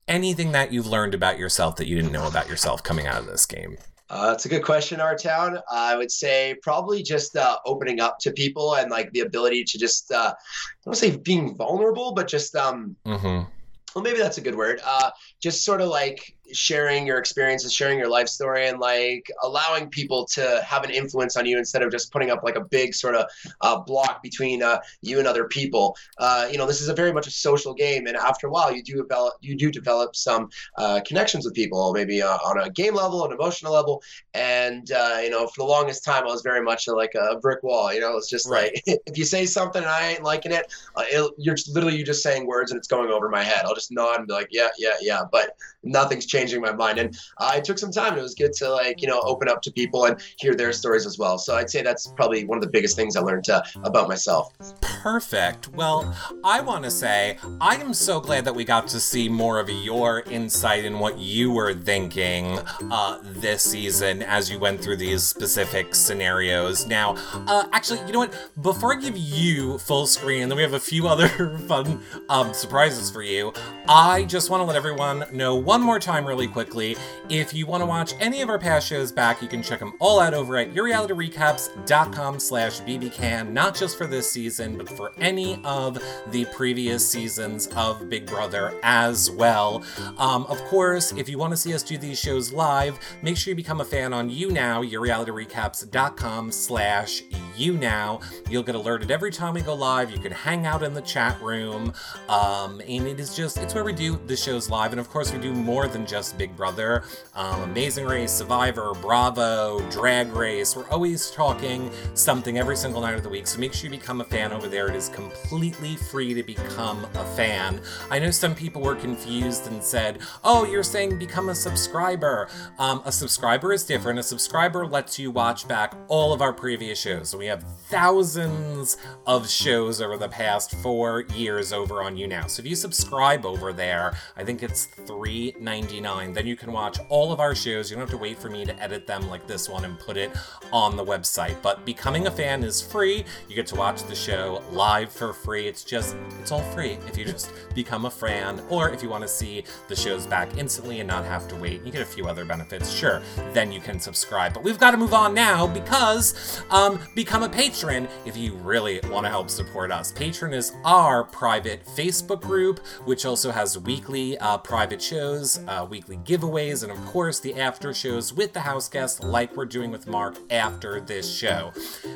anything 0.07 0.51
that 0.51 0.71
you've 0.71 0.87
learned 0.87 1.13
about 1.13 1.39
yourself 1.39 1.77
that 1.77 1.87
you 1.87 1.95
didn't 1.95 2.11
know 2.11 2.27
about 2.27 2.47
yourself 2.47 2.83
coming 2.83 3.07
out 3.07 3.19
of 3.19 3.25
this 3.27 3.45
game? 3.45 3.77
Uh, 4.07 4.33
it's 4.35 4.45
a 4.45 4.49
good 4.49 4.63
question, 4.63 5.01
our 5.01 5.15
town. 5.15 5.57
I 5.71 5.95
would 5.95 6.11
say 6.11 6.55
probably 6.61 7.01
just 7.01 7.35
uh, 7.35 7.57
opening 7.65 7.99
up 7.99 8.19
to 8.19 8.31
people 8.31 8.75
and 8.75 8.91
like 8.91 9.11
the 9.13 9.21
ability 9.21 9.63
to 9.63 9.79
just 9.79 10.11
uh, 10.11 10.31
I 10.31 10.81
don't 10.85 10.95
say 10.95 11.17
being 11.17 11.55
vulnerable, 11.55 12.11
but 12.13 12.27
just 12.27 12.55
um, 12.55 12.95
Mm-hmm. 13.05 13.49
well, 13.95 14.03
maybe 14.03 14.19
that's 14.19 14.37
a 14.37 14.41
good 14.41 14.55
word. 14.55 14.79
Uh, 14.85 15.09
just 15.41 15.65
sort 15.65 15.81
of 15.81 15.89
like 15.89 16.34
sharing 16.53 17.05
your 17.07 17.17
experiences, 17.17 17.73
sharing 17.73 17.97
your 17.99 18.09
life 18.09 18.27
story, 18.27 18.67
and 18.67 18.79
like 18.79 19.29
allowing 19.43 19.89
people 19.89 20.25
to 20.33 20.61
have 20.65 20.83
an 20.83 20.91
influence 20.91 21.35
on 21.37 21.45
you 21.45 21.57
instead 21.57 21.81
of 21.81 21.91
just 21.91 22.11
putting 22.11 22.31
up 22.31 22.43
like 22.43 22.55
a 22.55 22.63
big 22.65 22.93
sort 22.93 23.15
of 23.15 23.25
uh, 23.61 23.77
block 23.79 24.21
between 24.23 24.61
uh, 24.63 24.79
you 25.01 25.19
and 25.19 25.27
other 25.27 25.45
people. 25.47 25.95
Uh, 26.17 26.47
you 26.51 26.57
know, 26.57 26.65
this 26.65 26.81
is 26.81 26.89
a 26.89 26.93
very 26.93 27.13
much 27.13 27.27
a 27.27 27.31
social 27.31 27.73
game, 27.73 28.07
and 28.07 28.15
after 28.17 28.47
a 28.47 28.49
while, 28.49 28.73
you 28.73 28.83
do 28.83 28.95
develop 28.95 29.33
you 29.41 29.55
do 29.55 29.71
develop 29.71 30.15
some 30.15 30.49
uh, 30.77 31.01
connections 31.05 31.45
with 31.45 31.53
people, 31.53 31.93
maybe 31.93 32.21
uh, 32.21 32.37
on 32.37 32.59
a 32.61 32.69
game 32.69 32.95
level, 32.95 33.25
an 33.25 33.31
emotional 33.31 33.73
level, 33.73 34.01
and 34.33 34.91
uh, 34.91 35.19
you 35.21 35.29
know, 35.29 35.47
for 35.47 35.63
the 35.65 35.65
longest 35.65 36.03
time, 36.03 36.23
I 36.23 36.27
was 36.27 36.41
very 36.41 36.61
much 36.61 36.87
like 36.87 37.13
a 37.15 37.37
brick 37.37 37.63
wall. 37.63 37.93
You 37.93 37.99
know, 38.01 38.17
it's 38.17 38.29
just 38.29 38.49
Right. 38.49 38.71
like 38.87 38.99
if 39.05 39.17
you 39.17 39.25
say 39.25 39.45
something 39.45 39.81
and 39.81 39.89
I 39.89 40.09
ain't 40.09 40.23
liking 40.23 40.51
it, 40.51 40.65
uh, 40.95 41.03
it'll, 41.11 41.31
you're 41.37 41.55
just, 41.55 41.69
literally 41.73 41.97
you 41.97 42.05
just 42.05 42.21
saying 42.23 42.45
words 42.45 42.71
and 42.71 42.77
it's 42.77 42.87
going 42.87 43.09
over 43.11 43.29
my 43.29 43.43
head. 43.43 43.65
I'll 43.65 43.75
just 43.75 43.91
nod 43.91 44.19
and 44.19 44.27
be 44.27 44.33
like, 44.33 44.49
yeah, 44.51 44.69
yeah, 44.77 44.95
yeah, 45.01 45.21
but 45.31 45.51
nothing's 45.83 46.25
changing 46.35 46.61
my 46.61 46.73
mind. 46.73 46.99
And 46.99 47.17
it 47.53 47.63
took 47.63 47.77
some 47.77 47.91
time. 47.91 48.13
and 48.13 48.19
It 48.19 48.23
was 48.23 48.35
good 48.35 48.53
to 48.53 48.69
like 48.69 49.01
you 49.01 49.07
know 49.07 49.21
open 49.21 49.47
up 49.49 49.61
to 49.63 49.71
people 49.71 50.05
and 50.05 50.19
hear 50.37 50.55
their 50.55 50.73
stories 50.73 51.05
as 51.05 51.17
well. 51.17 51.37
So 51.37 51.55
I'd 51.55 51.69
say 51.69 51.81
that's 51.81 52.07
probably 52.07 52.45
one 52.45 52.57
of 52.57 52.63
the 52.63 52.69
biggest 52.69 52.95
things 52.95 53.15
I 53.15 53.21
learned 53.21 53.49
uh, 53.49 53.61
about 53.83 54.07
myself. 54.07 54.53
Perfect. 54.81 55.69
Well, 55.69 56.15
I 56.43 56.61
want 56.61 56.83
to 56.83 56.91
say 56.91 57.37
I 57.61 57.75
am 57.75 57.93
so 57.93 58.19
glad 58.19 58.45
that 58.45 58.55
we 58.55 58.65
got 58.65 58.87
to 58.89 58.99
see 58.99 59.29
more 59.29 59.59
of 59.59 59.69
your 59.69 60.21
insight 60.21 60.85
in 60.85 60.99
what 60.99 61.17
you 61.17 61.51
were 61.51 61.73
thinking 61.73 62.59
uh, 62.91 63.19
this 63.23 63.63
season 63.63 64.23
as 64.23 64.49
you 64.49 64.59
went 64.59 64.81
through 64.81 64.97
these 64.97 65.23
specific 65.23 65.95
scenarios. 65.95 66.87
Now, 66.87 67.15
uh, 67.47 67.67
actually, 67.71 67.99
you 68.05 68.11
know 68.11 68.19
what? 68.19 68.33
Before 68.61 68.95
I 68.95 68.99
give 68.99 69.17
you 69.17 69.77
full 69.77 70.07
screen, 70.07 70.43
and 70.43 70.51
then 70.51 70.57
we 70.57 70.63
have 70.63 70.73
a 70.73 70.79
few 70.79 71.07
other 71.07 71.27
fun 71.67 72.01
um, 72.29 72.53
surprises 72.53 73.11
for 73.11 73.21
you, 73.21 73.53
I 73.87 74.23
just 74.23 74.49
want 74.49 74.61
to 74.61 74.65
let 74.65 74.75
everyone 74.75 75.25
know 75.31 75.55
one 75.55 75.81
more 75.81 75.99
time, 75.99 76.24
really 76.25 76.47
quickly. 76.47 76.95
If 77.29 77.53
you 77.53 77.65
want 77.65 77.81
to 77.81 77.85
watch 77.85 78.13
any 78.19 78.41
of 78.41 78.49
our 78.49 78.59
past 78.59 78.87
shows 78.87 79.11
back, 79.11 79.41
you 79.41 79.47
can 79.47 79.61
check 79.61 79.79
them 79.79 79.93
all 79.99 80.19
out 80.19 80.33
over 80.33 80.57
at 80.57 80.73
yourrealityrecaps.com 80.73 82.39
slash 82.39 82.81
bbcan, 82.81 83.51
not 83.51 83.75
just 83.75 83.97
for 83.97 84.07
this 84.07 84.29
season, 84.29 84.77
but 84.77 84.89
for 84.89 85.11
any 85.19 85.59
of 85.63 85.97
the 86.31 86.45
previous 86.53 87.07
seasons 87.07 87.67
of 87.75 88.09
Big 88.09 88.25
Brother 88.25 88.73
as 88.83 89.29
well. 89.31 89.83
Um, 90.17 90.45
of 90.45 90.61
course, 90.65 91.11
if 91.11 91.29
you 91.29 91.37
want 91.37 91.51
to 91.51 91.57
see 91.57 91.73
us 91.73 91.83
do 91.83 91.97
these 91.97 92.19
shows 92.19 92.51
live, 92.51 92.99
make 93.21 93.37
sure 93.37 93.51
you 93.51 93.55
become 93.55 93.81
a 93.81 93.85
fan 93.85 94.13
on 94.13 94.29
YouNow, 94.29 94.89
yourrealityrecaps.com 94.89 96.51
slash 96.51 97.23
YouNow. 97.57 98.21
You'll 98.49 98.63
get 98.63 98.75
alerted 98.75 99.11
every 99.11 99.31
time 99.31 99.53
we 99.53 99.61
go 99.61 99.73
live. 99.73 100.11
You 100.11 100.19
can 100.19 100.31
hang 100.31 100.65
out 100.65 100.83
in 100.83 100.93
the 100.93 101.01
chat 101.01 101.41
room. 101.41 101.93
Um, 102.29 102.81
and 102.87 103.07
it 103.07 103.19
is 103.19 103.35
just, 103.35 103.57
it's 103.57 103.73
where 103.73 103.83
we 103.83 103.93
do 103.93 104.19
the 104.27 104.35
shows 104.35 104.69
live. 104.69 104.91
And 104.91 104.99
of 104.99 105.09
course, 105.09 105.31
we 105.31 105.39
do 105.39 105.53
more 105.53 105.87
than 105.87 106.05
just 106.05 106.14
Big 106.37 106.55
Brother. 106.55 107.03
Um, 107.33 107.63
Amazing 107.63 108.05
Race, 108.05 108.31
Survivor, 108.31 108.93
Bravo, 109.01 109.79
Drag 109.89 110.31
Race. 110.31 110.75
We're 110.75 110.89
always 110.89 111.29
talking 111.31 111.91
something 112.13 112.57
every 112.57 112.77
single 112.77 113.01
night 113.01 113.15
of 113.15 113.23
the 113.23 113.29
week. 113.29 113.47
So 113.47 113.59
make 113.59 113.73
sure 113.73 113.89
you 113.91 113.97
become 113.97 114.21
a 114.21 114.23
fan 114.23 114.53
over 114.53 114.67
there. 114.67 114.87
It 114.87 114.95
is 114.95 115.09
completely 115.09 115.95
free 115.95 116.33
to 116.33 116.43
become 116.43 117.05
a 117.15 117.25
fan. 117.35 117.81
I 118.09 118.19
know 118.19 118.31
some 118.31 118.55
people 118.55 118.81
were 118.81 118.95
confused 118.95 119.67
and 119.67 119.83
said, 119.83 120.19
oh, 120.43 120.65
you're 120.65 120.83
saying 120.83 121.19
become 121.19 121.49
a 121.49 121.55
subscriber. 121.55 122.47
Um, 122.79 123.01
a 123.05 123.11
subscriber 123.11 123.73
is 123.73 123.83
different. 123.83 124.19
A 124.19 124.23
subscriber 124.23 124.87
lets 124.87 125.19
you 125.19 125.31
watch 125.31 125.67
back 125.67 125.93
all 126.07 126.31
of 126.31 126.41
our 126.41 126.53
previous 126.53 126.99
shows. 126.99 127.29
So 127.29 127.37
we 127.37 127.47
have 127.47 127.63
thousands 127.89 128.97
of 129.27 129.49
shows 129.49 130.01
over 130.01 130.17
the 130.17 130.29
past 130.29 130.75
four 130.75 131.21
years 131.33 131.73
over 131.73 132.01
on 132.01 132.15
YouNow. 132.15 132.49
So 132.49 132.61
if 132.61 132.67
you 132.67 132.75
subscribe 132.75 133.45
over 133.45 133.73
there, 133.73 134.15
I 134.37 134.43
think 134.43 134.63
it's 134.63 134.87
$3.99. 135.05 136.04
Then 136.05 136.45
you 136.45 136.55
can 136.55 136.71
watch 136.71 136.99
all 137.09 137.31
of 137.31 137.39
our 137.39 137.55
shows. 137.55 137.89
You 137.89 137.95
don't 137.95 138.01
have 138.01 138.11
to 138.11 138.17
wait 138.17 138.37
for 138.37 138.49
me 138.49 138.63
to 138.65 138.79
edit 138.81 139.07
them 139.07 139.27
like 139.27 139.47
this 139.47 139.67
one 139.67 139.85
and 139.85 139.97
put 139.97 140.17
it 140.17 140.31
on 140.71 140.95
the 140.95 141.03
website. 141.03 141.59
But 141.63 141.83
becoming 141.83 142.27
a 142.27 142.31
fan 142.31 142.63
is 142.63 142.79
free. 142.81 143.25
You 143.49 143.55
get 143.55 143.65
to 143.67 143.75
watch 143.75 144.03
the 144.03 144.13
show 144.13 144.63
live 144.71 145.11
for 145.11 145.33
free. 145.33 145.67
It's 145.67 145.83
just, 145.83 146.15
it's 146.39 146.51
all 146.51 146.61
free 146.73 146.99
if 147.07 147.17
you 147.17 147.25
just 147.25 147.51
become 147.73 148.05
a 148.05 148.11
fan 148.11 148.61
or 148.69 148.89
if 148.91 149.01
you 149.01 149.09
want 149.09 149.23
to 149.23 149.27
see 149.27 149.63
the 149.87 149.95
shows 149.95 150.27
back 150.27 150.57
instantly 150.57 150.99
and 150.99 151.07
not 151.07 151.25
have 151.25 151.47
to 151.47 151.55
wait. 151.55 151.83
You 151.83 151.91
get 151.91 152.01
a 152.01 152.05
few 152.05 152.27
other 152.27 152.45
benefits, 152.45 152.91
sure. 152.91 153.23
Then 153.53 153.71
you 153.71 153.79
can 153.79 153.99
subscribe. 153.99 154.53
But 154.53 154.63
we've 154.63 154.79
got 154.79 154.91
to 154.91 154.97
move 154.97 155.13
on 155.13 155.33
now 155.33 155.65
because 155.65 156.61
um, 156.69 156.99
become 157.15 157.41
a 157.41 157.49
patron 157.49 158.07
if 158.25 158.37
you 158.37 158.53
really 158.57 158.99
want 159.09 159.25
to 159.25 159.29
help 159.29 159.49
support 159.49 159.91
us. 159.91 160.11
Patreon 160.11 160.53
is 160.53 160.73
our 160.83 161.23
private 161.23 161.83
Facebook 161.85 162.41
group, 162.41 162.85
which 163.05 163.25
also 163.25 163.51
has 163.51 163.79
weekly 163.79 164.37
uh, 164.37 164.57
private 164.59 165.01
shows, 165.01 165.59
uh, 165.67 165.87
weekly 165.95 166.17
giveaways, 166.17 166.83
and 166.83 166.91
of 166.91 166.97
course 167.05 167.39
the 167.39 167.55
after 167.57 167.93
shows 167.93 168.33
with 168.33 168.51
the 168.51 168.59
house 168.59 168.89
guests, 168.89 169.23
like 169.23 169.55
we're 169.55 169.63
doing 169.63 169.91
with 169.91 170.07
Mark 170.07 170.35
after 170.49 170.99
this 170.99 171.33
show. 171.33 171.71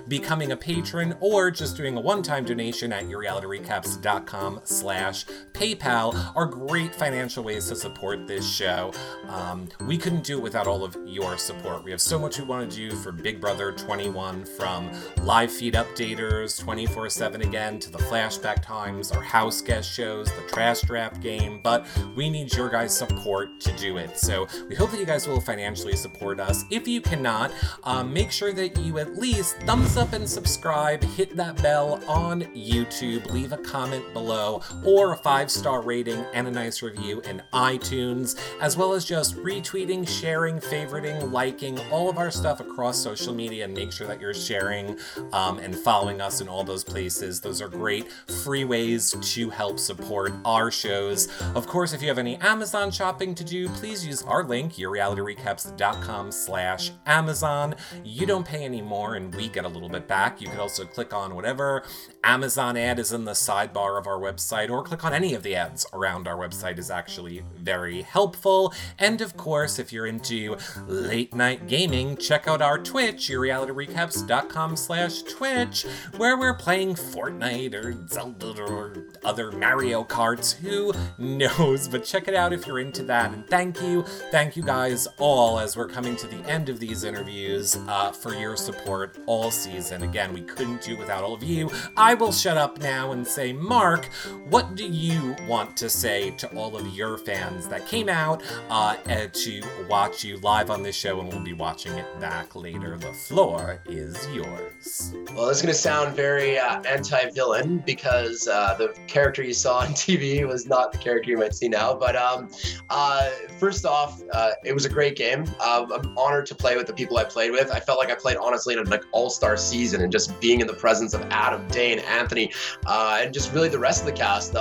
Becoming 0.09 0.51
a 0.51 0.57
patron 0.57 1.15
or 1.21 1.49
just 1.49 1.77
doing 1.77 1.95
a 1.95 2.01
one-time 2.01 2.43
donation 2.43 2.91
at 2.91 3.05
yourrealityrecaps.com 3.05 4.59
slash 4.65 5.23
PayPal 5.59 6.15
are 6.37 6.45
great 6.45 6.95
financial 6.95 7.43
ways 7.43 7.67
to 7.67 7.75
support 7.75 8.25
this 8.25 8.49
show. 8.49 8.93
Um, 9.27 9.67
we 9.85 9.97
couldn't 9.97 10.23
do 10.23 10.37
it 10.37 10.41
without 10.41 10.67
all 10.67 10.85
of 10.85 10.95
your 11.05 11.37
support. 11.37 11.83
We 11.83 11.91
have 11.91 11.99
so 11.99 12.17
much 12.17 12.39
we 12.39 12.45
want 12.45 12.71
to 12.71 12.77
do 12.77 12.95
for 12.95 13.11
Big 13.11 13.41
Brother 13.41 13.73
21 13.73 14.45
from 14.45 14.89
live 15.21 15.51
feed 15.51 15.73
updaters 15.73 16.57
24 16.57 17.09
7 17.09 17.41
again 17.41 17.77
to 17.79 17.91
the 17.91 17.97
flashback 17.97 18.63
times, 18.63 19.11
our 19.11 19.21
house 19.21 19.59
guest 19.59 19.91
shows, 19.91 20.27
the 20.27 20.47
trash 20.47 20.79
draft 20.83 21.19
game, 21.19 21.59
but 21.61 21.85
we 22.15 22.29
need 22.29 22.53
your 22.53 22.69
guys' 22.69 22.97
support 22.97 23.59
to 23.59 23.73
do 23.73 23.97
it. 23.97 24.17
So 24.17 24.47
we 24.69 24.75
hope 24.75 24.91
that 24.91 24.99
you 25.01 25.05
guys 25.05 25.27
will 25.27 25.41
financially 25.41 25.97
support 25.97 26.39
us. 26.39 26.63
If 26.69 26.87
you 26.87 27.01
cannot, 27.01 27.51
um, 27.83 28.13
make 28.13 28.31
sure 28.31 28.53
that 28.53 28.77
you 28.77 28.97
at 28.99 29.17
least 29.17 29.57
thumbs 29.63 29.97
up 29.97 30.13
and 30.13 30.27
subscribe, 30.27 31.03
hit 31.03 31.35
that 31.35 31.61
bell 31.61 32.01
on 32.07 32.43
YouTube, 32.55 33.29
leave 33.33 33.51
a 33.51 33.57
comment 33.57 34.05
below, 34.13 34.61
or 34.85 35.11
a 35.11 35.17
five 35.17 35.48
star 35.49 35.81
rating 35.81 36.23
and 36.33 36.47
a 36.47 36.51
nice 36.51 36.81
review 36.81 37.21
in 37.21 37.41
iTunes, 37.53 38.39
as 38.61 38.77
well 38.77 38.93
as 38.93 39.05
just 39.05 39.35
retweeting, 39.37 40.07
sharing, 40.07 40.59
favoriting, 40.59 41.31
liking 41.31 41.79
all 41.91 42.09
of 42.09 42.17
our 42.17 42.31
stuff 42.31 42.59
across 42.59 42.97
social 42.97 43.33
media 43.33 43.65
and 43.65 43.73
make 43.73 43.91
sure 43.91 44.07
that 44.07 44.21
you're 44.21 44.33
sharing 44.33 44.97
um, 45.33 45.59
and 45.59 45.75
following 45.75 46.21
us 46.21 46.41
in 46.41 46.47
all 46.47 46.63
those 46.63 46.83
places. 46.83 47.41
Those 47.41 47.61
are 47.61 47.67
great 47.67 48.11
free 48.43 48.63
ways 48.63 49.15
to 49.33 49.49
help 49.49 49.79
support 49.79 50.33
our 50.45 50.71
shows. 50.71 51.27
Of 51.55 51.67
course, 51.67 51.93
if 51.93 52.01
you 52.01 52.07
have 52.07 52.17
any 52.17 52.37
Amazon 52.37 52.91
shopping 52.91 53.35
to 53.35 53.43
do, 53.43 53.69
please 53.69 54.05
use 54.05 54.23
our 54.23 54.43
link, 54.43 54.73
yourrealityrecaps.com 54.73 56.31
slash 56.31 56.91
Amazon. 57.05 57.75
You 58.03 58.25
don't 58.25 58.45
pay 58.45 58.63
any 58.63 58.81
more 58.81 59.15
and 59.15 59.33
we 59.33 59.49
get 59.49 59.65
a 59.65 59.67
little 59.67 59.89
bit 59.89 60.07
back. 60.07 60.41
You 60.41 60.47
could 60.47 60.59
also 60.59 60.85
click 60.85 61.13
on 61.13 61.35
whatever 61.35 61.83
Amazon 62.23 62.77
ad 62.77 62.99
is 62.99 63.11
in 63.11 63.25
the 63.25 63.31
sidebar 63.31 63.97
of 63.97 64.07
our 64.07 64.19
website 64.19 64.69
or 64.69 64.83
click 64.83 65.03
on 65.03 65.13
any 65.13 65.33
of 65.33 65.38
the 65.43 65.55
ads 65.55 65.85
around 65.93 66.27
our 66.27 66.37
website 66.37 66.77
is 66.77 66.91
actually 66.91 67.43
very 67.57 68.01
helpful. 68.01 68.73
And 68.97 69.21
of 69.21 69.37
course, 69.37 69.79
if 69.79 69.93
you're 69.93 70.07
into 70.07 70.57
late 70.87 71.33
night 71.33 71.67
gaming, 71.67 72.17
check 72.17 72.47
out 72.47 72.61
our 72.61 72.77
Twitch, 72.77 73.29
yourrealityrecaps.com 73.29 74.75
slash 74.75 75.21
Twitch, 75.23 75.85
where 76.17 76.37
we're 76.37 76.53
playing 76.53 76.95
Fortnite 76.95 77.73
or 77.73 78.07
Zelda 78.07 78.61
or 78.61 78.93
other 79.23 79.51
Mario 79.51 80.03
Karts. 80.03 80.55
Who 80.57 80.93
knows? 81.17 81.87
But 81.87 82.03
check 82.03 82.27
it 82.27 82.35
out 82.35 82.53
if 82.53 82.65
you're 82.65 82.79
into 82.79 83.03
that. 83.03 83.33
And 83.33 83.47
thank 83.47 83.81
you, 83.81 84.03
thank 84.31 84.55
you 84.55 84.63
guys 84.63 85.07
all 85.17 85.59
as 85.59 85.75
we're 85.75 85.87
coming 85.87 86.15
to 86.17 86.27
the 86.27 86.37
end 86.49 86.69
of 86.69 86.79
these 86.79 87.03
interviews 87.03 87.77
uh, 87.87 88.11
for 88.11 88.33
your 88.33 88.55
support 88.55 89.17
all 89.25 89.51
season. 89.51 90.03
Again, 90.03 90.33
we 90.33 90.41
couldn't 90.41 90.81
do 90.81 90.97
without 90.97 91.23
all 91.23 91.33
of 91.33 91.43
you. 91.43 91.69
I 91.97 92.13
will 92.13 92.31
shut 92.31 92.57
up 92.57 92.79
now 92.79 93.11
and 93.11 93.25
say, 93.25 93.53
Mark, 93.53 94.05
what 94.49 94.75
do 94.75 94.85
you 94.85 95.28
want 95.47 95.75
to 95.77 95.89
say 95.89 96.31
to 96.31 96.47
all 96.55 96.75
of 96.75 96.87
your 96.95 97.17
fans 97.17 97.67
that 97.67 97.87
came 97.87 98.09
out 98.09 98.43
uh, 98.69 98.95
to 99.31 99.61
watch 99.89 100.23
you 100.23 100.37
live 100.37 100.69
on 100.69 100.83
this 100.83 100.95
show 100.95 101.19
and 101.19 101.29
we'll 101.29 101.39
be 101.39 101.53
watching 101.53 101.93
it 101.93 102.19
back 102.19 102.55
later? 102.55 102.97
The 102.97 103.13
floor 103.13 103.81
is 103.87 104.27
yours. 104.33 105.13
Well, 105.35 105.49
it's 105.49 105.61
going 105.61 105.73
to 105.73 105.79
sound 105.79 106.15
very 106.15 106.57
uh, 106.57 106.81
anti-villain 106.83 107.83
because 107.85 108.47
uh, 108.47 108.75
the 108.75 108.95
character 109.07 109.43
you 109.43 109.53
saw 109.53 109.79
on 109.79 109.87
TV 109.93 110.47
was 110.47 110.67
not 110.67 110.91
the 110.91 110.97
character 110.97 111.31
you 111.31 111.37
might 111.37 111.55
see 111.55 111.69
now. 111.69 111.93
But 111.93 112.15
um, 112.15 112.49
uh, 112.89 113.29
first 113.57 113.85
off, 113.85 114.21
uh, 114.33 114.51
it 114.63 114.73
was 114.73 114.85
a 114.85 114.89
great 114.89 115.15
game. 115.15 115.43
Um, 115.61 115.91
I'm 115.91 116.17
honored 116.17 116.45
to 116.47 116.55
play 116.55 116.77
with 116.77 116.87
the 116.87 116.93
people 116.93 117.17
I 117.17 117.23
played 117.23 117.51
with. 117.51 117.71
I 117.71 117.79
felt 117.79 117.99
like 117.99 118.09
I 118.09 118.15
played 118.15 118.37
honestly 118.37 118.73
in 118.73 118.79
an 118.79 118.89
like 118.89 119.03
all-star 119.11 119.57
season, 119.57 120.01
and 120.01 120.11
just 120.11 120.39
being 120.39 120.61
in 120.61 120.67
the 120.67 120.73
presence 120.73 121.13
of 121.13 121.21
Adam, 121.29 121.67
Dane, 121.69 121.99
Anthony, 121.99 122.51
uh, 122.85 123.19
and 123.21 123.33
just 123.33 123.53
really 123.53 123.69
the 123.69 123.79
rest 123.79 124.01
of 124.01 124.05
the 124.05 124.11
cast 124.11 124.55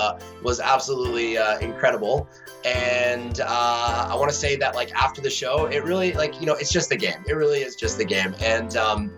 was 0.49 0.61
absolutely 0.61 1.37
incredible. 1.61 2.27
And 2.65 3.41
I 3.41 4.15
want 4.17 4.31
to 4.31 4.37
say 4.37 4.57
that 4.57 4.75
like 4.75 4.91
after 4.95 5.21
the 5.21 5.31
show, 5.31 5.67
it 5.67 5.85
really 5.85 6.13
like 6.15 6.41
you 6.41 6.47
know 6.47 6.55
it's 6.55 6.73
just 6.73 6.89
the 6.89 6.97
game. 6.97 7.23
It 7.27 7.35
really 7.35 7.61
is 7.61 7.77
just 7.77 7.99
the 7.99 8.05
game, 8.05 8.35
and 8.41 8.77
um, 8.77 9.13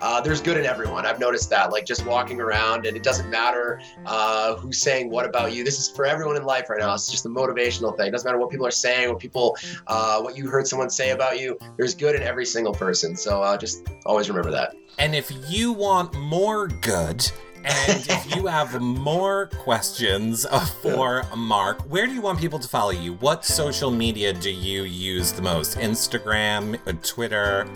uh, 0.00 0.20
there's 0.20 0.40
good 0.40 0.56
in 0.56 0.64
everyone. 0.64 1.06
I've 1.06 1.18
noticed 1.18 1.48
that, 1.50 1.72
like 1.72 1.86
just 1.86 2.04
walking 2.04 2.40
around, 2.40 2.86
and 2.86 2.96
it 2.96 3.02
doesn't 3.02 3.30
matter 3.30 3.80
uh, 4.04 4.56
who's 4.56 4.78
saying 4.78 5.10
what 5.10 5.24
about 5.24 5.52
you. 5.52 5.64
This 5.64 5.78
is 5.78 5.88
for 5.88 6.04
everyone 6.04 6.36
in 6.36 6.44
life 6.44 6.68
right 6.68 6.78
now. 6.78 6.92
It's 6.94 7.10
just 7.10 7.24
a 7.26 7.28
motivational 7.28 7.96
thing. 7.96 8.08
It 8.08 8.10
doesn't 8.10 8.26
matter 8.28 8.38
what 8.38 8.50
people 8.50 8.66
are 8.66 8.70
saying, 8.70 9.08
what 9.08 9.18
people, 9.18 9.56
uh, 9.86 10.20
what 10.20 10.36
you 10.36 10.48
heard 10.48 10.66
someone 10.66 10.90
say 10.90 11.10
about 11.10 11.40
you. 11.40 11.58
There's 11.76 11.94
good 11.94 12.14
in 12.14 12.22
every 12.22 12.46
single 12.46 12.74
person. 12.74 13.16
So 13.16 13.42
uh, 13.42 13.56
just 13.56 13.86
always 14.04 14.28
remember 14.28 14.50
that. 14.50 14.76
And 14.98 15.14
if 15.14 15.30
you 15.48 15.72
want 15.72 16.14
more 16.14 16.68
good, 16.68 17.30
and 17.66 18.06
if 18.08 18.36
you 18.36 18.46
have 18.46 18.80
more 18.80 19.46
questions 19.46 20.46
for 20.82 21.24
Mark, 21.36 21.80
where 21.90 22.06
do 22.06 22.14
you 22.14 22.20
want 22.20 22.38
people 22.38 22.58
to 22.58 22.68
follow 22.68 22.90
you? 22.90 23.14
What 23.14 23.44
social 23.44 23.90
media 23.90 24.32
do 24.32 24.50
you 24.50 24.84
use 24.84 25.32
the 25.32 25.42
most? 25.42 25.76
Instagram, 25.78 26.78
Twitter? 27.02 27.68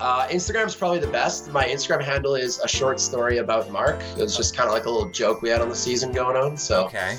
Uh, 0.00 0.28
Instagram's 0.28 0.76
probably 0.76 0.98
the 0.98 1.08
best. 1.08 1.50
My 1.50 1.64
Instagram 1.64 2.02
handle 2.02 2.34
is 2.34 2.60
a 2.60 2.68
short 2.68 3.00
story 3.00 3.38
about 3.38 3.70
Mark. 3.70 4.00
It 4.16 4.22
was 4.22 4.36
just 4.36 4.56
kind 4.56 4.68
of 4.68 4.74
like 4.74 4.86
a 4.86 4.90
little 4.90 5.10
joke 5.10 5.42
we 5.42 5.48
had 5.48 5.60
on 5.60 5.68
the 5.68 5.74
season 5.74 6.12
going 6.12 6.36
on. 6.36 6.56
So, 6.56 6.84
okay. 6.86 7.16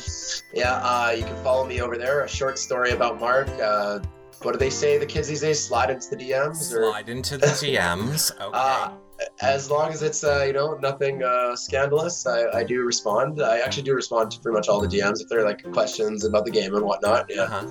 yeah, 0.53 0.75
uh, 0.75 1.11
you 1.11 1.23
can 1.23 1.35
follow 1.43 1.65
me 1.65 1.81
over 1.81 1.97
there. 1.97 2.23
A 2.23 2.29
short 2.29 2.57
story 2.57 2.91
about 2.91 3.19
Mark. 3.19 3.49
Uh, 3.61 3.99
what 4.41 4.53
do 4.53 4.57
they 4.57 4.69
say? 4.69 4.97
The 4.97 5.05
kids 5.05 5.27
these 5.27 5.41
days 5.41 5.61
slide 5.61 5.89
into 5.89 6.09
the 6.09 6.15
DMs. 6.15 6.55
Slide 6.55 7.09
into 7.09 7.37
the 7.37 7.47
DMs. 7.47 8.31
Okay. 8.41 8.55
As 9.41 9.69
long 9.69 9.91
as 9.91 10.03
it's 10.03 10.23
uh, 10.23 10.43
you 10.45 10.53
know 10.53 10.75
nothing 10.75 11.23
uh, 11.23 11.55
scandalous, 11.55 12.25
I, 12.25 12.45
I 12.59 12.63
do 12.63 12.83
respond. 12.83 13.41
I 13.41 13.59
actually 13.59 13.83
do 13.83 13.93
respond 13.93 14.31
to 14.31 14.39
pretty 14.39 14.55
much 14.55 14.67
all 14.67 14.79
the 14.79 14.87
DMs 14.87 15.21
if 15.21 15.29
they're 15.29 15.45
like 15.45 15.63
questions 15.71 16.25
about 16.25 16.45
the 16.45 16.51
game 16.51 16.75
and 16.75 16.83
whatnot. 16.83 17.25
Yeah. 17.29 17.43
Uh-huh. 17.43 17.67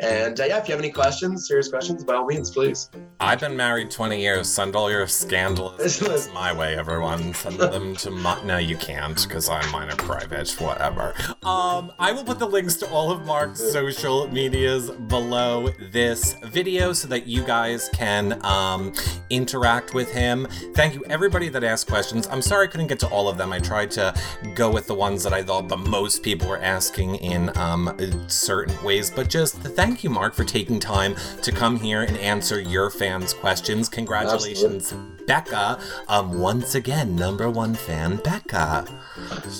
And 0.00 0.40
uh, 0.40 0.44
yeah, 0.44 0.58
if 0.58 0.68
you 0.68 0.72
have 0.72 0.80
any 0.80 0.92
questions, 0.92 1.46
serious 1.48 1.68
questions, 1.68 2.04
by 2.04 2.14
all 2.14 2.26
means, 2.26 2.50
please. 2.50 2.90
I've 3.20 3.40
been 3.40 3.56
married 3.56 3.90
20 3.90 4.20
years. 4.20 4.48
Send 4.48 4.74
all 4.74 4.90
your 4.90 5.06
scandalous. 5.06 5.98
That's 6.00 6.32
my 6.32 6.52
way, 6.52 6.76
everyone. 6.76 7.34
Send 7.34 7.58
them 7.58 7.96
to 7.96 8.10
my. 8.10 8.42
No, 8.44 8.58
you 8.58 8.76
can't 8.76 9.20
because 9.22 9.48
I'm 9.48 9.70
mine 9.70 9.90
are 9.90 9.96
private. 9.96 10.50
Whatever. 10.60 11.14
Um, 11.42 11.92
I 11.98 12.12
will 12.12 12.24
put 12.24 12.38
the 12.38 12.46
links 12.46 12.76
to 12.76 12.90
all 12.90 13.10
of 13.10 13.24
Mark's 13.24 13.60
social 13.72 14.28
medias 14.28 14.90
below 14.90 15.68
this 15.90 16.34
video 16.44 16.92
so 16.92 17.08
that 17.08 17.26
you 17.26 17.42
guys 17.44 17.88
can 17.92 18.44
um, 18.44 18.92
interact 19.30 19.94
with 19.94 20.10
him 20.12 20.46
Thank 20.74 20.94
you, 20.94 21.04
everybody 21.10 21.50
that 21.50 21.62
asked 21.62 21.86
questions. 21.86 22.26
I'm 22.28 22.40
sorry 22.40 22.66
I 22.66 22.70
couldn't 22.70 22.86
get 22.86 22.98
to 23.00 23.08
all 23.08 23.28
of 23.28 23.36
them. 23.36 23.52
I 23.52 23.58
tried 23.58 23.90
to 23.92 24.14
go 24.54 24.70
with 24.70 24.86
the 24.86 24.94
ones 24.94 25.22
that 25.22 25.34
I 25.34 25.42
thought 25.42 25.68
the 25.68 25.76
most 25.76 26.22
people 26.22 26.48
were 26.48 26.62
asking 26.62 27.16
in 27.16 27.54
um, 27.58 27.94
certain 28.26 28.82
ways, 28.82 29.10
but 29.10 29.28
just 29.28 29.56
thank 29.56 30.02
you, 30.02 30.08
Mark, 30.08 30.32
for 30.32 30.44
taking 30.44 30.80
time 30.80 31.14
to 31.42 31.52
come 31.52 31.78
here 31.78 32.02
and 32.02 32.16
answer 32.16 32.58
your 32.58 32.88
fans' 32.88 33.34
questions. 33.34 33.90
Congratulations, 33.90 34.92
Absolutely. 34.92 35.21
Becca. 35.26 35.78
Um, 36.08 36.38
once 36.38 36.74
again, 36.74 37.16
number 37.16 37.50
one 37.50 37.74
fan, 37.74 38.16
Becca. 38.16 38.84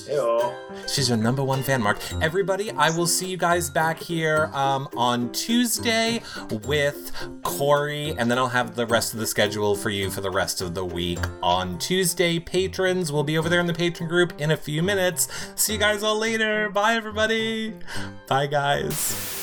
Hello. 0.06 0.54
She's 0.86 1.08
your 1.08 1.18
number 1.18 1.42
one 1.42 1.62
fan, 1.62 1.82
Mark. 1.82 1.98
Everybody, 2.20 2.70
I 2.70 2.90
will 2.90 3.06
see 3.06 3.28
you 3.28 3.36
guys 3.36 3.70
back 3.70 3.98
here 3.98 4.50
um, 4.52 4.88
on 4.96 5.32
Tuesday 5.32 6.22
with 6.64 7.12
Cory, 7.42 8.14
and 8.18 8.30
then 8.30 8.38
I'll 8.38 8.48
have 8.48 8.74
the 8.74 8.86
rest 8.86 9.14
of 9.14 9.20
the 9.20 9.26
schedule 9.26 9.74
for 9.74 9.90
you 9.90 10.10
for 10.10 10.20
the 10.20 10.30
rest 10.30 10.60
of 10.60 10.74
the 10.74 10.84
week 10.84 11.20
on 11.42 11.78
Tuesday. 11.78 12.38
Patrons 12.38 13.12
we'll 13.12 13.24
be 13.24 13.38
over 13.38 13.48
there 13.48 13.60
in 13.60 13.66
the 13.66 13.74
patron 13.74 14.08
group 14.08 14.40
in 14.40 14.50
a 14.50 14.56
few 14.56 14.82
minutes. 14.82 15.28
See 15.54 15.74
you 15.74 15.78
guys 15.78 16.02
all 16.02 16.18
later. 16.18 16.68
Bye, 16.70 16.94
everybody. 16.94 17.74
Bye, 18.26 18.46
guys. 18.46 19.41